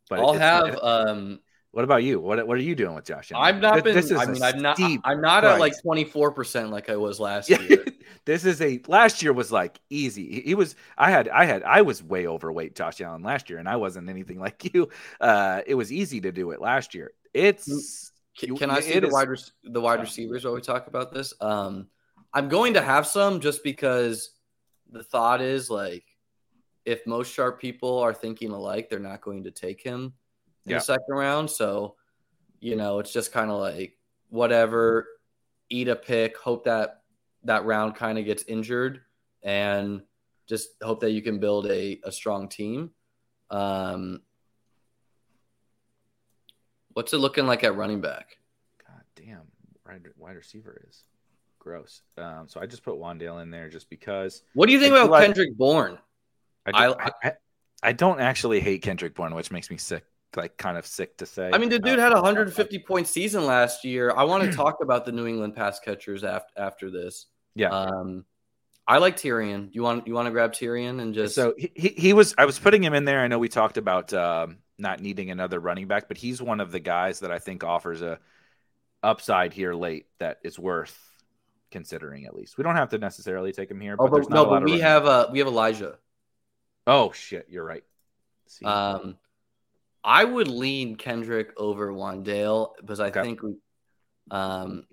But 0.09 0.19
I'll 0.19 0.33
have. 0.33 0.79
Um, 0.81 1.39
What 1.75 1.83
about 1.83 2.03
you? 2.03 2.21
What 2.21 2.47
What 2.47 2.57
are 2.57 2.61
you 2.61 2.73
doing 2.73 2.95
with 2.95 3.03
Josh 3.03 3.33
Allen? 3.33 3.45
I've 3.45 3.61
not 3.61 3.73
Th- 3.73 3.83
been. 3.83 3.95
This 3.95 4.05
is 4.09 4.17
I 4.17 4.25
mean, 4.27 4.41
I'm 4.41 4.61
not. 4.61 4.79
I'm 5.03 5.19
not 5.19 5.43
at 5.43 5.59
like 5.59 5.73
24 5.81 6.31
percent 6.31 6.71
like 6.71 6.89
I 6.89 6.95
was 6.95 7.19
last 7.19 7.49
Yeah, 7.49 7.59
year. 7.59 7.83
this 8.25 8.45
is 8.45 8.61
a 8.61 8.79
last 8.87 9.21
year 9.21 9.33
was 9.33 9.51
like 9.51 9.81
easy. 9.89 10.31
He, 10.35 10.39
he 10.39 10.55
was. 10.55 10.77
I 10.97 11.11
had. 11.11 11.27
I 11.27 11.43
had. 11.43 11.63
I 11.63 11.81
was 11.81 12.01
way 12.01 12.27
overweight 12.27 12.75
Josh 12.75 13.01
Allen 13.01 13.23
last 13.23 13.49
year, 13.49 13.59
and 13.59 13.67
I 13.67 13.75
wasn't 13.75 14.07
anything 14.07 14.39
like 14.47 14.73
you. 14.73 14.87
Uh, 15.19 15.63
it 15.67 15.75
was 15.75 15.91
easy 15.91 16.21
to 16.21 16.31
do 16.31 16.51
it 16.51 16.61
last 16.61 16.95
year. 16.95 17.11
It's. 17.33 18.13
Can, 18.37 18.47
You- 18.49 18.55
can 18.55 18.69
I 18.71 18.79
see 18.79 18.97
the 18.97 19.07
is- 19.07 19.13
wide 19.13 19.27
rec- 19.27 19.39
the 19.65 19.81
wide 19.81 19.99
receivers 19.99 20.45
while 20.45 20.53
we 20.53 20.61
talk 20.61 20.87
about 20.87 21.11
this? 21.11 21.33
Um, 21.41 21.87
I'm 22.33 22.47
going 22.47 22.75
to 22.75 22.81
have 22.81 23.05
some 23.05 23.41
just 23.41 23.65
because 23.65 24.29
the 24.93 25.03
thought 25.03 25.41
is 25.41 25.69
like, 25.69 26.05
if 26.85 27.05
most 27.05 27.33
sharp 27.33 27.59
people 27.59 27.99
are 27.99 28.13
thinking 28.13 28.51
alike, 28.51 28.89
they're 28.89 28.97
not 28.99 29.19
going 29.19 29.43
to 29.43 29.51
take 29.51 29.81
him 29.81 30.13
in 30.65 30.71
Yeah. 30.71 30.77
the 30.77 30.83
second 30.83 31.13
round. 31.15 31.49
So, 31.49 31.95
you 32.59 32.75
know, 32.75 32.99
it's 32.99 33.13
just 33.13 33.31
kind 33.31 33.51
of 33.51 33.59
like 33.59 33.97
whatever, 34.29 35.07
eat 35.69 35.87
a 35.87 35.95
pick, 35.95 36.37
hope 36.37 36.65
that 36.65 37.01
that 37.43 37.65
round 37.65 37.95
kind 37.95 38.17
of 38.17 38.25
gets 38.25 38.43
injured, 38.43 39.01
and 39.43 40.01
just 40.47 40.69
hope 40.81 40.99
that 41.01 41.11
you 41.11 41.21
can 41.21 41.39
build 41.39 41.67
a, 41.67 41.99
a 42.03 42.11
strong 42.11 42.47
team. 42.49 42.91
Um, 43.51 44.21
what's 46.93 47.13
it 47.13 47.17
looking 47.17 47.45
like 47.45 47.63
at 47.63 47.75
running 47.75 48.01
back? 48.01 48.37
God 48.87 49.01
damn. 49.15 49.41
Wide, 49.85 50.07
wide 50.17 50.35
receiver 50.35 50.81
is 50.89 51.03
gross. 51.59 52.01
Um, 52.17 52.45
so 52.47 52.59
I 52.59 52.65
just 52.65 52.83
put 52.83 52.95
Wan'Dale 52.95 53.41
in 53.43 53.51
there 53.51 53.69
just 53.69 53.89
because. 53.89 54.41
What 54.53 54.65
do 54.67 54.73
you 54.73 54.79
think 54.79 54.93
I 54.93 54.99
about 55.01 55.11
like- 55.11 55.25
Kendrick 55.25 55.55
Bourne? 55.57 55.97
I, 56.65 56.71
I- 56.73 56.87
do, 56.87 56.95
I, 56.99 57.11
I, 57.23 57.33
I 57.83 57.93
don't 57.93 58.19
actually 58.19 58.59
hate 58.59 58.81
Kendrick 58.81 59.13
Bourne, 59.13 59.35
which 59.35 59.51
makes 59.51 59.69
me 59.69 59.77
sick. 59.77 60.03
Like 60.37 60.57
kind 60.57 60.77
of 60.77 60.85
sick 60.85 61.17
to 61.17 61.25
say. 61.25 61.51
I 61.53 61.57
mean, 61.57 61.69
the 61.69 61.79
dude 61.79 61.99
had 61.99 62.11
a 62.11 62.15
150 62.15 62.79
point 62.79 63.07
season 63.07 63.45
last 63.45 63.83
year. 63.83 64.11
I 64.15 64.23
want 64.23 64.43
to 64.49 64.51
talk 64.51 64.77
about 64.81 65.05
the 65.05 65.11
New 65.11 65.27
England 65.27 65.55
pass 65.55 65.79
catchers 65.79 66.23
after 66.23 66.51
after 66.57 66.91
this. 66.91 67.27
Yeah. 67.55 67.69
Um, 67.69 68.25
I 68.87 68.99
like 68.99 69.17
Tyrion. 69.17 69.69
You 69.73 69.81
want 69.81 70.07
you 70.07 70.13
want 70.13 70.27
to 70.27 70.31
grab 70.31 70.53
Tyrion 70.53 71.01
and 71.01 71.13
just 71.13 71.35
So 71.35 71.55
he, 71.57 71.71
he 71.75 71.89
he 71.89 72.13
was 72.13 72.35
I 72.37 72.45
was 72.45 72.59
putting 72.59 72.83
him 72.83 72.93
in 72.93 73.05
there. 73.05 73.21
I 73.21 73.27
know 73.27 73.39
we 73.39 73.49
talked 73.49 73.77
about 73.77 74.13
um, 74.13 74.57
not 74.77 74.99
needing 74.99 75.31
another 75.31 75.59
running 75.59 75.87
back, 75.87 76.07
but 76.07 76.17
he's 76.17 76.41
one 76.41 76.59
of 76.59 76.71
the 76.71 76.79
guys 76.79 77.21
that 77.21 77.31
I 77.31 77.39
think 77.39 77.63
offers 77.63 78.01
a 78.01 78.19
upside 79.01 79.53
here 79.53 79.73
late 79.73 80.05
that 80.19 80.39
is 80.43 80.59
worth 80.59 80.97
considering 81.71 82.25
at 82.25 82.35
least. 82.35 82.57
We 82.57 82.63
don't 82.63 82.75
have 82.75 82.89
to 82.89 82.97
necessarily 82.97 83.51
take 83.51 83.71
him 83.71 83.79
here, 83.79 83.97
but 83.97 84.05
oh, 84.05 84.13
there's 84.13 84.27
but, 84.27 84.35
no, 84.35 84.45
but 84.45 84.63
we 84.63 84.79
have 84.79 85.05
uh 85.05 85.27
we 85.31 85.39
have 85.39 85.47
Elijah. 85.47 85.97
Oh 86.85 87.11
shit, 87.11 87.47
you're 87.49 87.65
right. 87.65 87.83
See, 88.47 88.65
Um, 88.65 89.17
I 90.05 90.23
would 90.23 90.47
lean 90.47 90.95
Kendrick 90.95 91.51
over 91.57 91.91
Wan'Dale 91.91 92.75
because 92.79 92.99
I 92.99 93.07
Okay. 93.07 93.21
think 93.23 93.41
we, 93.41 93.55
um, 94.29 94.85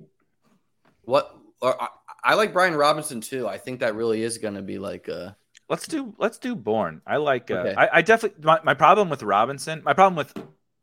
what 1.02 1.36
or 1.60 1.80
I, 1.80 1.88
I 2.24 2.34
like 2.34 2.52
Brian 2.54 2.74
Robinson 2.74 3.20
too. 3.20 3.46
I 3.46 3.58
think 3.58 3.80
that 3.80 3.94
really 3.94 4.22
is 4.22 4.38
going 4.38 4.54
to 4.54 4.62
be 4.62 4.78
like 4.78 5.08
a 5.08 5.36
Let's 5.68 5.86
do 5.86 6.14
let's 6.18 6.38
do 6.38 6.54
Bourne. 6.54 7.00
I 7.06 7.16
like. 7.16 7.50
Uh, 7.50 7.54
Okay. 7.54 7.74
I, 7.76 7.98
I 7.98 8.02
definitely 8.02 8.42
my, 8.44 8.60
my 8.62 8.74
problem 8.74 9.08
with 9.08 9.22
Robinson. 9.22 9.82
My 9.84 9.94
problem 9.94 10.16
with 10.16 10.34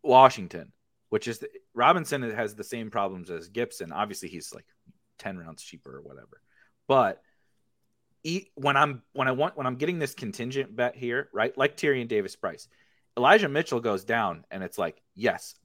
Washington, 0.04 0.72
which 1.10 1.28
is 1.28 1.40
that 1.40 1.50
Robinson 1.74 2.22
has 2.32 2.56
the 2.56 2.64
same 2.64 2.90
problems 2.90 3.30
as 3.30 3.50
Gibson. 3.50 3.92
Obviously, 3.92 4.30
he's 4.30 4.54
like 4.54 4.66
ten 5.20 5.38
rounds 5.38 5.62
cheaper 5.64 5.98
or 5.98 6.02
whatever. 6.02 6.42
But 6.88 7.22
when 8.56 8.78
I'm 8.78 9.04
when 9.14 9.28
I 9.28 9.32
want 9.32 9.58
when 9.58 9.68
I'm 9.68 9.76
getting 9.76 10.00
this 10.00 10.14
contingent 10.14 10.76
bet 10.76 10.96
here, 10.96 11.30
right? 11.34 11.56
Like 11.58 11.78
Tyrion 11.78 12.08
Davis 12.08 12.36
Price, 12.36 12.68
Elijah 13.20 13.50
Mitchell 13.50 13.82
goes 13.82 14.06
down, 14.06 14.46
and 14.50 14.64
it's 14.64 14.78
like, 14.78 15.02
yes, 15.14 15.56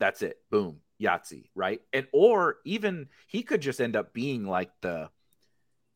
that's 0.00 0.22
it. 0.22 0.38
Boom, 0.50 0.80
Yahtzee, 1.00 1.50
right? 1.54 1.80
And 1.92 2.08
or 2.12 2.56
even 2.64 3.08
he 3.28 3.44
could 3.44 3.60
just 3.60 3.80
end 3.80 3.94
up 3.94 4.12
being 4.12 4.44
like 4.44 4.70
the 4.82 5.08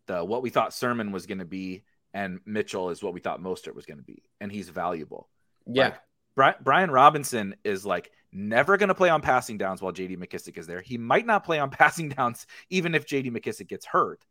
the 0.06 0.24
what 0.24 0.42
we 0.42 0.50
thought 0.50 0.72
Sermon 0.72 1.10
was 1.10 1.26
going 1.26 1.38
to 1.38 1.44
be, 1.44 1.82
and 2.14 2.38
Mitchell 2.46 2.90
is 2.90 3.02
what 3.02 3.12
we 3.12 3.18
thought 3.18 3.42
Mostert 3.42 3.74
was 3.74 3.86
going 3.86 3.98
to 3.98 4.04
be, 4.04 4.22
and 4.40 4.52
he's 4.52 4.68
valuable. 4.68 5.28
yeah. 5.66 5.84
Like, 5.84 6.00
Bri- 6.36 6.62
Brian 6.62 6.92
Robinson 6.92 7.56
is 7.64 7.84
like 7.84 8.12
never 8.32 8.76
going 8.76 8.88
to 8.88 8.94
play 8.94 9.08
on 9.08 9.20
passing 9.20 9.58
downs 9.58 9.82
while 9.82 9.92
JD 9.92 10.16
McKissic 10.16 10.56
is 10.56 10.66
there. 10.68 10.80
He 10.80 10.96
might 10.96 11.26
not 11.26 11.44
play 11.44 11.58
on 11.58 11.70
passing 11.82 12.08
downs 12.08 12.46
even 12.70 12.94
if 12.94 13.04
JD 13.04 13.32
McKissic 13.32 13.66
gets 13.66 13.84
hurt. 13.84 14.24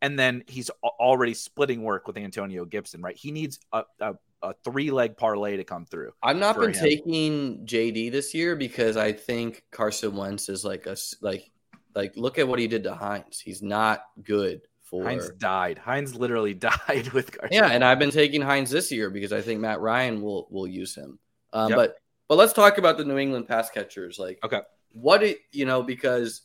And 0.00 0.16
then 0.16 0.44
he's 0.46 0.70
already 0.82 1.34
splitting 1.34 1.82
work 1.82 2.06
with 2.06 2.16
Antonio 2.16 2.64
Gibson, 2.64 3.02
right? 3.02 3.16
He 3.16 3.32
needs 3.32 3.58
a, 3.72 3.82
a, 3.98 4.14
a 4.42 4.54
three 4.64 4.90
leg 4.90 5.16
parlay 5.16 5.56
to 5.56 5.64
come 5.64 5.84
through. 5.86 6.12
I've 6.22 6.36
not 6.36 6.58
been 6.58 6.72
him. 6.72 6.80
taking 6.80 7.66
JD 7.66 8.10
this 8.12 8.34
year 8.34 8.56
because 8.56 8.96
I 8.96 9.12
think 9.12 9.62
Carson 9.70 10.16
Wentz 10.16 10.48
is 10.48 10.64
like 10.64 10.86
a 10.86 10.96
like 11.20 11.50
like 11.94 12.16
look 12.16 12.38
at 12.38 12.48
what 12.48 12.58
he 12.58 12.66
did 12.68 12.84
to 12.84 12.94
Hines. 12.94 13.40
He's 13.40 13.62
not 13.62 14.02
good 14.22 14.62
for 14.84 15.04
Hines 15.04 15.30
died. 15.38 15.78
Hines 15.78 16.14
literally 16.14 16.54
died 16.88 17.10
with 17.12 17.32
Carson. 17.32 17.54
Yeah, 17.54 17.68
and 17.70 17.84
I've 17.84 17.98
been 17.98 18.10
taking 18.10 18.40
Hines 18.40 18.70
this 18.70 18.90
year 18.90 19.10
because 19.10 19.32
I 19.32 19.40
think 19.40 19.60
Matt 19.60 19.80
Ryan 19.80 20.20
will 20.22 20.48
will 20.50 20.66
use 20.66 20.94
him. 20.94 21.18
Um, 21.52 21.70
Yep. 21.70 21.76
But 21.76 21.94
but 22.28 22.38
let's 22.38 22.52
talk 22.52 22.78
about 22.78 22.96
the 22.96 23.04
New 23.04 23.18
England 23.18 23.48
pass 23.48 23.70
catchers. 23.70 24.18
Like, 24.18 24.38
Okay. 24.44 24.60
what 24.92 25.22
it 25.22 25.38
you 25.52 25.66
know 25.66 25.82
because 25.82 26.42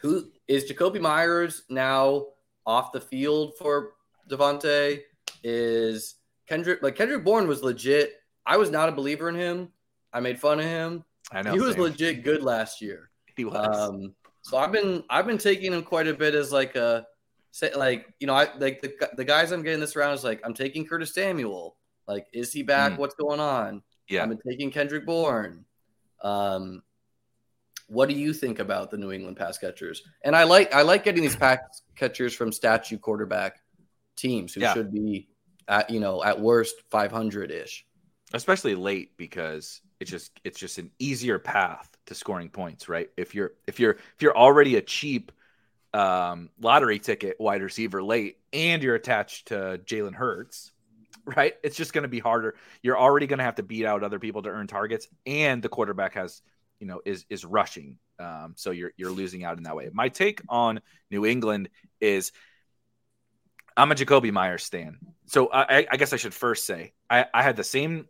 who 0.00 0.30
is 0.46 0.70
Jakobi 0.70 1.00
Meyers 1.00 1.62
now 1.68 2.26
off 2.64 2.92
the 2.92 3.00
field 3.00 3.54
for 3.58 3.92
DeVante? 4.30 5.00
Is 5.42 6.14
Kendrick 6.48 6.82
like 6.82 6.96
Kendrick 6.96 7.24
Bourne 7.24 7.48
was 7.48 7.62
legit? 7.62 8.14
I 8.44 8.56
was 8.56 8.70
not 8.70 8.88
a 8.88 8.92
believer 8.92 9.28
in 9.28 9.34
him. 9.34 9.68
I 10.12 10.20
made 10.20 10.38
fun 10.38 10.60
of 10.60 10.66
him. 10.66 11.04
I 11.32 11.42
know 11.42 11.52
he 11.52 11.58
was 11.60 11.72
same. 11.74 11.82
legit 11.82 12.22
good 12.24 12.42
last 12.42 12.80
year. 12.80 13.10
He 13.36 13.44
was. 13.44 13.76
Um, 13.76 14.14
so 14.42 14.56
I've 14.56 14.72
been 14.72 15.02
I've 15.10 15.26
been 15.26 15.38
taking 15.38 15.72
him 15.72 15.82
quite 15.82 16.06
a 16.06 16.14
bit 16.14 16.34
as 16.34 16.52
like 16.52 16.76
a 16.76 17.06
say 17.50 17.74
like 17.74 18.06
you 18.20 18.26
know 18.26 18.34
I 18.34 18.48
like 18.58 18.80
the 18.80 18.94
the 19.16 19.24
guys 19.24 19.50
I'm 19.50 19.62
getting 19.62 19.80
this 19.80 19.96
round 19.96 20.14
is 20.14 20.22
like 20.24 20.40
I'm 20.44 20.54
taking 20.54 20.86
Curtis 20.86 21.12
Samuel. 21.14 21.76
Like 22.06 22.28
is 22.32 22.52
he 22.52 22.62
back? 22.62 22.92
Mm. 22.92 22.98
What's 22.98 23.14
going 23.16 23.40
on? 23.40 23.82
yeah. 24.08 24.22
I've 24.22 24.28
been 24.28 24.38
taking 24.46 24.70
Kendrick 24.70 25.04
Bourne. 25.04 25.64
Um, 26.22 26.82
what 27.88 28.08
do 28.08 28.14
you 28.14 28.32
think 28.32 28.58
about 28.58 28.90
the 28.90 28.96
New 28.96 29.12
England 29.12 29.36
pass 29.36 29.58
catchers? 29.58 30.02
And 30.24 30.34
I 30.36 30.44
like 30.44 30.72
I 30.74 30.82
like 30.82 31.02
getting 31.04 31.22
these 31.22 31.36
pass 31.36 31.58
catchers 31.96 32.34
from 32.34 32.52
statue 32.52 32.98
quarterback 32.98 33.60
teams 34.16 34.54
who 34.54 34.60
Yeah. 34.60 34.74
should 34.74 34.92
be 34.92 35.28
at 35.68 35.90
you 35.90 36.00
know 36.00 36.22
at 36.22 36.40
worst 36.40 36.76
500 36.90 37.50
ish. 37.50 37.84
especially 38.34 38.74
late 38.74 39.16
because 39.16 39.80
it's 40.00 40.10
just 40.10 40.32
it's 40.44 40.58
just 40.58 40.78
an 40.78 40.90
easier 40.98 41.38
path 41.38 41.88
to 42.06 42.14
scoring 42.14 42.48
points 42.50 42.88
right? 42.88 43.10
If 43.16 43.34
you're 43.34 43.52
if 43.66 43.80
you're 43.80 43.92
if 43.92 44.22
you're 44.22 44.36
already 44.36 44.76
a 44.76 44.82
cheap 44.82 45.32
um 45.94 46.50
lottery 46.60 46.98
ticket 46.98 47.36
wide 47.40 47.62
receiver 47.62 48.02
late 48.02 48.38
and 48.52 48.82
you're 48.82 48.94
attached 48.96 49.48
to 49.48 49.80
jalen 49.84 50.14
hurts 50.14 50.72
right? 51.36 51.54
It's 51.64 51.76
just 51.76 51.92
going 51.92 52.02
to 52.02 52.08
be 52.08 52.20
harder. 52.20 52.54
You're 52.82 52.98
already 52.98 53.26
going 53.26 53.38
to 53.38 53.44
have 53.44 53.56
to 53.56 53.64
beat 53.64 53.84
out 53.84 54.04
other 54.04 54.20
people 54.20 54.42
to 54.42 54.48
earn 54.50 54.66
targets 54.68 55.08
and 55.26 55.62
the 55.62 55.68
quarterback 55.68 56.14
has 56.14 56.42
you 56.80 56.86
know 56.86 57.00
is 57.04 57.24
is 57.30 57.44
rushing 57.44 57.98
um 58.18 58.52
so 58.56 58.70
you're 58.70 58.92
you're 58.96 59.10
losing 59.10 59.44
out 59.44 59.56
in 59.56 59.64
that 59.64 59.76
way. 59.76 59.88
My 59.92 60.08
take 60.08 60.40
on 60.48 60.80
new 61.10 61.24
england 61.26 61.68
is 62.00 62.32
i'm 63.76 63.92
a 63.92 63.94
Jakobi 63.94 64.32
Meyers 64.32 64.64
stan 64.64 64.98
so 65.26 65.50
i 65.52 65.86
i 65.90 65.96
guess 65.96 66.12
i 66.12 66.16
should 66.16 66.34
first 66.34 66.66
say 66.66 66.92
i 67.10 67.26
i 67.34 67.42
had 67.42 67.56
the 67.56 67.64
same 67.64 68.06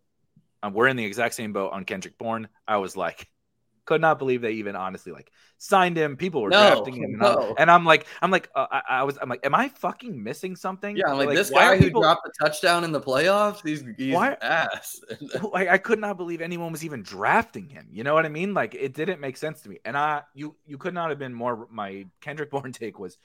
um, 0.63 0.73
we're 0.73 0.89
in 0.89 0.97
the 0.97 1.05
exact 1.05 1.35
same 1.35 1.53
boat 1.53 1.73
on 1.73 1.85
Kendrick 1.85 2.17
Bourne. 2.17 2.49
I 2.67 2.79
was 2.79 2.97
like, 2.97 3.29
could 3.85 4.01
not 4.01 4.19
believe 4.19 4.41
they 4.41 4.53
even 4.53 4.75
honestly 4.75 5.13
like 5.13 5.31
signed 5.59 5.97
him. 5.97 6.17
People 6.17 6.41
were 6.43 6.49
No, 6.49 6.71
drafting 6.71 6.95
him, 6.97 7.15
and, 7.15 7.23
I'm, 7.23 7.35
no. 7.35 7.55
and 7.59 7.71
I'm 7.71 7.85
like, 7.85 8.07
I'm 8.23 8.31
like, 8.31 8.49
uh, 8.55 8.67
I, 8.71 8.83
I 8.89 9.03
was, 9.05 9.19
I'm 9.21 9.29
like, 9.29 9.45
am 9.45 9.55
I 9.55 9.69
fucking 9.69 10.21
missing 10.21 10.57
something? 10.57 10.97
Yeah, 10.97 11.09
I'm 11.09 11.19
like, 11.19 11.29
this 11.37 11.51
why 11.51 11.61
guy 11.61 11.77
who 11.77 11.85
people- 11.85 12.01
dropped 12.03 12.25
the 12.25 12.33
touchdown 12.45 12.85
in 12.85 12.91
the 12.91 13.01
playoffs. 13.01 13.61
He's, 13.65 13.85
he's 13.99 14.15
Why- 14.15 14.37
ass. 14.41 14.99
like 15.53 15.69
I 15.69 15.77
could 15.77 16.01
not 16.01 16.17
believe 16.17 16.41
anyone 16.41 16.73
was 16.73 16.85
even 16.85 17.03
drafting 17.03 17.69
him. 17.69 17.87
You 17.93 18.03
know 18.03 18.15
what 18.15 18.25
I 18.25 18.31
mean? 18.31 18.55
Like 18.55 18.75
it 18.75 18.95
didn't 18.95 19.21
make 19.21 19.37
sense 19.37 19.61
to 19.61 19.69
me. 19.69 19.79
And 19.85 19.97
I 19.97 20.23
you 20.35 20.57
you 20.67 20.79
could 20.79 20.95
not 20.95 21.11
have 21.11 21.19
been 21.19 21.35
more 21.35 21.69
my 21.71 22.07
Kendrick 22.23 22.51
Bourne 22.51 22.73
take 22.73 22.99
was, 22.99 23.19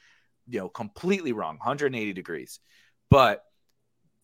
you 0.47 0.59
know, 0.59 0.69
completely 0.69 1.33
wrong, 1.33 1.57
180 1.57 2.13
degrees. 2.13 2.59
But 3.09 3.43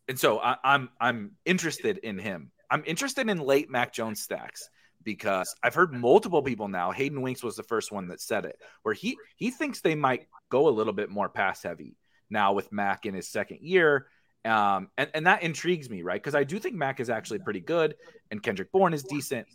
and 0.08 0.20
so 0.20 0.40
I, 0.40 0.56
I'm 0.64 0.90
I'm 1.00 1.32
interested 1.46 1.98
in 1.98 2.18
him. 2.18 2.52
I'm 2.70 2.84
interested 2.86 3.30
in 3.30 3.40
late 3.40 3.70
Mac 3.70 3.94
Jones 3.94 4.22
stacks 4.22 4.70
because 5.04 5.54
I've 5.64 5.74
heard 5.74 5.94
multiple 5.94 6.42
people 6.42 6.68
now. 6.68 6.92
Hayden 6.92 7.22
Winks 7.22 7.44
was 7.44 7.56
the 7.56 7.64
first 7.64 7.92
one 7.92 8.10
that 8.10 8.22
said 8.22 8.46
it, 8.46 8.58
where 8.84 8.94
he 8.94 9.18
he 9.36 9.52
thinks 9.52 9.82
they 9.82 9.96
might 9.96 10.28
go 10.50 10.68
a 10.68 10.72
little 10.72 10.94
bit 10.94 11.10
more 11.10 11.30
pass 11.30 11.64
heavy 11.64 11.96
now 12.30 12.54
with 12.54 12.72
Mac 12.72 13.06
in 13.06 13.14
his 13.14 13.30
second 13.30 13.60
year. 13.62 14.08
Um, 14.46 14.90
and, 14.98 15.10
and 15.14 15.28
that 15.28 15.44
intrigues 15.44 15.90
me, 15.90 16.04
right? 16.04 16.22
Because 16.22 16.36
I 16.36 16.44
do 16.44 16.58
think 16.60 16.76
Mac 16.76 17.00
is 17.00 17.10
actually 17.10 17.40
pretty 17.40 17.60
good, 17.60 17.96
and 18.32 18.42
Kendrick 18.42 18.72
Bourne 18.72 18.94
is 18.94 19.04
decent. 19.04 19.48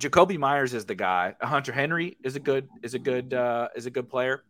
Jakobi 0.00 0.38
Meyers 0.38 0.74
is 0.74 0.86
the 0.86 0.94
guy. 0.94 1.34
Hunter 1.40 1.72
Henry 1.72 2.16
is 2.24 2.36
a 2.36 2.40
good 2.40 2.68
is 2.82 2.94
a 2.94 2.98
good 2.98 3.34
uh, 3.34 3.68
is 3.76 3.86
a 3.86 3.90
good 3.90 4.08
player. 4.08 4.44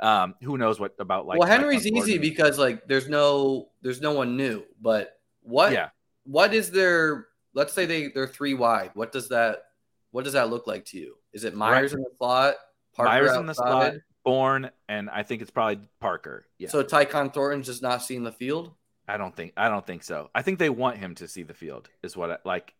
Um, 0.00 0.34
who 0.42 0.58
knows 0.58 0.78
what 0.78 0.94
about 0.98 1.26
like 1.26 1.38
well, 1.38 1.48
Henry's 1.48 1.86
easy 1.86 2.18
because 2.18 2.58
like 2.58 2.86
there's 2.86 3.08
no 3.08 3.68
there's 3.82 4.00
no 4.00 4.12
one 4.12 4.36
new. 4.36 4.62
But 4.80 5.18
what 5.42 5.72
yeah 5.72 5.90
what 6.24 6.52
is 6.52 6.70
their 6.70 7.28
let's 7.54 7.72
say 7.72 7.86
they 7.86 8.08
they're 8.08 8.26
three 8.26 8.54
wide. 8.54 8.90
What 8.94 9.12
does 9.12 9.28
that 9.30 9.64
what 10.10 10.24
does 10.24 10.34
that 10.34 10.50
look 10.50 10.66
like 10.66 10.84
to 10.86 10.98
you? 10.98 11.16
Is 11.32 11.44
it 11.44 11.54
Meyers 11.54 11.92
in 11.92 12.00
the 12.00 12.10
slot? 12.18 12.54
Parker 12.94 13.10
Meyers 13.10 13.36
in 13.36 13.46
the 13.46 13.54
slot, 13.54 13.68
outside? 13.68 14.00
Bourne, 14.24 14.70
and 14.88 15.08
I 15.10 15.22
think 15.22 15.42
it's 15.42 15.50
probably 15.50 15.88
Parker. 16.00 16.46
Yeah, 16.58 16.68
So 16.68 16.82
Tyquan 16.82 17.32
Thornton's 17.32 17.66
just 17.66 17.82
not 17.82 18.02
seeing 18.02 18.24
the 18.24 18.32
field. 18.32 18.72
I 19.08 19.16
don't 19.16 19.34
think 19.34 19.52
I 19.56 19.68
don't 19.68 19.86
think 19.86 20.02
so. 20.02 20.30
I 20.34 20.42
think 20.42 20.58
they 20.58 20.70
want 20.70 20.98
him 20.98 21.14
to 21.16 21.28
see 21.28 21.42
the 21.42 21.54
field. 21.54 21.88
Is 22.02 22.16
what 22.16 22.30
I, 22.30 22.38
like 22.44 22.74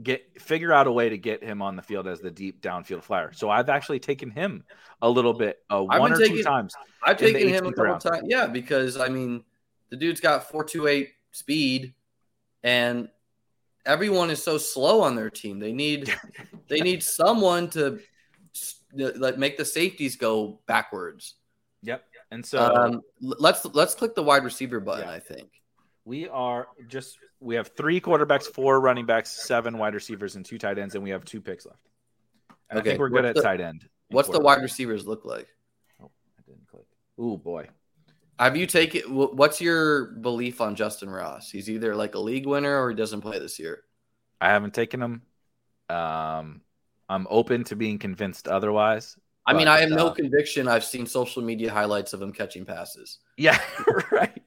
get 0.00 0.40
figure 0.40 0.72
out 0.72 0.86
a 0.86 0.92
way 0.92 1.08
to 1.08 1.18
get 1.18 1.42
him 1.42 1.60
on 1.60 1.76
the 1.76 1.82
field 1.82 2.06
as 2.06 2.20
the 2.20 2.30
deep 2.30 2.62
downfield 2.62 3.02
flyer. 3.02 3.32
So 3.32 3.50
I've 3.50 3.68
actually 3.68 4.00
taken 4.00 4.30
him 4.30 4.64
a 5.00 5.08
little 5.08 5.34
bit, 5.34 5.58
uh, 5.68 5.82
one 5.82 6.12
or 6.12 6.16
two 6.16 6.42
times. 6.42 6.74
I've 7.04 7.18
taken 7.18 7.48
him 7.48 7.66
a 7.66 7.72
couple 7.72 7.98
times. 7.98 8.26
Yeah, 8.28 8.46
because 8.46 8.96
I 8.96 9.08
mean 9.08 9.44
the 9.90 9.96
dude's 9.96 10.20
got 10.20 10.48
four 10.48 10.64
two 10.64 10.86
eight 10.86 11.10
speed, 11.32 11.94
and 12.62 13.08
everyone 13.84 14.30
is 14.30 14.42
so 14.42 14.58
slow 14.58 15.02
on 15.02 15.16
their 15.16 15.30
team. 15.30 15.58
They 15.58 15.72
need 15.72 16.14
they 16.68 16.80
need 16.80 17.02
someone 17.02 17.68
to 17.70 18.00
like 18.94 19.38
make 19.38 19.56
the 19.56 19.64
safeties 19.64 20.16
go 20.16 20.60
backwards. 20.66 21.34
Yep. 21.82 22.04
And 22.30 22.46
so 22.46 22.60
um, 22.60 23.02
let's 23.20 23.64
let's 23.66 23.94
click 23.94 24.14
the 24.14 24.22
wide 24.22 24.44
receiver 24.44 24.80
button. 24.80 25.06
Yeah. 25.06 25.14
I 25.14 25.20
think. 25.20 25.50
We 26.04 26.28
are 26.28 26.68
just 26.88 27.18
we 27.40 27.54
have 27.54 27.68
three 27.76 28.00
quarterbacks, 28.00 28.44
four 28.44 28.80
running 28.80 29.06
backs, 29.06 29.30
seven 29.30 29.78
wide 29.78 29.94
receivers, 29.94 30.36
and 30.36 30.44
two 30.44 30.58
tight 30.58 30.78
ends, 30.78 30.94
and 30.94 31.04
we 31.04 31.10
have 31.10 31.24
two 31.24 31.40
picks 31.40 31.64
left. 31.64 31.78
And 32.70 32.78
I 32.78 32.82
think 32.82 32.98
we're 32.98 33.08
good 33.08 33.24
what's 33.24 33.28
at 33.28 33.34
the- 33.36 33.42
tight 33.42 33.60
end. 33.60 33.88
What's 34.08 34.28
the 34.28 34.40
wide 34.40 34.60
receivers 34.60 35.06
look 35.06 35.24
like? 35.24 35.48
Oh, 36.02 36.10
I 36.38 36.42
didn't 36.46 36.66
click. 36.66 36.84
Ooh 37.18 37.38
boy. 37.38 37.68
Have 38.38 38.56
you 38.56 38.66
taken? 38.66 39.02
What's 39.14 39.60
your 39.60 40.06
belief 40.06 40.60
on 40.60 40.74
Justyn 40.74 41.12
Ross? 41.14 41.50
He's 41.50 41.70
either 41.70 41.94
like 41.94 42.14
a 42.14 42.18
league 42.18 42.46
winner 42.46 42.82
or 42.82 42.90
he 42.90 42.96
doesn't 42.96 43.20
play 43.20 43.38
this 43.38 43.58
year. 43.58 43.84
I 44.40 44.48
haven't 44.48 44.74
taken 44.74 45.00
him. 45.00 45.22
Um, 45.88 46.62
I'm 47.08 47.26
open 47.30 47.64
to 47.64 47.76
being 47.76 47.98
convinced 47.98 48.48
otherwise. 48.48 49.16
I 49.46 49.54
mean, 49.54 49.68
I 49.68 49.80
have 49.80 49.90
no 49.90 50.08
uh, 50.08 50.14
conviction. 50.14 50.68
I've 50.68 50.84
seen 50.84 51.06
social 51.06 51.42
media 51.42 51.70
highlights 51.70 52.12
of 52.12 52.22
him 52.22 52.32
catching 52.32 52.64
passes. 52.64 53.18
Yeah, 53.36 53.60
right. 54.10 54.42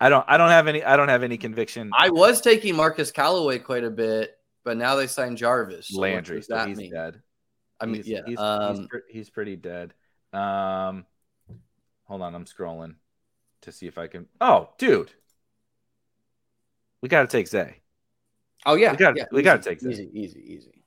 I 0.00 0.08
don't. 0.08 0.24
I 0.28 0.36
don't 0.36 0.50
have 0.50 0.66
any. 0.68 0.82
I 0.82 0.96
don't 0.96 1.08
have 1.08 1.22
any 1.22 1.36
conviction. 1.36 1.90
I 1.96 2.10
was 2.10 2.40
taking 2.40 2.76
Marquez 2.76 3.10
Callaway 3.10 3.58
quite 3.58 3.84
a 3.84 3.90
bit, 3.90 4.38
but 4.64 4.76
now 4.76 4.94
they 4.96 5.06
signed 5.06 5.38
Jarvis. 5.38 5.88
So 5.88 6.00
Landry, 6.00 6.42
so 6.42 6.66
he's 6.66 6.78
mean? 6.78 6.92
dead. 6.92 7.20
I 7.80 7.86
mean, 7.86 7.96
he's, 7.96 8.08
yeah. 8.08 8.20
he's, 8.26 8.38
um, 8.38 8.76
he's, 8.76 8.86
pre- 8.86 9.00
he's 9.10 9.30
pretty 9.30 9.56
dead. 9.56 9.92
Um, 10.32 11.04
hold 12.04 12.22
on, 12.22 12.34
I'm 12.34 12.44
scrolling 12.44 12.94
to 13.62 13.72
see 13.72 13.86
if 13.86 13.98
I 13.98 14.06
can. 14.06 14.26
Oh, 14.40 14.70
dude, 14.78 15.12
we 17.00 17.08
got 17.08 17.22
to 17.22 17.26
take 17.28 17.48
Zay. 17.48 17.78
Oh 18.64 18.74
yeah, 18.74 18.92
We 18.92 18.96
got 18.96 19.16
yeah, 19.16 19.24
we 19.32 19.42
got 19.42 19.62
to 19.62 19.68
take 19.68 19.80
Zay. 19.80 19.90
easy, 19.90 20.10
easy, 20.12 20.40
easy. 20.54 20.84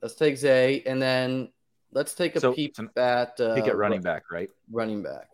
Let's 0.00 0.14
take 0.14 0.36
Zay, 0.38 0.82
and 0.86 1.00
then 1.02 1.50
let's 1.92 2.14
take 2.14 2.36
a 2.36 2.40
So- 2.40 2.52
peep 2.54 2.76
at 2.96 3.38
uh, 3.40 3.54
Pick 3.54 3.66
at 3.66 3.76
running 3.76 4.00
back, 4.00 4.30
right? 4.30 4.48
Running 4.70 5.02
back. 5.02 5.28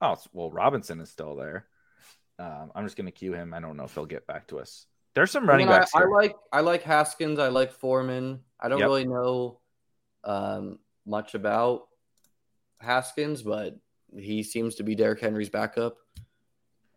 Oh, 0.00 0.16
well, 0.32 0.50
Robinson 0.50 1.00
is 1.00 1.10
still 1.10 1.34
there. 1.36 1.66
Um, 2.38 2.70
I'm 2.74 2.84
just 2.84 2.96
going 2.96 3.06
to 3.06 3.12
cue 3.12 3.32
him. 3.32 3.52
I 3.52 3.60
don't 3.60 3.76
know 3.76 3.84
if 3.84 3.94
he'll 3.94 4.06
get 4.06 4.26
back 4.26 4.46
to 4.48 4.58
us. 4.60 4.86
There's 5.14 5.30
some 5.30 5.48
running 5.48 5.68
I- 5.68 5.78
backs 5.78 5.90
I, 5.94 6.00
here. 6.00 6.10
like 6.10 6.36
I 6.52 6.60
like 6.60 6.82
Haskins. 6.82 7.38
I 7.38 7.48
like 7.48 7.72
Foreman. 7.72 8.40
I 8.60 8.68
don't 8.68 8.78
Yep. 8.78 8.86
really 8.86 9.06
know 9.06 9.58
um, 10.24 10.78
much 11.06 11.34
about 11.34 11.88
Haskins, 12.80 13.42
but 13.42 13.76
he 14.16 14.42
seems 14.42 14.76
to 14.76 14.84
be 14.84 14.94
Derrick 14.94 15.20
Henry's 15.20 15.48
backup. 15.48 15.96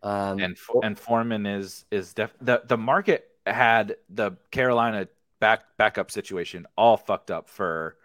Um, 0.04 0.38
and 0.40 0.56
and 0.82 0.98
Foreman 0.98 1.46
is 1.46 1.84
is 1.90 2.12
def- 2.14 2.36
the 2.40 2.62
the 2.64 2.76
market 2.76 3.28
had 3.46 3.96
the 4.08 4.32
Carolina 4.50 5.08
back 5.40 5.62
backup 5.76 6.10
situation 6.10 6.66
all 6.76 6.96
fucked 6.96 7.30
up 7.30 7.48
for 7.48 7.96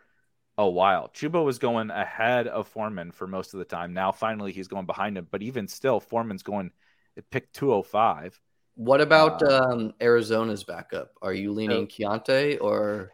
a 0.58 0.68
while. 0.68 1.10
Chuba 1.14 1.44
was 1.44 1.60
going 1.60 1.92
ahead 1.92 2.48
of 2.48 2.68
Foreman 2.68 3.12
for 3.12 3.28
most 3.28 3.54
of 3.54 3.60
the 3.60 3.66
time. 3.66 3.94
Now 3.94 4.12
finally 4.12 4.52
he's 4.52 4.68
going 4.68 4.86
behind 4.86 5.18
him, 5.18 5.28
but 5.30 5.44
even 5.44 5.68
still, 5.68 6.00
Foreman's 6.00 6.44
going 6.44 6.72
at 7.18 7.30
pick 7.30 7.52
205. 7.54 8.40
what 8.76 9.02
about 9.02 9.44
uh, 9.44 9.68
um, 9.72 9.94
Arizona's 10.02 10.64
backup? 10.64 11.12
Are 11.22 11.34
you 11.34 11.52
leaning 11.52 11.88
Keaontay 11.88 12.62
or 12.62 13.12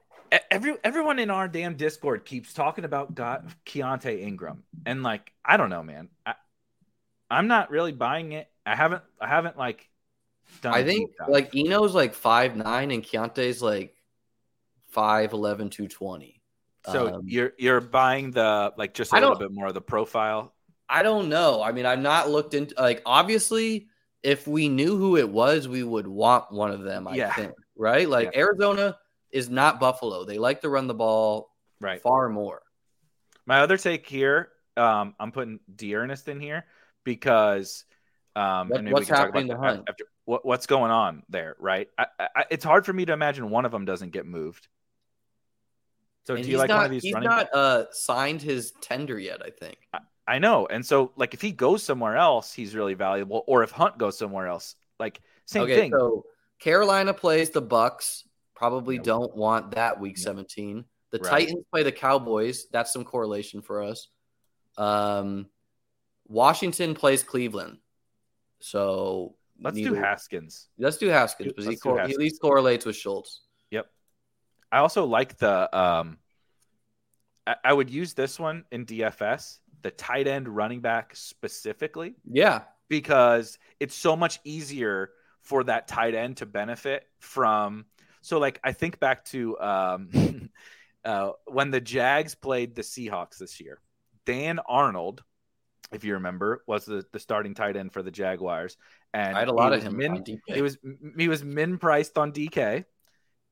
Every 0.50 0.76
everyone 0.84 1.20
in 1.20 1.30
our 1.30 1.48
damn 1.48 1.76
Discord 1.76 2.26
keeps 2.26 2.54
talking 2.54 2.86
about 2.86 3.14
God, 3.14 3.54
Keaontay 3.68 4.24
Ingram, 4.24 4.64
and 4.84 5.04
like 5.04 5.32
I 5.46 5.58
don't 5.58 5.70
know, 5.70 5.84
man. 5.84 6.10
I, 6.26 6.34
I'm 7.30 7.48
not 7.48 7.70
really 7.70 7.92
buying 7.92 8.32
it. 8.32 8.50
I 8.66 8.76
haven't 8.76 9.04
I 9.22 9.28
haven't 9.28 9.60
like 9.60 9.88
done. 10.64 10.74
I 10.74 10.84
think 10.84 11.12
like 11.28 11.54
Eno's 11.54 11.94
like 11.94 12.16
five 12.16 12.56
nine 12.56 12.90
and 12.90 13.04
Keaontay's 13.04 13.62
like 13.62 13.96
5'11", 14.96 15.72
220. 15.72 16.42
So 16.92 17.16
Um, 17.16 17.22
you're 17.26 17.54
you're 17.58 17.82
buying 17.82 18.32
the 18.32 18.74
like 18.78 18.94
just 18.94 19.14
a 19.14 19.16
I 19.16 19.20
little 19.20 19.36
bit 19.38 19.52
more 19.52 19.68
of 19.68 19.74
the 19.74 19.82
profile. 19.82 20.54
I 20.90 21.02
don't 21.04 21.30
know. 21.30 21.62
I 21.64 21.72
mean, 21.72 21.86
I've 21.86 22.02
not 22.02 22.30
looked 22.30 22.54
into 22.54 22.76
like 22.80 23.02
obviously 23.06 23.88
if 24.22 24.48
we 24.48 24.70
knew 24.70 24.98
who 24.98 25.18
it 25.18 25.30
was, 25.30 25.68
we 25.68 25.84
would 25.84 26.08
want 26.08 26.52
one 26.52 26.72
of 26.72 26.82
them, 26.84 27.08
I 27.08 27.16
Yeah. 27.16 27.34
think. 27.34 27.54
Right? 27.76 28.08
Like 28.08 28.32
Yeah. 28.34 28.40
Arizona 28.42 28.98
is 29.32 29.50
not 29.50 29.80
Buffalo. 29.80 30.24
They 30.26 30.38
like 30.38 30.62
to 30.62 30.70
run 30.70 30.88
the 30.88 30.94
ball 30.94 31.50
Right. 31.82 32.02
far 32.02 32.30
more. 32.30 32.62
My 33.46 33.60
other 33.62 33.78
take 33.78 34.08
here, 34.08 34.52
um, 34.78 35.16
I'm 35.20 35.32
putting 35.32 35.60
D'Ernest 35.74 36.28
in 36.28 36.40
here 36.40 36.66
because 37.04 37.86
um, 38.36 38.70
What- 38.70 38.84
what's 38.86 39.00
we 39.02 39.06
can 39.06 39.16
talk 39.16 39.26
happening 39.28 39.48
to 39.50 39.58
Hunt? 39.58 39.84
after, 39.90 40.06
what, 40.26 40.44
what's 40.46 40.66
going 40.66 40.90
on 40.92 41.24
there, 41.30 41.56
right? 41.60 41.88
I, 41.98 42.08
I, 42.20 42.46
it's 42.50 42.64
hard 42.66 42.86
for 42.86 42.94
me 42.94 43.06
to 43.06 43.14
imagine 43.14 43.50
one 43.52 43.66
of 43.66 43.72
them 43.72 43.86
doesn't 43.86 44.10
get 44.12 44.26
moved. 44.26 44.68
So 46.26 46.36
And 46.36 46.44
do 46.44 46.50
you 46.50 46.58
like 46.58 46.70
not, 46.70 46.78
one 46.78 46.86
of 46.86 46.92
these 46.92 47.04
he's 47.04 47.14
running? 47.14 47.30
not 47.30 47.48
uh 47.54 47.86
signed 47.92 48.42
his 48.42 48.72
tender 48.82 49.20
yet, 49.20 49.42
I 49.46 49.50
think. 49.50 49.78
I 50.26 50.40
know, 50.40 50.68
and 50.68 50.86
so 50.86 51.12
like 51.18 51.34
if 51.34 51.42
he 51.42 51.52
goes 51.52 51.84
somewhere 51.84 52.16
else, 52.16 52.54
he's 52.54 52.76
really 52.76 52.94
valuable. 52.94 53.44
Or 53.46 53.62
if 53.64 53.72
Hunt 53.72 53.98
goes 53.98 54.18
somewhere 54.18 54.48
else, 54.48 54.76
like 55.00 55.20
same 55.46 55.64
okay, 55.64 55.76
thing. 55.76 55.92
so 55.92 56.24
Carolina 56.60 57.14
plays 57.14 57.50
the 57.50 57.62
Bucs. 57.62 58.24
Probably 58.56 58.96
Yep. 58.96 59.04
don't 59.04 59.36
want 59.36 59.72
that 59.72 60.00
week 60.00 60.16
Yep. 60.18 60.24
17. 60.24 60.86
The 61.12 61.18
Right. 61.20 61.30
Titans 61.30 61.66
play 61.72 61.84
the 61.84 61.92
Cowboys. 61.92 62.68
That's 62.72 62.94
some 62.94 63.04
correlation 63.04 63.62
for 63.62 63.84
us. 63.84 64.08
Um, 64.78 65.50
Washington 66.30 66.94
plays 66.96 67.22
Cleveland. 67.24 67.80
So 68.62 69.36
Let's 69.60 69.76
do 69.78 69.94
Haskins. 69.94 70.70
Let's 70.78 70.98
do 70.98 71.08
Haskins 71.10 71.52
because 71.52 71.66
he, 71.66 71.76
cor- 71.76 72.02
he 72.06 72.14
at 72.14 72.18
least 72.20 72.42
correlates 72.42 72.86
with 72.86 72.96
Schultz. 72.96 73.42
I 74.74 74.80
also 74.80 75.06
like 75.06 75.38
the 75.38 75.78
um 75.78 76.18
I, 77.46 77.56
I 77.64 77.74
would 77.74 77.90
use 77.90 78.14
this 78.14 78.40
one 78.40 78.66
in 78.72 78.86
DFS, 78.86 79.60
the 79.84 79.92
tight 79.92 80.28
end 80.28 80.48
running 80.48 80.82
back 80.82 81.16
specifically, 81.16 82.16
Yeah. 82.30 82.62
because 82.90 83.60
it's 83.80 83.96
so 83.96 84.16
much 84.16 84.40
easier 84.44 85.12
for 85.42 85.64
that 85.66 85.88
tight 85.88 86.16
end 86.16 86.38
to 86.38 86.46
benefit 86.46 87.06
from 87.20 87.86
so 88.22 88.40
like 88.40 88.60
I 88.64 88.72
think 88.72 89.00
back 89.00 89.26
to 89.26 89.60
um 89.60 90.50
uh 91.06 91.32
when 91.46 91.70
the 91.70 91.82
Jags 91.82 92.34
played 92.34 92.76
the 92.76 92.82
Seahawks 92.82 93.38
this 93.38 93.60
year. 93.62 93.80
Dan 94.26 94.60
Arnold, 94.68 95.22
if 95.92 96.04
you 96.06 96.14
remember, 96.14 96.64
was 96.66 96.86
the, 96.86 97.06
the 97.12 97.20
starting 97.20 97.54
tight 97.54 97.76
end 97.76 97.92
for 97.92 98.02
the 98.02 98.10
Jaguars. 98.10 98.78
And 99.14 99.36
I 99.36 99.40
had 99.40 99.50
a 99.50 99.54
lot 99.54 99.74
of 99.74 99.84
him 99.84 99.98
min- 99.98 100.24
it 100.48 100.62
was 100.64 100.78
he 101.18 101.28
was 101.28 101.44
min 101.44 101.78
priced 101.78 102.18
on 102.18 102.32
DK, 102.32 102.86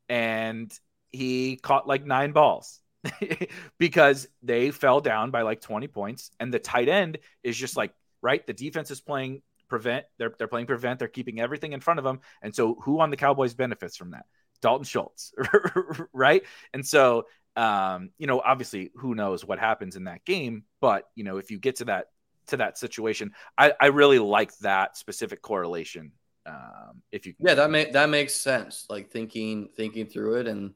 and 0.10 0.72
he 1.12 1.58
caught 1.58 1.88
like 1.88 2.06
nine 2.06 2.32
balls 2.32 2.80
because 3.80 4.28
they 4.44 4.72
fell 4.72 5.02
down 5.02 5.32
by 5.32 5.42
like 5.42 5.62
twenty 5.62 5.88
points, 5.88 6.32
and 6.40 6.54
the 6.54 6.60
tight 6.60 6.90
end 6.90 7.18
is 7.44 7.58
just 7.58 7.78
like 7.78 7.94
right. 8.22 8.46
The 8.46 8.54
defense 8.54 8.92
is 8.92 9.02
playing 9.02 9.42
prevent. 9.70 10.06
They're 10.18 10.34
they're 10.38 10.48
playing 10.48 10.68
prevent. 10.68 11.00
They're 11.00 11.08
keeping 11.08 11.40
everything 11.40 11.74
in 11.74 11.82
front 11.82 12.00
of 12.00 12.04
them, 12.04 12.20
and 12.42 12.56
so 12.56 12.76
who 12.82 13.00
on 13.00 13.10
the 13.10 13.18
Cowboys 13.18 13.54
benefits 13.54 13.98
from 13.98 14.12
that? 14.12 14.26
Dalton 14.62 14.86
Schultz, 14.86 15.34
right? 16.14 16.44
And 16.74 16.86
so 16.86 17.26
um, 17.56 18.12
you 18.18 18.28
know, 18.28 18.40
obviously, 18.40 18.92
who 18.96 19.14
knows 19.16 19.44
what 19.44 19.60
happens 19.60 19.96
in 19.96 20.06
that 20.06 20.24
game, 20.24 20.64
but 20.80 21.10
you 21.16 21.24
know, 21.24 21.38
if 21.38 21.52
you 21.52 21.60
get 21.60 21.78
to 21.78 21.86
that 21.86 22.08
to 22.48 22.58
that 22.58 22.78
situation, 22.78 23.34
I, 23.58 23.74
I 23.80 23.88
really 23.88 24.20
like 24.20 24.56
that 24.60 24.98
specific 24.98 25.42
correlation. 25.42 26.14
Um, 26.46 27.02
if 27.12 27.26
you 27.26 27.34
Yeah, 27.40 27.56
that 27.56 27.72
make 27.72 27.94
that 27.94 28.10
makes 28.10 28.36
sense. 28.36 28.86
Like 28.90 29.10
thinking 29.10 29.70
thinking 29.76 30.06
through 30.06 30.42
it, 30.42 30.48
and 30.48 30.74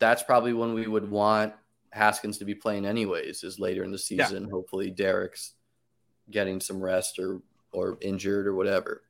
that's 0.00 0.22
probably 0.24 0.52
when 0.52 0.74
we 0.74 0.86
would 0.88 1.08
want 1.08 1.54
Haskins 1.92 2.38
to 2.38 2.44
be 2.44 2.54
playing 2.54 2.84
anyways. 2.86 3.44
Is 3.44 3.58
later 3.60 3.84
in 3.84 3.90
the 3.92 4.02
Yeah. 4.10 4.24
season. 4.26 4.48
Hopefully, 4.50 4.90
Derek's 4.90 5.54
getting 6.30 6.60
some 6.60 6.80
rest 6.82 7.18
or 7.18 7.42
or 7.72 7.98
injured 8.00 8.46
or 8.48 8.54
whatever. 8.54 9.02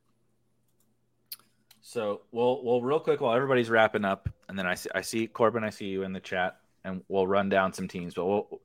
So 1.81 2.21
we'll 2.31 2.63
we'll 2.63 2.81
real 2.81 2.99
quick 2.99 3.21
while 3.21 3.35
everybody's 3.35 3.69
wrapping 3.69 4.05
up, 4.05 4.29
and 4.47 4.57
then 4.57 4.67
I 4.67 4.75
see 4.75 4.89
I 4.93 5.01
see 5.01 5.27
Corbin, 5.27 5.63
I 5.63 5.69
see 5.71 5.85
you 5.87 6.03
in 6.03 6.13
the 6.13 6.19
chat, 6.19 6.57
and 6.83 7.03
we'll 7.07 7.27
run 7.27 7.49
down 7.49 7.73
some 7.73 7.87
teams. 7.87 8.13
But 8.13 8.25
we'll 8.25 8.61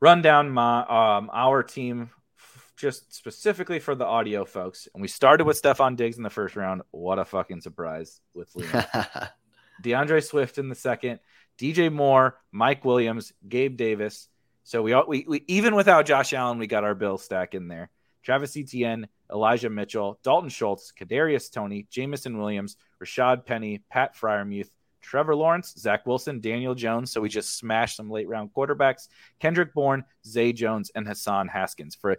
run 0.00 0.22
down 0.22 0.50
my 0.50 0.80
um 0.80 1.30
our 1.32 1.62
team 1.62 2.10
f- 2.38 2.72
just 2.76 3.12
specifically 3.14 3.78
for 3.78 3.94
the 3.94 4.04
audio 4.06 4.44
folks. 4.44 4.88
And 4.94 5.00
we 5.00 5.08
started 5.08 5.44
with 5.44 5.60
Stefon 5.62 5.96
Diggs 5.96 6.16
in 6.16 6.22
the 6.22 6.30
first 6.30 6.56
round. 6.56 6.82
What 6.90 7.18
a 7.18 7.24
fucking 7.24 7.60
surprise 7.60 8.20
with 8.34 8.52
Liam. 8.54 9.30
DeAndre 9.82 10.24
Swift 10.24 10.58
in 10.58 10.68
the 10.68 10.74
second, 10.74 11.20
DJ 11.58 11.92
Moore, 11.92 12.38
Mike 12.52 12.84
Williams, 12.84 13.32
Gabe 13.48 13.76
Davis. 13.76 14.28
So 14.64 14.82
we, 14.82 14.92
all, 14.92 15.04
we, 15.06 15.24
we 15.28 15.44
even 15.48 15.74
without 15.74 16.06
Josh 16.06 16.32
Allen, 16.32 16.58
we 16.58 16.66
got 16.66 16.84
our 16.84 16.94
bill 16.94 17.18
stack 17.18 17.54
in 17.54 17.68
there. 17.68 17.90
Travis 18.22 18.56
Etienne, 18.56 19.08
Elijah 19.32 19.70
Mitchell, 19.70 20.18
Dalton 20.22 20.50
Schultz, 20.50 20.92
Kadarius 20.98 21.50
Toney, 21.50 21.86
Jameson 21.90 22.38
Williams, 22.38 22.76
Rashaad 23.02 23.46
Penny, 23.46 23.82
Pat 23.90 24.14
Freiermuth, 24.14 24.70
Trevor 25.00 25.34
Lawrence, 25.34 25.74
Zach 25.78 26.06
Wilson, 26.06 26.40
Daniel 26.40 26.74
Jones. 26.74 27.10
So 27.10 27.20
we 27.20 27.28
just 27.28 27.56
smashed 27.56 27.96
some 27.96 28.10
late 28.10 28.28
round 28.28 28.50
quarterbacks. 28.54 29.08
Kendrick 29.38 29.72
Bourne, 29.72 30.04
Zay 30.26 30.52
Jones, 30.52 30.90
and 30.94 31.06
Hassan 31.06 31.48
Haskins 31.48 31.94
for 31.94 32.18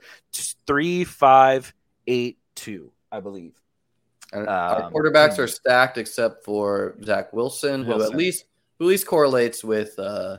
three, 0.65 1.03
five, 1.03 1.73
eight, 2.07 2.39
two, 2.55 2.91
I 3.11 3.19
believe. 3.19 3.61
And 4.33 4.47
our 4.47 4.83
Um, 4.83 4.93
quarterbacks 4.93 5.37
are 5.39 5.47
stacked 5.47 5.97
except 5.97 6.45
for 6.45 6.95
Zach 7.03 7.33
Wilson, 7.33 7.83
who 7.83 8.01
at 8.01 8.15
least 8.15 8.45
who 8.79 8.85
at 8.85 8.89
least 8.89 9.05
correlates 9.05 9.63
with 9.63 9.97
uh, 9.99 10.37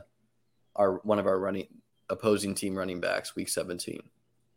our 0.75 0.95
one 1.03 1.19
of 1.19 1.27
our 1.27 1.39
running 1.39 1.67
opposing 2.09 2.55
team 2.55 2.75
running 2.75 2.99
backs, 2.99 3.35
week 3.35 3.49
seventeen. 3.49 4.01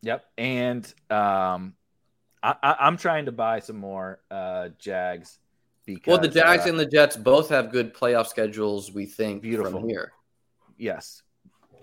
Yep. 0.03 0.25
And 0.39 0.85
um, 1.11 1.75
I, 2.43 2.55
I, 2.63 2.77
I'm 2.81 2.97
trying 2.97 3.27
to 3.27 3.33
buy 3.33 3.61
some 3.61 3.77
more 3.77 4.21
uh, 4.31 4.69
Jags 4.79 5.39
because 5.85 6.11
Well, 6.13 6.19
the 6.19 6.29
Jags 6.29 6.65
uh, 6.67 6.71
and 6.71 6.79
the 6.79 6.87
Jets 6.87 7.17
both 7.17 7.49
have 7.49 7.71
good 7.73 7.95
playoff 7.95 8.27
schedules. 8.29 8.93
We 8.93 9.07
think 9.07 9.43
Beautiful. 9.43 9.81
from 9.81 9.89
here. 9.89 10.13
yes. 10.77 11.23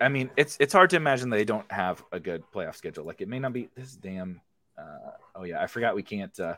I 0.00 0.08
mean, 0.08 0.28
it's 0.36 0.56
it's 0.58 0.72
hard 0.72 0.90
to 0.90 0.96
imagine 0.96 1.30
they 1.30 1.44
don't 1.44 1.70
have 1.70 2.02
a 2.10 2.18
good 2.18 2.42
playoff 2.52 2.74
schedule. 2.74 3.04
Like 3.04 3.20
it 3.20 3.28
may 3.28 3.38
not 3.38 3.52
be 3.52 3.68
this 3.76 3.94
damn. 3.94 4.40
Uh, 4.76 5.12
oh 5.36 5.44
yeah, 5.44 5.62
I 5.62 5.68
forgot 5.68 5.94
we 5.94 6.02
can't. 6.02 6.38
Uh, 6.38 6.56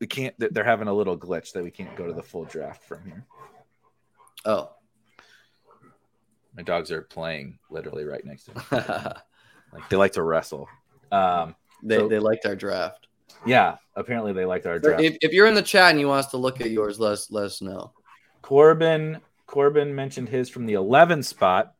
we 0.00 0.06
can't. 0.06 0.34
They're 0.38 0.64
having 0.64 0.88
a 0.88 0.92
little 0.94 1.16
glitch 1.16 1.52
that 1.52 1.62
we 1.62 1.70
can't 1.70 1.94
go 1.96 2.06
to 2.06 2.12
the 2.12 2.22
full 2.22 2.44
draft 2.44 2.84
from 2.84 3.04
here. 3.04 3.24
Oh, 4.44 4.70
My 6.56 6.62
dogs 6.62 6.90
are 6.90 7.02
playing 7.02 7.58
literally 7.70 8.04
right 8.04 8.24
next 8.24 8.44
to 8.44 8.54
me. 8.54 9.12
Like 9.70 9.86
they 9.90 9.96
like 9.96 10.12
to 10.12 10.22
wrestle. 10.22 10.66
Um, 11.12 11.54
they 11.82 11.96
So- 11.98 12.08
they 12.08 12.18
liked 12.18 12.46
our 12.46 12.56
draft. 12.56 13.06
yeah, 13.44 13.76
apparently 13.94 14.32
they 14.32 14.46
liked 14.46 14.64
our 14.64 14.78
draft. 14.78 15.02
If, 15.02 15.18
if 15.20 15.32
you're 15.32 15.46
in 15.46 15.52
the 15.54 15.60
chat 15.62 15.90
and 15.90 16.00
you 16.00 16.08
want 16.08 16.20
us 16.24 16.30
to 16.30 16.38
look 16.38 16.62
at 16.62 16.70
yours, 16.70 16.98
let 16.98 17.12
us 17.12 17.30
let 17.30 17.44
us 17.44 17.60
know. 17.60 17.92
Corbin 18.40 19.20
Corbin 19.46 19.94
mentioned 19.94 20.30
his 20.30 20.48
from 20.48 20.64
the 20.64 20.72
11 20.72 21.22
spot, 21.22 21.74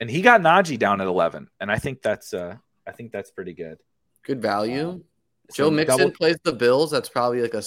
and 0.00 0.08
he 0.10 0.22
got 0.22 0.40
Najee 0.40 0.78
down 0.78 1.02
at 1.02 1.06
11, 1.06 1.48
and 1.60 1.70
I 1.70 1.76
think 1.78 2.00
that's 2.00 2.32
uh 2.32 2.56
I 2.86 2.92
think 2.92 3.12
that's 3.12 3.30
pretty 3.30 3.52
good. 3.52 3.76
Good 4.22 4.40
value. 4.40 5.04
Joe 5.52 5.70
Mixon 5.70 5.98
double- 5.98 6.12
plays 6.12 6.36
the 6.44 6.52
Bills. 6.52 6.90
That's 6.90 7.08
probably 7.08 7.42
like 7.42 7.54
a 7.54 7.62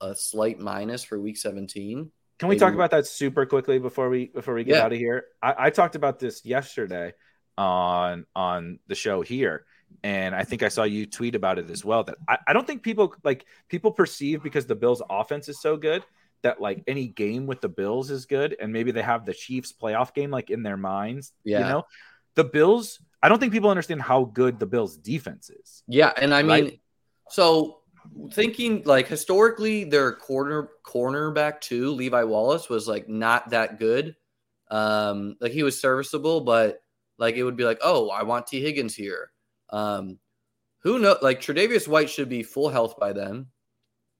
a 0.00 0.14
slight 0.14 0.58
minus 0.58 1.04
for 1.04 1.20
week 1.20 1.36
17. 1.36 2.10
Can 2.38 2.48
we 2.48 2.56
talk 2.56 2.74
about 2.74 2.90
that 2.90 3.06
super 3.06 3.46
quickly 3.46 3.78
before 3.78 4.08
we 4.08 4.26
before 4.26 4.54
we 4.54 4.64
get 4.64 4.76
Yeah. 4.76 4.82
out 4.84 4.92
of 4.92 4.98
here? 4.98 5.26
I, 5.42 5.54
I 5.66 5.70
talked 5.70 5.94
about 5.96 6.18
this 6.18 6.44
yesterday 6.44 7.12
on 7.56 8.26
on 8.34 8.78
the 8.88 8.94
show 8.94 9.20
here, 9.22 9.64
and 10.02 10.34
I 10.34 10.44
think 10.44 10.62
I 10.62 10.68
saw 10.68 10.82
you 10.84 11.06
tweet 11.06 11.34
about 11.34 11.58
it 11.58 11.70
as 11.70 11.84
well. 11.84 12.04
That 12.04 12.16
I, 12.28 12.38
I 12.48 12.52
don't 12.52 12.66
think 12.66 12.82
people 12.82 13.14
like 13.22 13.44
people 13.68 13.92
perceive 13.92 14.42
because 14.42 14.66
the 14.66 14.74
Bills' 14.74 15.02
offense 15.08 15.48
is 15.48 15.60
so 15.60 15.76
good 15.76 16.02
that 16.42 16.60
like 16.60 16.82
any 16.86 17.06
game 17.06 17.46
with 17.46 17.60
the 17.60 17.68
Bills 17.68 18.10
is 18.10 18.26
good, 18.26 18.56
and 18.60 18.72
maybe 18.72 18.90
they 18.90 19.02
have 19.02 19.24
the 19.24 19.34
Chiefs 19.34 19.72
playoff 19.72 20.12
game 20.12 20.30
like 20.30 20.50
in 20.50 20.62
their 20.62 20.76
minds. 20.76 21.32
You 21.44 21.58
Yeah. 21.58 21.68
know, 21.68 21.82
the 22.34 22.44
Bills. 22.44 23.00
I 23.22 23.28
don't 23.30 23.38
think 23.38 23.52
people 23.52 23.70
understand 23.70 24.02
how 24.02 24.24
good 24.24 24.58
the 24.58 24.66
Bills' 24.66 24.96
defense 24.98 25.48
is. 25.48 25.82
Yeah, 25.86 26.12
and 26.20 26.34
I 26.34 26.42
mean, 26.42 26.50
Right. 26.64 26.80
So 27.30 27.80
thinking 28.32 28.82
like 28.84 29.06
historically, 29.08 29.84
their 29.84 30.12
corner 30.12 30.70
cornerback 30.86 31.60
too, 31.60 31.90
Levi 31.92 32.22
Wallace 32.24 32.68
was 32.68 32.86
like 32.86 33.08
not 33.08 33.50
that 33.50 33.78
good. 33.78 34.16
Um, 34.70 35.36
like 35.40 35.52
he 35.52 35.62
was 35.62 35.80
serviceable, 35.80 36.40
but 36.40 36.82
like 37.18 37.36
it 37.36 37.44
would 37.44 37.56
be 37.56 37.64
like, 37.64 37.78
oh, 37.82 38.10
I 38.10 38.22
want 38.22 38.46
Tee 38.46 38.60
Higgins 38.60 38.94
here. 38.94 39.30
Um, 39.70 40.18
who 40.80 40.98
know? 40.98 41.16
Like 41.22 41.40
Tre'Davious 41.40 41.88
White 41.88 42.10
should 42.10 42.28
be 42.28 42.42
full 42.42 42.68
health 42.68 42.98
by 42.98 43.12
then. 43.12 43.46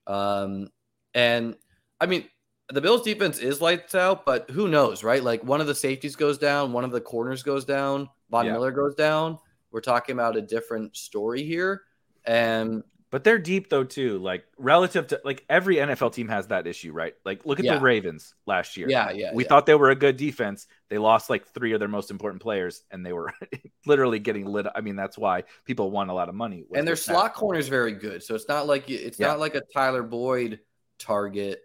Um, 0.07 0.69
and 1.15 1.57
I 2.01 2.07
mean, 2.07 2.29
the 2.71 2.81
Bills' 2.81 3.03
defense 3.03 3.39
is 3.39 3.61
lights 3.61 3.95
out, 3.95 4.25
but 4.25 4.51
who 4.51 4.69
knows, 4.69 5.05
right? 5.05 5.23
Like 5.23 5.45
one 5.45 5.61
of 5.61 5.67
the 5.67 5.75
safeties 5.75 6.17
goes 6.17 6.39
down, 6.39 6.73
one 6.73 6.85
of 6.85 6.93
the 6.93 7.01
corners 7.01 7.43
goes 7.43 7.65
down, 7.65 8.09
Von 8.31 8.47
Yeah. 8.47 8.53
Miller 8.53 8.71
goes 8.71 8.95
down. 8.95 9.39
We're 9.71 9.81
talking 9.81 10.15
about 10.15 10.37
a 10.37 10.43
different 10.43 10.97
story 10.97 11.43
here. 11.43 11.83
And 12.25 12.83
But 13.15 13.23
they're 13.23 13.39
deep 13.39 13.71
though 13.71 13.85
too. 13.85 14.19
Like 14.19 14.45
relative 14.59 15.07
to 15.07 15.21
like 15.25 15.45
every 15.49 15.77
NFL 15.77 16.13
team 16.15 16.27
has 16.27 16.49
that 16.49 16.67
issue, 16.67 16.91
right? 16.93 17.15
Like 17.25 17.47
look 17.47 17.61
at 17.61 17.65
Yeah. 17.65 17.77
the 17.77 17.81
Ravens 17.81 18.35
last 18.45 18.77
year. 18.77 18.89
yeah, 18.91 19.13
yeah, 19.13 19.31
we 19.33 19.45
yeah. 19.45 19.49
thought 19.49 19.67
they 19.67 19.77
were 19.77 19.91
a 19.91 19.95
good 19.95 20.17
defense. 20.17 20.67
They 20.89 20.99
lost 20.99 21.31
like 21.31 21.47
three 21.47 21.75
of 21.75 21.79
their 21.79 21.87
most 21.87 22.11
important 22.11 22.43
players, 22.43 22.83
and 22.91 23.07
they 23.07 23.13
were 23.13 23.33
literally 23.87 24.19
getting 24.19 24.47
lit. 24.47 24.67
I 24.75 24.81
mean, 24.81 24.97
that's 24.97 25.17
why 25.17 25.45
people 25.65 25.93
won 25.93 26.09
a 26.09 26.13
lot 26.13 26.29
of 26.29 26.35
money. 26.35 26.65
and 26.75 26.89
their 26.89 26.97
slot 26.97 27.35
corner 27.35 27.61
is 27.61 27.69
very 27.69 27.93
good. 27.93 28.21
So 28.25 28.35
it's 28.35 28.49
not 28.49 28.67
like 28.67 28.91
it's 28.91 29.21
Yeah. 29.21 29.29
not 29.29 29.39
like 29.39 29.55
a 29.55 29.63
Tyler 29.73 30.03
Boyd 30.03 30.59
target 30.99 31.61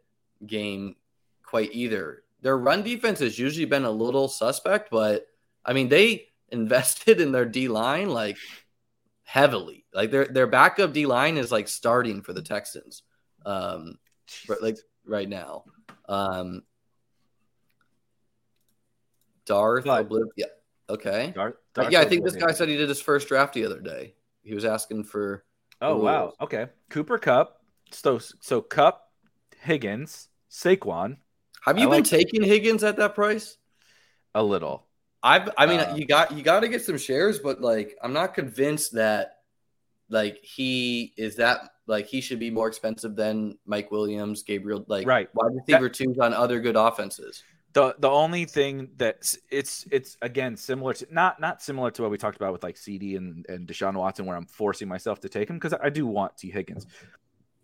game 0.46 0.98
quite 1.42 1.72
either. 1.74 2.22
Their 2.42 2.60
run 2.60 2.84
defense 2.84 3.22
has 3.22 3.40
usually 3.40 3.66
been 3.66 3.86
a 3.86 3.92
little 3.92 4.28
suspect, 4.28 4.92
but 4.92 5.26
I 5.66 5.74
mean 5.74 5.90
they 5.90 6.28
invested 6.50 7.20
in 7.20 7.32
their 7.32 7.46
D 7.46 7.70
line 7.70 8.10
like 8.10 8.38
heavily. 9.24 9.78
Like 9.94 10.11
their 10.11 10.26
their 10.26 10.48
backup 10.48 10.94
D 10.94 11.06
line 11.06 11.38
is 11.38 11.52
like 11.52 11.68
starting 11.68 12.22
for 12.22 12.34
the 12.34 12.41
Texans. 12.41 13.03
Um 13.45 13.98
but, 14.48 14.61
like 14.61 14.78
right 15.06 15.28
now. 15.30 15.64
Um 16.07 16.64
Darth 19.45 19.86
Obliv- 19.86 20.28
yeah. 20.38 20.45
Okay. 20.90 21.32
Darth- 21.36 21.56
Darth 21.74 21.91
yeah, 21.91 22.02
I 22.02 22.06
think 22.06 22.24
this 22.24 22.36
guy 22.36 22.52
said 22.52 22.70
he 22.70 22.78
did 22.78 22.90
his 22.90 23.02
first 23.02 23.28
draft 23.28 23.53
the 23.53 23.66
other 23.66 23.80
day. 23.80 24.14
He 24.44 24.53
was 24.53 24.66
asking 24.66 25.06
for 25.06 25.45
Oh 25.82 25.98
wow. 25.98 26.22
rules. 26.26 26.36
Okay. 26.41 26.68
Cooper 26.90 27.18
Kupp. 27.18 27.61
So 27.91 28.20
so 28.20 28.61
Kupp, 28.61 29.10
Higgins, 29.61 30.28
Saquon, 30.52 31.18
Have 31.66 31.78
you 31.80 31.88
I 31.88 31.91
been 31.95 32.03
like- 32.03 32.06
taking 32.06 32.44
Higgins 32.44 32.84
at 32.84 32.98
that 32.98 33.16
price? 33.16 33.57
a 34.36 34.44
little. 34.44 34.86
I've 35.24 35.49
I 35.57 35.66
mean 35.66 35.80
Uh, 35.80 35.95
you 35.98 36.06
got 36.06 36.32
you 36.34 36.44
got 36.44 36.60
to 36.61 36.68
get 36.70 36.84
some 36.84 36.98
shares, 36.99 37.40
but 37.40 37.60
like 37.61 37.98
I'm 38.03 38.14
not 38.14 38.36
convinced 38.36 38.94
that 38.94 39.39
like 40.10 40.40
he 40.44 41.14
is 41.18 41.36
that 41.38 41.69
like 41.88 42.07
he 42.07 42.22
should 42.22 42.40
be 42.40 42.52
more 42.52 42.68
expensive 42.68 43.15
than 43.15 43.57
Mike 43.65 43.91
Williams, 43.91 44.44
Gabriel, 44.44 44.86
like 44.88 45.07
Right. 45.07 45.30
wide 45.34 45.52
receiver 45.56 45.90
twos 45.90 46.18
on 46.19 46.34
other 46.34 46.60
good 46.60 46.76
offenses. 46.76 47.44
The 47.73 47.95
the 47.99 48.10
only 48.10 48.45
thing 48.45 48.90
that 48.98 49.36
it's 49.52 49.88
it's 49.91 50.18
again 50.23 50.57
similar 50.57 50.94
to 50.95 51.07
not 51.11 51.40
not 51.40 51.61
similar 51.61 51.91
to 51.91 52.02
what 52.02 52.10
we 52.10 52.18
talked 52.18 52.36
about 52.36 52.52
with 52.52 52.64
like 52.64 52.76
CeeDee 52.76 53.15
and 53.18 53.45
and 53.48 53.68
Deshaun 53.68 53.94
Watson, 53.94 54.26
where 54.26 54.36
I'm 54.36 54.48
forcing 54.48 54.88
myself 54.88 55.19
to 55.22 55.30
take 55.30 55.49
him 55.49 55.57
because 55.57 55.73
I 55.81 55.90
do 55.90 56.07
want 56.07 56.36
Tee 56.36 56.49
Higgins, 56.49 56.88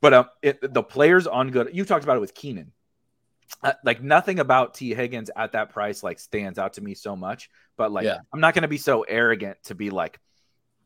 but 0.01 0.13
um 0.13 0.25
it, 0.43 0.73
the 0.73 0.83
players 0.83 1.25
on 1.25 1.49
good. 1.49 1.71
You 1.73 1.85
talked 1.85 2.03
about 2.03 2.17
it 2.17 2.21
with 2.21 2.35
Keenan. 2.35 2.71
Uh, 3.63 3.73
like 3.83 4.01
nothing 4.01 4.39
about 4.39 4.73
Tee 4.75 4.93
Higgins 4.93 5.31
at 5.35 5.51
that 5.53 5.69
price 5.71 6.03
like 6.03 6.19
stands 6.19 6.59
out 6.59 6.73
to 6.73 6.81
me 6.81 6.93
so 6.93 7.15
much, 7.15 7.49
but 7.77 7.91
like 7.91 8.05
Yeah. 8.05 8.17
I'm 8.33 8.39
not 8.39 8.53
going 8.53 8.63
to 8.63 8.67
be 8.67 8.77
so 8.77 9.03
arrogant 9.03 9.57
to 9.65 9.75
be 9.75 9.89
like, 9.91 10.19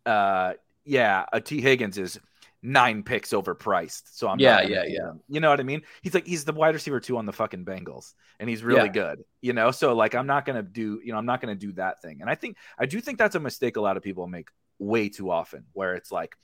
uh, 0.05 0.53
yeah, 0.89 1.25
a 1.33 1.41
Tee 1.41 1.61
Higgins 1.61 1.97
is 1.97 2.19
nine 2.61 3.03
picks 3.03 3.29
overpriced, 3.31 4.03
so 4.13 4.27
I'm 4.27 4.39
Yeah, 4.39 4.55
not 4.57 4.65
yeah, 4.69 4.83
yeah. 4.87 5.11
him. 5.11 5.21
You 5.27 5.39
know 5.39 5.49
what 5.49 5.59
I 5.59 5.63
mean? 5.63 5.81
He's 6.01 6.13
like 6.13 6.25
he's 6.27 6.45
the 6.45 6.53
wide 6.53 6.73
receiver 6.75 6.99
two 6.99 7.17
on 7.17 7.25
the 7.25 7.33
fucking 7.33 7.65
Bengals, 7.65 8.13
and 8.39 8.49
he's 8.49 8.63
really 8.63 8.87
Yeah. 8.87 8.93
good. 8.93 9.23
You 9.41 9.53
know, 9.53 9.71
so 9.71 9.93
like 9.95 10.15
I'm 10.15 10.27
not 10.27 10.45
gonna 10.45 10.63
do, 10.63 10.99
you 11.03 11.11
know, 11.11 11.17
I'm 11.17 11.25
not 11.25 11.41
gonna 11.41 11.55
do 11.55 11.71
that 11.73 12.01
thing. 12.01 12.21
And 12.21 12.29
I 12.29 12.35
think 12.35 12.57
I 12.77 12.85
do 12.85 12.99
think 13.01 13.17
that's 13.17 13.35
a 13.35 13.39
mistake 13.39 13.77
a 13.77 13.81
lot 13.81 13.97
of 13.97 14.03
people 14.03 14.27
make 14.27 14.49
way 14.79 15.09
too 15.09 15.31
often, 15.31 15.65
where 15.73 15.95
it's 15.95 16.11
like. 16.11 16.35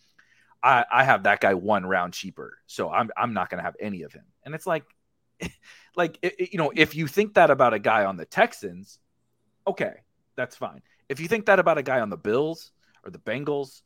I, 0.63 0.85
I 0.91 1.03
have 1.03 1.23
that 1.23 1.41
guy 1.41 1.53
one 1.53 1.85
round 1.85 2.13
cheaper, 2.13 2.57
so 2.65 2.89
I'm 2.89 3.11
I'm 3.15 3.33
not 3.33 3.49
going 3.49 3.59
to 3.59 3.63
have 3.63 3.75
any 3.79 4.01
of 4.03 4.13
him. 4.13 4.25
And 4.43 4.55
it's 4.55 4.65
like, 4.65 4.83
like 5.95 6.17
it- 6.21 6.51
you 6.51 6.57
know, 6.57 6.71
if 6.75 6.95
you 6.95 7.07
think 7.07 7.35
that 7.35 7.51
about 7.51 7.73
a 7.73 7.79
guy 7.79 8.05
on 8.05 8.17
the 8.17 8.25
Texans, 8.25 8.99
okay, 9.67 9.93
that's 10.35 10.55
fine. 10.55 10.81
If 11.09 11.19
you 11.19 11.27
think 11.27 11.47
that 11.47 11.59
about 11.59 11.77
a 11.77 11.83
guy 11.83 11.99
on 11.99 12.09
the 12.09 12.17
Bills 12.17 12.71
or 13.03 13.11
the 13.11 13.19
Bengals, 13.19 13.81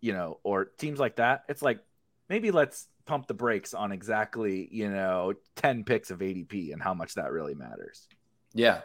you 0.00 0.12
know, 0.12 0.38
or 0.42 0.64
teams 0.66 0.98
like 0.98 1.16
that, 1.16 1.44
it's 1.48 1.62
like 1.62 1.80
maybe 2.28 2.50
let's 2.50 2.88
pump 3.06 3.26
the 3.26 3.34
brakes 3.34 3.74
on 3.74 3.90
exactly 3.92 4.68
you 4.70 4.88
know 4.90 5.34
ten 5.56 5.84
picks 5.84 6.10
of 6.10 6.20
ADP 6.20 6.72
and 6.72 6.82
how 6.82 6.94
much 6.94 7.14
that 7.14 7.32
really 7.32 7.54
matters. 7.54 8.06
Yeah. 8.54 8.80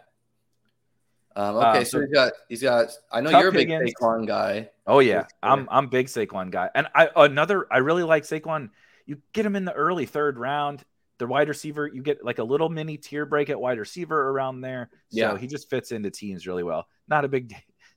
Um, 1.36 1.58
Uh, 1.58 1.70
okay, 1.72 1.84
so, 1.84 2.00
so- 2.00 2.02
he's 2.02 2.14
got 2.14 2.34
he's 2.50 2.62
got. 2.62 2.88
I 3.12 3.22
know 3.22 3.30
you're 3.32 3.50
a 3.50 3.52
big 3.52 3.70
Higgins. 3.70 3.94
Saquon 4.00 4.26
guy. 4.26 4.70
Oh 4.88 5.00
yeah, 5.00 5.26
I'm 5.44 5.68
I'm 5.70 5.88
big 5.88 6.08
Saquon 6.08 6.50
guy, 6.52 6.70
and 6.74 6.88
I 6.96 7.10
another 7.16 7.68
I 7.72 7.78
really 7.80 8.04
like 8.04 8.24
Saquon. 8.24 8.70
You 9.06 9.22
get 9.34 9.46
him 9.46 9.56
in 9.56 9.66
the 9.66 9.74
early 9.74 10.06
third 10.06 10.38
round. 10.40 10.84
The 11.18 11.28
wide 11.28 11.48
receiver, 11.48 11.88
you 11.88 12.02
get 12.04 12.26
like 12.26 12.40
a 12.40 12.44
little 12.44 12.68
mini 12.68 12.98
tier 12.98 13.26
break 13.26 13.50
at 13.50 13.58
wide 13.60 13.80
receiver 13.80 14.30
around 14.32 14.60
there. 14.62 14.90
So 15.10 15.18
Yeah. 15.20 15.38
he 15.38 15.48
just 15.48 15.70
fits 15.70 15.94
into 15.94 16.10
teams 16.12 16.46
really 16.46 16.64
well. 16.64 16.88
Not 17.08 17.24
a 17.24 17.30
big 17.30 17.56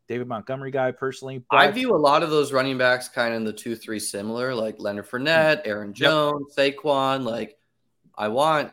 David 0.09 0.27
Montgomery 0.27 0.71
guy 0.71 0.91
personally. 0.93 1.45
But 1.51 1.61
I 1.61 1.71
view 1.71 1.95
a 1.95 1.97
lot 1.97 2.23
of 2.23 2.31
those 2.31 2.53
running 2.53 2.79
backs 2.79 3.09
kind 3.09 3.35
of 3.35 3.37
in 3.37 3.45
the 3.45 3.53
two 3.53 3.77
three 3.77 4.01
similar, 4.01 4.55
like 4.55 4.77
Leonard 4.79 5.09
Fournette, 5.09 5.63
Aaron 5.67 5.93
Jones, 5.93 6.55
Saquon. 6.57 7.25
Like, 7.25 7.57
I 8.17 8.29
want 8.29 8.73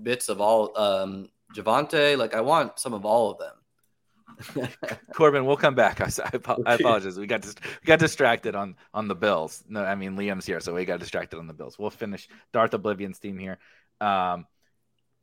bits 0.00 0.28
of 0.28 0.40
all. 0.40 0.78
Um, 0.78 1.30
Javonte, 1.54 2.16
like 2.18 2.34
I 2.34 2.42
want 2.42 2.78
some 2.78 2.92
of 2.92 3.04
all 3.04 3.30
of 3.30 3.38
them. 3.38 4.68
Corbin, 5.14 5.46
we'll 5.46 5.56
come 5.56 5.74
back. 5.74 6.00
I, 6.00 6.10
I 6.22 6.36
apo- 6.36 6.62
I 6.64 6.74
apologize. 6.74 7.18
We 7.18 7.26
got 7.26 7.44
we 7.44 7.86
got 7.86 7.98
distracted 7.98 8.54
on 8.54 8.76
on 8.92 9.08
the 9.08 9.14
Bills. 9.14 9.64
No, 9.68 9.82
I 9.82 9.94
mean 9.94 10.16
Liam's 10.16 10.46
here, 10.46 10.60
so 10.60 10.74
we 10.74 10.84
got 10.84 11.00
distracted 11.00 11.38
on 11.38 11.46
the 11.46 11.54
Bills. 11.54 11.78
We'll 11.78 11.90
finish 11.90 12.28
Darth 12.52 12.72
Oblivion's 12.72 13.18
team 13.18 13.38
here. 13.38 13.58
Um, 14.00 14.46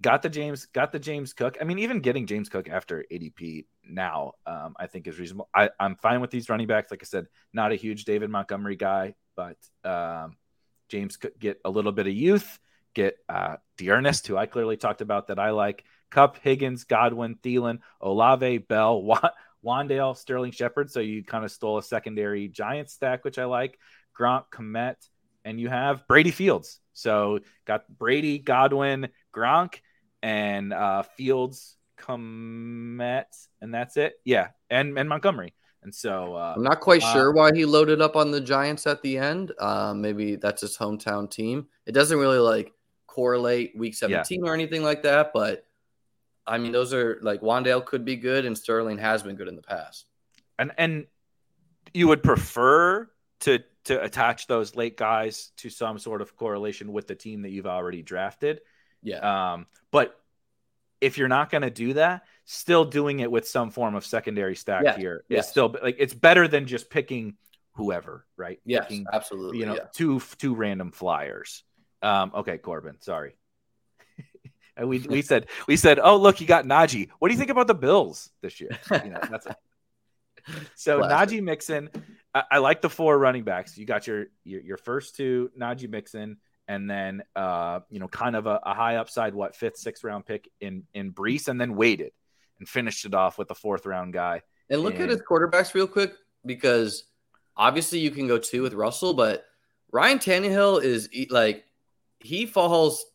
got 0.01 0.21
the 0.21 0.29
James, 0.29 0.65
got 0.65 0.91
the 0.91 0.99
James 0.99 1.33
Cook. 1.33 1.57
I 1.61 1.63
mean, 1.63 1.79
even 1.79 1.99
getting 1.99 2.25
James 2.25 2.49
Cook 2.49 2.67
after 2.69 3.05
ADP 3.11 3.65
now, 3.87 4.33
um, 4.45 4.75
I 4.79 4.87
think 4.87 5.07
is 5.07 5.19
reasonable. 5.19 5.49
I, 5.53 5.69
I'm 5.79 5.95
fine 5.95 6.21
with 6.21 6.31
these 6.31 6.49
running 6.49 6.67
backs. 6.67 6.91
Like 6.91 7.03
I 7.03 7.05
said, 7.05 7.27
not 7.53 7.71
a 7.71 7.75
huge 7.75 8.05
David 8.05 8.29
Montgomery 8.29 8.75
guy, 8.75 9.15
but 9.35 9.57
um, 9.83 10.37
James 10.89 11.17
could 11.17 11.37
get 11.39 11.59
a 11.65 11.69
little 11.69 11.91
bit 11.91 12.07
of 12.07 12.13
youth. 12.13 12.59
Get 12.93 13.17
uh, 13.27 13.57
D'Ernest, 13.77 14.27
who 14.27 14.37
I 14.37 14.45
clearly 14.45 14.77
talked 14.77 15.01
about 15.01 15.27
that 15.27 15.39
I 15.39 15.51
like. 15.51 15.83
Kupp, 16.11 16.37
Higgins, 16.41 16.85
Godwin, 16.85 17.35
Thielen, 17.43 17.79
Olave, 17.99 18.59
Bell, 18.59 19.01
Wa- 19.03 19.31
Wan'Dale, 19.65 20.15
Sterling 20.15 20.51
Shepard. 20.51 20.91
So 20.91 20.99
you 20.99 21.23
kind 21.23 21.43
of 21.43 21.51
stole 21.51 21.77
a 21.77 21.83
secondary 21.83 22.47
Giant 22.47 22.89
stack, 22.89 23.25
which 23.25 23.37
I 23.37 23.45
like. 23.45 23.77
Gronk, 24.17 24.45
Kmet, 24.53 24.95
and 25.43 25.59
you 25.59 25.67
have 25.69 26.07
Brady 26.07 26.31
Fields. 26.31 26.79
So 26.93 27.39
got 27.65 27.83
Brady, 27.89 28.39
Godwin, 28.39 29.09
Gronk, 29.35 29.79
and 30.23 30.71
uh, 30.73 31.03
Fields, 31.17 31.75
Kmet, 32.07 33.47
and 33.61 33.73
that's 33.73 33.97
it. 33.97 34.15
Yeah, 34.23 34.49
and 34.69 34.97
and 34.97 35.09
Montgomery. 35.09 35.53
And 35.83 35.93
so 35.93 36.35
uh, 36.35 36.53
I'm 36.55 36.63
not 36.63 36.79
quite 36.79 37.03
Uh, 37.03 37.13
sure 37.13 37.31
why 37.31 37.53
he 37.53 37.63
loaded 37.65 38.01
up 38.01 38.15
on 38.15 38.31
the 38.31 38.41
Giants 38.41 38.87
at 38.87 39.03
the 39.03 39.17
end. 39.19 39.51
Um, 39.59 40.01
maybe 40.01 40.35
that's 40.35 40.61
his 40.61 40.75
hometown 40.77 41.29
team. 41.29 41.67
It 41.85 41.91
doesn't 41.91 42.17
really 42.17 42.39
like 42.39 42.73
correlate 43.05 43.77
week 43.77 43.93
17 43.93 44.47
or 44.47 44.53
anything 44.55 44.81
like 44.83 45.03
that, 45.03 45.31
but 45.31 45.63
I 46.47 46.57
mean, 46.57 46.71
those 46.71 46.91
are 46.93 47.19
like 47.21 47.41
Wan'Dale 47.41 47.85
could 47.85 48.03
be 48.03 48.15
good 48.15 48.45
and 48.45 48.57
Sterling 48.57 48.97
has 48.97 49.21
been 49.23 49.35
good 49.35 49.47
in 49.47 49.55
the 49.55 49.61
past. 49.61 50.05
and 50.57 50.71
and 50.77 51.05
you 51.93 52.07
would 52.07 52.23
prefer 52.23 53.07
to 53.41 53.59
to 53.85 54.01
attach 54.03 54.47
those 54.47 54.75
late 54.75 54.97
guys 54.97 55.51
to 55.57 55.69
some 55.69 55.99
sort 55.99 56.21
of 56.21 56.35
correlation 56.35 56.91
with 56.93 57.05
the 57.07 57.13
team 57.15 57.43
that 57.43 57.51
you've 57.51 57.67
already 57.67 58.01
drafted. 58.01 58.61
Yeah. 59.03 59.19
Um, 59.53 59.67
but 59.91 60.19
if 61.05 61.17
you're 61.19 61.27
not 61.27 61.49
going 61.51 61.61
to 61.61 61.69
do 61.69 61.93
that, 61.93 62.23
still 62.45 62.83
doing 62.83 63.19
it 63.19 63.31
with 63.31 63.47
some 63.47 63.69
form 63.69 63.93
of 63.95 64.05
secondary 64.05 64.55
stack 64.55 64.83
Yeah, 64.83 64.97
here 64.97 65.23
is 65.29 65.37
yes. 65.37 65.49
still 65.49 65.75
like 65.81 65.95
it's 65.99 66.13
better 66.13 66.47
than 66.47 66.65
just 66.65 66.89
picking 66.89 67.35
whoever, 67.73 68.25
right? 68.37 68.59
Yes, 68.65 68.85
Picking, 68.87 69.05
absolutely. 69.11 69.59
you 69.59 69.65
know, 69.65 69.75
yeah. 69.75 69.85
two 69.93 70.19
two 70.37 70.55
random 70.55 70.91
flyers. 70.91 71.63
Um, 72.01 72.31
okay, 72.33 72.57
Corbin, 72.57 72.99
sorry. 73.01 73.35
and 74.77 74.89
we 74.89 74.99
we 74.99 75.21
said 75.21 75.47
we 75.67 75.77
said, 75.77 75.99
oh 76.01 76.17
look, 76.17 76.41
you 76.41 76.47
got 76.47 76.65
Najee. 76.65 77.09
What 77.19 77.29
do 77.29 77.33
you 77.33 77.39
think 77.39 77.51
about 77.51 77.67
the 77.67 77.75
Bills 77.75 78.31
this 78.41 78.59
year? 78.59 78.71
You 79.03 79.11
know, 79.11 79.19
that's 79.29 79.45
a, 79.45 79.55
so 80.75 80.99
Classic. 80.99 81.39
Najee 81.39 81.43
Mixon. 81.43 81.89
I, 82.33 82.43
I 82.51 82.57
like 82.59 82.81
the 82.81 82.89
four 82.89 83.17
running 83.17 83.43
backs. 83.43 83.77
You 83.77 83.85
got 83.85 84.07
your 84.07 84.27
your, 84.43 84.61
your 84.61 84.77
first 84.77 85.15
two, 85.15 85.51
Najee 85.59 85.89
Mixon, 85.89 86.37
and 86.67 86.89
then 86.89 87.23
uh, 87.35 87.81
you 87.89 87.99
know, 87.99 88.07
kind 88.07 88.35
of 88.35 88.47
a, 88.47 88.59
a 88.63 88.73
high 88.73 88.95
upside, 88.97 89.33
what 89.33 89.55
fifth, 89.55 89.77
sixth 89.77 90.03
round 90.03 90.25
pick 90.25 90.49
in 90.59 90.83
in 90.93 91.11
Breece, 91.13 91.47
and 91.47 91.59
then 91.59 91.75
waited 91.75 92.11
and 92.59 92.67
finished 92.67 93.05
it 93.05 93.13
off 93.13 93.37
with 93.37 93.47
the 93.47 93.55
fourth 93.55 93.85
round 93.85 94.13
guy. 94.13 94.41
And 94.69 94.81
look 94.81 94.99
at 94.99 95.09
his 95.09 95.21
quarterbacks 95.21 95.73
real 95.73 95.87
quick 95.87 96.13
because 96.45 97.03
obviously 97.55 97.99
you 97.99 98.11
can 98.11 98.27
go 98.27 98.37
two 98.37 98.63
with 98.63 98.73
Russell, 98.73 99.13
but 99.13 99.45
Ryan 99.91 100.19
Tannehill 100.19 100.83
is 100.83 101.09
like 101.29 101.65
he 102.19 102.45
falls 102.45 103.05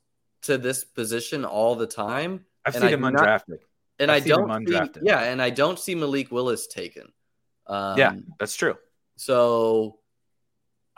to 0.43 0.57
this 0.59 0.85
position 0.85 1.45
all 1.45 1.75
the 1.75 1.87
time. 1.87 2.45
I've 2.65 2.75
seen 2.75 2.85
I 2.85 2.89
him 2.91 3.01
do 3.03 3.11
not- 3.11 3.23
undrafted. 3.23 3.59
And 3.99 4.11
I've 4.11 4.25
I 4.25 4.29
don't 4.29 4.67
see, 4.67 5.01
yeah, 5.03 5.21
and 5.25 5.43
I 5.43 5.51
don't 5.51 5.79
see 5.79 5.95
Malik 5.95 6.31
Willis 6.33 6.67
taken. 6.67 7.13
Um, 7.67 7.99
yeah, 7.99 8.15
that's 8.39 8.57
true. 8.57 8.77
So 9.17 9.99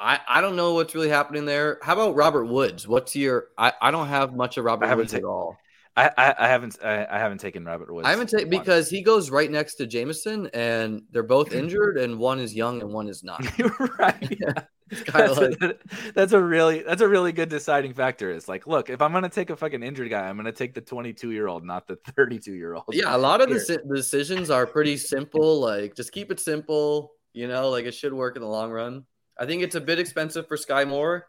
I 0.02 0.20
I 0.28 0.40
don't 0.40 0.56
know 0.56 0.74
what's 0.74 0.94
really 0.94 1.08
happening 1.08 1.44
there. 1.44 1.78
How 1.82 1.92
about 1.92 2.16
Robert 2.16 2.46
Woods? 2.46 2.88
What's 2.88 3.14
your 3.14 3.48
I, 3.56 3.72
I 3.80 3.90
don't 3.90 4.08
have 4.08 4.34
much 4.34 4.58
of 4.58 4.64
Robert 4.64 4.94
Woods 4.96 5.14
at 5.14 5.22
ta- 5.22 5.28
all. 5.28 5.58
I, 5.96 6.10
I, 6.16 6.34
I 6.38 6.48
haven't 6.48 6.78
I, 6.82 7.06
I 7.08 7.18
haven't 7.18 7.38
taken 7.38 7.64
Robert 7.64 7.92
Woods. 7.92 8.06
I 8.06 8.10
haven't 8.10 8.28
taken 8.28 8.50
because 8.50 8.90
he 8.90 9.02
goes 9.02 9.30
right 9.30 9.50
next 9.50 9.76
to 9.76 9.86
Jameson 9.86 10.48
and 10.52 11.02
they're 11.10 11.22
both 11.22 11.52
injured 11.54 11.98
and 11.98 12.18
one 12.18 12.40
is 12.40 12.54
young 12.54 12.80
and 12.82 12.92
one 12.92 13.08
is 13.08 13.22
not. 13.22 13.46
Right. 13.98 14.38
Yeah. 14.40 14.52
It's 14.92 15.10
That's, 15.10 15.38
like 15.38 15.62
a, 15.62 15.74
that's 16.12 16.32
a 16.34 16.42
really 16.42 16.82
that's 16.82 17.00
a 17.00 17.08
really 17.08 17.32
good 17.32 17.48
deciding 17.48 17.94
factor. 17.94 18.30
It's 18.30 18.46
like, 18.46 18.66
look, 18.66 18.90
if 18.90 19.00
I'm 19.00 19.10
gonna 19.10 19.30
take 19.30 19.48
a 19.48 19.56
fucking 19.56 19.82
injured 19.82 20.10
guy, 20.10 20.28
I'm 20.28 20.36
gonna 20.36 20.52
take 20.52 20.74
the 20.74 20.82
22 20.82 21.30
year 21.30 21.48
old, 21.48 21.64
not 21.64 21.86
the 21.86 21.96
32 22.14 22.52
year 22.52 22.74
old. 22.74 22.84
yeah, 22.90 23.16
a 23.16 23.16
lot 23.16 23.40
of 23.40 23.48
the 23.48 23.80
decisions 23.90 24.50
are 24.50 24.66
pretty 24.66 24.98
simple. 24.98 25.60
Like 25.60 25.96
just 25.96 26.12
keep 26.12 26.30
it 26.30 26.38
simple, 26.40 27.12
you 27.32 27.48
know, 27.48 27.70
like 27.70 27.86
it 27.86 27.94
should 27.94 28.12
work 28.12 28.36
in 28.36 28.42
the 28.42 28.48
long 28.48 28.70
run. 28.70 29.06
I 29.42 29.46
think 29.46 29.62
it's 29.64 29.74
a 29.74 29.80
bit 29.80 29.98
expensive 29.98 30.46
for 30.46 30.56
Skyy 30.56 30.86
Moore. 30.86 31.26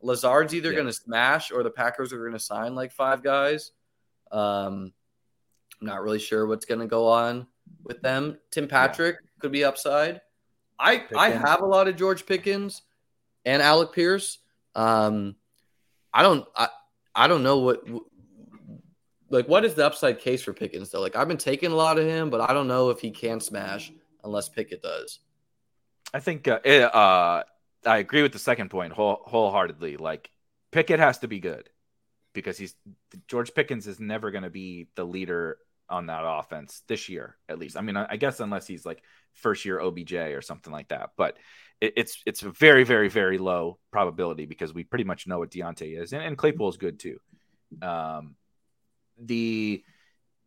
Lazard's 0.00 0.54
either 0.54 0.68
Yeah. 0.70 0.76
going 0.76 0.86
to 0.86 0.92
smash 0.92 1.50
or 1.50 1.64
the 1.64 1.70
Packers 1.70 2.12
are 2.12 2.18
going 2.20 2.32
to 2.32 2.38
sign 2.38 2.76
like 2.76 2.92
five 2.92 3.20
guys. 3.20 3.72
Um, 4.30 4.92
I'm 5.80 5.86
not 5.88 6.02
really 6.02 6.20
sure 6.20 6.46
what's 6.46 6.66
going 6.66 6.80
to 6.80 6.86
go 6.86 7.08
on 7.08 7.48
with 7.82 8.00
them. 8.00 8.38
Tim 8.52 8.68
Patrick 8.68 9.16
could 9.40 9.50
be 9.50 9.64
upside. 9.64 10.20
I 10.78 11.04
I 11.16 11.30
have 11.30 11.62
a 11.62 11.66
lot 11.66 11.88
of 11.88 11.96
George 11.96 12.26
Pickens 12.26 12.82
and 13.44 13.60
Alec 13.60 13.90
Pierce. 13.92 14.38
Um, 14.76 15.34
I 16.14 16.22
don't 16.22 16.46
I 16.54 16.68
I 17.12 17.26
don't 17.26 17.42
know 17.42 17.58
what 17.58 17.82
like 19.30 19.48
what 19.48 19.64
is 19.64 19.74
the 19.74 19.84
upside 19.84 20.20
case 20.20 20.42
for 20.42 20.52
Pickens 20.52 20.90
though? 20.90 21.00
Like 21.00 21.16
I've 21.16 21.26
been 21.26 21.36
taking 21.36 21.72
a 21.72 21.74
lot 21.76 21.98
of 21.98 22.06
him, 22.06 22.30
but 22.30 22.40
I 22.48 22.52
don't 22.54 22.68
know 22.68 22.90
if 22.90 23.00
he 23.00 23.10
can 23.10 23.40
smash 23.40 23.90
unless 24.22 24.48
Pickett 24.48 24.80
does. 24.82 25.18
I 26.12 26.20
think 26.20 26.48
uh, 26.48 26.60
it, 26.64 26.82
uh, 26.82 27.44
I 27.86 27.98
agree 27.98 28.22
with 28.22 28.32
the 28.32 28.38
second 28.38 28.70
point 28.70 28.92
whole, 28.92 29.20
wholeheartedly. 29.24 29.96
Like 29.96 30.30
Pickett 30.70 31.00
has 31.00 31.18
to 31.18 31.28
be 31.28 31.40
good 31.40 31.68
because 32.32 32.58
he's 32.58 32.74
George 33.26 33.54
Pickens 33.54 33.86
is 33.86 34.00
never 34.00 34.30
going 34.30 34.44
to 34.44 34.50
be 34.50 34.88
the 34.94 35.04
leader 35.04 35.58
on 35.90 36.06
that 36.06 36.22
offense 36.24 36.82
this 36.86 37.08
year, 37.08 37.36
at 37.48 37.58
least. 37.58 37.76
I 37.76 37.80
mean, 37.80 37.96
I, 37.96 38.06
I 38.10 38.16
guess 38.16 38.40
unless 38.40 38.66
he's 38.66 38.84
like 38.84 39.02
first 39.34 39.64
year 39.64 39.80
OBJ 39.80 40.12
or 40.12 40.42
something 40.42 40.72
like 40.72 40.88
that, 40.88 41.10
but 41.16 41.36
it, 41.80 41.94
it's 41.96 42.22
it's 42.26 42.42
a 42.42 42.50
very 42.50 42.84
very 42.84 43.08
very 43.08 43.38
low 43.38 43.78
probability 43.90 44.46
because 44.46 44.74
we 44.74 44.84
pretty 44.84 45.04
much 45.04 45.26
know 45.26 45.38
what 45.38 45.50
Diontae 45.50 46.00
is, 46.00 46.12
and, 46.12 46.22
and 46.22 46.38
Claypool 46.38 46.68
is 46.68 46.76
good 46.76 46.98
too. 46.98 47.18
Um, 47.82 48.36
the 49.20 49.82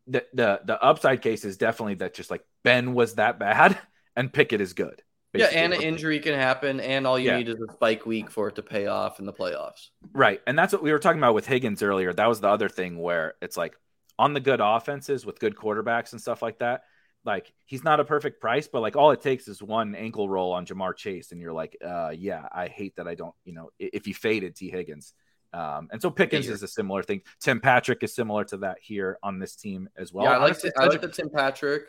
the 0.06 0.24
the 0.32 0.60
the 0.64 0.82
upside 0.82 1.22
case 1.22 1.44
is 1.44 1.56
definitely 1.56 1.94
that 1.96 2.14
just 2.14 2.30
like 2.30 2.44
Ben 2.64 2.94
was 2.94 3.14
that 3.14 3.38
bad 3.38 3.78
and 4.16 4.32
Pickett 4.32 4.60
is 4.60 4.72
good. 4.72 5.02
Yeah, 5.34 5.46
and 5.46 5.72
an 5.72 5.82
injury 5.82 6.18
can 6.20 6.34
happen, 6.34 6.78
and 6.80 7.06
all 7.06 7.18
you 7.18 7.30
Yeah. 7.30 7.38
need 7.38 7.48
is 7.48 7.56
a 7.60 7.72
spike 7.72 8.04
week 8.06 8.30
for 8.30 8.48
it 8.48 8.56
to 8.56 8.62
pay 8.62 8.86
off 8.86 9.18
in 9.18 9.24
the 9.26 9.32
playoffs. 9.32 9.88
Right. 10.12 10.40
And 10.46 10.58
that's 10.58 10.72
what 10.72 10.82
we 10.82 10.92
were 10.92 10.98
talking 10.98 11.18
about 11.20 11.34
with 11.34 11.46
Higgins 11.46 11.82
earlier. 11.82 12.12
That 12.12 12.28
was 12.28 12.40
the 12.40 12.48
other 12.48 12.68
thing 12.68 12.98
where 12.98 13.34
it's 13.40 13.56
like 13.56 13.74
on 14.18 14.34
the 14.34 14.40
good 14.40 14.60
offenses 14.62 15.24
with 15.24 15.38
good 15.40 15.56
quarterbacks 15.56 16.12
and 16.12 16.20
stuff 16.20 16.42
like 16.42 16.58
that. 16.58 16.82
Like 17.24 17.52
he's 17.66 17.84
not 17.84 18.00
a 18.00 18.04
perfect 18.04 18.40
price, 18.40 18.68
but 18.68 18.80
like 18.80 18.96
all 18.96 19.12
it 19.12 19.22
takes 19.22 19.46
is 19.48 19.62
one 19.62 19.94
ankle 19.94 20.28
roll 20.28 20.52
on 20.52 20.66
Ja'Marr 20.66 20.96
Chase, 20.96 21.30
and 21.32 21.40
you're 21.40 21.52
like, 21.52 21.76
uh, 21.84 22.10
yeah, 22.14 22.48
I 22.52 22.66
hate 22.68 22.96
that 22.96 23.06
I 23.06 23.14
don't, 23.14 23.34
you 23.44 23.52
know, 23.54 23.70
if 23.78 24.06
you 24.06 24.14
faded 24.14 24.56
Tee 24.56 24.70
Higgins. 24.70 25.14
Um, 25.54 25.88
and 25.92 26.00
so 26.02 26.10
Pickens 26.10 26.48
is 26.48 26.62
a 26.62 26.68
similar 26.68 27.02
thing. 27.02 27.22
Tim 27.38 27.60
Patrick 27.60 28.02
is 28.02 28.14
similar 28.14 28.42
to 28.46 28.56
that 28.58 28.78
here 28.80 29.18
on 29.22 29.38
this 29.38 29.54
team 29.54 29.88
as 29.96 30.12
well. 30.12 30.24
yeah, 30.24 30.32
I 30.32 30.36
like 30.38 30.42
Honestly, 30.50 30.70
the, 30.74 30.82
I 30.82 30.86
like 30.86 31.00
the 31.00 31.08
Tim 31.08 31.28
Patrick. 31.30 31.82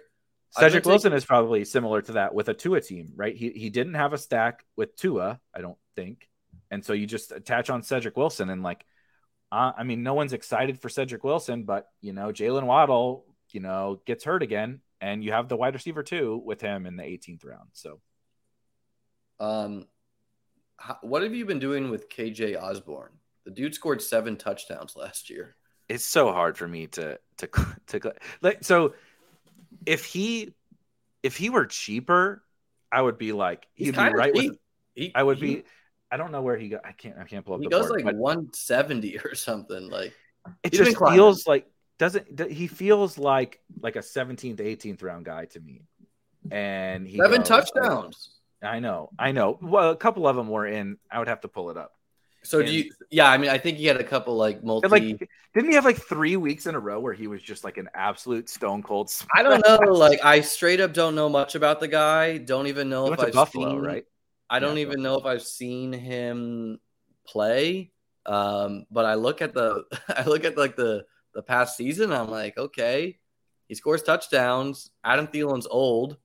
I've 0.55 0.61
Cedric 0.65 0.83
been 0.83 0.91
Wilson 0.91 1.11
taking- 1.11 1.17
is 1.17 1.25
probably 1.25 1.65
similar 1.65 2.01
to 2.03 2.11
that 2.13 2.33
with 2.33 2.49
a 2.49 2.53
Tua 2.53 2.81
team, 2.81 3.13
right? 3.15 3.35
He 3.35 3.49
he 3.51 3.69
didn't 3.69 3.95
have 3.95 4.13
a 4.13 4.17
stack 4.17 4.63
with 4.75 4.95
Tua, 4.95 5.39
I 5.53 5.61
don't 5.61 5.77
think, 5.95 6.29
and 6.71 6.83
so 6.85 6.93
you 6.93 7.05
just 7.07 7.31
attach 7.31 7.69
on 7.69 7.83
Cedric 7.83 8.15
Wilson 8.17 8.49
and 8.49 8.61
like, 8.63 8.85
uh, 9.51 9.71
I 9.77 9.83
mean, 9.83 10.03
no 10.03 10.13
one's 10.13 10.33
excited 10.33 10.79
for 10.79 10.89
Cedric 10.89 11.23
Wilson, 11.23 11.63
but 11.63 11.87
you 12.01 12.13
know, 12.13 12.27
Jalen 12.27 12.65
Waddle, 12.65 13.25
you 13.51 13.59
know, 13.61 14.01
gets 14.05 14.23
hurt 14.23 14.43
again, 14.43 14.81
and 15.01 15.23
you 15.23 15.31
have 15.31 15.49
the 15.49 15.57
wide 15.57 15.73
receiver 15.73 16.03
too 16.03 16.41
with 16.45 16.61
him 16.61 16.85
in 16.85 16.95
the 16.97 17.03
18th 17.03 17.43
round. 17.45 17.69
So 17.73 17.99
Um, 19.39 19.87
how, 20.77 20.97
what 21.01 21.23
have 21.23 21.33
you 21.33 21.45
been 21.45 21.59
doing 21.59 21.89
with 21.89 22.09
KJ 22.09 22.55
Osborn? 22.61 23.11
The 23.45 23.51
dude 23.51 23.75
scored 23.75 24.01
seven 24.01 24.37
touchdowns 24.37 24.95
last 24.95 25.29
year. 25.29 25.55
it's 25.89 26.05
so 26.05 26.31
hard 26.31 26.57
for 26.57 26.67
me 26.67 26.87
to 26.87 27.19
to 27.37 27.47
to 27.87 28.13
like 28.41 28.63
so 28.63 28.93
if 29.85 30.05
he 30.05 30.53
if 31.23 31.37
he 31.37 31.49
were 31.49 31.65
cheaper, 31.65 32.43
I 32.91 33.01
would 33.01 33.17
be 33.17 33.31
like 33.31 33.65
He's 33.73 33.87
he'd 33.87 33.91
be 33.91 33.95
kind 33.97 34.13
of 34.13 34.17
right 34.19 34.33
with. 34.33 34.57
He, 34.95 35.11
I 35.15 35.23
would 35.23 35.37
he- 35.39 35.55
be. 35.55 35.63
I 36.11 36.17
don't 36.17 36.31
know 36.31 36.41
where 36.43 36.57
he 36.57 36.69
got. 36.69 36.85
I 36.85 36.91
can't. 36.91 37.17
I 37.17 37.23
can't 37.23 37.43
pull 37.43 37.55
up. 37.55 37.61
He 37.61 37.67
goes 37.69 37.87
board, 37.87 38.03
like 38.05 38.15
170 38.15 39.17
or 39.25 39.33
something. 39.33 39.89
Like 39.89 40.13
It 40.61 40.71
just 40.73 40.95
climbing. 40.95 41.17
feels 41.17 41.47
like 41.47 41.65
doesn't 41.97 42.51
he 42.51 42.67
feels 42.67 43.17
like 43.17 43.59
like 43.81 43.95
a 43.95 43.99
17th, 43.99 44.57
18th 44.57 45.01
round 45.01 45.25
guy 45.25 45.45
to 45.45 45.59
me. 45.59 45.81
And 46.51 47.07
he 47.07 47.17
seven 47.17 47.39
goes- 47.41 47.47
touchdowns. 47.47 48.29
I 48.61 48.79
know, 48.79 49.09
I 49.19 49.31
know. 49.33 49.57
Well, 49.61 49.89
a 49.89 49.95
couple 49.95 50.27
of 50.27 50.35
them 50.35 50.47
were 50.49 50.65
in. 50.65 50.97
I 51.11 51.19
would 51.19 51.27
have 51.27 51.41
to 51.41 51.47
pull 51.47 51.69
it 51.71 51.77
up. 51.77 51.93
So 52.43 52.61
do 52.61 52.71
you? 52.71 52.91
Yeah, 53.09 53.29
I 53.29 53.37
mean, 53.37 53.49
I 53.49 53.57
think 53.57 53.77
he 53.77 53.85
had 53.85 53.97
a 53.97 54.03
couple 54.03 54.35
like 54.35 54.63
multi. 54.63 54.87
Like, 54.87 55.29
didn't 55.53 55.69
he 55.69 55.75
have 55.75 55.85
like 55.85 55.97
three 55.97 56.35
weeks 56.35 56.65
in 56.65 56.75
a 56.75 56.79
row 56.79 56.99
where 56.99 57.13
he 57.13 57.27
was 57.27 57.41
just 57.41 57.63
like 57.63 57.77
an 57.77 57.89
absolute 57.93 58.49
stone 58.49 58.83
cold? 58.83 59.11
I 59.35 59.43
don't 59.43 59.65
know. 59.65 59.93
Like, 59.93 60.23
I 60.23 60.41
straight 60.41 60.79
up 60.79 60.93
don't 60.93 61.15
know 61.15 61.29
much 61.29 61.55
about 61.55 61.79
the 61.79 61.87
guy. 61.87 62.37
Don't 62.37 62.67
even 62.67 62.89
know 62.89 63.05
He 63.05 63.11
if 63.11 63.19
I've 63.19 63.33
Buffalo, 63.33 63.77
seen. 63.77 63.79
right? 63.79 64.05
I 64.49 64.59
don't 64.59 64.77
Yeah, 64.77 64.79
even 64.79 65.01
know 65.01 65.17
if 65.17 65.25
I've 65.25 65.43
seen 65.43 65.93
him 65.93 66.79
play. 67.27 67.91
Um, 68.25 68.85
but 68.91 69.05
I 69.05 69.15
look 69.15 69.41
at 69.41 69.53
the 69.53 69.83
I 70.09 70.23
look 70.25 70.43
at 70.45 70.57
like 70.57 70.75
the 70.75 71.05
the 71.33 71.43
past 71.43 71.77
season. 71.77 72.11
I'm 72.11 72.29
like, 72.29 72.57
okay, 72.57 73.19
he 73.67 73.75
scores 73.75 74.03
touchdowns. 74.03 74.91
Adam 75.03 75.27
Thielen's 75.27 75.67
old. 75.67 76.17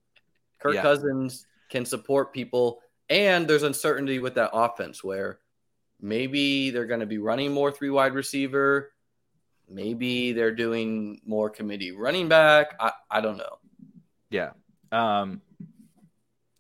Kirk 0.61 0.75
Yeah. 0.75 0.83
Cousins 0.83 1.47
can 1.71 1.85
support 1.85 2.33
people, 2.33 2.81
and 3.09 3.49
there's 3.49 3.63
uncertainty 3.63 4.19
with 4.19 4.35
that 4.35 4.51
offense 4.53 5.03
where 5.05 5.41
maybe 6.01 6.71
they're 6.71 6.87
going 6.87 7.01
to 7.01 7.07
be 7.07 7.19
running 7.19 7.53
more 7.53 7.71
three 7.71 7.91
wide 7.91 8.15
receiver. 8.15 8.93
Maybe 9.69 10.33
they're 10.33 10.55
doing 10.55 11.21
more 11.27 11.51
committee 11.51 11.93
running 11.93 12.29
back. 12.29 12.75
I, 12.81 12.93
I 13.11 13.21
don't 13.21 13.37
know. 13.37 13.59
Yeah. 14.31 14.51
Um, 14.91 15.43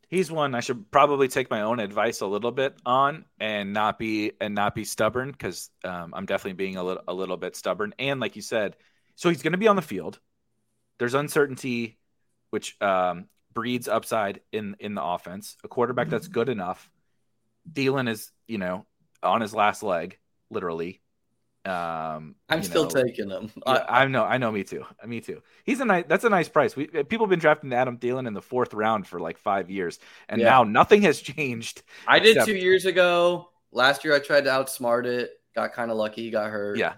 he's 0.08 0.30
one 0.30 0.54
I 0.54 0.60
should 0.60 0.90
probably 0.90 1.28
take 1.28 1.50
my 1.50 1.62
own 1.62 1.80
advice 1.80 2.20
a 2.20 2.26
little 2.26 2.50
bit 2.50 2.74
on 2.84 3.24
and 3.38 3.72
not 3.72 3.98
be 3.98 4.32
and 4.40 4.54
not 4.54 4.74
be 4.74 4.84
stubborn 4.84 5.30
because 5.30 5.70
um, 5.84 6.12
I'm 6.14 6.26
definitely 6.26 6.54
being 6.54 6.76
a 6.76 6.82
little 6.82 7.02
a 7.06 7.14
little 7.14 7.36
bit 7.36 7.56
stubborn. 7.56 7.94
And 7.98 8.20
like 8.20 8.36
you 8.36 8.42
said, 8.42 8.76
so 9.14 9.28
he's 9.28 9.42
going 9.42 9.52
to 9.52 9.58
be 9.58 9.68
on 9.68 9.76
the 9.76 9.82
field. 9.82 10.18
There's 10.98 11.14
uncertainty, 11.14 11.98
which 12.50 12.80
um, 12.82 13.26
breeds 13.54 13.88
upside 13.88 14.40
in 14.52 14.76
in 14.80 14.94
the 14.94 15.04
offense. 15.04 15.56
A 15.64 15.68
quarterback 15.68 16.08
that's 16.08 16.28
good 16.28 16.48
enough. 16.48 16.90
Thielen 17.72 18.08
is 18.08 18.32
you 18.46 18.58
know 18.58 18.86
on 19.22 19.40
his 19.40 19.54
last 19.54 19.82
leg, 19.82 20.18
literally. 20.50 21.00
Um, 21.64 22.36
I'm 22.48 22.62
still 22.62 22.84
know, 22.84 22.90
taking 22.90 23.28
him. 23.30 23.50
yeah, 23.66 23.84
I 23.88 24.06
know, 24.06 24.24
I 24.24 24.38
know, 24.38 24.50
me 24.50 24.64
too, 24.64 24.86
me 25.04 25.20
too. 25.20 25.42
He's 25.64 25.80
a 25.80 25.84
nice. 25.84 26.04
That's 26.08 26.24
a 26.24 26.30
nice 26.30 26.48
price. 26.48 26.74
We 26.74 26.86
people 26.86 27.26
have 27.26 27.30
been 27.30 27.40
drafting 27.40 27.72
Adam 27.74 27.98
Thielen 27.98 28.26
in 28.26 28.32
the 28.32 28.40
fourth 28.40 28.72
round 28.72 29.06
for 29.06 29.20
like 29.20 29.36
five 29.38 29.70
years, 29.70 29.98
and 30.28 30.40
Yeah. 30.40 30.48
now 30.50 30.64
nothing 30.64 31.02
has 31.02 31.20
changed. 31.20 31.82
I 32.06 32.20
did 32.20 32.42
two 32.44 32.56
years 32.56 32.86
ago. 32.86 33.50
Last 33.70 34.04
year 34.04 34.14
I 34.14 34.18
tried 34.20 34.44
to 34.44 34.50
outsmart 34.50 35.04
it. 35.04 35.30
Got 35.54 35.74
kind 35.74 35.90
of 35.90 35.96
lucky. 35.98 36.30
Got 36.30 36.50
hurt. 36.50 36.78
Yeah, 36.78 36.94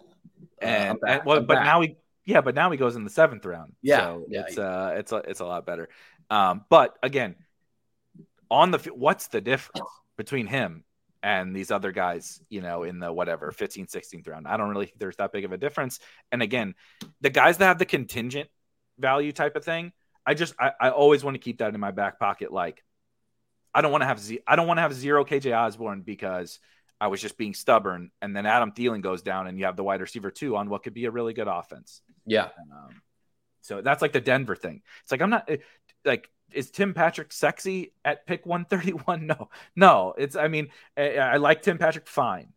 Uh, 0.63 0.65
and, 0.65 0.99
and 1.07 1.23
well, 1.25 1.41
but 1.41 1.55
back. 1.55 1.65
now 1.65 1.81
he, 1.81 1.97
yeah, 2.25 2.41
but 2.41 2.55
now 2.55 2.71
he 2.71 2.77
goes 2.77 2.95
in 2.95 3.03
the 3.03 3.11
seventh 3.11 3.45
round. 3.45 3.73
Yeah, 3.83 3.99
so 4.01 4.27
yeah. 4.29 4.43
it's 4.47 4.59
uh, 4.59 4.95
it's 4.97 5.13
a, 5.13 5.17
it's 5.17 5.41
a 5.41 5.47
lot 5.47 5.67
better. 5.67 5.89
Um, 6.29 6.65
but 6.69 6.97
again, 7.03 7.35
on 8.51 8.71
the 8.71 8.79
what's 8.95 9.29
the 9.29 9.41
difference 9.41 9.89
between 10.17 10.47
him 10.47 10.85
and 11.23 11.55
these 11.55 11.71
other 11.71 11.93
guys, 11.93 12.41
you 12.49 12.61
know, 12.61 12.83
in 12.83 12.99
the 12.99 13.13
whatever 13.13 13.53
15, 13.53 13.87
16th 13.87 14.29
round. 14.29 14.47
I 14.47 14.57
don't 14.57 14.71
really 14.71 14.87
think 14.87 14.99
there's 14.99 15.17
that 15.17 15.33
big 15.33 15.45
of 15.45 15.53
a 15.53 15.59
difference. 15.59 16.01
And 16.33 16.43
again, 16.43 16.75
the 17.21 17.31
guys 17.31 17.59
that 17.59 17.67
have 17.67 17.79
the 17.79 17.87
contingent 17.87 18.49
value 18.99 19.33
type 19.33 19.57
of 19.57 19.65
thing, 19.65 19.93
I 20.25 20.35
just 20.35 20.55
I, 20.59 20.73
I 20.81 20.91
always 20.91 21.25
want 21.25 21.35
to 21.35 21.39
keep 21.39 21.59
that 21.59 21.75
in 21.75 21.81
my 21.81 21.91
back 21.91 22.19
pocket. 22.19 22.53
Like, 22.53 22.83
I 23.75 23.83
don't 23.83 23.93
want 23.93 24.03
to 24.03 24.07
have 24.07 24.19
z 24.19 24.41
I 24.47 24.57
don't 24.57 24.67
want 24.67 24.79
to 24.79 24.83
have 24.83 24.95
zero 24.95 25.25
KJ 25.25 25.57
Osborn 25.57 26.03
because 26.03 26.59
I 27.01 27.09
was 27.09 27.21
just 27.21 27.39
being 27.39 27.55
stubborn. 27.55 28.11
And 28.21 28.37
then 28.37 28.47
Adam 28.47 28.73
Thielen 28.73 29.01
goes 29.01 29.23
down, 29.23 29.47
and 29.47 29.59
you 29.59 29.65
have 29.65 29.77
the 29.77 29.85
wide 29.85 30.01
receiver 30.01 30.31
two 30.31 30.57
on 30.57 30.69
what 30.69 30.83
could 30.83 30.95
be 30.95 31.07
a 31.07 31.11
really 31.11 31.33
good 31.33 31.49
offense. 31.49 32.03
Yeah. 32.27 32.49
Um, 32.73 33.03
so 33.63 33.81
that's 33.83 34.03
like 34.03 34.13
the 34.13 34.21
Denver 34.21 34.57
thing. 34.57 34.83
It's 35.03 35.13
like 35.13 35.23
I'm 35.23 35.31
not 35.31 35.51
like 36.05 36.29
is 36.55 36.71
Tim 36.71 36.95
Patrick 36.95 37.33
sexy 37.33 37.93
at 38.05 38.27
pick 38.27 38.47
131? 38.47 39.27
No, 39.27 39.49
no. 39.77 40.15
It's 40.17 40.37
I 40.37 40.49
mean 40.49 40.69
I, 40.97 41.17
I, 41.17 41.37
like 41.37 41.63
Tim 41.63 41.79
Patrick 41.79 42.07
fine, 42.09 42.53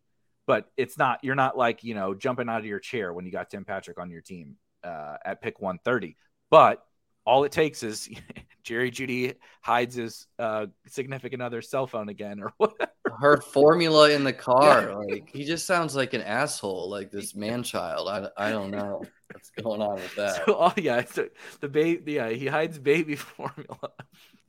but 0.47 0.71
it's 0.77 0.97
not. 0.97 1.19
You're 1.23 1.35
not 1.35 1.57
like 1.57 1.83
you 1.83 1.95
know 1.95 2.13
jumping 2.13 2.49
out 2.49 2.59
of 2.59 2.65
your 2.65 2.79
chair 2.79 3.13
when 3.13 3.25
you 3.25 3.31
got 3.31 3.49
Tim 3.49 3.65
Patrick 3.65 3.99
on 3.99 4.09
your 4.09 4.21
team 4.21 4.55
uh, 4.83 5.17
at 5.25 5.41
pick 5.41 5.59
130. 5.59 6.15
But 6.49 6.83
all 7.25 7.43
it 7.43 7.51
takes 7.51 7.83
is 7.83 8.09
Jerry 8.63 8.91
Jeudy 8.91 9.35
hides 9.61 9.95
his 9.95 10.27
uh, 10.39 10.67
significant 10.87 11.41
other's 11.41 11.69
cell 11.69 11.87
phone 11.87 12.09
again, 12.09 12.39
or 12.41 12.53
what? 12.57 12.95
Her 13.19 13.37
formula 13.37 14.09
in 14.09 14.23
the 14.23 14.33
car, 14.33 14.89
yeah. 14.89 14.95
like 14.95 15.29
he 15.29 15.43
just 15.43 15.67
sounds 15.67 15.95
like 15.95 16.13
an 16.13 16.21
asshole, 16.21 16.89
like 16.89 17.11
this 17.11 17.35
man 17.35 17.63
child. 17.63 18.07
I, 18.07 18.29
I 18.37 18.51
don't 18.51 18.71
know 18.71 19.03
what's 19.33 19.49
going 19.51 19.81
on 19.81 19.95
with 19.95 20.15
that. 20.15 20.45
So, 20.45 20.55
oh 20.59 20.73
yeah, 20.77 21.03
so 21.05 21.27
the 21.59 21.67
baby, 21.67 22.13
yeah, 22.13 22.29
he 22.29 22.47
hides 22.47 22.77
baby 22.77 23.15
formula. 23.17 23.91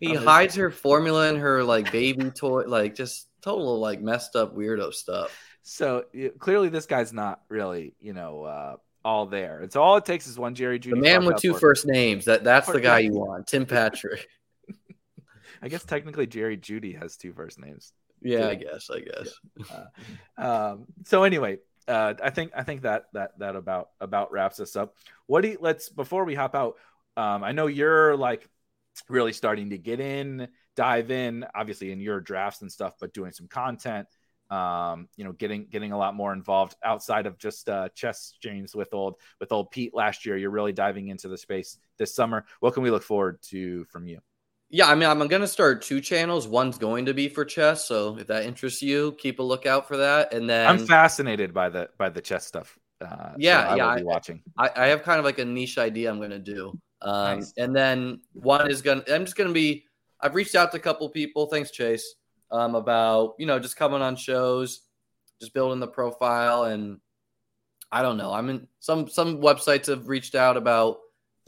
He 0.00 0.14
hides 0.14 0.54
her 0.56 0.70
formula 0.70 1.28
and 1.28 1.38
her 1.38 1.64
like 1.64 1.90
baby 1.90 2.30
toy, 2.30 2.64
like 2.66 2.94
just 2.94 3.28
total 3.42 3.78
like 3.80 4.00
messed 4.00 4.36
up 4.36 4.54
weirdo 4.54 4.92
stuff. 4.92 5.36
So 5.62 6.04
clearly, 6.38 6.68
this 6.68 6.86
guy's 6.86 7.12
not 7.12 7.40
really, 7.48 7.94
you 8.00 8.12
know, 8.12 8.44
uh, 8.44 8.76
all 9.04 9.26
there. 9.26 9.60
And 9.60 9.72
so 9.72 9.82
all 9.82 9.96
it 9.96 10.04
takes 10.04 10.26
is 10.26 10.38
one 10.38 10.54
Jerry 10.54 10.78
Jeudy. 10.78 10.90
The 10.90 10.96
man 10.96 11.24
with 11.24 11.36
two 11.36 11.54
first 11.54 11.86
names. 11.86 12.24
That 12.24 12.44
that's 12.44 12.70
the 12.70 12.80
guy 12.80 13.00
you 13.00 13.12
want, 13.14 13.46
Tim 13.46 13.66
Patrick. 13.66 14.26
I 15.62 15.68
guess 15.68 15.84
technically 15.84 16.26
Jerry 16.26 16.56
Jeudy 16.56 16.98
has 16.98 17.16
two 17.16 17.32
first 17.32 17.58
names. 17.58 17.92
Yeah, 18.22 18.40
too. 18.40 18.48
I 18.48 18.54
guess. 18.54 18.90
I 18.90 19.00
guess. 19.00 19.34
Yeah. 19.56 19.84
Uh, 20.38 20.72
um, 20.72 20.86
so 21.04 21.24
anyway, 21.24 21.58
uh, 21.88 22.14
I 22.22 22.30
think 22.30 22.52
I 22.56 22.62
think 22.62 22.82
that 22.82 23.06
that 23.12 23.38
that 23.38 23.56
about 23.56 23.90
about 24.00 24.32
wraps 24.32 24.60
us 24.60 24.76
up. 24.76 24.96
What 25.26 25.42
do 25.42 25.48
you, 25.48 25.58
let's 25.60 25.88
before 25.88 26.24
we 26.24 26.34
hop 26.34 26.54
out? 26.54 26.76
Um, 27.16 27.44
I 27.44 27.52
know 27.52 27.66
you're 27.66 28.16
like 28.16 28.48
really 29.08 29.32
starting 29.32 29.70
to 29.70 29.78
get 29.78 30.00
in, 30.00 30.48
dive 30.76 31.10
in, 31.10 31.44
obviously 31.54 31.92
in 31.92 32.00
your 32.00 32.20
drafts 32.20 32.62
and 32.62 32.70
stuff, 32.70 32.94
but 33.00 33.12
doing 33.12 33.32
some 33.32 33.48
content 33.48 34.06
um, 34.50 35.08
you 35.16 35.24
know, 35.24 35.32
getting 35.32 35.66
getting 35.66 35.92
a 35.92 35.98
lot 35.98 36.14
more 36.14 36.32
involved 36.32 36.76
outside 36.84 37.26
of 37.26 37.38
just 37.38 37.68
uh, 37.68 37.88
chess 37.94 38.34
James 38.40 38.74
with 38.74 38.92
old 38.92 39.16
with 39.40 39.52
old 39.52 39.70
Pete 39.70 39.94
last 39.94 40.26
year. 40.26 40.36
You're 40.36 40.50
really 40.50 40.72
diving 40.72 41.08
into 41.08 41.28
the 41.28 41.38
space 41.38 41.78
this 41.98 42.14
summer. 42.14 42.44
What 42.60 42.74
can 42.74 42.82
we 42.82 42.90
look 42.90 43.02
forward 43.02 43.40
to 43.50 43.84
from 43.86 44.06
you? 44.06 44.20
Yeah, 44.74 44.88
I 44.88 44.96
mean, 44.96 45.08
I'm 45.08 45.18
going 45.28 45.40
to 45.40 45.46
start 45.46 45.82
two 45.82 46.00
channels. 46.00 46.48
One's 46.48 46.78
going 46.78 47.06
to 47.06 47.14
be 47.14 47.28
for 47.28 47.44
chess, 47.44 47.84
so 47.84 48.18
if 48.18 48.26
that 48.26 48.44
interests 48.44 48.82
you, 48.82 49.12
keep 49.18 49.38
a 49.38 49.42
lookout 49.42 49.86
for 49.86 49.98
that. 49.98 50.34
And 50.34 50.50
then 50.50 50.66
I'm 50.66 50.84
fascinated 50.84 51.54
by 51.54 51.68
the 51.68 51.90
by 51.96 52.08
the 52.08 52.20
chess 52.20 52.44
stuff. 52.44 52.76
Uh, 53.00 53.34
yeah, 53.38 53.70
so 53.70 53.76
yeah, 53.76 53.86
I 53.86 54.02
watching. 54.02 54.42
I, 54.58 54.70
I, 54.74 54.86
have 54.86 55.04
kind 55.04 55.20
of 55.20 55.24
like 55.24 55.38
a 55.38 55.44
niche 55.44 55.78
idea 55.78 56.10
I'm 56.10 56.18
going 56.18 56.30
to 56.30 56.40
do. 56.40 56.76
Um, 57.02 57.38
nice. 57.38 57.52
And 57.56 57.76
then 57.76 58.22
one 58.32 58.68
is 58.68 58.82
going. 58.82 59.02
to 59.02 59.14
I'm 59.14 59.24
just 59.24 59.36
going 59.36 59.46
to 59.46 59.54
be. 59.54 59.84
I've 60.20 60.34
reached 60.34 60.56
out 60.56 60.72
to 60.72 60.76
a 60.78 60.80
couple 60.80 61.08
people. 61.08 61.46
Thanks, 61.46 61.70
Chase 61.70 62.16
um, 62.50 62.74
about 62.74 63.34
you 63.38 63.46
know 63.46 63.60
just 63.60 63.76
coming 63.76 64.02
on 64.02 64.16
shows, 64.16 64.80
just 65.40 65.54
building 65.54 65.78
the 65.78 65.86
profile, 65.86 66.64
and 66.64 66.98
I 67.92 68.02
don't 68.02 68.16
know. 68.16 68.32
I 68.32 68.40
mean, 68.40 68.66
some 68.80 69.08
some 69.08 69.40
websites 69.40 69.86
have 69.86 70.08
reached 70.08 70.34
out 70.34 70.56
about 70.56 70.98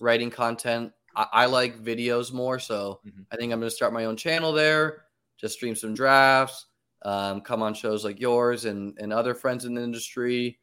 writing 0.00 0.30
content. 0.30 0.92
I, 1.16 1.26
I 1.32 1.46
like 1.46 1.82
videos 1.82 2.32
more, 2.32 2.58
so 2.58 3.00
mm-hmm. 3.06 3.22
I 3.32 3.36
think 3.36 3.52
I'm 3.52 3.58
going 3.58 3.70
to 3.70 3.74
start 3.74 3.92
my 3.92 4.04
own 4.04 4.16
channel 4.16 4.52
there. 4.52 5.04
Just 5.38 5.54
stream 5.54 5.74
some 5.74 5.94
drafts, 5.94 6.66
um, 7.02 7.40
come 7.40 7.62
on 7.62 7.74
shows 7.74 8.04
like 8.04 8.20
yours 8.20 8.64
and 8.64 8.96
and 8.98 9.12
other 9.12 9.34
friends 9.34 9.64
in 9.64 9.74
the 9.74 9.82
industry, 9.82 10.58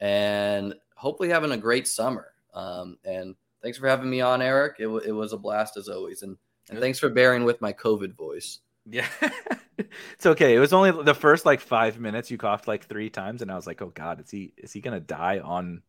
and 0.00 0.74
hopefully 0.96 1.28
having 1.28 1.52
a 1.52 1.56
great 1.56 1.86
summer. 1.86 2.28
Um, 2.54 2.98
and 3.04 3.34
thanks 3.62 3.78
for 3.78 3.88
having 3.88 4.10
me 4.10 4.20
on, 4.20 4.42
Eric. 4.42 4.76
It, 4.78 4.84
w- 4.84 5.04
it 5.04 5.12
was 5.12 5.32
a 5.32 5.38
blast 5.38 5.76
as 5.76 5.88
always, 5.88 6.22
and 6.22 6.36
and 6.70 6.80
thanks 6.80 6.98
for 6.98 7.08
bearing 7.08 7.44
with 7.44 7.60
my 7.60 7.72
COVID 7.72 8.14
voice. 8.14 8.60
Yeah. 8.84 9.06
it's 9.78 10.26
okay. 10.26 10.54
It 10.54 10.58
was 10.58 10.72
only 10.72 10.90
the 10.90 11.14
first 11.14 11.44
like 11.44 11.60
five 11.60 11.98
minutes 11.98 12.30
you 12.30 12.38
coughed 12.38 12.68
like 12.68 12.86
three 12.86 13.10
times, 13.10 13.42
and 13.42 13.50
I 13.50 13.56
was 13.56 13.66
like, 13.66 13.82
"Oh 13.82 13.92
God, 13.94 14.20
is 14.20 14.30
he 14.30 14.52
is 14.56 14.72
he 14.72 14.80
gonna 14.80 15.00
die 15.00 15.40
on 15.40 15.82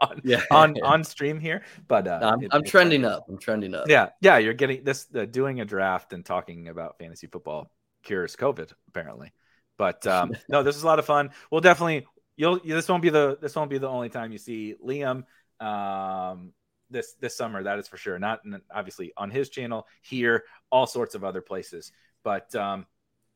on 0.00 0.20
yeah. 0.24 0.42
on 0.50 0.76
on 0.82 1.04
stream 1.04 1.40
here?" 1.40 1.62
But 1.88 2.06
uh, 2.06 2.18
no, 2.20 2.28
I'm, 2.28 2.42
it, 2.42 2.48
I'm 2.52 2.64
trending 2.64 3.04
up. 3.04 3.26
I'm 3.28 3.38
trending 3.38 3.74
up. 3.74 3.88
Yeah, 3.88 4.10
yeah. 4.20 4.38
You're 4.38 4.54
getting 4.54 4.84
this 4.84 5.06
uh, 5.14 5.24
doing 5.24 5.60
a 5.60 5.64
draft 5.64 6.12
and 6.12 6.24
talking 6.24 6.68
about 6.68 6.98
fantasy 6.98 7.26
football 7.26 7.70
cures 8.02 8.36
COVID 8.36 8.72
apparently. 8.88 9.32
But 9.78 10.06
um, 10.06 10.32
no, 10.48 10.62
this 10.62 10.76
is 10.76 10.82
a 10.82 10.86
lot 10.86 10.98
of 10.98 11.06
fun. 11.06 11.30
We'll 11.50 11.60
definitely 11.60 12.06
you'll 12.36 12.60
this 12.64 12.88
won't 12.88 13.02
be 13.02 13.10
the 13.10 13.38
this 13.40 13.54
won't 13.54 13.70
be 13.70 13.78
the 13.78 13.88
only 13.88 14.08
time 14.08 14.32
you 14.32 14.38
see 14.38 14.74
Liam. 14.84 15.24
Um, 15.60 16.52
this 16.90 17.14
this 17.20 17.36
summer 17.36 17.62
that 17.62 17.78
is 17.78 17.88
for 17.88 17.96
sure 17.96 18.18
not 18.18 18.40
obviously 18.72 19.12
on 19.16 19.30
his 19.30 19.48
channel 19.48 19.86
here 20.02 20.44
all 20.70 20.86
sorts 20.86 21.14
of 21.14 21.24
other 21.24 21.40
places 21.40 21.92
but 22.22 22.54
um, 22.54 22.86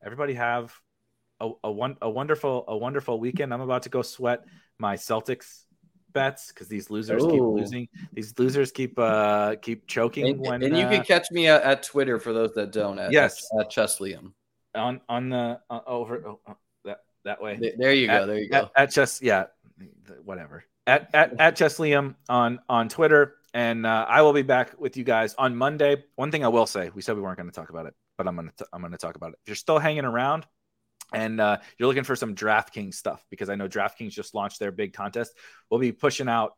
everybody 0.03 0.33
have 0.33 0.73
a, 1.39 1.49
a 1.63 1.71
one 1.71 1.97
a 2.01 2.09
wonderful 2.09 2.65
a 2.67 2.77
wonderful 2.77 3.19
weekend. 3.19 3.53
I'm 3.53 3.61
about 3.61 3.83
to 3.83 3.89
go 3.89 4.01
sweat 4.01 4.43
my 4.77 4.95
Celtics 4.95 5.63
bets 6.13 6.49
because 6.49 6.67
these 6.67 6.89
losers 6.89 7.23
Ooh. 7.23 7.29
keep 7.29 7.41
losing. 7.41 7.87
These 8.13 8.37
losers 8.37 8.71
keep 8.71 8.97
uh 8.97 9.55
keep 9.61 9.87
choking. 9.87 10.27
And, 10.27 10.39
when 10.39 10.63
and 10.63 10.77
you 10.77 10.85
uh, 10.85 10.89
can 10.89 11.03
catch 11.03 11.31
me 11.31 11.47
at, 11.47 11.61
at, 11.63 11.83
Twitter 11.83 12.19
for 12.19 12.33
those 12.33 12.53
that 12.53 12.71
don't. 12.71 12.99
At, 12.99 13.11
yes, 13.11 13.47
at, 13.59 13.65
at 13.65 13.71
Liam. 13.71 14.33
on 14.75 15.01
on 15.09 15.29
the 15.29 15.59
uh, 15.69 15.79
over 15.87 16.23
oh, 16.25 16.39
oh, 16.47 16.55
that 16.85 17.01
that 17.25 17.41
way. 17.41 17.59
There 17.77 17.93
you 17.93 18.07
go. 18.07 18.25
there 18.25 18.39
you 18.39 18.49
go. 18.49 18.69
At, 18.75 18.91
Chess, 18.91 19.21
yeah, 19.21 19.45
whatever. 20.23 20.63
At 20.87 21.13
at 21.13 21.39
at 21.39 21.55
Liam 21.55 22.15
on 22.27 22.59
on 22.67 22.89
Twitter, 22.89 23.35
and 23.53 23.85
uh, 23.85 24.05
I 24.07 24.21
will 24.21 24.33
be 24.33 24.41
back 24.41 24.79
with 24.79 24.97
you 24.97 25.03
guys 25.03 25.35
on 25.37 25.55
Monday. 25.55 26.03
One 26.15 26.31
thing 26.31 26.43
I 26.43 26.49
will 26.49 26.65
say, 26.65 26.89
we 26.93 27.01
said 27.01 27.15
we 27.15 27.21
weren't 27.21 27.37
going 27.37 27.49
to 27.49 27.55
talk 27.55 27.69
about 27.69 27.85
it 27.85 27.93
but 28.19 28.27
I'm 28.27 28.35
gonna 28.35 28.51
t- 28.55 28.65
I'm 28.73 28.81
gonna 28.81 28.97
talk 28.97 29.15
about 29.15 29.29
it. 29.29 29.39
If 29.43 29.47
you're 29.47 29.55
still 29.55 29.79
hanging 29.79 30.03
around 30.03 30.45
and 31.13 31.39
uh, 31.41 31.57
you're 31.77 31.87
looking 31.87 32.03
for 32.03 32.15
some 32.15 32.35
DraftKings 32.35 32.95
stuff, 32.95 33.25
because 33.29 33.49
I 33.49 33.55
know 33.55 33.67
DraftKings 33.67 34.11
just 34.11 34.35
launched 34.35 34.59
their 34.59 34.71
big 34.71 34.93
contest, 34.93 35.33
we'll 35.69 35.79
be 35.79 35.91
pushing 35.91 36.29
out 36.29 36.53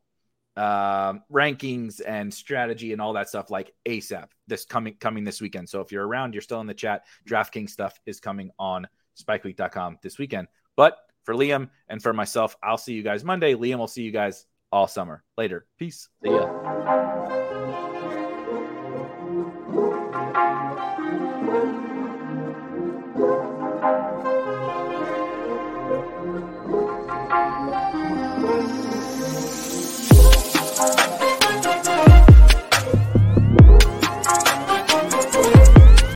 um, 0.57 1.23
rankings 1.32 2.02
and 2.06 2.34
strategy 2.34 2.91
and 2.91 3.02
all 3.02 3.14
that 3.14 3.30
stuff 3.30 3.49
like 3.49 3.73
ASAP 3.86 4.28
this 4.48 4.65
coming 4.65 4.95
coming 4.99 5.23
this 5.23 5.40
weekend. 5.40 5.69
So 5.69 5.80
if 5.82 5.91
you're 5.91 6.06
around, 6.06 6.34
you're 6.34 6.41
still 6.41 6.60
in 6.61 6.68
the 6.68 6.73
chat. 6.73 7.03
DraftKings 7.28 7.69
stuff 7.69 7.99
is 8.06 8.19
coming 8.19 8.52
on 8.60 8.88
SpikeWeek.com 9.22 9.99
this 10.02 10.18
weekend. 10.18 10.48
But 10.76 10.98
for 11.23 11.36
Liam 11.36 11.69
and 11.88 12.02
for 12.02 12.14
myself, 12.14 12.56
I'll 12.61 12.78
see 12.78 12.94
you 12.94 13.03
guys 13.03 13.23
Monday. 13.23 13.53
Liam 13.53 13.78
will 13.78 13.88
see 13.88 14.03
you 14.03 14.11
guys 14.11 14.45
all 14.72 14.88
summer. 14.88 15.23
Later. 15.38 15.65
Peace. 15.78 16.10
See 16.23 16.32
ya. 16.32 17.20